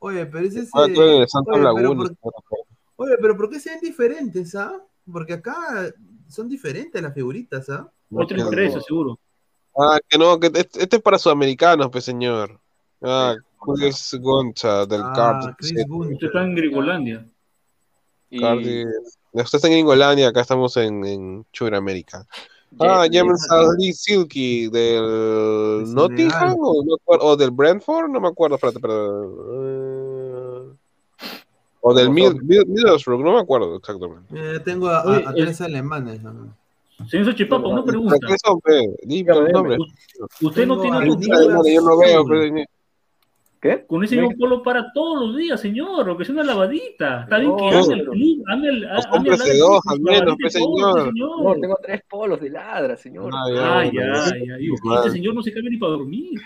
Oye, 0.00 0.26
pero 0.26 0.46
ese 0.46 0.60
es. 0.60 0.70
Ah, 0.72 0.86
tú 0.94 1.02
eres 1.02 1.18
de 1.18 1.22
eh, 1.22 1.26
Santa 1.28 1.52
oye, 1.52 1.64
pero 1.74 1.96
por- 1.96 2.14
Oye, 2.96 3.14
pero 3.20 3.36
¿por 3.36 3.50
qué 3.50 3.60
se 3.60 3.70
ven 3.70 3.80
diferentes, 3.80 4.54
ah? 4.54 4.72
Porque 5.10 5.34
acá 5.34 5.54
son 6.28 6.48
diferentes 6.48 7.00
las 7.02 7.12
figuritas, 7.14 7.68
¿ah? 7.68 7.90
Que- 8.26 8.34
empresa, 8.40 8.80
seguro. 8.80 9.18
Ah, 9.76 9.98
que 10.08 10.16
no, 10.18 10.38
que 10.40 10.46
este, 10.46 10.82
este 10.82 10.96
es 10.96 11.02
para 11.02 11.18
sudamericanos, 11.18 11.90
pues 11.90 12.04
señor. 12.04 12.58
Ah, 13.02 13.34
Chris 13.76 14.14
Goncha 14.20 14.86
del 14.86 15.02
Ah, 15.04 15.12
Card. 15.14 15.54
Chris 15.58 15.72
está 16.20 16.42
en 16.44 16.54
Grigolandia. 16.54 17.26
y 18.30 18.40
Cardi- 18.40 18.84
Usted 19.32 19.56
está 19.56 19.68
en 19.68 19.72
Gringolandia, 19.74 20.28
acá 20.28 20.40
estamos 20.42 20.76
en, 20.76 21.04
en 21.04 21.46
Sudamérica. 21.52 22.26
Ah, 22.78 23.06
James 23.10 23.40
Lee 23.78 23.92
Silky 23.94 24.68
del 24.68 25.02
De 25.86 25.94
Nottingham 25.94 26.56
o, 26.60 26.84
no 26.84 26.94
acuerdo- 26.96 27.24
o 27.26 27.36
del 27.36 27.50
Brentford, 27.50 28.10
no 28.10 28.20
me 28.20 28.28
acuerdo, 28.28 28.56
espérate, 28.56 28.80
perdón. 28.80 29.34
Eh, 29.52 30.74
O 31.80 31.94
del 31.94 32.10
Mid- 32.10 32.40
Mid- 32.42 32.66
Middlesbrough, 32.66 33.22
no 33.22 33.32
me 33.32 33.40
acuerdo 33.40 33.76
exactamente. 33.76 34.34
Eh, 34.34 34.60
tengo 34.60 34.88
a, 34.88 34.98
a- 35.00 35.04
Oye, 35.06 35.24
a 35.26 35.30
el- 35.30 35.44
tres 35.44 35.60
alemanes. 35.62 36.20
¿no? 36.22 36.54
Señor 37.08 37.26
Sochipapa, 37.26 37.66
una 37.68 37.84
pregunta. 37.84 38.16
¿Para 38.20 38.32
qué 38.32 38.36
son. 38.44 38.60
Usted 40.40 40.66
no 40.66 40.80
tiene 40.80 41.06
yo 41.06 41.80
no 41.82 41.96
veo, 41.96 42.22
Sul. 42.24 42.66
¿Qué? 43.60 43.84
con 43.88 44.04
ese 44.04 44.14
mismo 44.16 44.36
polo 44.38 44.62
para 44.62 44.92
todos 44.92 45.20
los 45.26 45.36
días, 45.36 45.60
señor, 45.60 46.08
o 46.08 46.16
que 46.16 46.24
sea 46.24 46.32
una 46.34 46.44
lavadita. 46.44 47.22
Está 47.24 47.38
bien 47.38 47.56
que 47.56 47.68
ame 47.68 47.94
el 47.94 48.04
club, 48.08 48.44
ame 48.48 48.68
el. 48.68 48.88
Pues 48.94 49.06
cómprese 49.08 49.58
dos, 49.58 49.80
al 49.88 50.00
menos, 50.00 50.36
señor. 50.48 50.96
No, 50.96 51.04
señor. 51.06 51.60
tengo 51.60 51.78
tres 51.82 52.02
polos 52.08 52.40
de 52.40 52.50
ladra, 52.50 52.96
señor. 52.96 53.32
Ah, 53.34 53.80
Ah, 53.80 53.84
ya, 53.84 54.06
Vale. 54.84 54.98
este 55.00 55.10
señor 55.10 55.34
no 55.34 55.42
se 55.42 55.52
cambia 55.52 55.70
ni 55.70 55.76
para 55.76 55.92
dormir. 55.92 56.40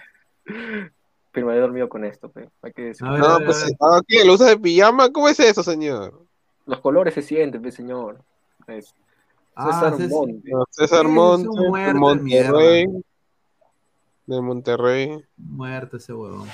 Pero 1.32 1.46
me 1.46 1.54
he 1.54 1.58
dormido 1.60 1.88
con 1.88 2.04
esto, 2.04 2.30
pe. 2.30 2.48
Hay 2.62 2.72
que 2.72 2.82
decir. 2.82 3.06
A 3.06 3.12
ver, 3.12 3.22
a 3.24 3.38
No, 3.38 3.44
pues, 3.44 3.74
ah, 3.80 4.00
¿qué? 4.08 4.24
¿Lo 4.24 4.34
usas 4.34 4.48
de 4.48 4.58
pijama? 4.58 5.10
¿Cómo 5.10 5.28
es 5.28 5.38
eso, 5.40 5.62
señor? 5.62 6.18
Los 6.66 6.80
colores 6.80 7.12
se 7.14 7.22
sienten, 7.22 7.60
pe, 7.60 7.70
señor. 7.70 8.20
Es- 8.68 8.94
Ah, 9.54 9.66
César 9.66 9.96
César- 9.98 10.08
Monte. 10.08 10.50
César 10.70 11.08
Monte, 11.08 11.92
Monterrey. 11.94 12.86
De 14.24 14.40
Monterrey, 14.40 15.22
Muerto 15.36 15.96
ese 15.98 16.14
huevón. 16.14 16.48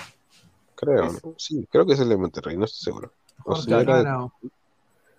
Creo, 0.78 1.12
¿no? 1.12 1.34
Sí, 1.36 1.66
creo 1.70 1.84
que 1.84 1.94
es 1.94 2.00
el 2.00 2.08
de 2.08 2.16
Monterrey, 2.16 2.56
no 2.56 2.64
estoy 2.64 2.84
seguro. 2.92 3.12
O 3.44 3.56
sea, 3.56 3.80
era. 3.80 4.28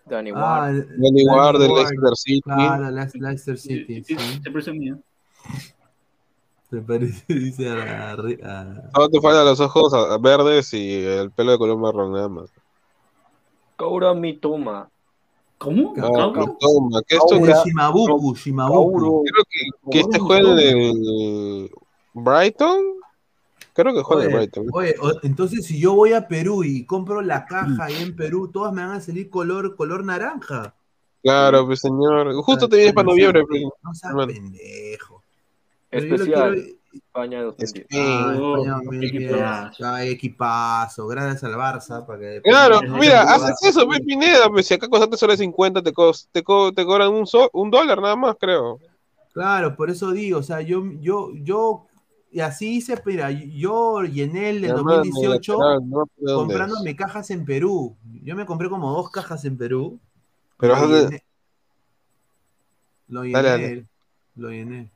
Danny 0.05 0.31
Ah, 0.33 0.61
Ward. 0.61 0.75
el- 0.75 1.01
Danny 1.01 1.27
Ward 1.27 1.59
del. 1.59 1.71
Leicester 1.73 2.15
City. 2.15 2.41
Claro, 2.41 2.89
Le- 2.91 3.09
Leicester 3.13 3.57
City. 3.57 4.03
Sí, 4.03 4.15
Sí. 4.15 4.15
sí, 4.17 4.41
Se 4.43 4.51
parece 4.51 4.69
a 4.71 4.73
mí. 4.73 4.91
Se 6.69 6.77
parece, 6.81 7.25
dice 7.33 7.69
a, 7.69 8.11
a- 8.13 8.91
Solo 8.95 9.09
te 9.09 9.21
faltan 9.21 9.45
los 9.45 9.59
ojos 9.59 10.21
verdes 10.21 10.73
y 10.73 11.03
el 11.05 11.31
pelo 11.31 11.51
de 11.51 11.57
color 11.57 11.77
marrón 11.77 12.13
nada 12.13 12.29
más. 12.29 12.49
Kaura 13.77 14.13
Mitoma. 14.13 14.89
¿Cómo? 15.57 15.93
Ah, 15.97 16.31
¿Cómo? 16.33 16.57
Toma, 16.59 17.01
que 17.05 17.15
esto 17.17 17.37
que- 17.37 17.53
Shimabuku, 17.65 18.33
Shimabuku. 18.35 19.23
Creo 19.25 19.43
que, 19.49 19.91
que 19.91 19.99
este 19.99 20.19
juega 20.19 20.51
en 20.53 20.57
el 20.59 21.71
Brighton. 22.13 22.81
Creo 23.81 23.93
que 23.93 24.01
juega 24.03 24.25
Oye, 24.25 24.35
Brighton. 24.35 24.65
oye, 24.73 24.95
o- 25.01 25.19
entonces 25.23 25.65
si 25.65 25.79
yo 25.79 25.93
voy 25.95 26.13
a 26.13 26.27
Perú 26.27 26.63
y 26.63 26.85
compro 26.85 27.21
la 27.21 27.45
caja 27.45 27.85
ahí 27.85 27.95
en 28.01 28.15
Perú, 28.15 28.49
todas 28.51 28.73
me 28.73 28.81
van 28.81 28.91
a 28.97 29.01
salir 29.01 29.29
color, 29.29 29.75
color 29.75 30.03
naranja. 30.03 30.75
Claro, 31.23 31.65
pues 31.65 31.79
señor. 31.81 32.33
Justo 32.43 32.67
te 32.67 32.75
vienes 32.77 32.93
para 32.93 33.07
noviembre. 33.07 33.43
pues. 33.47 33.61
No 33.83 33.93
seas 33.93 34.13
Bueno. 34.13 34.33
pendejo. 34.33 35.23
Pero 35.89 36.03
yo 36.05 36.09
lo 36.09 36.15
Especial. 36.15 36.53
quiero- 36.55 36.79
España 36.91 37.43
2010. 37.43 37.85
Ah, 37.93 38.33
España 38.33 38.73
2010. 38.83 40.11
equipazo. 40.11 41.07
Gracias 41.07 41.43
al 41.43 41.53
Barça. 41.53 42.05
Para 42.05 42.19
que 42.19 42.41
Claro, 42.43 42.79
Pero- 42.81 42.93
mira, 42.97 43.21
haces 43.23 43.55
eso, 43.63 43.87
ve 43.87 43.99
Pineda, 43.99 44.49
pues 44.49 44.67
si 44.67 44.73
acá 44.73 44.87
costaste 44.87 45.17
solo 45.17 45.35
50, 45.37 45.81
te, 45.83 45.93
cos- 45.93 46.27
te, 46.31 46.43
co- 46.43 46.73
te 46.73 46.85
cobran 46.85 47.13
un, 47.13 47.27
so- 47.27 47.49
un 47.53 47.69
dólar 47.69 48.01
nada 48.01 48.15
más, 48.15 48.35
creo. 48.39 48.79
Claro, 49.33 49.75
por 49.75 49.89
eso 49.89 50.11
digo, 50.11 50.39
o 50.39 50.43
sea, 50.43 50.61
yo, 50.61 50.83
yo, 50.99 51.29
yo, 51.35 51.85
y 52.31 52.39
así 52.41 52.77
hice, 52.77 53.01
mira, 53.05 53.31
yo 53.31 54.01
llené 54.03 54.49
el 54.51 54.61
del 54.61 54.71
Hermano, 54.71 54.97
2018 54.97 55.53
lateral, 55.57 55.89
no 55.89 56.05
sé 56.05 56.11
dónde 56.17 56.31
es. 56.31 56.35
comprándome 56.59 56.95
cajas 56.95 57.31
en 57.31 57.45
Perú. 57.45 57.95
Yo 58.23 58.35
me 58.35 58.45
compré 58.45 58.69
como 58.69 58.91
dos 58.91 59.09
cajas 59.09 59.43
en 59.45 59.57
Perú. 59.57 59.99
Pero 60.57 60.75
lo 60.75 60.81
vas 60.81 60.91
a- 60.91 61.03
llené. 61.09 61.23
Lo 63.07 63.23
llené, 63.23 63.33
Dale, 63.33 63.49
dale. 63.49 63.85
lo 64.35 64.49
llené. 64.49 64.89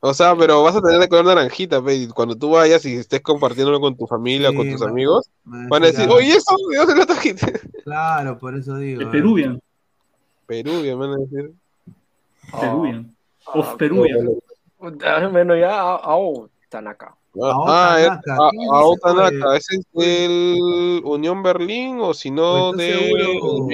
O 0.00 0.12
sea, 0.12 0.36
pero 0.36 0.62
vas 0.62 0.76
a 0.76 0.82
tener 0.82 0.98
de 1.00 1.08
color 1.08 1.24
naranjita, 1.26 1.82
pe, 1.82 1.94
y 1.94 2.08
cuando 2.08 2.36
tú 2.36 2.50
vayas 2.50 2.84
y 2.84 2.94
estés 2.96 3.22
compartiéndolo 3.22 3.80
con 3.80 3.96
tu 3.96 4.06
familia 4.06 4.50
o 4.50 4.54
con 4.54 4.70
tus 4.70 4.82
amigos, 4.82 5.30
Me 5.44 5.66
van 5.68 5.82
a 5.82 5.86
decir, 5.86 6.06
ah, 6.10 6.12
oye, 6.14 6.28
eso, 6.36 6.54
¿de 6.70 6.76
dónde 6.76 6.94
lo 6.94 7.06
trajiste? 7.06 7.46
Claro, 7.84 8.38
por 8.38 8.54
eso 8.54 8.76
digo. 8.76 9.00
De 9.00 9.04
eh. 9.06 9.08
Peruvian. 9.10 9.60
Me 10.48 10.94
van 10.94 11.10
a 11.12 11.16
decir. 11.16 11.52
Peruvian. 12.60 13.14
Of 13.46 13.66
Ah, 13.66 13.76
Peruvian. 13.78 14.28
Bueno, 15.32 15.56
ya, 15.56 15.70
ah, 15.70 16.16
Tanaka. 16.78 17.16
Ah, 17.40 17.96
es- 18.00 18.06
Tanaka, 18.08 18.34
a- 18.46 18.50
¿quién 18.50 18.62
es 18.62 18.90
ese? 18.90 19.00
Tanaka, 19.00 19.56
ese 19.56 19.76
es 19.76 19.86
del 19.92 21.02
Unión 21.04 21.42
Berlín 21.42 21.98
o 22.00 22.12
si 22.14 22.30
no 22.32 22.72
Pues, 22.74 22.78
de 22.78 22.90
¿estás 22.94 23.02
seguro? 23.06 23.68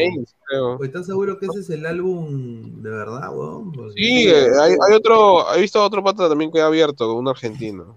Creo. 0.46 0.76
Pues, 0.76 0.88
¿Estás 0.88 1.06
seguro 1.06 1.38
que 1.38 1.46
ese 1.46 1.60
es 1.60 1.70
el 1.70 1.86
álbum 1.86 2.82
de 2.82 2.90
verdad, 2.90 3.34
weón? 3.34 3.72
Porque- 3.72 3.92
Sí, 3.92 4.28
eh, 4.28 4.48
hay, 4.60 4.72
hay 4.72 4.94
otro, 4.94 5.50
he 5.54 5.60
visto 5.62 5.82
otro 5.82 6.04
pata 6.04 6.28
también 6.28 6.50
que 6.52 6.60
ha 6.60 6.66
abierto, 6.66 7.14
un 7.14 7.26
argentino. 7.28 7.96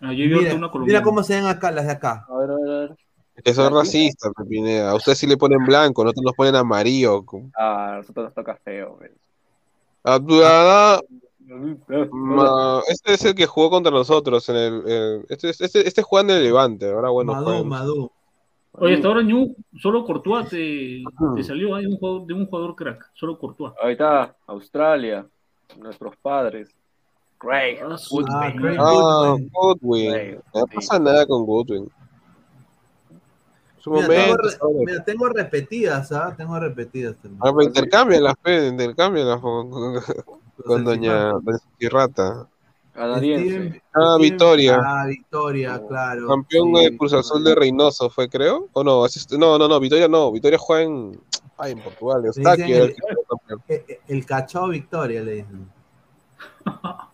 Ah, 0.00 0.12
yo 0.14 0.24
he 0.24 0.28
visto 0.28 0.42
Mira, 0.42 0.54
una 0.54 0.70
colombiana. 0.70 1.00
mira 1.00 1.04
cómo 1.04 1.22
se 1.22 1.34
ven 1.34 1.44
acá 1.46 1.70
las 1.70 1.84
de 1.84 1.92
acá. 1.92 2.26
A 2.30 2.36
ver, 2.38 2.50
a 2.50 2.54
ver, 2.56 2.68
a 2.70 2.78
ver. 2.80 2.96
Que 3.44 3.52
son 3.54 3.74
racistas, 3.74 4.32
Pepinea. 4.36 4.90
A 4.90 4.94
ustedes 4.94 5.18
sí 5.18 5.26
le 5.26 5.36
ponen 5.36 5.64
blanco, 5.66 6.02
nosotros 6.02 6.24
nos 6.24 6.34
ponen 6.34 6.56
amarillo. 6.56 7.22
Ah, 7.58 7.92
a 7.92 7.96
nosotros 7.98 8.24
nos 8.24 8.34
toca 8.34 8.56
feo, 8.64 8.96
güey. 8.98 9.10
Abdullah, 10.02 11.00
ma- 12.10 12.80
este 12.88 13.14
es 13.14 13.24
el 13.24 13.34
que 13.34 13.46
jugó 13.46 13.70
contra 13.70 13.90
nosotros 13.92 14.48
en 14.48 14.56
el, 14.56 14.88
el- 14.88 15.26
este, 15.28 15.50
este, 15.50 15.86
este 15.86 16.02
juega 16.02 16.30
en 16.32 16.36
el 16.38 16.44
Levante, 16.44 16.90
ahora 16.90 17.10
bueno. 17.10 17.32
Madú, 17.32 17.64
Madú. 17.64 18.10
Oye, 18.72 18.94
hasta 18.94 19.08
ahora 19.08 19.22
Ñu, 19.22 19.56
solo 19.80 20.04
Courtois 20.04 20.48
te, 20.48 21.02
te 21.34 21.42
salió 21.42 21.74
ahí 21.74 21.86
un 21.86 21.96
jugador, 21.96 22.26
de 22.26 22.34
un 22.34 22.46
jugador 22.46 22.76
crack. 22.76 23.10
Solo 23.14 23.36
Courtois. 23.36 23.72
Ahí 23.82 23.92
está, 23.92 24.36
Australia, 24.46 25.26
nuestros 25.76 26.16
padres. 26.16 26.68
Great. 27.42 27.78
Ah, 27.82 27.96
Goodwin. 28.10 28.28
Ah, 28.30 28.52
Craig 28.56 28.78
Ah, 28.78 29.36
Goodwin. 29.50 30.40
No 30.54 30.66
sí. 30.66 30.74
pasa 30.76 30.98
nada 30.98 31.26
con 31.26 31.44
Goodwin. 31.44 31.90
Su 33.78 33.90
Mira, 33.90 34.08
tengo, 34.08 34.20
momento. 34.22 34.42
re- 34.42 34.50
¿sabes? 34.50 34.76
mira, 34.76 35.04
tengo 35.04 35.28
repetidas, 35.28 36.12
¿ah? 36.12 36.34
Tengo 36.36 36.60
repetidas 36.60 37.16
también. 37.16 37.40
Ah, 37.42 37.52
pe, 38.42 38.66
intercámbialas 38.68 39.40
con, 40.64 40.84
doña, 40.84 41.32
doña 41.32 41.90
Rata. 41.90 42.46
Canadiense. 42.92 43.46
Steven- 43.48 43.82
Ah, 43.94 44.00
Steven- 44.00 44.20
Victoria. 44.20 44.80
Ah, 44.84 45.06
Victoria, 45.06 45.82
claro. 45.88 46.26
Campeón 46.28 46.74
sí. 46.76 46.84
de 46.84 46.96
Cruz 46.98 47.12
Azul 47.14 47.44
de 47.44 47.54
Reynoso 47.54 48.10
fue, 48.10 48.28
creo. 48.28 48.68
¿O 48.72 48.84
no? 48.84 49.04
No, 49.38 49.58
no, 49.58 49.68
no, 49.68 49.80
Victoria 49.80 50.08
no. 50.08 50.30
Victoria 50.32 50.58
juega 50.58 50.82
en, 50.82 51.20
ay, 51.58 51.72
en 51.72 51.80
Portugal. 51.80 52.24
Eustaquio 52.26 52.64
el 52.66 52.82
el- 52.82 52.94
que 52.94 53.00
fue 53.02 53.24
campeón. 53.28 53.62
Eh, 53.68 53.84
eh, 53.88 54.00
El 54.08 54.26
cachao 54.26 54.68
Victoria, 54.68 55.22
le 55.22 55.32
dicen. 55.36 55.68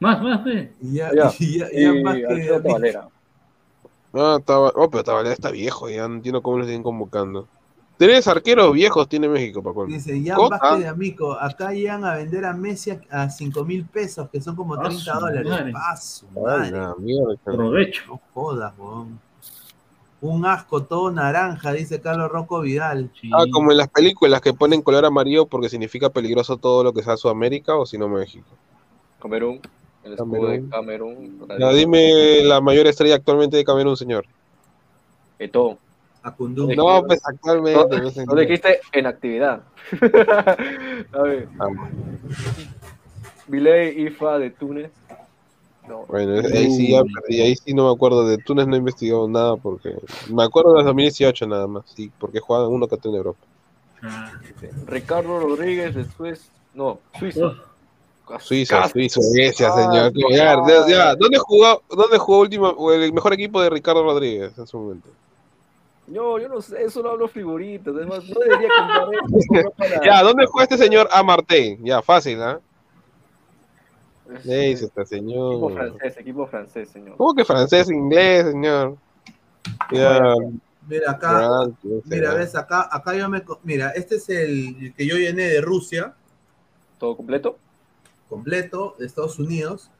Más, 0.00 0.22
más, 0.22 0.44
ve. 0.44 0.72
Y 0.80 0.94
ya, 0.94 1.10
Ya. 1.12 1.32
y 1.40 1.58
ya, 1.58 1.66
Y 1.72 1.82
ya 1.82 1.92
más 2.04 2.14
que-. 2.14 2.98
Ah, 4.14 4.36
estaba, 4.38 4.72
oh, 4.74 4.88
pero 4.88 5.02
Tabalera 5.04 5.34
está 5.34 5.50
viejo, 5.50 5.88
ya 5.90 6.06
no 6.08 6.14
entiendo 6.14 6.40
cómo 6.40 6.58
lo 6.58 6.64
siguen 6.64 6.82
convocando. 6.84 7.48
Tres 7.98 8.28
arqueros 8.28 8.72
viejos 8.72 9.08
tiene 9.08 9.28
México, 9.28 9.60
Paco. 9.62 9.86
Dice, 9.86 10.22
ya 10.22 10.36
Cota. 10.36 10.58
Vázquez 10.58 10.80
de 10.84 10.88
Amico, 10.88 11.32
acá 11.32 11.72
llegan 11.72 12.04
a 12.04 12.14
vender 12.14 12.44
a 12.44 12.52
Messi 12.54 12.92
a- 12.92 13.00
a 13.10 13.28
5 13.28 13.64
mil 13.64 13.84
pesos, 13.84 14.28
que 14.30 14.40
son 14.40 14.54
como 14.54 14.74
Ah, 14.74 14.82
30 14.84 15.14
su 15.14 15.20
dólares. 15.20 15.48
madre. 15.50 15.72
Ah, 15.74 15.96
su 15.96 16.26
madre. 16.30 17.36
Provecho. 17.44 18.02
No 18.06 18.20
jodas, 18.32 18.72
weón. 18.78 19.18
Un 20.20 20.46
asco 20.46 20.82
todo 20.84 21.10
naranja, 21.10 21.72
dice 21.72 22.00
Carlos 22.00 22.30
Rocco 22.30 22.60
Vidal. 22.60 23.10
Sí. 23.20 23.30
Ah, 23.34 23.44
como 23.52 23.70
en 23.72 23.78
las 23.78 23.88
películas 23.88 24.40
que 24.40 24.52
ponen 24.52 24.82
color 24.82 25.04
amarillo 25.04 25.46
porque 25.46 25.68
significa 25.68 26.10
peligroso 26.10 26.56
todo 26.56 26.82
lo 26.84 26.92
que 26.92 27.02
sea 27.02 27.16
Sudamérica 27.16 27.76
o 27.76 27.84
si 27.86 27.98
no 27.98 28.08
México. 28.08 28.46
Camerún. 29.20 29.60
El 30.04 30.12
escudo 30.12 30.30
Camerún. 30.32 30.62
de 30.64 30.70
Camerún. 30.70 31.48
Ya, 31.58 31.72
dime 31.72 32.42
la 32.44 32.60
mayor 32.60 32.86
estrella 32.86 33.16
actualmente 33.16 33.56
de 33.56 33.64
Camerún, 33.64 33.96
señor. 33.96 34.24
Acundum. 36.22 36.70
No, 36.74 37.02
pues 37.06 37.20
actualmente. 37.24 37.78
No, 37.80 37.88
pues, 37.88 38.26
No 38.26 38.34
dijiste 38.34 38.80
en 38.92 39.06
actividad. 39.06 39.62
a 41.12 41.22
ver. 41.22 41.48
Ah, 41.58 41.68
Viley 43.46 44.06
Ifa 44.06 44.38
de 44.38 44.50
Túnez. 44.50 44.90
No. 45.88 46.04
Bueno, 46.06 46.34
ahí 46.54 46.70
sí 46.70 46.92
ya 46.92 47.00
perdí, 47.02 47.40
ahí 47.40 47.56
sí 47.56 47.72
no 47.72 47.86
me 47.86 47.94
acuerdo 47.94 48.26
de 48.28 48.36
Túnez, 48.36 48.66
no 48.66 48.74
he 48.74 48.78
investigado 48.78 49.26
nada 49.26 49.56
porque 49.56 49.94
me 50.28 50.42
acuerdo 50.44 50.74
de 50.74 50.84
2018 50.84 51.46
nada 51.46 51.66
más, 51.66 51.84
sí, 51.96 52.12
porque 52.18 52.40
juegan 52.40 52.66
uno 52.66 52.86
que 52.86 52.96
está 52.96 53.08
en 53.08 53.14
Europa. 53.14 53.38
Ah, 54.02 54.32
Ricardo 54.86 55.40
Rodríguez 55.40 55.94
de 55.94 56.04
Suez. 56.04 56.50
No, 56.74 57.00
Suiza. 57.18 57.46
oh, 57.46 58.38
Suiza, 58.38 58.82
Casi. 58.82 59.08
Suiza, 59.08 59.68
Ah, 59.68 60.10
señor. 60.10 60.12
Ya, 60.30 60.86
ya. 60.86 61.14
¿Dónde 61.14 61.38
jugó, 61.38 61.82
dónde 61.88 62.18
jugó 62.18 62.40
último, 62.40 62.68
o 62.68 62.92
el 62.92 63.10
mejor 63.12 63.32
equipo 63.32 63.62
de 63.62 63.70
Ricardo 63.70 64.02
Rodríguez 64.02 64.52
en 64.58 64.66
su 64.66 64.78
momento? 64.78 65.08
No, 66.08 66.38
yo 66.38 66.48
no 66.48 66.60
sé, 66.62 66.82
eso 66.82 67.02
no 67.02 67.10
hablo 67.10 67.28
figuritas. 67.28 67.94
Además, 67.94 68.24
no 68.28 68.40
debería 68.40 68.68
comprar 68.76 69.08
eso. 69.62 69.74
para- 69.76 70.04
Ya, 70.04 70.22
¿dónde 70.22 70.46
juega 70.46 70.64
este 70.64 70.78
señor 70.78 71.08
Amartey? 71.10 71.78
Ya, 71.82 72.00
fácil, 72.02 72.40
¿ah? 72.42 72.60
Es- 74.34 74.42
¿Qué 74.42 74.56
dice 74.56 74.84
este 74.86 75.00
Equipo 75.02 75.06
señor? 75.06 75.72
francés, 75.74 76.16
equipo 76.18 76.46
francés, 76.46 76.88
señor. 76.90 77.16
¿Cómo 77.16 77.34
que 77.34 77.44
francés, 77.44 77.90
inglés, 77.90 78.46
señor? 78.46 78.96
Ya, 79.92 80.34
Mira 80.86 81.10
acá, 81.10 81.50
mira, 82.04 82.32
ves, 82.34 82.54
acá, 82.54 82.88
acá 82.90 83.14
yo 83.14 83.28
me. 83.28 83.42
Mira, 83.62 83.90
este 83.90 84.16
es 84.16 84.28
el, 84.30 84.76
el 84.80 84.94
que 84.94 85.06
yo 85.06 85.16
llené 85.16 85.44
de 85.44 85.60
Rusia, 85.60 86.14
¿Todo 86.98 87.16
completo? 87.16 87.58
completo, 88.28 88.94
de 88.98 89.06
Estados 89.06 89.38
Unidos. 89.38 89.90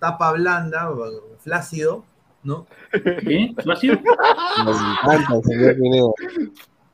Tapa 0.00 0.32
blanda, 0.32 0.90
flácido, 1.38 2.04
¿no? 2.42 2.66
¿Qué? 2.90 3.54
¿Flácido? 3.62 3.98
Me 4.64 4.70
encanta, 4.70 5.40
señor 5.42 5.76
Pineda. 5.76 6.12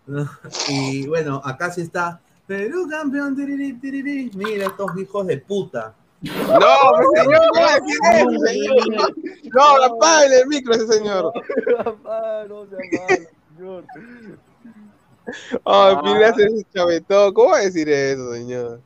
Y 0.69 1.07
bueno, 1.07 1.41
acá 1.45 1.71
sí 1.71 1.83
está. 1.83 2.21
Perú 2.47 2.89
campeón, 2.89 3.37
tiriri, 3.37 3.75
tiriri. 3.75 4.31
Mira 4.35 4.67
estos 4.67 4.97
hijos 4.97 5.27
de 5.27 5.37
puta. 5.39 5.95
No, 6.23 6.31
señor, 7.15 7.41
¿cómo 7.53 7.67
va 7.67 7.73
a 7.73 7.81
decir 7.81 7.99
eso, 8.15 8.47
señor? 8.47 9.15
No, 9.53 10.23
el 10.23 10.47
micro 10.47 10.75
ese 10.75 10.87
señor. 10.87 11.33
Ah, 12.07 12.45
no 12.49 12.67
señor. 12.67 13.85
Ay, 15.65 15.97
Pineda 16.03 16.35
se 16.35 16.65
chavetó. 16.75 17.35
¿Cómo 17.35 17.51
va 17.51 17.59
a 17.59 17.63
decir 17.63 17.89
eso, 17.89 18.33
señor? 18.33 18.81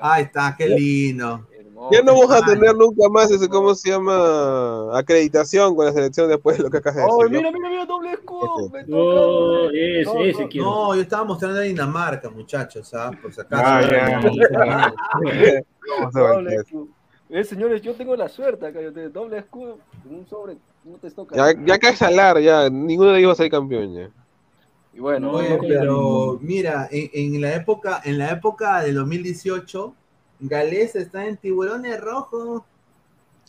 Ahí 0.00 0.24
está, 0.24 0.54
qué 0.56 0.68
lindo. 0.68 1.46
Ya 1.90 2.02
no 2.02 2.14
vamos 2.14 2.30
a 2.30 2.44
tener 2.44 2.74
nunca 2.76 3.08
más 3.08 3.30
ese, 3.30 3.48
¿cómo 3.48 3.74
se 3.74 3.90
llama? 3.90 4.96
Acreditación 4.98 5.74
con 5.74 5.86
la 5.86 5.92
selección 5.92 6.28
después 6.28 6.56
de 6.56 6.64
lo 6.64 6.70
que 6.70 6.78
acabas 6.78 6.96
de 6.96 7.02
decir. 7.02 7.14
¡Oh, 7.16 7.22
¿no? 7.24 7.30
mira, 7.30 7.50
mira, 7.50 7.68
mira, 7.68 7.86
doble 7.86 8.12
escudo! 8.12 8.70
toca, 8.70 8.84
Oh, 8.92 9.68
ese, 9.70 10.04
No, 10.04 10.24
ese 10.24 10.42
no, 10.42 10.48
quiero. 10.48 10.66
No, 10.66 10.94
yo 10.94 11.02
estaba 11.02 11.24
mostrando 11.24 11.58
a 11.58 11.62
Dinamarca, 11.62 12.30
muchachos, 12.30 12.92
¿ah? 12.94 13.10
Por 13.20 13.32
si 13.32 13.40
acaso. 13.40 13.62
Ah, 13.64 13.82
ya. 13.82 14.94
Eh, 17.30 17.42
señores, 17.42 17.80
yo 17.82 17.94
tengo 17.94 18.14
la 18.14 18.28
suerte 18.28 18.66
acá, 18.66 18.80
yo 18.80 18.92
tengo 18.92 19.08
doble 19.08 19.38
escudo, 19.38 19.78
un 20.08 20.26
sobre, 20.28 20.56
no 20.84 20.98
te 20.98 21.10
toca. 21.10 21.34
Ya, 21.34 21.58
ya 21.64 21.74
acá 21.74 21.88
es 21.88 21.98
salar, 21.98 22.38
ya. 22.38 22.68
Ninguno 22.68 23.10
de 23.10 23.18
ellos 23.18 23.30
va 23.30 23.32
a 23.32 23.36
ser 23.36 23.50
campeón 23.50 23.94
ya. 23.94 24.10
Y 24.92 25.00
bueno, 25.00 25.32
No, 25.32 25.38
Oye, 25.38 25.48
no, 25.50 25.58
pero 25.60 26.38
mira, 26.40 26.86
en, 26.92 27.34
en 27.34 27.40
la 27.40 27.54
época, 27.54 28.02
en 28.04 28.18
la 28.18 28.30
época 28.30 28.82
del 28.82 28.94
2018, 28.96 29.94
Galés 30.40 30.94
está 30.96 31.26
en 31.26 31.36
Tiburones 31.36 32.00
Rojos, 32.00 32.62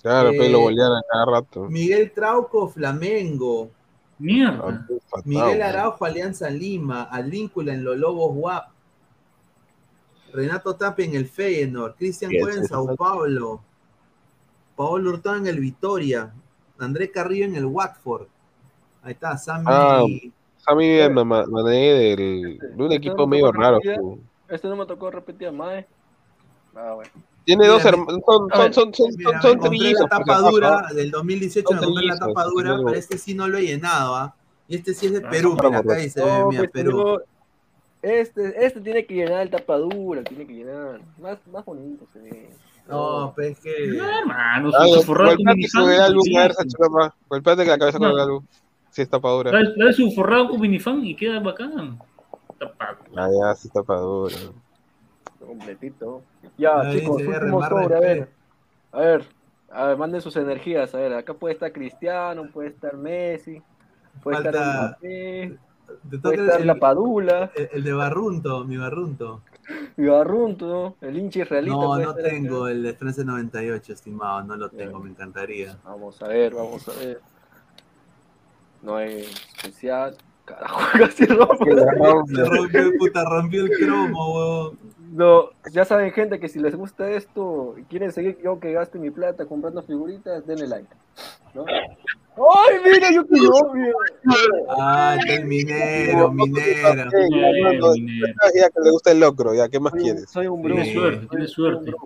Claro, 0.02 0.30
Eh, 0.30 0.34
pues 0.38 0.52
lo 0.52 0.60
golearon 0.60 0.98
a 0.98 1.02
cada 1.12 1.26
rato. 1.26 1.64
Miguel 1.64 2.12
Trauco, 2.12 2.68
Flamengo, 2.68 3.72
Mierda. 4.20 4.86
Fatal, 5.10 5.24
Miguel 5.26 5.60
¿no? 5.60 5.66
Araujo, 5.66 6.06
Alianza 6.06 6.50
Lima, 6.50 7.04
Advíncula 7.12 7.74
en 7.74 7.84
los 7.84 7.98
Lobos 7.98 8.32
WAP, 8.36 8.68
Renato 10.34 10.76
Tapia 10.76 11.06
en 11.06 11.16
el 11.16 11.28
Feyenoord, 11.28 11.96
Cristian 11.96 12.32
Cueva 12.40 12.58
en 12.58 12.66
Sao. 12.68 12.96
Paulo, 12.96 13.62
Paolo 14.76 15.10
Hurtado 15.12 15.38
en 15.38 15.48
el 15.48 15.60
Vitoria, 15.60 16.32
André 16.78 17.10
Carrillo 17.10 17.46
en 17.46 17.56
el 17.56 17.66
Watford. 17.66 18.28
Ahí 19.02 19.14
está, 19.14 19.38
Sammy. 19.38 19.66
Ah, 19.68 20.04
Sammy 20.58 20.88
me 21.10 21.24
ma- 21.24 21.46
mané 21.46 21.94
del, 21.94 22.60
de 22.76 22.84
un 22.84 22.92
equipo 22.92 23.26
medio 23.26 23.52
raro. 23.52 23.80
fu. 23.82 24.20
este 24.50 24.68
no 24.68 24.76
me 24.76 24.86
tocó 24.86 25.10
repetir 25.10 25.52
más. 25.52 25.86
Ah, 26.76 26.94
bueno. 26.94 27.12
Tiene 27.46 27.68
dos 27.68 27.86
hermanos, 27.86 28.20
son, 28.26 28.50
son, 28.52 28.74
son, 28.74 28.94
son, 28.94 29.08
Mira, 29.18 29.42
son, 29.42 29.60
trillizos. 29.60 30.02
la 30.02 30.08
tapa 30.10 30.40
dura 30.40 30.88
del 30.96 31.12
2018, 31.12 31.68
Son 31.68 31.78
me 31.80 31.86
compré 31.86 32.06
la 32.08 32.18
tapa 32.18 32.44
dura, 32.46 32.76
pero 32.84 32.90
este 32.98 33.18
sí 33.20 33.36
no 33.36 33.48
lo 33.48 33.58
he 33.60 33.64
llenado, 33.68 34.16
¿ah? 34.16 34.36
Y 34.68 34.78
este 34.78 34.94
sí 34.96 35.06
es 35.06 35.14
de 35.14 35.22
Ah, 35.24 35.30
Perú, 35.30 35.56
mira, 35.64 35.78
acá 35.80 35.96
dice, 35.96 36.20
No, 36.26 36.48
mira, 36.50 36.62
pues, 36.62 36.72
Perú. 36.72 37.22
este, 38.02 38.66
este 38.66 38.82
tiene 38.82 39.06
que 39.06 39.14
llenar 39.14 39.42
el 39.44 39.52
tapadura, 39.52 40.24
tiene 40.24 40.48
que 40.48 40.54
llenar. 40.54 41.00
Más, 41.22 41.38
más 41.52 41.64
bonito 41.66 42.08
se 42.14 42.20
ve. 42.20 42.50
No, 42.88 43.32
pues 43.36 43.52
es 43.52 43.60
que... 43.60 43.88
No, 43.90 44.10
hermano, 44.20 44.72
Ah, 44.78 44.86
forrado 45.06 45.36
con 45.36 45.46
Golpeate 45.46 45.70
con 45.72 45.84
el 45.84 45.88
minifan. 45.90 46.00
álbum, 46.02 46.38
a 46.38 46.42
ver, 46.42 46.56
nomás. 46.80 47.14
Golpeate 47.30 47.66
la 47.66 47.78
cabeza 47.78 47.98
con 48.00 48.08
No. 48.10 48.14
el 48.16 48.20
álbum. 48.22 48.46
Si 48.90 49.02
es 49.04 49.10
tapadura. 49.10 49.52
Dale 49.52 49.94
su 49.94 50.12
forrado 50.12 50.50
con 50.50 50.60
minifan 50.62 51.06
y 51.06 51.16
queda 51.16 51.40
bacán. 51.40 52.00
Tapado. 52.60 52.98
Ah, 53.16 53.28
ya, 53.30 53.54
sí 53.56 53.68
es 53.68 53.74
tapadura. 53.74 54.36
Completito. 55.46 56.22
Ya, 56.58 56.90
chicos, 56.92 57.22
último 57.22 57.62
sobre, 57.68 57.96
a 57.96 58.00
ver. 58.00 58.30
A 58.92 59.00
ver, 59.00 59.26
a 59.72 59.86
ver, 59.88 59.98
manden 59.98 60.22
sus 60.22 60.36
energías. 60.38 60.94
A 60.96 60.98
ver, 61.00 61.14
acá 61.14 61.34
puede 61.34 61.54
estar 61.54 61.72
Cristiano, 61.72 62.48
puede 62.52 62.70
estar 62.70 62.96
Messi, 62.98 63.62
puede 64.24 64.38
estar 64.38 64.54
Falta- 64.54 64.88
Mbappé, 64.90 65.44
el, 65.44 65.60
estar 66.12 66.62
la 66.66 66.74
el- 66.74 66.80
Padula, 66.80 67.52
el- 67.56 67.70
el 67.74 67.84
de 67.84 67.94
Barrunto, 67.94 68.64
mi 68.64 68.78
Barrunto. 68.78 69.42
y 69.98 70.06
Barrunto, 70.06 70.96
el 71.02 71.18
hincha 71.18 71.42
israelita. 71.42 71.76
No, 71.76 71.98
no 71.98 72.10
acá. 72.12 72.24
tengo 72.24 72.68
el 72.68 72.84
de 72.84 72.94
France 72.94 73.26
98, 73.26 73.94
estimado, 73.94 74.44
no 74.44 74.56
lo 74.56 74.70
tengo, 74.70 75.00
me 75.00 75.10
encantaría. 75.10 75.78
Vamos 75.84 76.22
a 76.22 76.28
ver, 76.28 76.54
vamos 76.54 76.88
a 76.88 76.94
ver. 76.94 77.20
No 78.82 78.96
hay 78.98 79.22
especial. 79.22 80.16
Carajo, 80.46 80.80
casi 81.00 81.26
rompo. 81.26 81.66
Se 81.66 82.46
rompió, 82.46 82.92
puta, 83.00 83.24
rompió 83.28 83.64
el 83.66 83.72
cromo, 83.72 84.36
huevón. 84.36 84.78
No, 85.16 85.50
ya 85.72 85.86
saben, 85.86 86.12
gente, 86.12 86.40
que 86.42 86.50
si 86.50 86.60
les 86.60 86.76
gusta 86.76 87.10
esto 87.10 87.76
y 87.78 87.84
quieren 87.84 88.12
seguir 88.12 88.38
yo 88.44 88.60
que 88.60 88.74
gaste 88.74 89.00
mi 89.00 89.12
plata 89.12 89.46
comprando 89.46 89.82
figuritas, 89.82 90.46
denle 90.46 90.68
like. 90.68 90.90
¿no? 91.54 91.64
¡Ay, 91.68 92.76
mira, 92.84 93.10
yo 93.14 93.26
que! 93.26 93.36
Ah, 94.78 95.16
está 95.18 95.34
el 95.36 95.46
minero, 95.46 96.32
minero. 96.34 97.10
Sí, 97.10 97.18
ya, 97.32 97.46
minero. 97.54 97.94
que 98.74 98.82
le 98.84 98.92
gusta 98.92 99.12
el 99.12 99.20
locro, 99.22 99.54
ya, 99.54 99.70
¿qué 99.70 99.80
más 99.80 99.94
Soy 99.94 100.02
quieres? 100.02 100.30
Soy 100.30 100.48
un 100.48 100.62
brujo. 100.62 100.82
Tiene 100.82 100.94
suerte, 100.94 101.20
soy- 101.20 101.28
tiene 101.30 101.46
soy 101.48 101.56
suerte. 101.56 101.86
De 101.92 101.98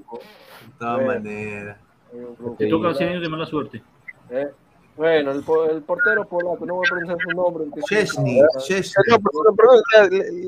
todas 0.78 0.96
Bueno. 1.04 1.08
maneras. 1.08 1.78
soy 2.12 2.20
un 2.20 2.36
brujo. 2.36 2.56
Te 2.60 2.68
toca 2.70 2.94
100 2.94 3.10
años 3.10 3.22
de 3.24 3.30
mala 3.30 3.46
suerte. 3.48 3.82
Eh, 4.30 4.48
Bueno, 4.96 5.32
el, 5.32 5.38
el 5.72 5.82
portero 5.82 6.26
polaco, 6.28 6.64
no 6.64 6.76
voy 6.76 6.86
a 6.86 6.90
pronunciar 6.92 7.18
su 7.28 7.36
nombre. 7.36 7.64
porque 7.66 7.80
es- 7.80 7.86
Chesney, 7.88 8.40
Chesney. 8.60 9.04
No, 9.10 9.56
perdón, 9.56 9.82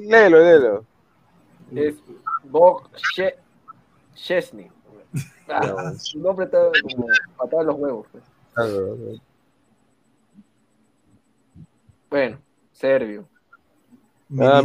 léelo, 0.08 0.38
léelo. 0.40 0.86
Es 1.74 1.96
Bog 2.44 2.90
She- 3.16 3.36
Chesney. 4.16 4.70
Ah, 5.50 5.92
su 5.98 6.20
nombre 6.20 6.46
está 6.46 6.70
como 6.94 7.08
patada 7.38 7.62
en 7.62 7.68
los 7.68 7.76
huevos. 7.78 8.08
pues. 8.12 8.24
Claro, 8.54 8.98
Bueno, 12.10 12.38
serbio. 12.74 13.28
Ah. 14.40 14.62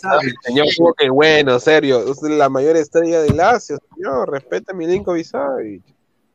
Savic, 0.00 0.34
señor, 0.42 0.66
como 0.78 0.94
que 0.94 1.10
bueno, 1.10 1.58
serio, 1.58 2.10
es 2.10 2.22
la 2.22 2.48
mayor 2.48 2.76
estrella 2.76 3.20
del 3.20 3.36
Lazio, 3.36 3.78
señor, 3.94 4.30
respeta 4.30 4.72
a 4.72 4.74
Milinkovic 4.74 5.26
Savic. 5.26 5.82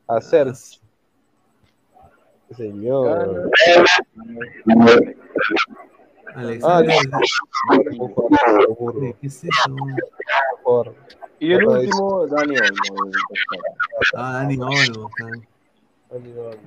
Hacer, 0.07 0.53
señor. 2.55 3.49
Alexander. 6.35 6.95
Burro, 8.77 9.15
¿Qué 9.21 9.27
es 9.27 9.43
eso? 9.43 9.75
Y 11.39 11.53
el 11.53 11.65
último, 11.65 12.27
Dani 12.27 12.55
Olmo. 12.57 13.05
el- 13.05 13.11
Ah, 14.15 14.33
Dani 14.33 14.57
Olmo. 14.57 15.09
está. 16.11 16.57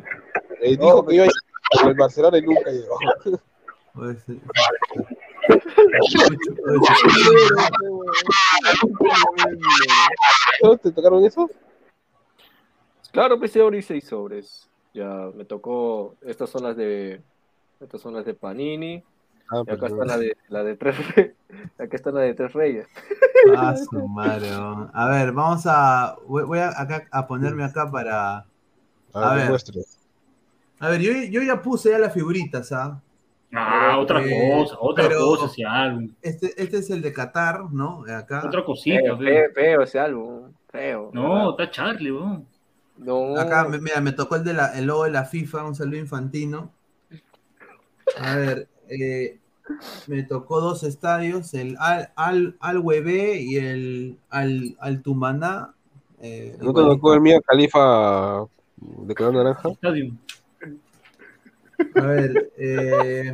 Eh, 0.60 0.76
dijo 0.76 1.06
que 1.06 1.14
iba 1.14 1.24
a 1.24 1.26
ir 1.26 1.32
al 1.84 1.94
Barcelona 1.94 2.38
y 2.38 2.42
nunca 2.42 2.70
llegó. 2.70 2.98
Oye, 3.94 4.16
sí. 4.26 4.40
Ocho, 5.48 6.18
ocho. 6.66 6.92
¿No 10.62 10.76
¿Te 10.76 10.90
tocaron 10.92 11.24
eso? 11.24 11.48
Claro, 13.12 13.38
ahora 13.60 13.76
y 13.78 13.82
seis 13.82 14.06
sobres. 14.06 14.68
Ya 14.94 15.30
me 15.34 15.44
tocó. 15.44 16.16
Estas 16.22 16.50
son 16.50 16.62
las 16.64 16.76
de. 16.76 17.22
Estas 17.80 18.00
son 18.00 18.14
las 18.14 18.24
de 18.24 18.34
Panini. 18.34 19.02
Ah, 19.50 19.62
Y 19.66 19.70
acá 19.70 19.86
está 19.86 20.04
la 20.04 20.18
de, 20.18 20.36
la 20.48 20.62
de 20.64 20.76
tres 20.76 21.14
reyes. 21.14 21.34
Acá 21.78 21.96
está 21.96 22.10
la 22.10 22.20
de 22.20 22.34
tres 22.34 22.52
reyes. 22.52 22.86
Ah, 23.56 23.74
su 23.76 24.06
madre. 24.06 24.48
A 24.92 25.08
ver, 25.08 25.32
vamos 25.32 25.62
a. 25.66 26.16
Voy, 26.26 26.44
voy 26.44 26.58
a, 26.58 26.68
acá, 26.78 27.06
a 27.10 27.26
ponerme 27.26 27.64
acá 27.64 27.90
para. 27.90 28.38
a 28.38 28.44
a 29.14 29.34
ver. 29.34 29.50
A 30.80 30.88
ver, 30.90 31.00
yo, 31.00 31.12
yo 31.30 31.42
ya 31.42 31.62
puse 31.62 31.90
ya 31.90 31.98
las 31.98 32.12
figuritas, 32.12 32.70
¿ah? 32.72 33.00
Ah, 33.54 33.96
otra 33.98 34.22
Eh, 34.22 34.50
cosa, 34.52 34.76
otra 34.78 35.08
pero- 35.08 35.20
cosa, 35.20 35.46
ese 35.46 35.64
álbum. 35.64 36.10
Este, 36.20 36.62
este 36.62 36.78
es 36.78 36.90
el 36.90 37.00
de 37.00 37.12
Qatar, 37.14 37.72
¿no? 37.72 38.02
De 38.04 38.14
Acá. 38.14 38.42
Otra 38.44 38.62
cosita, 38.64 39.00
Feo, 39.00 39.16
feo. 39.18 39.50
feo, 39.54 39.82
ese 39.82 39.98
álbum. 39.98 40.52
Feo. 40.70 41.10
No, 41.14 41.50
está 41.50 41.70
Charlie, 41.70 42.12
weón. 42.12 42.46
No. 42.98 43.36
Acá, 43.38 43.66
mira, 43.66 44.00
me 44.02 44.12
tocó 44.12 44.36
el 44.36 44.44
de 44.44 44.52
la, 44.52 44.78
el 44.78 44.84
logo 44.86 45.04
de 45.04 45.10
la 45.12 45.24
FIFA, 45.24 45.64
un 45.64 45.74
saludo 45.74 45.96
infantino. 45.98 46.70
A 48.20 48.36
ver, 48.36 48.68
eh, 48.88 49.38
me 50.06 50.22
tocó 50.22 50.60
dos 50.60 50.82
estadios, 50.82 51.54
el 51.54 51.76
Al, 51.78 52.10
Al, 52.16 52.56
y 53.38 53.56
el 53.56 54.18
Al, 54.30 54.76
Al 54.80 55.02
Tumaná. 55.02 55.74
eh, 56.20 56.56
¿No 56.60 56.72
te 56.72 56.80
tocó 56.80 57.14
el 57.14 57.20
mío 57.20 57.40
Califa 57.42 58.46
de 58.76 59.14
color 59.14 59.34
naranja? 59.34 59.68
Estadio. 59.70 60.12
A 61.94 62.00
ver, 62.00 62.50
eh, 62.58 63.32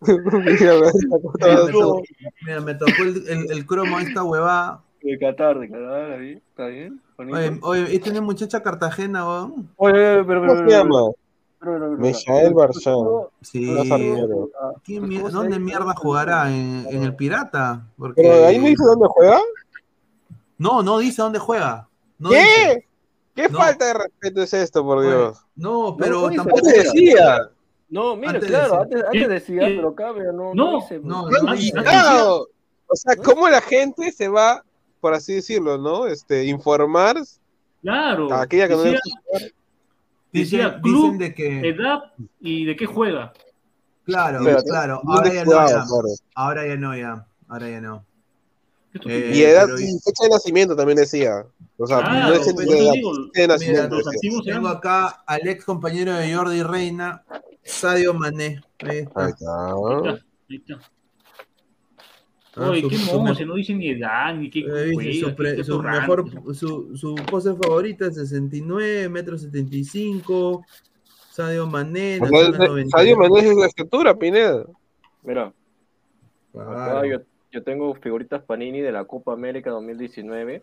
Mira, 0.00 0.74
me 0.74 1.72
tocó, 1.72 2.02
mira, 2.44 2.60
me 2.60 2.74
tocó 2.74 3.02
el, 3.02 3.28
el, 3.28 3.50
el 3.50 3.66
cromo 3.66 3.98
esta 3.98 4.22
huevada. 4.24 4.82
De 5.02 5.18
Qatar, 5.18 5.58
de 5.58 5.68
Qatar, 5.70 6.10
ahí. 6.12 6.32
¿Está 6.32 6.66
bien? 6.66 7.00
Oye, 7.16 7.58
oye, 7.62 7.94
esta 7.94 8.12
es 8.12 8.20
muchacha 8.20 8.62
Cartagena, 8.62 9.26
weón. 9.26 9.70
Oye, 9.76 9.92
oye, 9.92 10.24
pero, 10.24 10.26
pero, 10.26 10.40
¿Cómo 10.40 10.54
se 10.54 10.64
pero, 10.64 10.70
llama? 10.70 11.00
Michael 11.60 12.54
pero, 12.54 13.30
Sí. 13.42 13.66
Los 13.66 13.90
arqueros. 13.90 14.48
ah, 14.60 14.72
¿Quién 14.84 15.00
pues, 15.00 15.10
mier- 15.10 15.18
¿cómo 15.22 15.30
se 15.30 15.36
¿Dónde 15.36 15.58
mierda 15.58 15.94
jugará? 15.96 16.48
¿En, 16.50 16.86
en 16.90 17.02
el 17.02 17.14
Pirata? 17.16 17.86
Porque... 17.96 18.22
Pero 18.22 18.46
ahí 18.46 18.58
no 18.58 18.66
dice 18.66 18.84
dónde 18.84 19.06
juega. 19.10 19.40
No, 20.56 20.82
no 20.82 20.98
dice 20.98 21.22
dónde 21.22 21.38
juega. 21.38 21.88
No 22.18 22.30
dice. 22.30 22.42
¿Qué? 23.34 23.42
¿Qué 23.42 23.48
No. 23.48 23.58
falta 23.58 23.86
de 23.86 23.94
respeto 23.94 24.42
es 24.42 24.52
esto, 24.54 24.82
por 24.84 25.02
Dios? 25.02 25.44
No, 25.56 25.96
pero 25.96 26.28
no 26.30 26.36
tampoco. 26.36 26.60
¿Qué 26.62 26.78
decía? 26.82 27.50
No, 27.88 28.16
mira, 28.16 28.32
Antes 28.32 28.48
claro, 28.48 28.64
decía. 28.64 28.80
antes, 28.82 29.04
antes 29.06 29.28
decía, 29.28 29.60
¿Qué? 29.68 29.74
pero 29.76 29.88
acá 29.88 30.12
pero 30.14 30.32
no, 30.32 30.54
No, 30.54 30.76
dice. 30.80 31.00
no, 31.02 31.28
no 31.30 31.52
dice. 31.54 31.72
Claro. 31.72 32.46
O 32.88 32.96
sea, 32.96 33.16
¿cómo 33.16 33.48
la 33.48 33.60
gente 33.60 34.10
se 34.12 34.28
va, 34.28 34.64
por 35.00 35.14
así 35.14 35.34
decirlo, 35.34 35.78
¿no? 35.78 36.06
Este, 36.06 36.44
informar 36.46 37.16
Claro. 37.82 38.32
a 38.32 38.42
aquella 38.42 38.66
que 38.68 38.74
no 38.74 38.82
Decía 40.32 40.68
Dicen, 40.68 40.82
club, 40.82 41.02
dicen 41.02 41.18
de 41.18 41.34
que. 41.34 41.68
edad 41.68 42.00
y 42.40 42.64
de 42.64 42.76
qué 42.76 42.86
juega. 42.86 43.32
Claro, 44.04 44.40
claro. 44.64 45.00
¿Dónde 45.04 45.30
Ahora 45.30 45.34
ya 45.34 45.44
no, 45.44 45.50
ya. 45.52 45.66
claro? 45.66 45.84
Ahora 46.34 46.66
ya 46.66 46.76
no, 46.76 46.96
ya. 46.96 47.26
Ahora 47.48 47.68
ya 47.70 47.80
no. 47.80 48.04
Eh, 49.04 49.32
Y 49.34 49.42
edad 49.42 49.68
y 49.78 49.98
fecha 50.00 50.24
de 50.24 50.30
nacimiento 50.30 50.74
también 50.74 50.96
decía. 50.96 51.44
O 51.76 51.86
sea, 51.86 51.98
Claro, 52.00 52.28
no 52.28 52.40
es 52.40 52.46
el 52.48 52.54
de, 52.56 52.64
digo, 52.64 53.12
nacimiento. 53.46 53.96
los 53.96 54.44
Tengo 54.44 54.68
acá 54.68 55.08
al 55.26 55.46
ex 55.46 55.64
compañero 55.64 56.14
de 56.14 56.34
Jordi 56.34 56.62
Reina, 56.62 57.22
Sadio 57.62 58.14
Mané. 58.14 58.60
Ahí 58.80 58.98
está. 58.98 59.24
Ahí 59.24 59.30
está. 59.30 59.74
Ahí 60.48 60.56
está, 60.56 60.78
Ah, 62.58 62.70
Oye, 62.70 62.80
su- 62.82 62.88
qué 62.88 62.96
su 62.96 63.20
mozo, 63.20 63.40
me- 63.40 63.46
no 63.46 63.54
dice 63.54 63.74
ni 63.74 63.88
edad, 63.90 64.34
ni 64.34 64.50
qué 64.50 64.60
eh, 64.60 64.90
juega, 64.94 65.28
su, 65.28 65.34
pre- 65.36 65.56
qué 65.56 65.64
su 65.64 65.82
mejor, 65.82 66.54
su, 66.54 66.96
su 66.96 67.14
pose 67.30 67.54
favorita, 67.54 68.10
69, 68.10 69.08
metro 69.08 69.38
75. 69.38 70.64
Sadio 71.30 71.66
Mané, 71.68 72.16
ese- 72.16 72.26
Sadio 72.90 73.16
92. 73.16 73.18
Mané 73.18 73.48
es 73.50 73.56
la 73.56 73.66
estatura, 73.66 74.14
Pineda. 74.14 74.64
Mira, 75.22 75.52
acá 76.54 76.64
Claro. 76.74 77.04
yo, 77.04 77.18
yo 77.52 77.62
tengo 77.62 77.94
figuritas 77.94 78.42
Panini 78.42 78.80
de 78.80 78.90
la 78.92 79.04
Copa 79.04 79.32
América 79.34 79.70
2019. 79.70 80.62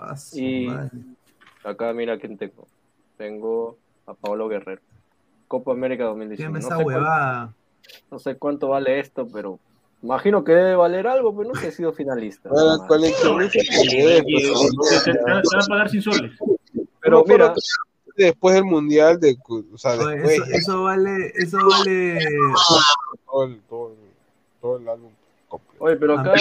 Ah, 0.00 0.14
Y 0.32 0.66
madre. 0.66 0.90
acá 1.64 1.92
mira 1.92 2.18
quién 2.18 2.36
tengo. 2.38 2.66
Tengo 3.16 3.76
a 4.06 4.14
Pablo 4.14 4.48
Guerrero. 4.48 4.80
Copa 5.48 5.72
América 5.72 6.04
¿Qué 6.04 6.08
2019. 6.08 6.52
me 6.52 6.58
No 6.60 6.62
sé, 6.62 6.68
cuánto, 6.68 6.86
huevada? 6.86 7.54
no 8.10 8.18
sé 8.18 8.36
cuánto 8.36 8.68
vale 8.68 9.00
esto, 9.00 9.26
pero 9.32 9.58
imagino 10.06 10.42
que 10.44 10.52
debe 10.52 10.74
valer 10.76 11.06
algo, 11.06 11.36
pero 11.36 11.48
no 11.50 11.54
sé, 11.60 11.68
he 11.68 11.72
sido 11.72 11.92
finalista. 11.92 12.48
Para 12.48 12.86
coleccionistas 12.88 13.62
Y- 13.84 13.88
que 13.88 14.22
te- 15.04 15.22
van 15.22 15.38
a 15.38 15.66
pagar 15.68 15.88
sin 15.90 16.00
soles. 16.02 16.32
Pero 17.00 17.24
mira, 17.26 17.52
después 18.16 18.54
del 18.54 18.64
mundial, 18.64 19.18
de, 19.20 19.36
o 19.48 19.76
sea, 19.78 19.92
Oye, 19.92 20.14
después 20.16 20.34
eso, 20.36 20.44
eso 20.56 20.82
vale, 20.84 21.32
eso 21.36 21.58
vale. 21.68 22.18
todo, 23.26 23.44
el, 23.44 23.60
todo, 23.68 23.88
el, 23.92 23.96
todo 24.60 24.76
el 24.78 24.88
álbum 24.88 25.10
completo. 25.48 25.84
oye, 25.84 25.96
pero 25.96 26.18
acá 26.18 26.34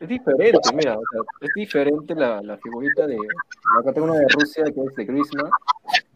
es 0.00 0.08
diferente, 0.08 0.60
mira, 0.74 0.96
o 0.98 1.02
sea, 1.10 1.20
es 1.40 1.50
diferente 1.54 2.14
la, 2.14 2.40
la 2.42 2.56
figurita 2.58 3.06
de. 3.06 3.16
Acá 3.80 3.92
tengo 3.92 4.06
una 4.08 4.18
de 4.18 4.26
Rusia 4.28 4.64
que 4.64 4.80
es 4.80 4.94
de 4.94 5.04
Griezmann. 5.04 5.50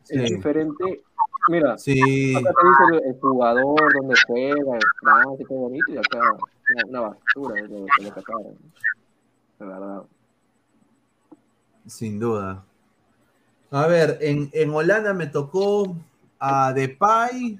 Es 0.08 0.20
Sí. 0.28 0.34
diferente. 0.36 1.00
Mira, 1.48 1.76
Sí, 1.76 2.34
acá 2.36 2.50
te 2.50 2.68
dice 2.68 3.04
el, 3.06 3.14
el 3.14 3.20
jugador, 3.20 3.92
dónde 3.96 4.14
juega, 4.26 4.74
en 4.74 4.80
Francia, 5.00 5.46
qué 5.48 5.54
bonito, 5.54 5.92
y 5.92 5.96
acá 5.96 6.20
una, 6.20 6.88
una 6.88 7.00
basura 7.00 7.62
de 7.62 7.68
lo 7.68 7.86
que 7.86 8.04
le 8.04 8.08
sacaron. 8.10 8.56
De 9.58 9.66
verdad. 9.66 10.02
sin 11.86 12.18
duda. 12.18 12.64
A 13.70 13.86
ver, 13.86 14.18
en, 14.20 14.50
en 14.52 14.70
Holanda 14.70 15.14
me 15.14 15.26
tocó 15.26 15.96
a 16.38 16.72
Depay, 16.72 17.58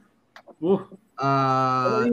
Uf, 0.60 0.82
a 1.16 2.04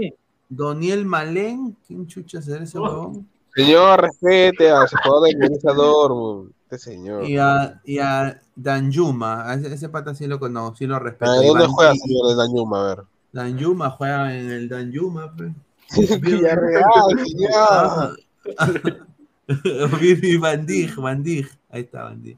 Doniel 0.48 1.06
Malén. 1.06 1.76
¿Quién 1.86 2.08
chucha 2.08 2.42
será 2.42 2.64
ese 2.64 2.80
huevón? 2.80 3.28
Señor, 3.54 4.02
respete 4.02 4.72
a 4.72 4.88
su 4.88 4.96
jugador 4.98 5.76
Dortmund. 5.76 6.52
Este 6.64 6.78
señor. 6.92 7.28
Y 7.28 7.38
a, 7.38 7.82
y 7.84 8.00
a 8.00 8.40
Danjuma. 8.62 9.50
A 9.50 9.54
ese, 9.56 9.74
ese 9.74 9.90
pata 9.90 10.14
sí 10.14 10.28
lo 10.28 10.40
conozco, 10.40 10.76
sí 10.78 10.86
lo 10.86 11.00
respeto. 11.00 11.44
Y 11.44 11.48
¿Dónde 11.48 11.68
juega, 11.68 11.94
y- 11.94 11.98
señor 12.00 12.28
de 12.30 12.36
Dañuma? 12.36 12.80
A 12.82 12.96
ver. 12.96 13.04
Danjuma 13.32 13.90
juega 13.92 14.38
en 14.38 14.52
el 14.52 14.70
Danjuma. 14.70 15.34
pues. 15.36 15.52
Villarreal, 16.22 17.26
señor. 17.26 17.52
Ah. 17.56 18.14
Van 20.40 20.66
Dijk, 20.66 20.96
Van 20.98 21.24
Dijk. 21.24 21.50
Ahí 21.70 21.82
está 21.82 22.04
Van 22.04 22.22
Dijk. 22.22 22.38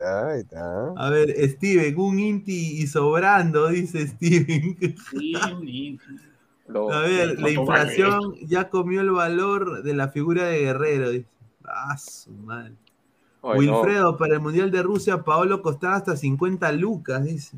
Ahí 0.00 0.40
está. 0.40 0.92
A 0.96 1.10
ver, 1.10 1.34
Steven, 1.50 1.98
un 1.98 2.18
Inti 2.18 2.80
y 2.80 2.86
sobrando, 2.86 3.68
dice 3.68 4.06
Steven. 4.08 4.76
A 6.92 7.00
ver, 7.00 7.34
¿cuánto 7.34 7.42
la 7.42 7.50
inflación 7.50 8.34
ya 8.46 8.70
comió 8.70 9.02
el 9.02 9.10
valor 9.10 9.82
de 9.82 9.92
la 9.94 10.08
figura 10.08 10.44
de 10.46 10.60
Guerrero. 10.60 11.10
Dice. 11.10 11.26
Ah, 11.64 11.98
su 11.98 12.30
madre. 12.30 12.72
Oye, 13.42 13.66
no. 13.66 13.80
Wilfredo, 13.80 14.16
para 14.16 14.34
el 14.34 14.40
Mundial 14.40 14.70
de 14.70 14.82
Rusia, 14.82 15.22
Paolo 15.22 15.62
costaba 15.62 15.96
hasta 15.96 16.16
50 16.16 16.70
lucas, 16.72 17.24
dice. 17.24 17.56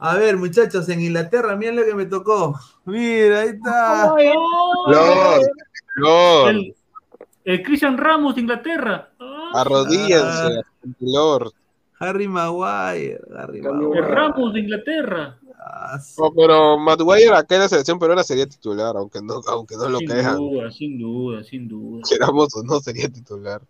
A 0.00 0.14
ver, 0.14 0.36
muchachos, 0.36 0.88
en 0.88 1.00
Inglaterra, 1.00 1.56
miren 1.56 1.76
lo 1.76 1.84
que 1.84 1.94
me 1.94 2.06
tocó. 2.06 2.58
Mira, 2.84 3.40
ahí 3.40 3.48
está. 3.48 4.14
Lord, 4.86 5.42
Lord, 5.96 6.48
El, 6.50 6.74
el 7.44 7.62
Christian 7.62 7.98
Ramos 7.98 8.36
de 8.36 8.42
Inglaterra. 8.42 9.10
Ah, 9.18 9.50
arrodíllense, 9.56 10.60
Lord. 11.00 11.50
Harry 11.98 12.28
Maguire. 12.28 13.20
Harry 13.36 13.60
Cambio 13.60 13.92
el 13.92 14.00
Maguire. 14.00 14.14
Ramos 14.14 14.54
de 14.54 14.60
Inglaterra. 14.60 15.36
Ah, 15.60 15.98
No, 16.16 16.32
pero 16.32 16.78
Maguire 16.78 17.34
acá 17.34 17.56
en 17.56 17.62
la 17.62 17.68
selección 17.68 17.98
peruana 17.98 18.22
sería 18.22 18.46
titular, 18.46 18.96
aunque 18.96 19.20
no, 19.20 19.40
aunque 19.48 19.76
no 19.76 19.88
lo 19.88 19.98
Sin 19.98 20.08
crean. 20.08 20.36
duda, 20.36 20.70
sin 20.70 20.96
duda, 20.98 21.42
sin 21.42 21.66
duda. 21.68 22.02
Queramos 22.08 22.54
o 22.54 22.62
no, 22.62 22.78
sería 22.78 23.08
titular. 23.08 23.60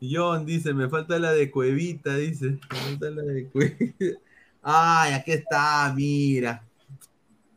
John 0.00 0.46
dice, 0.46 0.72
me 0.74 0.88
falta 0.88 1.18
la 1.18 1.32
de 1.32 1.50
Cuevita, 1.50 2.14
dice. 2.16 2.58
Me 2.70 2.76
falta 2.78 3.10
la 3.10 3.22
de 3.22 3.46
Cuevita. 3.48 4.18
Ay, 4.62 5.12
aquí 5.14 5.32
está, 5.32 5.92
mira. 5.94 6.62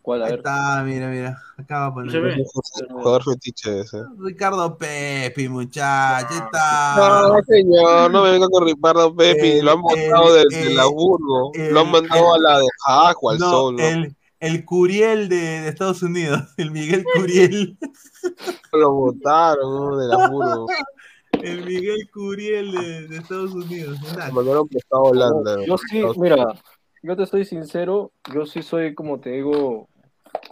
¿Cuál? 0.01 0.21
A 0.23 0.25
Ahí 0.25 0.31
ver. 0.31 0.39
está, 0.39 0.83
mira, 0.83 1.07
mira. 1.09 1.41
Acá 1.57 1.79
va 1.79 1.85
a 1.87 1.93
poner. 1.93 2.43
Jugador 2.89 3.23
fetiche 3.23 3.79
ese. 3.81 3.99
Ricardo 4.19 4.77
Pepi, 4.77 5.47
muchacho. 5.47 6.27
ahí 6.29 6.37
está. 6.37 6.95
No, 7.29 7.41
señor, 7.47 8.11
no 8.11 8.23
me 8.23 8.31
venga 8.31 8.47
con 8.49 8.65
Ricardo 8.65 9.15
Pepi. 9.15 9.51
El- 9.59 9.65
lo 9.65 9.71
han 9.71 9.81
mandado 9.81 10.35
el- 10.35 10.49
del 10.49 10.49
de 10.49 10.67
el- 10.71 10.75
la 10.75 10.85
Burgo. 10.87 11.51
el- 11.53 11.73
Lo 11.73 11.79
han 11.81 11.91
mandado 11.91 12.33
a 12.33 12.37
la 12.39 12.59
de 12.59 12.65
Hack 12.85 13.17
o 13.23 13.29
al 13.29 13.37
No, 13.39 13.49
Sol. 13.49 13.75
¿no? 13.77 13.81
el, 13.83 14.15
el 14.41 14.65
Curiel 14.65 15.29
de, 15.29 15.35
de 15.37 15.67
Estados 15.69 16.03
Unidos. 16.03 16.41
El 16.57 16.71
Miguel 16.71 17.05
Curiel. 17.15 17.77
Lo 18.73 18.91
votaron 18.91 19.73
¿no? 19.91 19.97
de 19.97 20.07
la 20.07 20.27
Burgo. 20.27 20.67
El 21.43 21.65
Miguel 21.65 22.09
Curiel 22.13 22.71
de, 22.71 23.07
de 23.07 23.17
Estados 23.17 23.53
Unidos. 23.53 23.97
Una- 24.13 24.27
Lo 24.27 24.33
mandaron 24.33 24.67
prestado 24.67 25.05
a 25.05 25.09
Holanda. 25.09 25.55
Yo 25.65 25.77
sí, 25.77 26.03
mira, 26.17 26.45
yo 27.01 27.15
te 27.17 27.25
soy 27.25 27.45
sincero, 27.45 28.11
yo 28.33 28.45
sí 28.45 28.61
soy, 28.63 28.93
como 28.95 29.19
te 29.19 29.31
digo, 29.31 29.87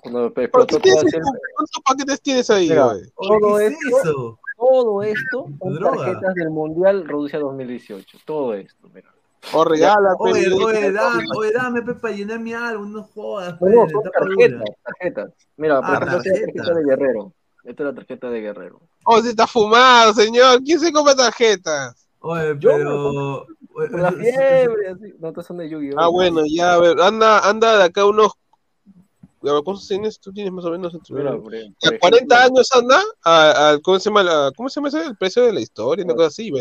cuando 0.02 0.32
¿Pero 0.34 0.46
explotó 0.46 0.78
¿Cuántos 0.80 1.82
paquetes 1.86 2.22
tienes 2.22 2.50
ahí, 2.50 2.70
Mira, 2.70 2.86
güey? 2.94 3.02
todo 3.16 3.58
¿Qué 3.58 3.66
es 3.68 3.72
esto, 3.74 3.98
eso? 4.02 4.40
todo 4.58 5.04
esto 5.04 5.46
son 5.60 5.74
Droga. 5.76 6.06
tarjetas 6.06 6.36
del 6.36 6.50
Mundial 6.50 7.08
Rusia 7.08 7.40
2018, 7.40 8.18
todo 8.26 8.54
esto, 8.54 8.90
mira. 8.94 9.12
O 9.54 9.64
regala, 9.64 10.16
Oye, 10.20 10.44
pero- 10.44 10.66
oye, 10.68 10.92
dame, 10.92 11.24
oye, 11.36 11.52
dame 11.52 11.82
para 11.96 12.14
llenar 12.14 12.40
mi 12.40 12.54
álbum, 12.54 12.92
no 12.94 13.04
jodas. 13.04 13.60
No, 13.60 13.90
son 13.90 14.04
dura. 14.04 14.12
tarjetas, 14.12 14.70
tarjetas. 14.84 15.34
Mira, 15.58 15.82
por 15.82 15.90
Ah, 15.90 15.94
ejemplo, 15.94 16.18
tarjeta. 16.24 16.46
tarjeta 16.54 16.74
de 16.76 16.84
Guerrero. 16.86 17.34
Esta 17.64 17.84
es 17.84 17.90
la 17.90 17.96
tarjeta 17.96 18.30
de 18.30 18.42
Guerrero. 18.42 18.82
Oh, 19.06 19.22
se 19.22 19.30
está 19.30 19.46
fumado, 19.48 20.14
señor. 20.14 20.64
¿Quién 20.64 20.80
se 20.80 20.92
come 20.92 21.14
tarjetas? 21.16 22.08
Oye, 22.20 22.56
Yo, 22.60 22.70
pero. 22.72 23.46
la 23.92 24.12
fiebre, 24.12 24.90
así. 24.90 25.14
No, 25.20 25.30
estas 25.30 25.46
son 25.46 25.58
de 25.58 25.70
Yu-Gi-Oh! 25.70 26.00
Ah, 26.00 26.08
bueno, 26.08 26.42
ya, 26.48 26.74
a 26.74 26.80
ver, 26.80 27.00
anda, 27.02 27.40
anda 27.48 27.78
de 27.78 27.84
acá 27.86 28.06
unos. 28.06 28.34
¿Cuántos 29.40 29.88
tienes? 29.88 30.20
¿Tú 30.20 30.32
tienes 30.32 30.54
más 30.54 30.66
o 30.66 30.70
menos? 30.70 30.94
a 30.94 31.00
40 31.00 31.36
ejemplo, 31.82 32.36
años 32.38 32.70
anda 32.74 33.02
a, 33.24 33.70
a- 33.72 33.80
¿cómo 33.80 33.98
se 34.00 34.10
llama? 34.10 34.22
la- 34.22 34.52
¿Cómo 34.56 34.70
se 34.70 34.76
llama 34.76 34.90
ese? 34.90 35.04
El 35.04 35.18
precio 35.18 35.44
de 35.44 35.54
la 35.54 35.62
historia, 35.62 36.06
una 36.06 36.14
cosa 36.14 36.28
así. 36.28 36.52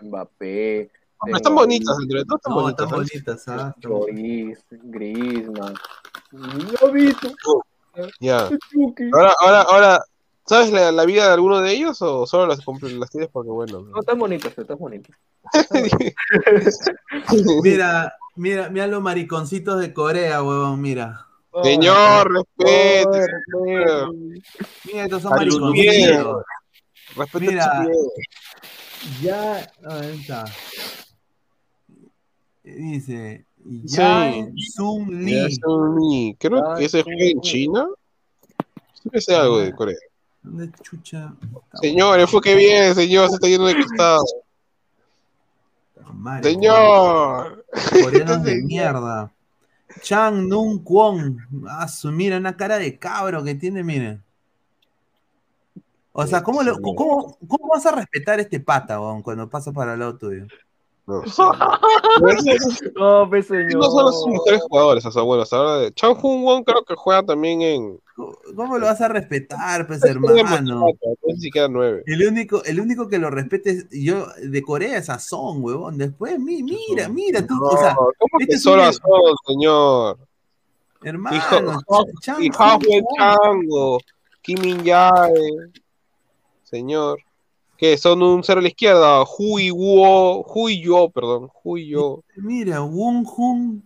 Mbappé, 0.00 0.90
Pero 1.22 1.36
están 1.36 1.54
bonitas, 1.54 1.94
todas 1.98 2.40
están 2.40 2.54
No, 2.54 2.62
bonitas. 2.62 2.84
están 2.86 2.98
bonitas, 2.98 3.48
¿ah? 3.48 3.74
Lloris, 3.78 4.58
Griezmann, 4.70 5.74
Lobito, 6.32 7.28
Ya. 8.20 8.48
Ahora, 9.12 9.34
ahora, 9.40 9.62
ahora, 9.62 10.04
¿sabes 10.50 10.72
la, 10.72 10.90
la 10.90 11.04
vida 11.04 11.26
de 11.26 11.32
alguno 11.32 11.60
de 11.60 11.72
ellos 11.72 12.02
o 12.02 12.26
solo 12.26 12.48
las, 12.48 12.58
las 12.82 13.10
tienes 13.10 13.30
porque, 13.30 13.50
bueno? 13.50 13.82
No, 13.82 14.00
están 14.00 14.18
bonitas, 14.18 14.58
están 14.58 14.78
bonitas. 14.78 15.16
Mira, 17.62 18.12
mira, 18.34 18.68
mira 18.68 18.88
los 18.88 19.00
mariconcitos 19.00 19.80
de 19.80 19.94
Corea, 19.94 20.42
huevón, 20.42 20.80
mira. 20.80 21.24
Señor, 21.62 22.32
respete. 22.32 23.26
Señor. 23.64 24.12
Mira, 24.86 25.04
estos 25.04 25.22
son 25.22 25.30
mariconcitos. 25.30 26.42
Respete 27.16 27.46
Mira. 27.46 27.88
Ya, 29.22 29.72
ahí 29.84 30.20
está. 30.20 30.44
Dice, 32.64 33.46
Yang 33.64 34.52
Sun 34.74 35.26
Ya 35.26 35.46
Lee. 35.46 36.36
Creo 36.38 36.74
que 36.76 36.84
ese 36.84 37.04
juega 37.04 37.24
en. 37.24 37.40
China. 37.40 37.88
Que 39.10 39.20
sé 39.20 39.34
algo 39.34 39.60
de 39.60 39.72
Corea. 39.72 39.96
¿Dónde 40.42 40.70
chucha? 40.82 41.32
Señor, 41.74 42.18
enfoque 42.20 42.54
bien, 42.54 42.94
señor, 42.94 43.28
se 43.28 43.34
está 43.34 43.46
yendo 43.48 43.66
de 43.66 43.76
costado. 43.76 44.22
Señor. 46.42 47.64
Coreanos 48.02 48.42
de 48.42 48.56
mierda. 48.62 49.30
Chang 50.02 50.48
Nun 50.48 50.82
Kwon. 50.82 51.38
Ah, 51.68 51.88
su, 51.88 52.10
mira, 52.10 52.36
una 52.38 52.56
cara 52.56 52.78
de 52.78 52.98
cabro 52.98 53.42
que 53.44 53.54
tiene, 53.54 53.82
miren. 53.82 54.22
O 56.12 56.26
sea, 56.26 56.42
¿cómo, 56.42 56.62
lo- 56.62 56.80
cómo, 56.80 57.36
cómo 57.46 57.68
vas 57.72 57.86
a 57.86 57.92
respetar 57.92 58.40
este 58.40 58.60
pata, 58.60 59.00
weón, 59.00 59.22
cuando 59.22 59.48
pasa 59.48 59.72
para 59.72 59.94
el 59.94 60.00
lado 60.00 60.16
tuyo? 60.18 60.46
No, 61.06 61.22
No, 62.96 63.28
pues 63.30 63.46
señor. 63.46 63.74
no 63.74 63.82
son 63.90 64.04
los 64.06 64.26
mejores 64.26 64.60
jugadores, 64.68 65.06
o 65.06 65.10
sea, 65.12 65.22
bueno, 65.22 65.42
hasta 65.44 65.56
ahora 65.56 65.90
Chang 65.92 66.16
Hun 66.22 66.42
Won 66.44 66.64
creo 66.64 66.84
que 66.84 66.94
juega 66.96 67.22
también 67.22 67.62
en, 67.62 68.00
¿Cómo 68.56 68.78
lo 68.78 68.86
vas 68.86 69.00
a 69.00 69.08
respetar, 69.08 69.86
pues, 69.86 70.02
hermano? 70.04 70.86
El 72.06 72.26
único, 72.26 72.64
el 72.64 72.80
único 72.80 73.08
que 73.08 73.18
lo 73.18 73.30
respete 73.30 73.70
es 73.70 73.86
yo 73.90 74.26
de 74.42 74.62
Corea 74.62 74.98
es 74.98 75.06
Son, 75.22 75.62
huevón. 75.62 75.98
Después, 75.98 76.38
mi- 76.38 76.62
mira, 76.62 77.08
mira, 77.08 77.46
tú, 77.46 77.54
o 77.62 77.76
sea, 77.76 77.94
No, 77.94 78.10
¿Cómo 78.18 78.38
este 78.40 78.52
que 78.54 78.58
solo 78.58 78.82
a 78.82 78.92
Son, 78.92 79.34
señor? 79.46 80.18
hermano, 81.02 81.36
Y 82.38 82.50
Hafwen 82.58 83.04
Chango, 83.18 83.98
Kim 84.42 84.84
Jae, 84.84 85.70
señor. 86.64 87.18
Que 87.76 87.96
son 87.96 88.22
un 88.22 88.44
cero 88.44 88.60
a 88.60 88.62
la 88.62 88.68
izquierda. 88.68 89.24
Hui 89.24 89.70
Wo, 89.70 90.44
Hui 90.44 90.82
Yo, 90.82 91.08
perdón. 91.08 91.48
Hui 91.64 91.88
Yo. 91.88 92.22
mira, 92.36 92.82
Won 92.82 93.24
Jun, 93.24 93.82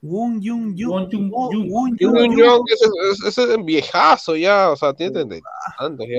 Won 0.00 0.40
Jun 0.40 0.76
Jun, 0.76 0.90
Won 0.90 1.10
Jun 1.10 1.30
Won- 1.30 1.52
Jun. 1.52 1.70
Won 1.70 1.96
Kim 1.96 2.08
Jun 2.10 2.20
Min 2.20 2.32
Jun. 2.38 2.46
Jong, 2.48 2.64
ese, 2.72 2.86
ese- 3.10 3.28
ese 3.28 3.54
es 3.54 3.64
viejazo 3.64 4.36
ya, 4.36 4.70
o 4.70 4.76
sea, 4.76 4.94
tiene 4.94 5.12
tantos 5.78 6.06
ya. 6.06 6.16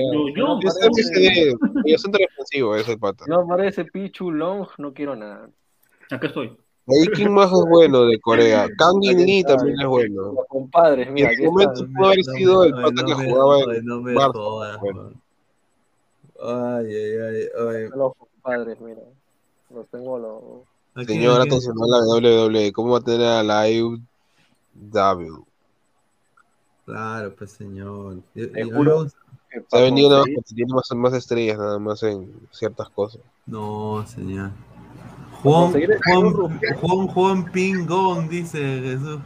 Ese 0.68 1.54
es 1.86 2.02
centro 2.02 2.20
defensivo, 2.20 2.76
ese 2.76 2.98
pata. 2.98 3.24
No 3.26 3.40
aparece 3.40 3.84
Pichu 3.86 4.30
Long, 4.30 4.66
no 4.78 4.92
quiero 4.92 5.16
nada. 5.16 5.48
acá 6.10 6.26
estoy. 6.26 6.56
Ahí 6.88 7.06
quién 7.14 7.32
más 7.32 7.52
es 7.52 7.64
bueno 7.68 8.04
de 8.04 8.18
Corea. 8.20 8.68
Kang 8.78 9.02
In 9.02 9.24
Lee 9.24 9.44
también 9.44 9.80
es 9.80 9.86
bueno. 9.86 10.32
Los 10.32 10.46
compadres, 10.48 11.10
mira, 11.10 11.30
en 11.30 11.36
su 11.36 11.44
momento 11.44 11.86
pudo 11.94 12.06
haber 12.06 12.24
sido 12.24 12.64
el 12.64 12.72
pata 12.72 13.04
que 13.06 13.14
jugaba 13.14 13.76
en 13.76 13.84
no 13.86 14.00
me 14.00 14.12
ay, 16.42 17.18
ay, 17.22 17.48
ay. 17.58 17.88
Los 17.94 18.12
compadres, 18.16 18.80
mira. 18.80 19.02
Los 19.70 19.88
tengo 19.88 20.18
los. 20.18 20.68
¿A 20.94 21.04
quién, 21.04 21.18
Señor, 21.18 21.40
atención 21.40 21.76
a 21.80 21.86
la 21.86 22.06
WWE. 22.06 22.72
¿Cómo 22.72 22.92
va 22.92 22.98
a 22.98 23.02
tener 23.02 23.26
a 23.26 23.42
la 23.42 23.60
AEW? 23.60 25.46
Claro, 26.84 27.34
pues 27.36 27.52
señor. 27.52 28.16
Yo- 28.34 28.46
Se 28.46 29.58
ha 29.58 29.62
para 29.68 29.82
vendido 29.84 30.10
nada 30.10 30.24
más 30.36 30.44
tiene 30.44 30.72
más, 30.72 30.90
más 30.94 31.12
estrellas, 31.14 31.58
nada 31.58 31.78
más 31.78 32.02
en 32.02 32.32
ciertas 32.50 32.88
cosas. 32.90 33.20
No, 33.46 34.04
señor. 34.06 34.50
Juan, 35.42 35.72
Juan, 35.72 36.58
Juan, 36.80 37.06
Juan 37.08 37.44
Pingón, 37.52 38.28
dice 38.28 38.58
Jesús. 38.82 39.20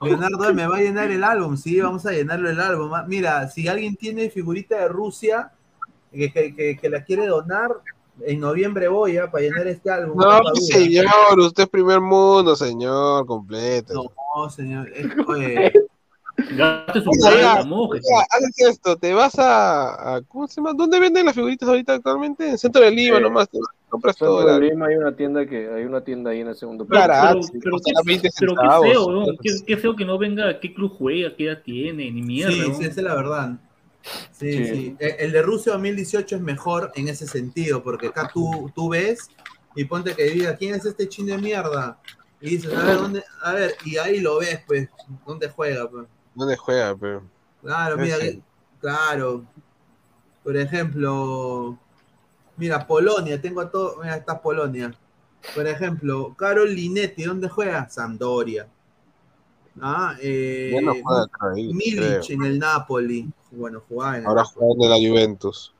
Leonardo, 0.00 0.52
¿me 0.54 0.66
va 0.66 0.76
a 0.76 0.80
llenar 0.80 1.10
el 1.10 1.24
álbum? 1.24 1.56
Sí, 1.56 1.80
vamos 1.80 2.04
a 2.06 2.12
llenarlo 2.12 2.50
el 2.50 2.60
álbum. 2.60 2.92
Ah, 2.94 3.04
Mira, 3.06 3.48
si 3.48 3.66
alguien 3.68 3.96
tiene 3.96 4.28
figurita 4.30 4.76
de 4.78 4.88
Rusia 4.88 5.52
que, 6.12 6.32
que, 6.32 6.54
que- 6.54 6.76
que 6.76 6.90
la 6.90 7.04
quiere 7.04 7.26
donar, 7.26 7.70
en 8.26 8.40
noviembre 8.40 8.88
voy 8.88 9.16
a 9.16 9.30
para 9.30 9.42
llenar 9.44 9.66
este 9.68 9.90
álbum. 9.90 10.18
No, 10.18 10.40
señor, 10.54 11.38
usted 11.38 11.64
es 11.64 11.68
primer 11.68 12.00
mundo, 12.00 12.56
señor, 12.56 13.26
completo. 13.26 14.12
No, 14.36 14.50
señor. 14.50 14.88
es- 14.94 15.06
oye, 15.26 15.72
Gaste 16.56 17.00
su 17.02 17.10
haces 17.10 18.58
esto, 18.68 18.96
te 18.96 19.12
vas 19.12 19.36
a, 19.40 20.14
a- 20.16 20.22
¿Cómo 20.22 20.46
se 20.46 20.56
llama? 20.60 20.72
¿Dónde 20.72 21.00
venden 21.00 21.26
las 21.26 21.34
figuritas 21.34 21.68
ahorita 21.68 21.94
actualmente? 21.94 22.44
En 22.46 22.52
el 22.52 22.58
centro 22.58 22.80
de 22.80 22.92
Lima 22.92 23.18
Eh, 23.18 23.20
nomás. 23.20 23.48
Te 23.48 23.58
compras 23.88 24.14
Centro 24.16 24.36
todo. 24.36 24.46
de 24.46 24.52
la- 24.52 24.58
Lima 24.60 24.86
hay 24.86 24.96
una 24.96 25.16
tienda 25.16 25.44
que 25.46 25.68
hay 25.68 25.84
una 25.84 26.00
tienda 26.02 26.30
ahí 26.30 26.40
en 26.40 26.48
el 26.48 26.54
segundo 26.54 26.86
Pero, 26.86 27.02
Claro, 27.04 27.40
pero, 27.40 27.42
sí, 27.42 27.52
pero 27.60 27.76
20 28.04 28.28
pero 28.38 28.54
qué 28.54 28.88
feo, 28.88 29.06
weón. 29.06 29.36
Qué, 29.42 29.50
qué 29.66 29.76
feo 29.78 29.96
que 29.96 30.04
no 30.04 30.16
venga 30.16 30.60
qué 30.60 30.72
club 30.72 30.92
juega, 30.96 31.34
qué 31.36 31.46
edad 31.48 31.58
tiene, 31.64 32.08
ni 32.12 32.22
mierda. 32.22 32.52
sí, 32.52 32.60
esa 32.84 32.86
es 32.86 32.96
la 32.98 33.16
verdad. 33.16 33.58
Sí, 34.32 34.52
Sí. 34.52 34.66
sí. 34.66 34.96
El, 35.00 35.32
de 35.32 35.42
Rusia 35.42 35.72
2018 35.72 36.36
es 36.36 36.42
mejor 36.42 36.92
en 36.94 37.08
ese 37.08 37.26
sentido, 37.26 37.82
porque 37.82 38.06
acá 38.08 38.30
tú, 38.32 38.70
tú 38.74 38.88
ves 38.90 39.28
y 39.74 39.84
ponte 39.84 40.14
que 40.14 40.24
diga, 40.30 40.56
¿quién 40.56 40.74
es 40.74 40.84
este 40.84 41.08
chino 41.08 41.34
de 41.34 41.42
mierda? 41.42 41.98
Y 42.40 42.50
dices, 42.50 42.72
a 42.72 42.84
ver, 42.84 42.96
¿dónde? 42.96 43.24
A 43.42 43.52
ver, 43.52 43.74
y 43.84 43.96
ahí 43.96 44.20
lo 44.20 44.38
ves, 44.38 44.60
pues, 44.66 44.88
¿dónde 45.26 45.48
juega? 45.48 45.88
Pues? 45.90 46.06
¿Dónde 46.34 46.56
juega, 46.56 46.96
pero? 46.96 47.22
Claro, 47.62 47.96
mira, 47.98 48.18
que- 48.18 48.40
claro. 48.80 49.44
Por 50.44 50.56
ejemplo, 50.56 51.76
mira, 52.56 52.86
Polonia, 52.86 53.40
tengo 53.40 53.60
a 53.60 53.70
todo, 53.70 53.96
mira, 54.00 54.16
está 54.16 54.40
Polonia. 54.40 54.94
Por 55.54 55.66
ejemplo, 55.66 56.34
Carol 56.38 56.72
Linetti, 56.74 57.24
¿dónde 57.24 57.48
juega? 57.48 57.88
Sampdoria. 57.90 58.68
Ah, 59.80 60.16
eh, 60.20 60.76
no 60.82 60.94
juega 61.02 61.26
Milic 61.54 61.96
creo. 61.98 62.22
en 62.30 62.42
el 62.44 62.58
Napoli. 62.58 63.28
Bueno, 63.50 63.82
jugaba 63.88 64.18
en 64.18 64.26
Ahora 64.26 64.44
juega 64.44 64.84
en 64.84 64.90
la 64.90 65.08
Juventus. 65.08 65.74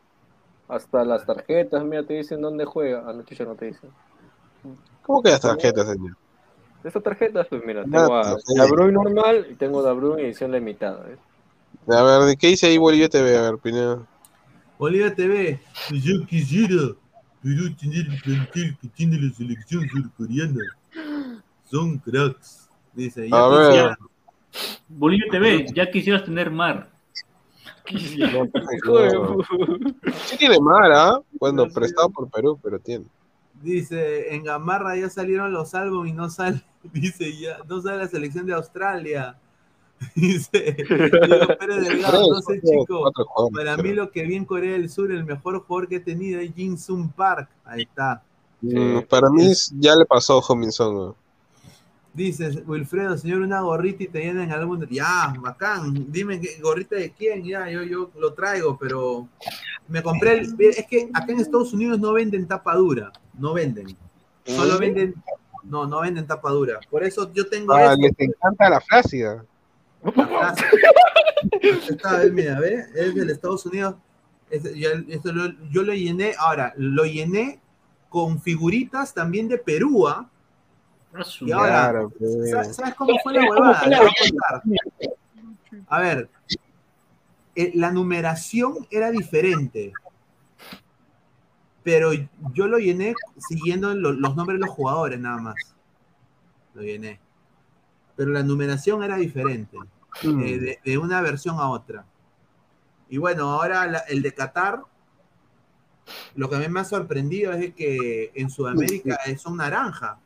Hasta 0.69 1.05
las 1.05 1.25
tarjetas, 1.25 1.83
mira, 1.85 2.03
te 2.03 2.15
dicen 2.15 2.41
dónde 2.41 2.65
juega. 2.65 3.09
Anoche 3.09 3.35
ya 3.35 3.45
no 3.45 3.55
te 3.55 3.67
dicen. 3.67 3.91
¿Cómo 5.03 5.23
que 5.23 5.31
las 5.31 5.41
tarjetas, 5.41 5.89
señor? 5.89 6.17
Estas 6.85 7.03
tarjetas, 7.03 7.47
pues 7.49 7.65
mira, 7.65 7.83
tengo 7.85 8.15
a 8.15 8.39
sí. 8.39 8.57
Da 8.57 8.67
Bruyne 8.67 8.93
normal 8.93 9.47
y 9.51 9.55
tengo 9.55 9.83
Da 9.83 9.93
Bruyne 9.93 10.23
edición 10.23 10.53
limitada. 10.53 11.07
A 11.89 12.03
ver, 12.03 12.23
¿de 12.23 12.37
qué 12.37 12.49
dice 12.49 12.67
ahí 12.67 12.79
Bolivia 12.79 13.09
TV? 13.09 13.37
A 13.37 13.43
ver, 13.43 13.59
Pineda. 13.59 14.07
Bolivia 14.79 15.15
TV. 15.15 15.61
Yo 15.91 16.25
quisiera, 16.27 16.95
pero 17.43 17.75
tener 17.77 18.07
el 18.07 18.21
plantel 18.23 18.77
que 18.81 18.89
tiene 18.89 19.21
la 19.21 19.33
selección 19.33 19.89
surcoreana. 19.89 20.63
Son 21.65 21.99
cracks. 21.99 22.69
Dice. 22.93 23.29
A 23.33 23.49
ver. 23.49 23.75
Ya. 23.75 23.99
Bolivia 24.89 25.27
TV, 25.31 25.67
ya 25.75 25.91
quisieras 25.91 26.25
tener 26.25 26.51
mar. 26.51 26.91
Hijo 28.77 28.99
de 28.99 29.13
No. 29.13 29.39
Sí 30.25 30.37
tiene 30.37 30.61
mar, 30.61 30.91
¿ah? 30.93 31.21
Bueno, 31.39 31.69
prestado 31.69 32.11
por 32.11 32.31
Perú, 32.31 32.59
pero 32.63 32.79
tiene. 32.79 33.07
Dice, 33.63 34.35
en 34.35 34.45
Gamarra 34.45 34.97
ya 34.97 35.11
salieron 35.11 35.53
los 35.53 35.75
álbumes 35.75 36.13
y 36.13 36.15
no 36.15 36.31
sale, 36.31 36.63
dice 36.93 37.37
ya, 37.37 37.59
no 37.69 37.81
sale 37.81 37.99
la 37.99 38.09
selección 38.09 38.47
de 38.47 38.55
Australia. 38.55 39.37
Dice 40.15 40.77
Diego 40.79 41.59
Pérez 41.59 41.89
Delgado, 41.89 42.33
no 42.33 42.41
sé 42.41 42.61
chico. 42.61 43.11
Para 43.53 43.77
mí 43.77 43.93
lo 43.93 44.13
que 44.13 44.23
vi 44.23 44.37
en 44.37 44.45
Corea 44.45 44.75
del 44.75 44.89
Sur, 44.91 45.11
el 45.11 45.25
mejor 45.25 45.61
jugador 45.65 45.89
que 45.89 45.97
he 45.97 46.01
tenido 46.01 46.41
es 46.41 46.55
Jin 46.55 46.79
Sung 46.79 47.11
Park. 47.11 47.49
Ahí 47.65 47.83
está. 47.83 48.23
Mm, 48.61 49.01
Para 49.09 49.29
mí 49.29 49.53
ya 49.73 49.97
le 49.97 50.05
pasó 50.05 50.35
a 50.35 50.39
Hominson. 50.39 51.17
Dice 52.15 52.49
Wilfredo, 52.67 53.17
señor, 53.17 53.43
una 53.43 53.61
gorrita 53.61 54.03
y 54.03 54.09
te 54.09 54.21
llenan 54.21 54.49
de- 54.81 54.87
Ya, 54.91 55.33
bacán. 55.41 56.11
Dime 56.11 56.41
gorrita 56.61 56.97
de 56.97 57.11
quién, 57.13 57.45
ya, 57.45 57.69
yo, 57.71 57.83
yo 57.85 58.11
lo 58.19 58.33
traigo, 58.33 58.77
pero 58.79 59.29
me 59.87 60.03
compré 60.03 60.39
el. 60.39 60.57
Es 60.59 60.87
que 60.87 61.09
acá 61.13 61.33
en 61.33 61.41
Estados 61.41 61.73
Unidos 61.73 62.01
no 62.01 62.13
venden 62.13 62.47
tapa 62.49 62.75
dura. 62.75 63.13
No 63.39 63.53
venden. 63.55 63.97
Solo 64.45 64.79
venden. 64.79 65.15
No, 65.65 65.87
no 65.87 66.01
venden 66.01 66.27
tapa 66.27 66.51
dura. 66.51 66.81
Por 66.91 67.05
eso 67.05 67.31
yo 67.35 67.47
tengo 67.49 67.73
Ah, 67.75 67.93
esto. 67.93 67.97
les 68.01 68.13
encanta 68.19 68.71
la 68.71 68.81
flácida. 68.81 69.45
La 72.03 72.25
eh, 72.25 72.31
mira. 72.33 72.59
Es 72.95 73.15
del 73.15 73.31
Estados 73.31 73.65
Unidos. 73.67 73.95
Ya- 74.75 75.05
esto 75.09 75.31
lo- 75.33 75.53
yo 75.71 75.83
lo 75.83 75.93
llené, 75.93 76.33
ahora, 76.39 76.73
lo 76.77 77.05
llené 77.05 77.61
con 78.09 78.41
figuritas 78.41 79.13
también 79.13 79.47
de 79.47 79.59
Perú, 79.59 80.09
¿ah? 80.09 80.29
Y 81.41 81.53
ahora, 81.53 81.69
Claro. 81.91 82.13
¿sabes, 82.51 82.77
sabes 82.77 82.95
cómo 82.95 83.19
fue 83.23 83.33
la 83.35 83.49
huevada? 83.49 83.83
A 85.89 86.01
ver, 86.01 86.29
eh, 87.57 87.73
la 87.75 87.91
numeración 87.91 88.87
era 88.91 89.11
diferente, 89.11 89.93
pero 91.83 92.11
yo 92.53 92.69
lo 92.69 92.79
llené 92.79 93.15
siguiendo 93.39 93.95
lo- 93.95 94.13
los 94.13 94.37
nombres 94.37 94.61
de 94.61 94.67
los 94.67 94.75
jugadores 94.75 95.19
nada 95.19 95.39
más. 95.39 95.55
Lo 96.75 96.83
llené. 96.83 97.19
Pero 98.17 98.31
la 98.31 98.43
numeración 98.43 99.03
era 99.03 99.17
diferente, 99.17 99.79
Mm. 100.23 100.41
eh, 100.43 100.59
de, 100.59 100.79
de 100.85 100.99
una 100.99 101.21
versión 101.23 101.57
a 101.59 101.69
otra. 101.71 102.05
Y 103.09 103.17
bueno, 103.17 103.51
ahora 103.51 103.87
la- 103.87 103.99
el 104.09 104.21
de 104.23 104.35
Qatar, 104.35 104.83
lo 106.35 106.49
que 106.51 106.57
a 106.57 106.59
mí 106.59 106.69
me 106.69 106.81
ha 106.81 106.85
sorprendido 106.85 107.53
es 107.53 107.75
que 107.75 108.31
en 108.35 108.51
Sudamérica 108.51 109.17
es 109.27 109.45
un 109.47 109.57
naranja. 109.57 110.19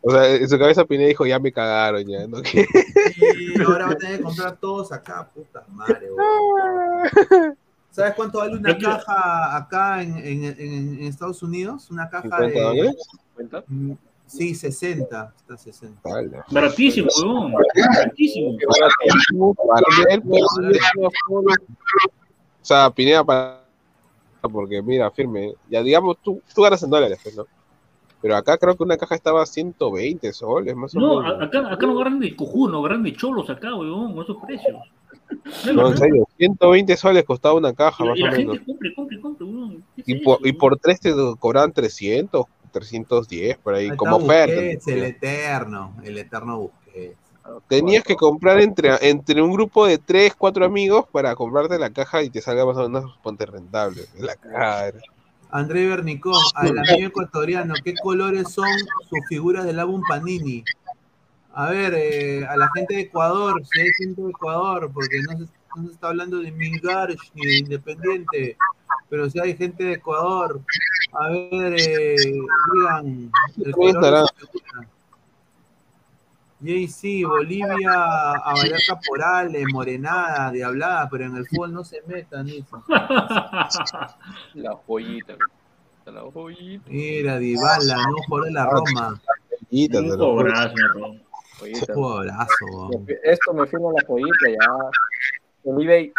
O 0.00 0.10
sea, 0.12 0.26
en 0.34 0.48
su 0.48 0.58
cabeza 0.58 0.84
Pineda 0.84 1.08
dijo, 1.08 1.26
ya 1.26 1.38
me 1.38 1.50
cagaron, 1.52 2.04
ya. 2.06 2.26
¿no? 2.26 2.40
¿Qué? 2.42 2.66
Y 3.58 3.60
ahora 3.62 3.86
va 3.86 3.92
a 3.92 3.96
tener 3.96 4.18
que 4.18 4.22
comprar 4.22 4.56
todos 4.56 4.92
acá, 4.92 5.28
puta 5.34 5.64
madre. 5.70 6.08
weón. 6.12 7.58
¿Sabes 7.90 8.14
cuánto 8.14 8.38
vale 8.38 8.56
una 8.56 8.78
caja 8.78 9.56
acá 9.56 10.02
en, 10.02 10.16
en- 10.18 10.44
en- 10.44 10.98
en 11.00 11.02
Estados 11.04 11.42
Unidos? 11.42 11.90
Una 11.90 12.08
caja 12.08 12.22
50 12.28 12.46
de. 12.46 12.60
dólares. 12.60 12.96
Mm, 13.66 13.92
Sí, 14.26 14.54
60. 14.54 15.34
Está 15.38 15.56
60. 15.56 16.00
Vale. 16.04 16.30
Baratísimo, 16.50 17.08
weón. 17.24 17.54
Baratísimo. 17.96 18.56
O 21.40 21.44
sea, 22.62 22.90
Pineda 22.90 23.24
para 23.24 23.58
porque 24.42 24.80
mira, 24.82 25.10
firme, 25.10 25.54
ya 25.68 25.82
digamos, 25.82 26.16
tú, 26.22 26.40
tú 26.54 26.62
ganas 26.62 26.82
en 26.82 26.90
dólares, 26.90 27.18
pues, 27.22 27.36
¿no? 27.36 27.46
Pero 28.20 28.36
acá 28.36 28.58
creo 28.58 28.76
que 28.76 28.82
una 28.82 28.96
caja 28.96 29.14
estaba 29.14 29.42
a 29.42 29.46
120 29.46 30.32
soles, 30.32 30.74
más 30.74 30.94
o 30.96 31.00
No, 31.00 31.20
menos. 31.20 31.40
a- 31.40 31.44
acá, 31.44 31.72
acá 31.72 31.86
no 31.86 31.92
agarran 31.92 32.18
de 32.18 32.34
cojudo, 32.34 32.72
no 32.72 32.78
agarran 32.80 33.02
de 33.04 33.12
cholos 33.14 33.48
acá, 33.48 33.74
weón, 33.74 34.14
con 34.14 34.24
esos 34.24 34.36
precios. 34.44 34.76
No, 35.74 35.88
en 35.90 35.98
serio, 35.98 36.26
120 36.36 36.96
soles 36.96 37.24
costaba 37.24 37.54
una 37.54 37.72
caja, 37.72 38.04
Y, 38.04 38.08
más 38.08 38.18
y 38.18 38.22
o 38.22 38.26
la 38.26 38.32
menos. 38.32 38.52
gente 38.56 38.66
compre, 38.66 38.94
compre, 38.94 39.20
compre, 39.20 39.46
weón. 39.46 39.84
¿Qué 39.94 40.02
es 40.02 40.08
Y 40.08 40.14
eso, 40.14 40.24
por, 40.24 40.38
y 40.40 40.44
weón? 40.50 40.56
por 40.58 40.76
tres 40.78 41.00
te 41.00 41.12
cobraban 41.38 41.72
300, 41.72 42.46
310, 42.72 43.56
por 43.58 43.74
ahí, 43.74 43.90
Ahí 43.90 43.96
como 43.96 44.16
oferta. 44.16 44.60
El 44.90 45.04
eterno. 45.04 45.94
El 46.02 46.18
eterno 46.18 46.58
Busquets. 46.58 47.16
Tenías 47.66 48.04
que 48.04 48.14
comprar 48.14 48.60
entre, 48.60 48.90
entre 49.08 49.40
un 49.40 49.52
grupo 49.52 49.86
de 49.86 49.96
tres, 49.96 50.34
cuatro 50.36 50.66
amigos 50.66 51.06
para 51.10 51.34
comprarte 51.34 51.78
la 51.78 51.90
caja 51.90 52.22
y 52.22 52.28
te 52.30 52.42
salga 52.42 52.66
más 52.66 52.76
o 52.76 52.88
menos 52.88 53.16
ponte 53.22 53.46
rentable. 53.46 54.02
La 54.18 54.36
caja. 54.36 54.92
André 55.50 55.86
Bernicón, 55.88 56.40
al 56.54 56.78
amigo 56.78 57.08
ecuatoriano, 57.08 57.74
¿qué 57.82 57.94
colores 58.02 58.52
son 58.52 58.68
sus 59.08 59.20
figuras 59.28 59.64
del 59.64 59.78
álbum 59.78 60.02
Panini? 60.08 60.62
A 61.54 61.70
ver, 61.70 61.94
eh, 61.94 62.46
a 62.46 62.56
la 62.56 62.68
gente 62.74 62.94
de 62.94 63.00
Ecuador, 63.02 63.60
si 63.66 63.80
hay 63.80 63.88
gente 63.98 64.22
de 64.22 64.30
Ecuador, 64.30 64.90
porque 64.92 65.20
no 65.22 65.38
se, 65.38 65.52
no 65.76 65.86
se 65.86 65.92
está 65.92 66.08
hablando 66.08 66.38
de 66.38 66.52
Milgar 66.52 67.14
ni 67.34 67.46
de 67.46 67.58
Independiente, 67.58 68.56
pero 69.08 69.28
si 69.30 69.40
hay 69.40 69.56
gente 69.56 69.84
de 69.84 69.92
Ecuador, 69.94 70.60
a 71.12 71.28
ver, 71.30 71.74
eh, 71.78 72.16
digan, 72.74 73.30
el 73.64 73.72
color 73.72 74.28
de. 74.28 74.97
JC, 76.60 77.24
Bolivia, 77.24 78.32
a 78.32 78.54
bailar 78.54 78.80
caporales, 78.86 79.64
morenada, 79.72 80.50
diablada, 80.50 81.08
pero 81.08 81.26
en 81.26 81.36
el 81.36 81.46
fútbol 81.46 81.72
no 81.72 81.84
se 81.84 82.02
metan, 82.06 82.46
dice. 82.46 82.66
La 84.54 84.74
joyita. 84.86 85.36
La 86.06 86.22
joyita. 86.22 86.84
Mira, 86.90 87.38
Dybala, 87.38 87.96
no 87.96 88.16
por 88.28 88.50
la 88.50 88.64
Roma. 88.64 89.20
Joyita, 89.70 90.00
Un 90.00 90.18
cobrazo. 90.18 90.74
Jugadorazo, 91.58 92.64
weón. 92.72 93.06
Esto 93.24 93.52
me 93.52 93.66
firma 93.66 93.90
la 93.96 94.06
joyita 94.06 94.48
ya. 94.48 95.70
En 95.70 95.80
eBay. 95.80 96.12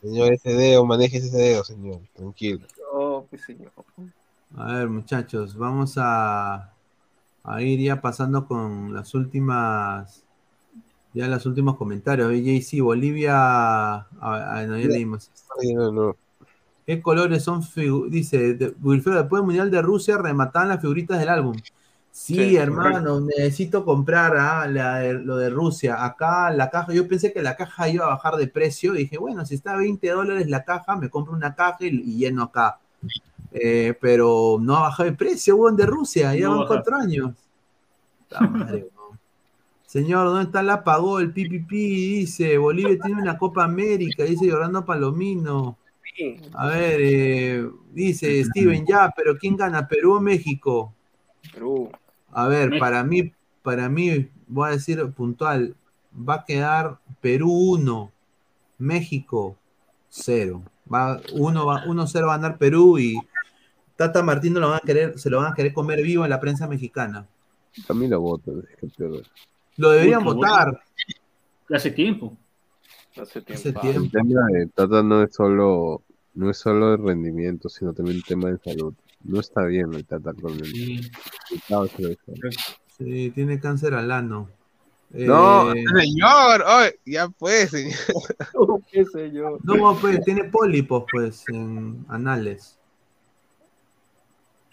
Señor, 0.00 0.32
ese 0.32 0.52
dedo, 0.52 0.84
maneje 0.84 1.18
ese 1.18 1.36
dedo, 1.36 1.64
señor. 1.64 2.00
Tranquilo. 2.14 2.66
Oh, 2.92 3.26
pues 3.28 3.42
señor. 3.42 3.72
A 4.56 4.74
ver, 4.74 4.88
muchachos, 4.88 5.56
vamos 5.56 5.94
a, 5.96 6.71
a 7.44 7.62
ir 7.62 7.80
ya 7.80 8.00
pasando 8.00 8.46
con 8.46 8.94
las 8.94 9.14
últimas, 9.14 10.24
ya 11.14 11.28
los 11.28 11.44
últimos 11.46 11.76
comentarios. 11.76 12.26
A 12.26 12.30
ver, 12.30 12.42
JC, 12.42 12.80
Bolivia, 12.80 13.34
a- 13.36 14.06
a- 14.20 14.66
no, 14.66 14.78
ya 14.78 14.86
leímos. 14.88 15.30
No, 15.74 15.92
no. 15.92 16.16
¿Qué 16.86 17.00
colores 17.00 17.44
son? 17.44 17.62
Dice, 18.10 18.54
de- 18.54 18.74
Wilfredo, 18.82 19.18
después 19.18 19.40
del 19.40 19.46
Mundial 19.46 19.70
de 19.70 19.82
Rusia 19.82 20.18
remataban 20.18 20.68
las 20.68 20.80
figuritas 20.80 21.18
del 21.18 21.28
álbum. 21.28 21.54
Sí, 22.10 22.34
Sí, 22.34 22.56
hermano, 22.56 23.20
necesito 23.20 23.84
comprar 23.84 24.36
ah, 24.36 24.66
la 24.66 24.98
de- 24.98 25.14
lo 25.14 25.36
de 25.36 25.48
Rusia. 25.48 26.04
Acá 26.04 26.50
la 26.50 26.68
caja, 26.70 26.92
yo 26.92 27.08
pensé 27.08 27.32
que 27.32 27.40
la 27.42 27.56
caja 27.56 27.88
iba 27.88 28.04
a 28.04 28.08
bajar 28.10 28.36
de 28.36 28.48
precio. 28.48 28.92
Dije, 28.92 29.16
bueno, 29.16 29.46
si 29.46 29.54
está 29.54 29.74
a 29.74 29.76
20 29.78 30.10
dólares 30.10 30.48
la 30.48 30.64
caja, 30.64 30.96
me 30.96 31.08
compro 31.08 31.34
una 31.34 31.54
caja 31.54 31.78
y, 31.80 31.86
y 31.88 32.16
lleno 32.18 32.42
acá. 32.44 32.78
Eh, 33.54 33.94
pero 34.00 34.58
no 34.60 34.76
ha 34.76 34.80
bajado 34.82 35.10
de 35.10 35.16
precio, 35.16 35.56
weón, 35.56 35.76
de 35.76 35.86
Rusia. 35.86 36.34
Ya 36.34 36.44
No 36.44 36.50
van 36.50 36.58
baja. 36.60 36.68
cuatro 36.68 36.96
años. 36.96 37.34
Madre. 38.40 38.88
Señor, 39.86 40.28
¿dónde 40.28 40.44
está 40.44 40.62
la 40.62 40.84
pagó 40.84 41.18
el 41.20 41.32
PPP? 41.32 41.70
Dice, 41.70 42.56
Bolivia 42.56 42.98
tiene 42.98 43.20
una 43.20 43.36
Copa 43.36 43.64
América, 43.64 44.24
dice 44.24 44.50
Orlando 44.50 44.86
Palomino. 44.86 45.76
A 46.54 46.68
ver, 46.68 47.00
eh, 47.02 47.70
dice 47.92 48.42
Steven, 48.44 48.86
ya, 48.86 49.12
pero 49.14 49.36
¿quién 49.36 49.56
gana? 49.56 49.86
¿Perú 49.86 50.14
o 50.14 50.20
México? 50.20 50.94
Perú. 51.52 51.90
A 52.30 52.48
ver, 52.48 52.70
México. 52.70 52.84
para 52.84 53.04
mí, 53.04 53.32
para 53.62 53.88
mí, 53.90 54.30
voy 54.46 54.68
a 54.68 54.72
decir 54.72 55.04
puntual, 55.12 55.76
va 56.16 56.36
a 56.36 56.44
quedar 56.46 56.98
Perú 57.20 57.50
1, 57.50 58.10
México 58.78 59.56
0. 60.08 60.62
Va 60.92 61.20
1 61.34 61.66
va 61.66 61.84
1-0 61.84 62.26
va 62.26 62.34
a 62.34 62.36
ganar 62.38 62.58
Perú 62.58 62.98
y 62.98 63.14
Tata 64.06 64.22
Martino 64.22 64.58
lo 64.60 64.70
van 64.70 64.78
a 64.78 64.86
querer, 64.86 65.18
se 65.18 65.30
lo 65.30 65.38
van 65.38 65.52
a 65.52 65.54
querer 65.54 65.72
comer 65.72 66.02
vivo 66.02 66.24
en 66.24 66.30
la 66.30 66.40
prensa 66.40 66.66
mexicana. 66.66 67.26
A 67.88 67.94
mí 67.94 68.08
lo 68.08 68.20
voto. 68.20 68.52
es 68.60 68.76
que 68.76 68.88
peor. 68.88 69.22
Lo 69.76 69.90
deberían 69.90 70.26
Uy, 70.26 70.34
votar. 70.34 70.80
Hace 71.70 71.90
tiempo. 71.92 72.36
Hace 73.16 73.40
tiempo. 73.42 73.52
Hace 73.54 73.72
tiempo. 73.72 74.00
El 74.02 74.10
tema 74.10 74.46
de 74.52 74.66
Tata 74.66 75.02
no 75.02 75.22
es 75.22 75.34
solo 75.34 76.02
no 76.34 76.50
es 76.50 76.56
solo 76.56 76.94
el 76.94 77.02
rendimiento, 77.02 77.68
sino 77.68 77.92
también 77.92 78.16
el 78.16 78.24
tema 78.24 78.50
de 78.50 78.58
salud. 78.58 78.94
No 79.24 79.40
está 79.40 79.64
bien 79.64 79.92
el 79.94 80.04
Tata. 80.04 80.32
Sí. 80.64 81.00
Lo 81.68 81.84
dijo. 81.84 82.32
Sí, 82.98 83.30
tiene 83.30 83.60
cáncer 83.60 83.94
al 83.94 84.10
ano. 84.10 84.48
No, 85.10 85.72
Eh, 85.74 85.84
señor, 85.94 86.64
ay, 86.66 86.90
ya 87.04 87.28
pues, 87.28 87.70
señor. 87.70 87.94
¿Qué 88.90 89.04
sé 89.04 89.30
yo? 89.30 89.58
no, 89.62 89.96
pues 90.00 90.24
tiene 90.24 90.44
pólipos, 90.44 91.04
pues, 91.12 91.44
en 91.48 92.04
anales. 92.08 92.78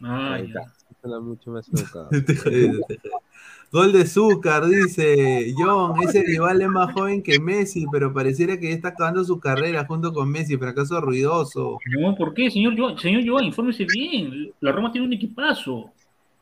Ah, 0.04 0.34
Ahí 0.36 0.52
ya. 0.54 0.60
está. 0.62 0.74
Suena 1.02 1.20
mucho 1.22 1.52
más 1.52 1.68
educado. 1.70 2.10
Gol 3.72 3.92
de 3.94 4.06
Zúcar, 4.08 4.66
dice 4.66 5.54
John, 5.56 5.94
ese 6.02 6.24
rival 6.24 6.60
es 6.62 6.68
más 6.70 6.92
joven 6.92 7.22
que 7.22 7.40
Messi, 7.40 7.86
pero 7.92 8.12
pareciera 8.12 8.58
que 8.60 8.70
ya 8.70 8.76
está 8.76 8.90
acabando 8.90 9.24
su 9.24 9.40
carrera 9.40 9.86
junto 9.86 10.12
con 10.12 10.30
Messi, 10.30 10.58
fracaso 10.58 11.00
ruidoso. 11.00 11.78
No, 12.00 12.16
¿por 12.16 12.34
qué, 12.34 12.50
señor 12.50 12.76
Joan? 12.78 12.98
Señor 12.98 13.22
Joan, 13.28 13.46
infórmese 13.46 13.86
bien. 13.86 14.52
La 14.60 14.72
Roma 14.72 14.92
tiene 14.92 15.06
un 15.08 15.14
equipazo. 15.14 15.86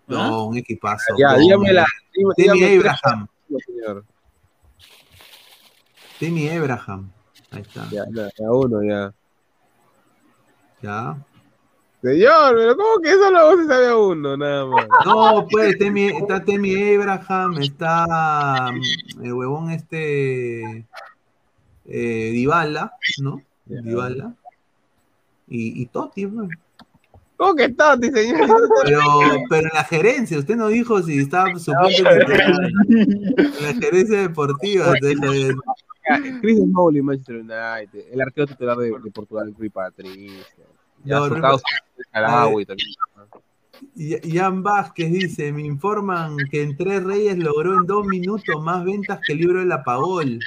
¿Ah? 0.08 0.30
No, 0.30 0.46
un 0.46 0.58
equipazo. 0.58 1.14
Ya, 1.20 1.34
no. 1.34 1.40
dígamela. 1.40 1.86
dígame- 2.16 2.34
Timmy 2.38 2.78
Abraham. 2.78 3.28
señor. 3.66 4.06
Timmy 6.20 6.50
Abraham. 6.50 7.12
Ahí 7.52 7.62
está. 7.62 7.88
Ya, 7.92 8.06
ya, 8.14 8.30
ya 8.40 8.52
uno, 8.52 8.82
ya. 8.84 9.14
Ya. 10.82 11.18
Señor, 12.08 12.56
pero 12.56 12.78
¿cómo 12.78 13.02
que 13.02 13.14
solo 13.14 13.46
vos 13.46 13.60
se 13.60 13.68
sabe 13.68 13.88
a 13.88 13.98
uno, 13.98 14.38
nada 14.38 14.66
más? 14.66 14.88
No, 15.06 15.46
pues 15.50 15.78
Temi, 15.78 16.06
está 16.06 16.42
Temi 16.42 16.96
Abraham, 16.96 17.58
está 17.62 18.72
mm, 18.72 19.26
el 19.26 19.34
huevón 19.34 19.72
este 19.72 20.86
eh, 21.86 22.32
Dybala, 22.32 22.94
¿no? 23.22 23.42
Ya. 23.66 23.82
Dybala. 23.82 24.34
Y, 25.50 25.82
y 25.82 25.86
Totti, 25.88 26.28
pues. 26.28 26.50
¿Cómo 27.36 27.56
que 27.56 27.70
Totti, 27.70 28.10
señor? 28.10 28.48
Pero, 28.86 29.02
pero 29.50 29.68
en 29.68 29.74
la 29.74 29.84
gerencia, 29.84 30.40
usted 30.40 30.56
no 30.56 30.70
dijo 30.70 31.02
si 31.04 31.20
estaba 31.20 31.58
supuesto. 31.60 32.04
En 32.88 33.64
la 33.64 33.74
gerencia 33.82 34.22
deportiva. 34.22 34.94
entonces, 35.02 35.56
Chris 36.42 36.58
Smalling, 36.60 37.04
Manchester 37.04 37.36
United. 37.36 38.06
El 38.14 38.22
arquero 38.22 38.48
titular 38.48 38.78
de, 38.78 38.92
de 38.92 39.12
Portugal, 39.12 39.54
Rui 39.58 39.70
Patricio. 39.70 40.46
Ya, 41.04 41.16
No, 41.20 41.28
su 41.28 41.36
causa, 41.42 41.64
Carawi 42.12 42.66
también. 42.66 42.90
Y- 43.96 44.28
Ian 44.34 44.64
Vázquez 44.64 45.12
dice, 45.12 45.52
me 45.54 45.62
informan 45.64 46.36
que 46.50 46.64
en 46.64 46.76
Tres 46.76 47.04
Reyes 47.04 47.38
logró 47.38 47.76
en 47.76 47.86
dos 47.86 48.06
minutos 48.08 48.62
más 48.64 48.84
ventas 48.84 49.20
que 49.26 49.34
el 49.34 49.40
libro 49.40 49.60
de 49.60 49.66
la 49.66 49.84
Pagol. 49.84 50.40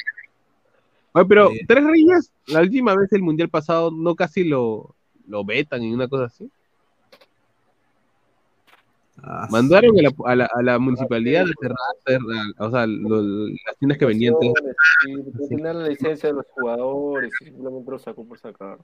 Oye, 1.13 1.27
pero. 1.29 1.51
Tres 1.67 1.85
Reyes, 1.85 2.33
la 2.47 2.61
última 2.61 2.95
vez 2.97 3.13
el 3.13 3.23
mundial 3.23 3.49
pasado, 3.49 3.91
no 3.91 4.15
casi 4.15 4.45
lo, 4.45 4.95
lo 5.27 5.45
vetan 5.45 5.83
y 5.83 5.93
una 5.93 6.09
cosa 6.09 6.25
así. 6.25 6.51
Ah, 9.23 9.47
Mandaron 9.51 9.99
a 9.99 10.03
la, 10.03 10.11
a 10.25 10.35
la, 10.35 10.45
a 10.47 10.63
la 10.63 10.79
municipalidad 10.79 11.43
a 11.43 11.47
cerrar, 12.07 12.27
o 12.59 12.71
sea, 12.71 12.87
lo- 12.87 13.49
las 13.49 13.77
tiendas 13.79 13.99
que 13.99 14.07
venían. 14.07 14.35
Sí, 15.05 15.47
tener 15.49 15.75
la 15.75 15.89
licencia 15.89 16.31
de 16.31 16.37
los 16.37 16.47
jugadores 16.53 17.31
y 17.43 17.45
simplemente 17.45 17.91
lo 17.91 17.99
sacó 17.99 18.25
por 18.27 18.39
sacar. 18.39 18.79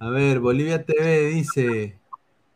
A 0.00 0.08
ver, 0.08 0.40
Bolivia 0.40 0.82
TV 0.82 1.26
dice, 1.26 2.00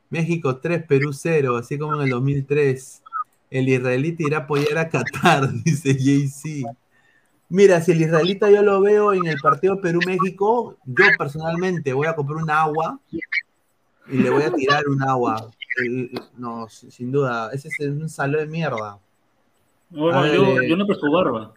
México 0.09 0.57
3, 0.57 0.87
Perú 0.87 1.13
0, 1.13 1.59
así 1.59 1.79
como 1.79 1.95
en 1.97 2.01
el 2.01 2.09
2003. 2.09 3.03
El 3.51 3.69
israelita 3.69 4.23
irá 4.23 4.39
a 4.39 4.41
apoyar 4.41 4.79
a 4.79 4.89
Qatar, 4.89 5.53
dice 5.65 5.95
JC. 5.95 6.65
Mira, 7.51 7.83
si 7.83 7.93
el 7.93 8.01
israelita 8.01 8.51
yo 8.51 8.63
lo 8.63 8.81
veo 8.81 9.13
en 9.13 9.27
el 9.27 9.37
partido 9.41 9.79
Perú-México, 9.79 10.79
yo 10.87 11.05
personalmente 11.19 11.93
voy 11.93 12.07
a 12.07 12.17
comprar 12.17 12.43
un 12.43 12.51
agua 12.51 12.99
y 13.13 14.17
le 14.17 14.31
voy 14.31 14.43
a 14.43 14.51
tirar 14.51 14.89
un 14.89 15.03
agua. 15.03 15.51
No, 16.39 16.67
sin 16.71 17.13
duda, 17.13 17.51
ese 17.53 17.69
es 17.69 17.79
un 17.81 18.09
salón 18.09 18.41
de 18.41 18.47
mierda. 18.47 18.99
Yo, 19.91 20.25
eh. 20.25 20.67
yo 20.67 20.77
no 20.77 20.87
presto 20.87 21.13
barba. 21.13 21.53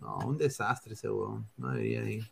No, 0.00 0.18
un 0.18 0.38
desastre 0.38 0.94
ese. 0.94 1.08
No 1.08 1.70
debería 1.72 2.08
ir. 2.08 2.24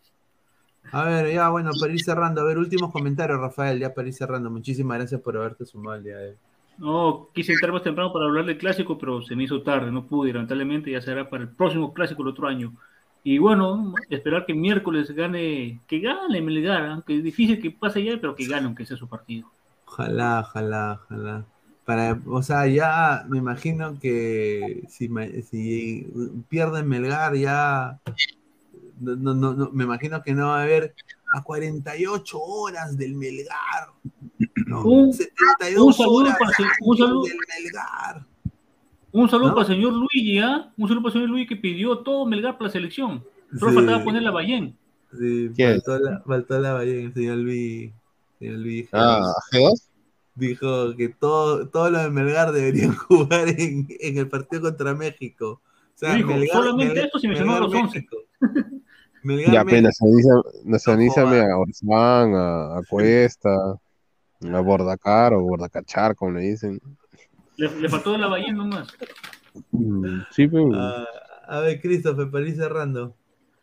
A 0.93 1.05
ver, 1.05 1.33
ya 1.33 1.49
bueno, 1.51 1.71
para 1.79 1.93
ir 1.93 2.01
cerrando. 2.01 2.41
A 2.41 2.45
ver, 2.45 2.59
últimos 2.59 2.93
comentarios, 2.93 3.41
Rafael, 3.41 3.79
ya 3.79 3.95
para 3.95 4.09
ir 4.09 4.15
cerrando. 4.15 4.51
Muchísimas 4.51 4.99
gracias 4.99 5.21
por 5.21 5.37
haberte 5.37 5.65
sumado 5.67 5.97
el 5.97 6.05
día 6.05 6.17
de 6.17 6.29
hoy. 6.31 6.37
No, 6.79 7.29
quise 7.35 7.53
entrar 7.53 7.73
más 7.73 7.83
temprano 7.83 8.13
para 8.13 8.27
hablar 8.27 8.45
del 8.47 8.57
clásico, 8.57 8.97
pero 8.99 9.21
se 9.23 9.35
me 9.35 9.45
hizo 9.45 9.63
tarde, 9.63 9.91
no 9.91 10.07
pude, 10.07 10.33
lamentablemente 10.33 10.93
ya 10.93 11.01
será 11.01 11.29
para 11.29 11.43
el 11.43 11.51
próximo 11.51 11.93
clásico 11.93 12.23
el 12.23 12.29
otro 12.29 12.47
año. 12.47 12.73
Y 13.25 13.39
bueno, 13.39 13.95
esperar 14.09 14.47
que 14.47 14.55
miércoles 14.55 15.11
gane, 15.11 15.81
que 15.89 15.99
gane 15.99 16.41
Melgar, 16.41 16.87
aunque 16.87 17.17
es 17.17 17.25
difícil 17.25 17.61
que 17.61 17.73
pase 17.73 18.05
ya, 18.05 18.17
pero 18.21 18.37
que 18.37 18.47
gane 18.47 18.67
aunque 18.67 18.87
sea 18.87 18.97
su 18.97 19.09
partido. 19.09 19.51
Ojalá, 19.87 20.41
ojalá, 20.41 21.01
ojalá. 21.03 21.45
Para, 21.85 22.21
o 22.27 22.43
sea, 22.43 22.67
ya 22.69 23.25
me 23.29 23.39
imagino 23.39 23.99
que 23.99 24.85
si, 24.89 25.11
si 25.43 26.07
pierden 26.49 26.89
Melgar, 26.89 27.35
ya. 27.35 27.99
No, 29.01 29.17
no, 29.17 29.35
no, 29.35 29.55
no, 29.55 29.71
me 29.73 29.85
imagino 29.85 30.23
que 30.23 30.35
no 30.35 30.49
va 30.49 30.61
a 30.61 30.63
haber 30.63 30.95
a 31.35 31.43
48 31.43 32.39
horas 32.41 32.97
del 32.97 33.15
Melgar. 33.15 33.89
No, 34.67 34.83
Un- 34.83 35.13
72 35.13 35.83
un 35.87 35.93
saludo 35.93 36.17
horas 36.17 36.37
para- 36.39 36.69
un 36.81 36.97
saludo. 36.97 37.23
del 37.25 37.37
Melgar. 37.63 38.27
Un 39.13 39.29
saludo 39.31 39.49
¿No? 39.49 39.55
para 39.55 39.67
el 39.69 39.75
señor 39.75 39.93
Luigi, 39.95 40.39
¿ah? 40.39 40.73
Un 40.77 40.89
saludo 40.89 41.03
para 41.03 41.11
el 41.11 41.13
señor 41.15 41.29
Luigi 41.31 41.47
que 41.47 41.57
pidió 41.57 41.99
todo 41.99 42.27
Melgar 42.27 42.59
para 42.59 42.69
la 42.69 42.73
selección. 42.73 43.25
Solo 43.59 43.71
Sí. 43.73 43.77
faltaba 43.77 44.05
poner 44.05 44.23
la 44.23 44.31
Bayén. 44.31 44.77
Sí, 45.19 45.51
faltó 45.57 45.99
la, 45.99 46.21
faltó 46.27 46.59
la 46.61 46.83
el 46.83 47.13
señor 47.15 47.39
Luis. 47.39 47.91
Señor 48.39 48.59
Luis 48.59 48.89
Ah, 48.93 49.23
G2. 49.53 49.89
dijo 50.35 50.95
que 50.97 51.09
todo, 51.09 51.69
todos 51.69 51.91
los 51.91 52.03
de 52.03 52.11
Melgar 52.11 52.53
deberían 52.53 52.95
jugar 53.09 53.49
en, 53.49 53.87
en 53.89 54.19
el 54.19 54.29
partido 54.29 54.63
contra 54.63 54.95
México. 54.95 55.61
O 55.63 55.99
sea, 55.99 56.15
Dijo, 56.15 56.31
solamente 56.53 57.01
esto 57.01 57.19
se 57.19 57.27
mencionó 57.29 57.55
a 57.57 57.61
los 57.61 57.75
11. 57.75 58.07
Melgar, 59.23 59.53
Ya 59.55 59.65
México. 59.65 59.91
apenas 59.91 59.99
nacionalízame 60.65 61.41
a 61.41 61.57
Orzán, 61.59 62.35
a, 62.35 62.79
a 62.79 62.83
Cuesta, 62.89 63.51
a 64.53 64.61
Bordacar 64.61 65.35
o 65.35 65.43
Bordacachar, 65.43 66.15
como 66.15 66.33
le 66.33 66.41
dicen. 66.43 66.81
Le, 67.57 67.69
le 67.81 67.89
faltó 67.89 68.17
la 68.17 68.29
Bayén 68.29 68.57
nomás. 68.57 68.89
Mm, 69.73 70.21
Sí, 70.31 70.47
pero... 70.49 70.71
Ah, 70.75 71.05
a 71.49 71.61
ver, 71.61 71.81
Christopher, 71.81 72.31
para 72.31 72.47
ir 72.47 72.55
cerrando. 72.57 73.15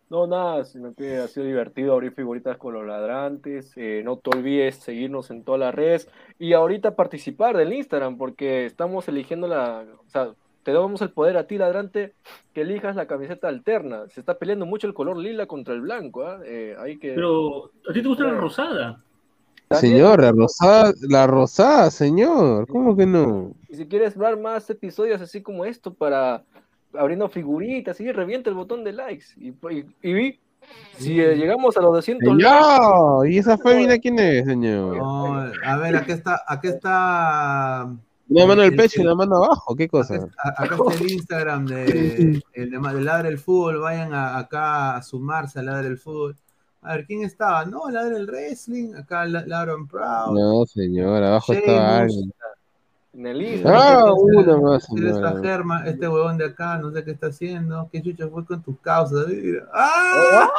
No, 0.10 0.28
nada, 0.28 0.66
sino 0.66 0.94
que 0.94 1.18
ha 1.18 1.28
sido 1.28 1.46
divertido 1.46 1.94
abrir 1.94 2.12
figuritas 2.14 2.58
con 2.58 2.74
los 2.74 2.86
ladrantes. 2.86 3.74
eh, 3.76 4.02
no 4.06 4.18
te 4.18 4.38
olvides 4.38 4.76
seguirnos 4.76 5.32
en 5.32 5.44
todas 5.44 5.60
las 5.60 5.74
redes 5.74 6.08
y 6.38 6.54
ahorita 6.54 6.96
participar 6.96 7.58
del 7.58 7.74
Instagram 7.74 8.18
porque 8.18 8.66
estamos 8.66 9.08
eligiendo 9.08 9.48
la. 9.48 9.84
O 10.06 10.10
sea, 10.10 10.30
te 10.66 10.74
damos 10.74 11.00
el 11.04 11.12
poder 11.12 11.38
a 11.38 11.46
ti, 11.46 11.60
ladrante, 11.60 12.16
que 12.52 12.62
elijas 12.62 12.96
la 12.96 13.06
camiseta 13.06 13.48
alterna. 13.48 14.10
Se 14.10 14.20
está 14.20 14.40
peleando 14.40 14.66
mucho 14.66 14.88
el 14.88 14.96
color 14.96 15.16
lila 15.16 15.46
contra 15.46 15.76
el 15.76 15.82
blanco. 15.82 16.24
¿ah? 16.26 16.40
Eh, 16.44 16.76
hay 16.80 16.98
que. 16.98 17.14
Pero, 17.14 17.66
¿a 17.88 17.94
ti 17.94 18.02
te 18.02 18.08
gusta 18.08 18.24
la 18.24 18.34
rosada? 18.34 19.00
También- 19.68 19.94
Señor, 19.94 20.22
la 20.24 20.32
rosada, 20.32 20.94
la 21.08 21.28
rosada, 21.28 21.92
señor, 21.92 22.68
¿cómo 22.68 22.98
que 22.98 23.06
no? 23.06 23.54
Y 23.70 23.76
si 23.76 23.86
quieres 23.88 24.18
ver 24.18 24.38
más 24.38 24.68
episodios 24.72 25.22
así 25.22 25.44
como 25.44 25.66
esto 25.66 25.94
para 25.94 26.44
abriendo 26.98 27.30
figuritas, 27.30 28.00
y 28.02 28.12
revienta 28.12 28.50
el 28.50 28.56
botón 28.56 28.84
de 28.84 28.94
likes. 28.94 29.26
Y, 29.38 29.50
y, 29.50 29.86
y 30.02 30.14
vi, 30.14 30.40
si 30.98 31.22
eh, 31.22 31.36
llegamos 31.36 31.78
a 31.78 31.82
los 31.82 31.94
200 31.94 32.38
likes, 32.38 32.56
Señor, 32.56 33.28
¿y 33.30 33.38
esa 33.38 33.58
fémina 33.58 34.00
quién 34.00 34.18
es, 34.18 34.46
señor? 34.46 34.98
No, 34.98 35.36
a 35.36 35.78
ver, 35.78 35.96
aquí 35.96 36.12
está, 36.12 36.42
aquí 36.48 36.70
está. 36.70 37.92
Una 38.28 38.46
mano 38.48 38.62
al 38.64 38.70
el- 38.70 38.76
pecho 38.76 39.02
y 39.02 39.06
una 39.06 39.16
mano 39.16 39.36
abajo, 39.38 39.76
¿qué 39.76 39.88
cosa? 39.88 40.16
Acá, 40.16 40.26
está- 40.26 40.64
acá 40.64 40.76
está 40.76 41.04
el 41.04 41.12
Instagram 41.12 41.66
de, 41.68 42.44
el 42.54 42.70
de, 42.72 42.80
de 42.80 43.02
Ladra 43.02 43.28
el 43.30 43.38
Fútbol. 43.38 43.80
Vayan 43.80 44.14
a- 44.14 44.38
acá 44.38 44.96
a 44.96 45.04
sumarse 45.04 45.60
a 45.60 45.64
Ladra 45.64 45.88
el 45.88 45.98
Fútbol. 45.98 46.36
A 46.82 46.96
ver, 46.96 47.06
¿quién 47.06 47.24
estaba? 47.24 47.66
No, 47.66 47.90
Ladra 47.90 48.18
el 48.18 48.26
Wrestling. 48.28 48.94
Acá 48.96 49.26
La- 49.26 49.46
Ladra 49.46 49.74
and 49.74 49.90
Proud. 49.90 50.38
No, 50.38 50.66
señor, 50.66 51.24
abajo 51.24 51.54
estaba 51.54 51.98
alguien. 52.00 52.32
en 53.14 53.28
el 53.28 53.42
Instagram. 53.42 53.82
Ah, 53.82 54.04
Este- 54.16 54.52
una 54.52 54.58
más, 54.58 54.84
este 54.90 55.42
Germa, 55.48 55.86
este 55.88 56.08
huevón 56.08 56.38
de 56.38 56.46
acá, 56.46 56.78
no 56.80 56.92
sé 56.92 57.04
qué 57.04 57.12
está 57.12 57.28
haciendo. 57.28 57.88
¿Qué 57.92 58.02
chucha 58.02 58.28
fue 58.28 58.44
con 58.44 58.62
tus 58.62 58.78
causas? 58.80 59.28
Mira. 59.28 59.68
¡Ah! 59.74 60.50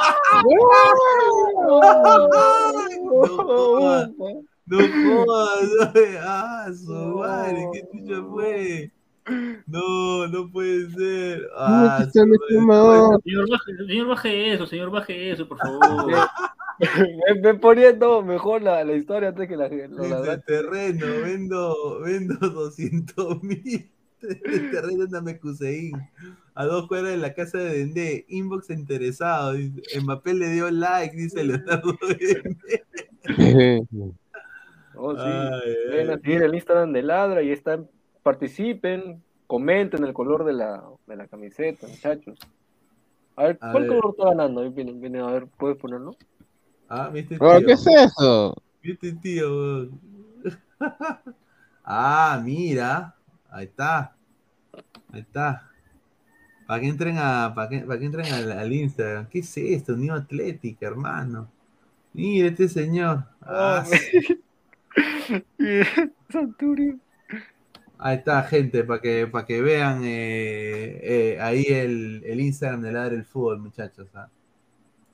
No 4.67 4.77
jodas, 4.79 5.69
no. 5.95 6.01
¡Ah, 6.21 6.69
su 6.75 6.93
madre! 6.93 7.67
¿Qué 7.73 7.81
chucha 7.91 8.23
fue? 8.29 8.91
No, 9.65 10.27
no 10.27 10.51
puede 10.51 10.89
ser. 10.91 11.49
¡Ah, 11.57 12.05
madre! 12.05 12.37
fumador. 12.49 13.21
Señor 13.23 13.49
baje, 13.49 13.77
señor, 13.87 14.07
baje 14.07 14.53
eso, 14.53 14.65
señor, 14.67 14.91
baje 14.91 15.31
eso, 15.31 15.47
por 15.47 15.57
favor. 15.57 16.11
me, 17.33 17.41
me 17.41 17.53
poniendo 17.55 18.21
mejor 18.23 18.61
la, 18.61 18.83
la 18.83 18.93
historia 18.93 19.29
antes 19.29 19.47
que 19.47 19.57
la, 19.57 19.67
Dice, 19.69 19.87
ladrantes. 19.89 20.45
terreno, 20.45 21.05
vendo, 21.23 21.99
vendo 22.01 22.35
200 22.39 23.43
mil 23.43 23.89
terreno 24.19 25.03
en 25.05 25.15
Amekuseín, 25.15 25.93
a 26.55 26.65
dos 26.65 26.87
cuadras 26.87 27.11
de 27.11 27.17
la 27.17 27.33
casa 27.33 27.57
de 27.59 27.77
Dendé, 27.79 28.25
inbox 28.29 28.69
interesado, 28.71 29.53
dice, 29.53 29.81
Mbappé 30.01 30.33
le 30.33 30.49
dio 30.49 30.69
like, 30.71 31.15
dice 31.15 31.43
Leonardo 31.43 31.97
Dendé. 32.01 32.83
Oh, 34.97 35.15
sí. 35.15 35.21
Ay, 35.25 35.75
Ven 35.91 36.09
a 36.09 36.13
ay. 36.13 36.19
seguir 36.23 36.43
el 36.43 36.55
Instagram 36.55 36.91
de 36.93 37.03
Ladra 37.03 37.41
y 37.43 37.51
están, 37.51 37.89
participen, 38.23 39.23
comenten 39.47 40.03
el 40.03 40.13
color 40.13 40.43
de 40.45 40.53
la, 40.53 40.83
de 41.05 41.15
la 41.15 41.27
camiseta, 41.27 41.87
muchachos. 41.87 42.37
A 43.35 43.43
ver, 43.43 43.57
A 43.61 43.71
¿cuál 43.71 43.83
ver. 43.83 43.99
color 43.99 44.15
está 44.17 44.29
ganando? 44.29 44.61
Ahí 44.61 44.69
Viene, 44.69 44.93
viene, 44.93 45.19
a 45.19 45.27
ver, 45.27 45.47
¿puedes 45.57 45.77
ponerlo? 45.77 46.15
Ah, 46.89 47.09
¿viste, 47.09 47.37
tío? 47.37 47.65
¿Qué 47.65 47.71
es 47.73 47.85
eso? 47.87 48.55
¿Viste, 48.81 49.13
tío? 49.13 49.89
ah, 51.83 52.41
mira, 52.43 53.15
ahí 53.49 53.65
está, 53.65 54.15
ahí 55.11 55.21
está. 55.21 55.69
Para 56.65 56.81
que 56.81 56.87
entren 56.87 57.17
a, 57.17 57.53
para 57.55 57.69
que, 57.69 57.79
para 57.79 57.99
que 57.99 58.05
entren 58.05 58.33
al, 58.33 58.51
al 58.51 58.73
Instagram. 58.73 59.27
¿Qué 59.27 59.39
es 59.39 59.57
esto? 59.57 59.95
New 59.95 60.13
Atlética, 60.13 60.85
hermano. 60.87 61.49
Mira 62.13 62.47
este 62.49 62.67
señor. 62.67 63.23
Ah, 63.41 63.85
Santuri. 66.29 66.97
Ahí 67.99 68.17
está, 68.17 68.43
gente, 68.43 68.83
para 68.83 69.01
que, 69.01 69.25
para 69.27 69.45
que 69.45 69.61
vean 69.61 70.03
eh, 70.03 70.99
eh, 71.01 71.37
ahí 71.41 71.63
el, 71.67 72.21
el 72.25 72.39
Instagram 72.41 72.81
de 72.81 72.91
Ladre 72.91 73.15
el 73.15 73.25
Fútbol, 73.25 73.59
muchachos. 73.59 74.07
¿ah? 74.13 74.29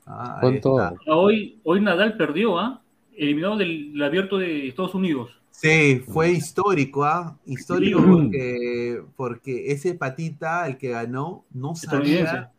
Ah, 0.05 0.39
ahí. 0.41 0.59
Ah, 0.79 0.93
Hoy, 1.07 1.59
hoy 1.63 1.79
Nadal 1.79 2.17
perdió, 2.17 2.59
¿ah? 2.59 2.81
Eliminado 3.15 3.55
del 3.57 4.01
abierto 4.03 4.37
de 4.37 4.67
Estados 4.67 4.95
Unidos. 4.95 5.31
Sí, 5.51 6.03
fue 6.05 6.31
histórico, 6.31 7.05
¿ah? 7.05 7.37
Histórico 7.45 7.99
Sí. 7.99 8.05
porque, 8.05 9.01
porque 9.15 9.71
ese 9.71 9.93
patita, 9.93 10.67
el 10.67 10.77
que 10.77 10.89
ganó, 10.89 11.45
no 11.53 11.75
sabía. 11.75 12.51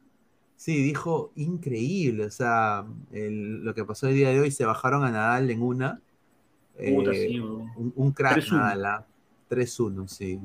Sí, 0.56 0.82
dijo 0.82 1.32
increíble. 1.34 2.24
O 2.24 2.30
sea, 2.30 2.86
el- 3.12 3.62
lo 3.62 3.74
que 3.74 3.84
pasó 3.84 4.08
el 4.08 4.14
día 4.14 4.30
de 4.30 4.40
hoy, 4.40 4.50
se 4.50 4.64
bajaron 4.64 5.04
a 5.04 5.10
Nadal 5.10 5.50
en 5.50 5.60
una. 5.60 6.00
Puta, 6.76 7.10
Eh, 7.12 7.28
sí, 7.28 7.38
un, 7.40 7.92
un 7.94 8.12
crack 8.12 8.38
3-1. 8.38 8.52
Nadal, 8.52 8.86
¿ah? 8.86 9.06
3-1, 9.50 10.08
sí. 10.08 10.40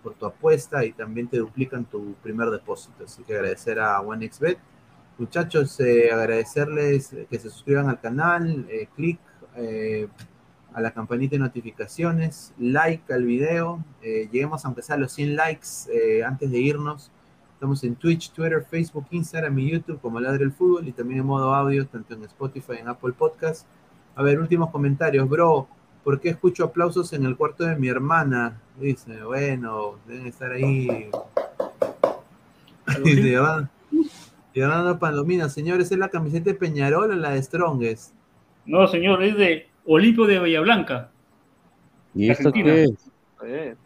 por 0.08 0.16
tu 0.16 0.26
apuesta 0.26 0.86
y 0.86 0.94
también 0.94 1.27
te 1.27 1.38
duplican 1.38 1.84
tu 1.84 2.14
primer 2.24 2.50
depósito. 2.50 3.03
Así 3.03 3.24
que 3.24 3.36
agradecer 3.36 3.77
a 3.77 4.00
OneXBet. 4.00 4.58
Muchachos, 5.18 5.77
eh, 5.82 6.10
agradecerles 6.14 7.14
que 7.30 7.38
se 7.38 7.50
suscriban 7.50 7.90
al 7.90 8.00
canal, 8.00 8.66
eh, 8.69 8.88
clic 8.95 9.19
eh, 9.58 10.08
a 10.74 10.80
la 10.80 10.92
campanita 10.92 11.36
de 11.36 11.40
notificaciones, 11.40 12.53
like 12.58 13.11
al 13.14 13.26
video. 13.26 13.84
Eh, 14.02 14.30
lleguemos 14.32 14.64
a 14.64 14.69
empezar 14.69 14.98
los 14.98 15.11
100 15.11 15.36
likes 15.36 16.24
antes 16.26 16.50
de 16.50 16.58
irnos. 16.58 17.11
Estamos 17.56 17.84
en 17.84 17.95
Twitch, 17.95 18.32
Twitter, 18.32 18.64
Facebook, 18.64 19.08
Instagram 19.11 19.60
y 19.60 19.72
YouTube 19.72 20.00
como 20.00 20.22
Ladre 20.22 20.45
el 20.45 20.53
Fútbol 20.53 20.88
y 20.88 20.94
también 20.94 21.19
en 21.19 21.26
modo 21.26 21.53
audio, 21.53 21.86
tanto 21.86 22.14
en 22.14 22.24
Spotify 22.24 22.77
en 22.80 22.88
Apple 22.88 23.11
Podcast. 23.11 23.68
A 24.16 24.24
ver, 24.24 24.40
últimos 24.40 24.69
comentarios. 24.69 25.27
Bro, 25.27 25.68
¿por 26.02 26.22
qué 26.22 26.30
escucho 26.30 26.64
aplausos 26.64 27.11
en 27.11 27.26
el 27.26 27.36
cuarto 27.36 27.66
de 27.66 27.76
mi 27.76 27.90
hermana? 27.90 28.61
Dice, 28.80 29.24
bueno, 29.24 29.96
deben 30.08 30.28
estar 30.28 30.52
ahí. 30.52 30.88
Dice, 33.04 33.32
Yolanda- 33.32 33.70
Yolanda 34.54 35.00
Palomina, 35.00 35.50
señores, 35.50 35.92
¿es 35.92 35.98
la 35.98 36.10
camiseta 36.10 36.52
de 36.52 36.56
Peñarol 36.56 37.12
o 37.12 37.16
la 37.16 37.32
de 37.32 37.44
Strongest? 37.44 38.14
No, 38.66 38.88
señor, 38.88 39.24
es 39.24 39.38
de 39.38 39.68
Olimpio 39.86 40.26
de 40.26 40.40
Bahía 40.40 40.62
Blanca. 40.62 41.10
¿Y 42.14 42.30
esto 42.30 42.50
Argentina. 42.50 42.74
qué 43.42 43.70
es? 43.70 43.78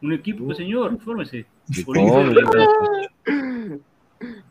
Un 0.00 0.12
equipo, 0.12 0.44
pues, 0.44 0.58
señor, 0.58 0.92
infórmese. 0.92 1.46
Sí, 1.70 1.84
Olimpio 1.86 2.30
de. 2.30 3.80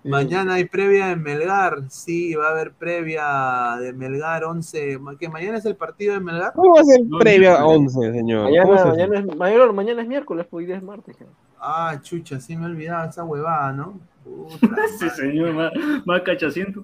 Mañana 0.07 0.53
hay 0.55 0.65
previa 0.65 1.07
de 1.07 1.15
Melgar, 1.15 1.83
sí, 1.89 2.33
va 2.35 2.47
a 2.47 2.51
haber 2.51 2.71
previa 2.73 3.77
de 3.79 3.93
Melgar 3.93 4.43
11, 4.43 4.99
que 5.19 5.29
mañana 5.29 5.57
es 5.57 5.65
el 5.65 5.75
partido 5.75 6.13
de 6.13 6.19
Melgar. 6.19 6.53
¿Cómo 6.53 6.75
va 6.75 6.81
a 6.81 6.83
ser 6.83 7.01
previa 7.19 7.59
no. 7.59 7.67
11, 7.67 8.11
señor? 8.13 8.43
¿Cómo 8.43 8.73
Mañana, 8.73 8.85
mañana, 8.85 9.19
es, 9.19 9.35
mañana, 9.37 9.71
mañana 9.71 10.01
es 10.01 10.07
miércoles, 10.07 10.47
pues 10.49 10.59
hoy 10.61 10.65
día 10.65 10.77
es 10.77 10.83
martes. 10.83 11.15
Ah, 11.59 11.99
chucha, 12.01 12.39
sí 12.39 12.55
me 12.55 12.63
he 12.63 12.65
olvidado 12.67 13.09
esa 13.09 13.23
huevada, 13.23 13.73
¿no? 13.73 13.99
Puta 14.23 14.75
Sí, 14.99 15.09
señor, 15.09 15.53
más, 15.53 15.71
más 16.05 16.21
cachaciento. 16.21 16.83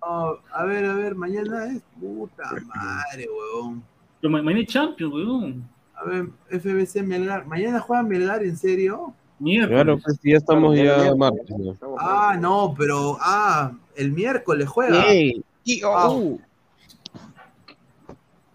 No, 0.00 0.36
a 0.52 0.64
ver, 0.64 0.84
a 0.84 0.94
ver, 0.94 1.14
mañana 1.14 1.66
es 1.66 1.82
puta 1.98 2.42
madre, 2.66 3.26
huevón. 3.28 3.82
Pero 4.20 4.30
ma- 4.30 4.42
mañana 4.42 4.62
es 4.62 4.68
Champions, 4.68 5.14
weón. 5.14 5.68
A 5.94 6.04
ver, 6.04 6.26
FBC 6.50 7.02
Melgar, 7.02 7.46
mañana 7.46 7.80
juega 7.80 8.02
Melgar, 8.02 8.42
¿en 8.42 8.56
serio? 8.56 9.14
Miércoles. 9.42 9.82
Claro, 9.82 9.98
pues 9.98 10.18
ya 10.22 10.36
estamos 10.36 10.74
Claro, 10.74 10.88
ya 10.88 10.96
miércoles, 10.96 11.18
martes. 11.18 11.58
¿no? 11.58 11.72
Estamos 11.72 11.98
Ah, 12.00 12.36
no, 12.40 12.74
pero, 12.78 13.18
ah, 13.20 13.72
el 13.96 14.12
miércoles 14.12 14.68
juega. 14.68 15.04
Ey, 15.10 15.44
y- 15.64 15.80
Ah. 15.84 16.08
oh, 16.10 16.38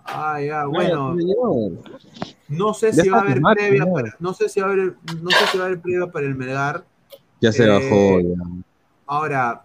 Ah, 0.09 0.39
ya, 0.41 0.65
bueno. 0.65 1.15
No 2.47 2.73
sé 2.73 2.93
si 2.93 3.09
va 3.09 3.17
a 3.17 3.21
haber 3.21 3.41
previa 3.41 3.85
ya. 3.85 3.91
para, 3.91 4.15
no 4.19 4.33
sé 4.33 4.47
si 4.47 4.61
va 4.61 4.67
a 4.67 4.71
haber, 4.71 4.95
no 5.21 5.29
sé 5.31 5.45
si 5.51 5.57
va 5.57 5.65
a 5.65 5.67
haber 5.67 5.81
previa 5.81 6.07
para 6.07 6.25
el 6.25 6.35
Melgar. 6.35 6.85
Ya 7.41 7.51
se 7.51 7.65
Eh, 7.65 7.67
bajó. 7.67 8.21
ya. 8.21 8.43
Ahora, 9.05 9.63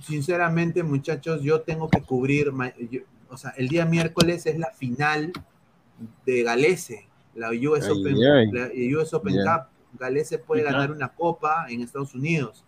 sinceramente, 0.00 0.84
muchachos, 0.84 1.42
yo 1.42 1.62
tengo 1.62 1.88
que 1.90 2.00
cubrir, 2.00 2.52
yo- 2.90 3.00
o 3.28 3.36
sea, 3.36 3.50
el 3.56 3.66
día 3.68 3.84
miércoles 3.84 4.46
es 4.46 4.56
la 4.56 4.70
final 4.70 5.32
de 6.24 6.42
Galese, 6.44 7.08
la 7.34 7.48
US 7.50 7.86
Ay, 7.86 7.90
Open, 8.00 8.16
ay. 8.24 8.50
la 8.52 8.98
US 9.00 9.12
Open 9.14 9.34
Ya. 9.34 9.42
Cup. 9.58 9.66
Galese 10.02 10.38
puede 10.38 10.62
ganar 10.62 10.90
una 10.90 11.08
copa 11.08 11.66
en 11.68 11.80
Estados 11.80 12.14
Unidos 12.14 12.64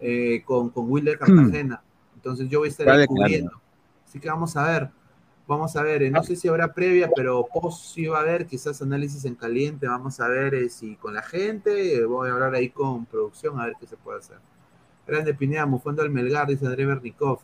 eh, 0.00 0.42
con, 0.44 0.70
con 0.70 0.90
Wilder 0.90 1.18
Cartagena. 1.18 1.82
Entonces 2.14 2.48
yo 2.48 2.58
voy 2.60 2.68
a 2.68 2.70
estar 2.70 2.88
ahí 2.88 2.94
Vale, 2.96 3.06
cubriendo. 3.06 3.60
Así 4.06 4.20
que 4.20 4.28
vamos 4.28 4.56
a 4.56 4.64
ver. 4.64 4.90
Vamos 5.46 5.76
a 5.76 5.82
ver, 5.82 6.02
eh, 6.02 6.10
no 6.10 6.22
sé 6.22 6.36
si 6.36 6.48
habrá 6.48 6.72
previa, 6.72 7.10
pero 7.14 7.46
post 7.52 7.94
sí 7.94 8.06
va 8.06 8.18
a 8.18 8.20
haber, 8.22 8.46
quizás 8.46 8.80
análisis 8.80 9.26
en 9.26 9.34
caliente, 9.34 9.86
vamos 9.86 10.18
a 10.18 10.26
ver 10.26 10.54
eh, 10.54 10.70
si 10.70 10.96
con 10.96 11.12
la 11.12 11.22
gente, 11.22 11.96
eh, 11.96 12.04
voy 12.06 12.30
a 12.30 12.32
hablar 12.32 12.54
ahí 12.54 12.70
con 12.70 13.04
producción 13.04 13.60
a 13.60 13.66
ver 13.66 13.74
qué 13.78 13.86
se 13.86 13.98
puede 13.98 14.20
hacer. 14.20 14.38
Grande 15.06 15.34
Pineda, 15.34 15.66
mufando 15.66 16.00
al 16.00 16.08
Melgar, 16.08 16.46
dice 16.46 16.64
André 16.64 16.86
Bernikov. 16.86 17.40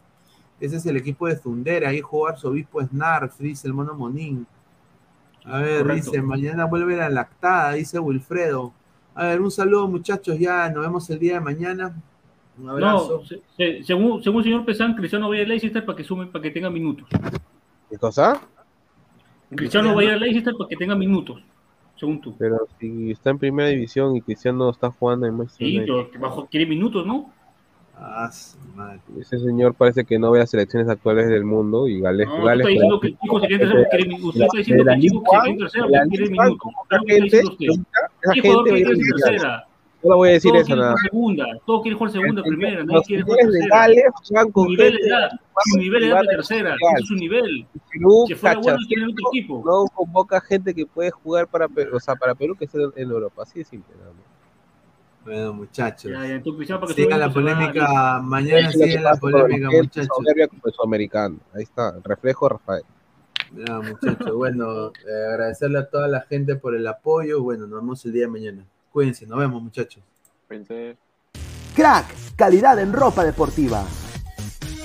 Ese 0.58 0.76
es 0.76 0.86
el 0.86 0.96
equipo 0.96 1.26
de 1.26 1.36
Zundera, 1.36 1.90
ahí 1.90 2.00
jugó 2.00 2.28
Arzobispo 2.28 2.82
Snarf, 2.82 3.38
dice 3.38 3.68
el 3.68 3.74
mono 3.74 3.92
Monín. 3.92 4.46
A 5.44 5.58
ver, 5.58 5.82
Correcto. 5.82 6.10
dice, 6.10 6.22
mañana 6.22 6.64
vuelve 6.64 6.96
la 6.96 7.10
lactada, 7.10 7.72
dice 7.72 7.98
Wilfredo. 7.98 8.72
A 9.14 9.26
ver, 9.26 9.40
un 9.40 9.50
saludo 9.50 9.88
muchachos, 9.88 10.38
ya 10.38 10.68
nos 10.70 10.82
vemos 10.84 11.08
el 11.10 11.18
día 11.18 11.34
de 11.34 11.40
mañana. 11.40 11.94
Un 12.58 12.68
abrazo. 12.70 13.20
No, 13.20 13.26
se- 13.26 13.40
se- 13.56 13.84
según, 13.84 14.22
según 14.22 14.38
el 14.38 14.44
señor 14.44 14.64
Pesán, 14.64 14.94
Cristiano 14.94 15.28
va 15.28 15.34
a 15.34 15.38
ir 15.38 15.44
a 15.44 15.48
Leicester 15.48 15.84
para 15.84 15.96
que 15.96 16.04
sume, 16.04 16.26
para 16.26 16.42
que 16.42 16.50
tenga 16.50 16.70
minutos. 16.70 17.08
¿Qué 17.90 17.96
cosa? 17.98 18.40
Cristiano 19.54 19.94
va 19.94 20.00
a 20.02 20.04
ir 20.04 20.10
a 20.10 20.16
Leicester 20.16 20.54
para 20.56 20.68
que 20.68 20.76
tenga 20.76 20.94
minutos, 20.94 21.42
según 21.96 22.20
tú. 22.20 22.34
Pero 22.38 22.68
si 22.78 23.10
está 23.10 23.30
en 23.30 23.38
primera 23.38 23.68
división 23.68 24.14
y 24.16 24.20
Cristiano 24.22 24.70
está 24.70 24.90
jugando 24.90 25.26
en 25.26 25.36
Manchester 25.36 25.66
Sí, 25.66 25.80
pero 25.80 26.08
bajo 26.20 26.46
quiere 26.46 26.66
minutos, 26.66 27.04
¿no? 27.06 27.32
Ah, 28.02 28.30
madre. 28.74 28.98
ese 29.20 29.38
señor 29.38 29.74
parece 29.74 30.04
que 30.06 30.18
no 30.18 30.30
ve 30.30 30.38
las 30.38 30.48
selecciones 30.50 30.88
actuales 30.88 31.28
del 31.28 31.44
mundo 31.44 31.86
y 31.86 32.00
Gales, 32.00 32.28
No, 32.28 32.44
Gales 32.44 32.66
estás 32.66 32.72
diciendo 32.72 33.00
que 33.00 33.06
el 33.08 33.18
chico 33.18 33.40
se 33.40 33.46
quiere 33.46 33.58
tercero 33.66 33.78
porque 33.82 33.90
quiere 33.90 34.08
minutos. 34.08 34.28
Usted 34.34 34.44
está 34.44 34.58
diciendo 34.58 34.84
que 34.84 34.90
el 34.90 35.00
chico 35.00 35.24
se 35.30 35.40
quiere 35.40 35.58
tercero 35.58 35.86
de 35.86 36.08
quiere 36.08 36.24
Liga 36.26 36.42
minutos. 36.44 36.58
como 36.62 36.84
Claro 36.88 37.04
que 37.04 37.12
está 37.16 37.22
gente, 37.36 37.36
diciendo 37.50 37.72
usted. 37.74 37.90
esa 38.22 38.32
¿Qué 38.32 38.40
jugador 38.40 38.64
gente 38.68 38.84
quiere 38.84 39.10
tercera? 39.10 39.66
No 40.02 40.10
le 40.12 40.16
voy 40.16 40.28
a 40.30 40.32
decir 40.32 40.56
eso 40.56 40.76
nada. 40.76 40.94
segunda. 41.02 41.44
Todos 41.66 41.82
quieren 41.82 41.98
jugar 41.98 42.12
segunda 42.12 42.42
primera. 42.42 42.84
Nadie 42.84 43.02
quiere 43.06 43.22
jugar 43.22 43.46
de 43.46 43.52
tercera. 43.60 44.12
Su 44.22 44.52
con 44.52 44.68
nivel 44.68 44.92
gente 44.92 45.04
es 45.04 45.10
da, 45.10 45.40
su 45.70 45.78
nivel 45.78 46.04
igual 46.04 46.26
de 46.26 46.32
tercera. 46.36 46.74
Es 46.98 47.06
su 47.06 47.14
nivel. 47.16 47.66
Si 48.26 48.34
fuera 48.34 48.58
bueno, 48.60 48.78
tiene 48.88 49.04
otro 49.12 49.28
equipo. 49.30 49.62
no 49.66 49.84
convoca 49.94 50.40
gente 50.40 50.74
que 50.74 50.86
puede 50.86 51.10
jugar 51.10 51.46
para 51.48 51.68
Perú, 51.68 51.96
o 51.96 52.00
sea, 52.00 52.14
para 52.16 52.34
Perú 52.34 52.56
que 52.56 52.64
esté 52.64 52.78
en 52.96 53.10
Europa, 53.10 53.42
así 53.42 53.58
de 53.58 53.64
simple. 53.66 53.94
nada 53.98 54.12
más. 54.12 54.39
Bueno, 55.30 55.52
muchachos. 55.52 56.10
Ya, 56.10 56.26
ya, 56.26 56.34
entonces, 56.34 56.56
Cristiano, 56.56 56.80
para 56.80 56.92
que 56.94 57.02
Siga 57.04 57.16
la 57.18 57.26
a- 57.26 57.32
polémica, 57.32 58.20
mañana 58.20 58.72
sigue 58.72 58.98
la 59.00 59.14
polémica, 59.14 59.68
muchachos. 59.70 60.08
soberbia 60.16 60.48
como 60.48 60.62
el 60.64 60.72
sudamericano. 60.72 61.36
Ahí 61.54 61.62
está, 61.62 61.90
el 61.96 62.02
reflejo 62.02 62.46
de 62.46 62.48
Rafael. 62.54 62.82
Ya, 63.54 63.78
muchachos, 63.80 64.34
bueno, 64.34 64.88
eh, 64.88 65.26
agradecerle 65.32 65.78
a 65.78 65.88
toda 65.88 66.08
la 66.08 66.22
gente 66.22 66.56
por 66.56 66.74
el 66.74 66.84
apoyo. 66.86 67.42
Bueno, 67.42 67.68
nos 67.68 67.80
vemos 67.80 68.04
el 68.06 68.12
día 68.12 68.22
de 68.22 68.28
mañana. 68.28 68.64
Cuídense, 68.90 69.24
nos 69.26 69.38
vemos, 69.38 69.62
muchachos. 69.62 70.02
Crack, 71.76 72.06
calidad 72.34 72.78
en 72.80 72.92
ropa 72.92 73.24
deportiva. 73.24 73.84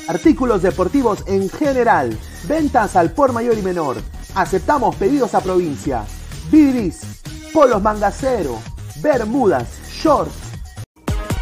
Artículos 0.07 0.61
deportivos 0.61 1.23
en 1.27 1.49
general. 1.49 2.15
Ventas 2.47 2.95
al 2.95 3.11
por 3.11 3.33
mayor 3.33 3.57
y 3.57 3.63
menor. 3.63 3.97
Aceptamos 4.35 4.95
pedidos 4.95 5.33
a 5.33 5.41
provincia. 5.41 6.03
Bidris, 6.51 7.23
polos 7.51 7.81
mangacero, 7.81 8.59
bermudas, 9.01 9.81
shorts. 10.01 10.33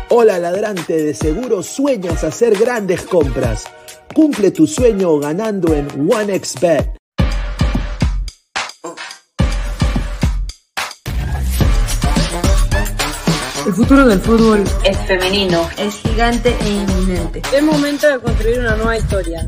Hola 0.09 0.38
ladrante, 0.38 1.01
de 1.01 1.14
seguro 1.14 1.64
sueñas 1.64 2.23
hacer 2.23 2.56
grandes 2.56 3.01
compras. 3.03 3.65
Cumple 4.14 4.51
tu 4.51 4.67
sueño 4.67 5.17
ganando 5.19 5.73
en 5.73 5.88
OneXBet. 6.11 6.98
El 13.65 13.73
futuro 13.73 14.06
del 14.06 14.19
fútbol 14.19 14.64
Es 14.83 14.98
femenino. 15.07 15.67
Es 15.77 15.95
gigante 15.95 16.56
e 16.61 16.69
inminente. 16.69 17.41
es 17.51 17.64
momento 17.64 18.07
de 18.07 18.19
construir 18.19 18.59
una 18.59 18.75
nueva 18.75 18.98
historia. 18.98 19.48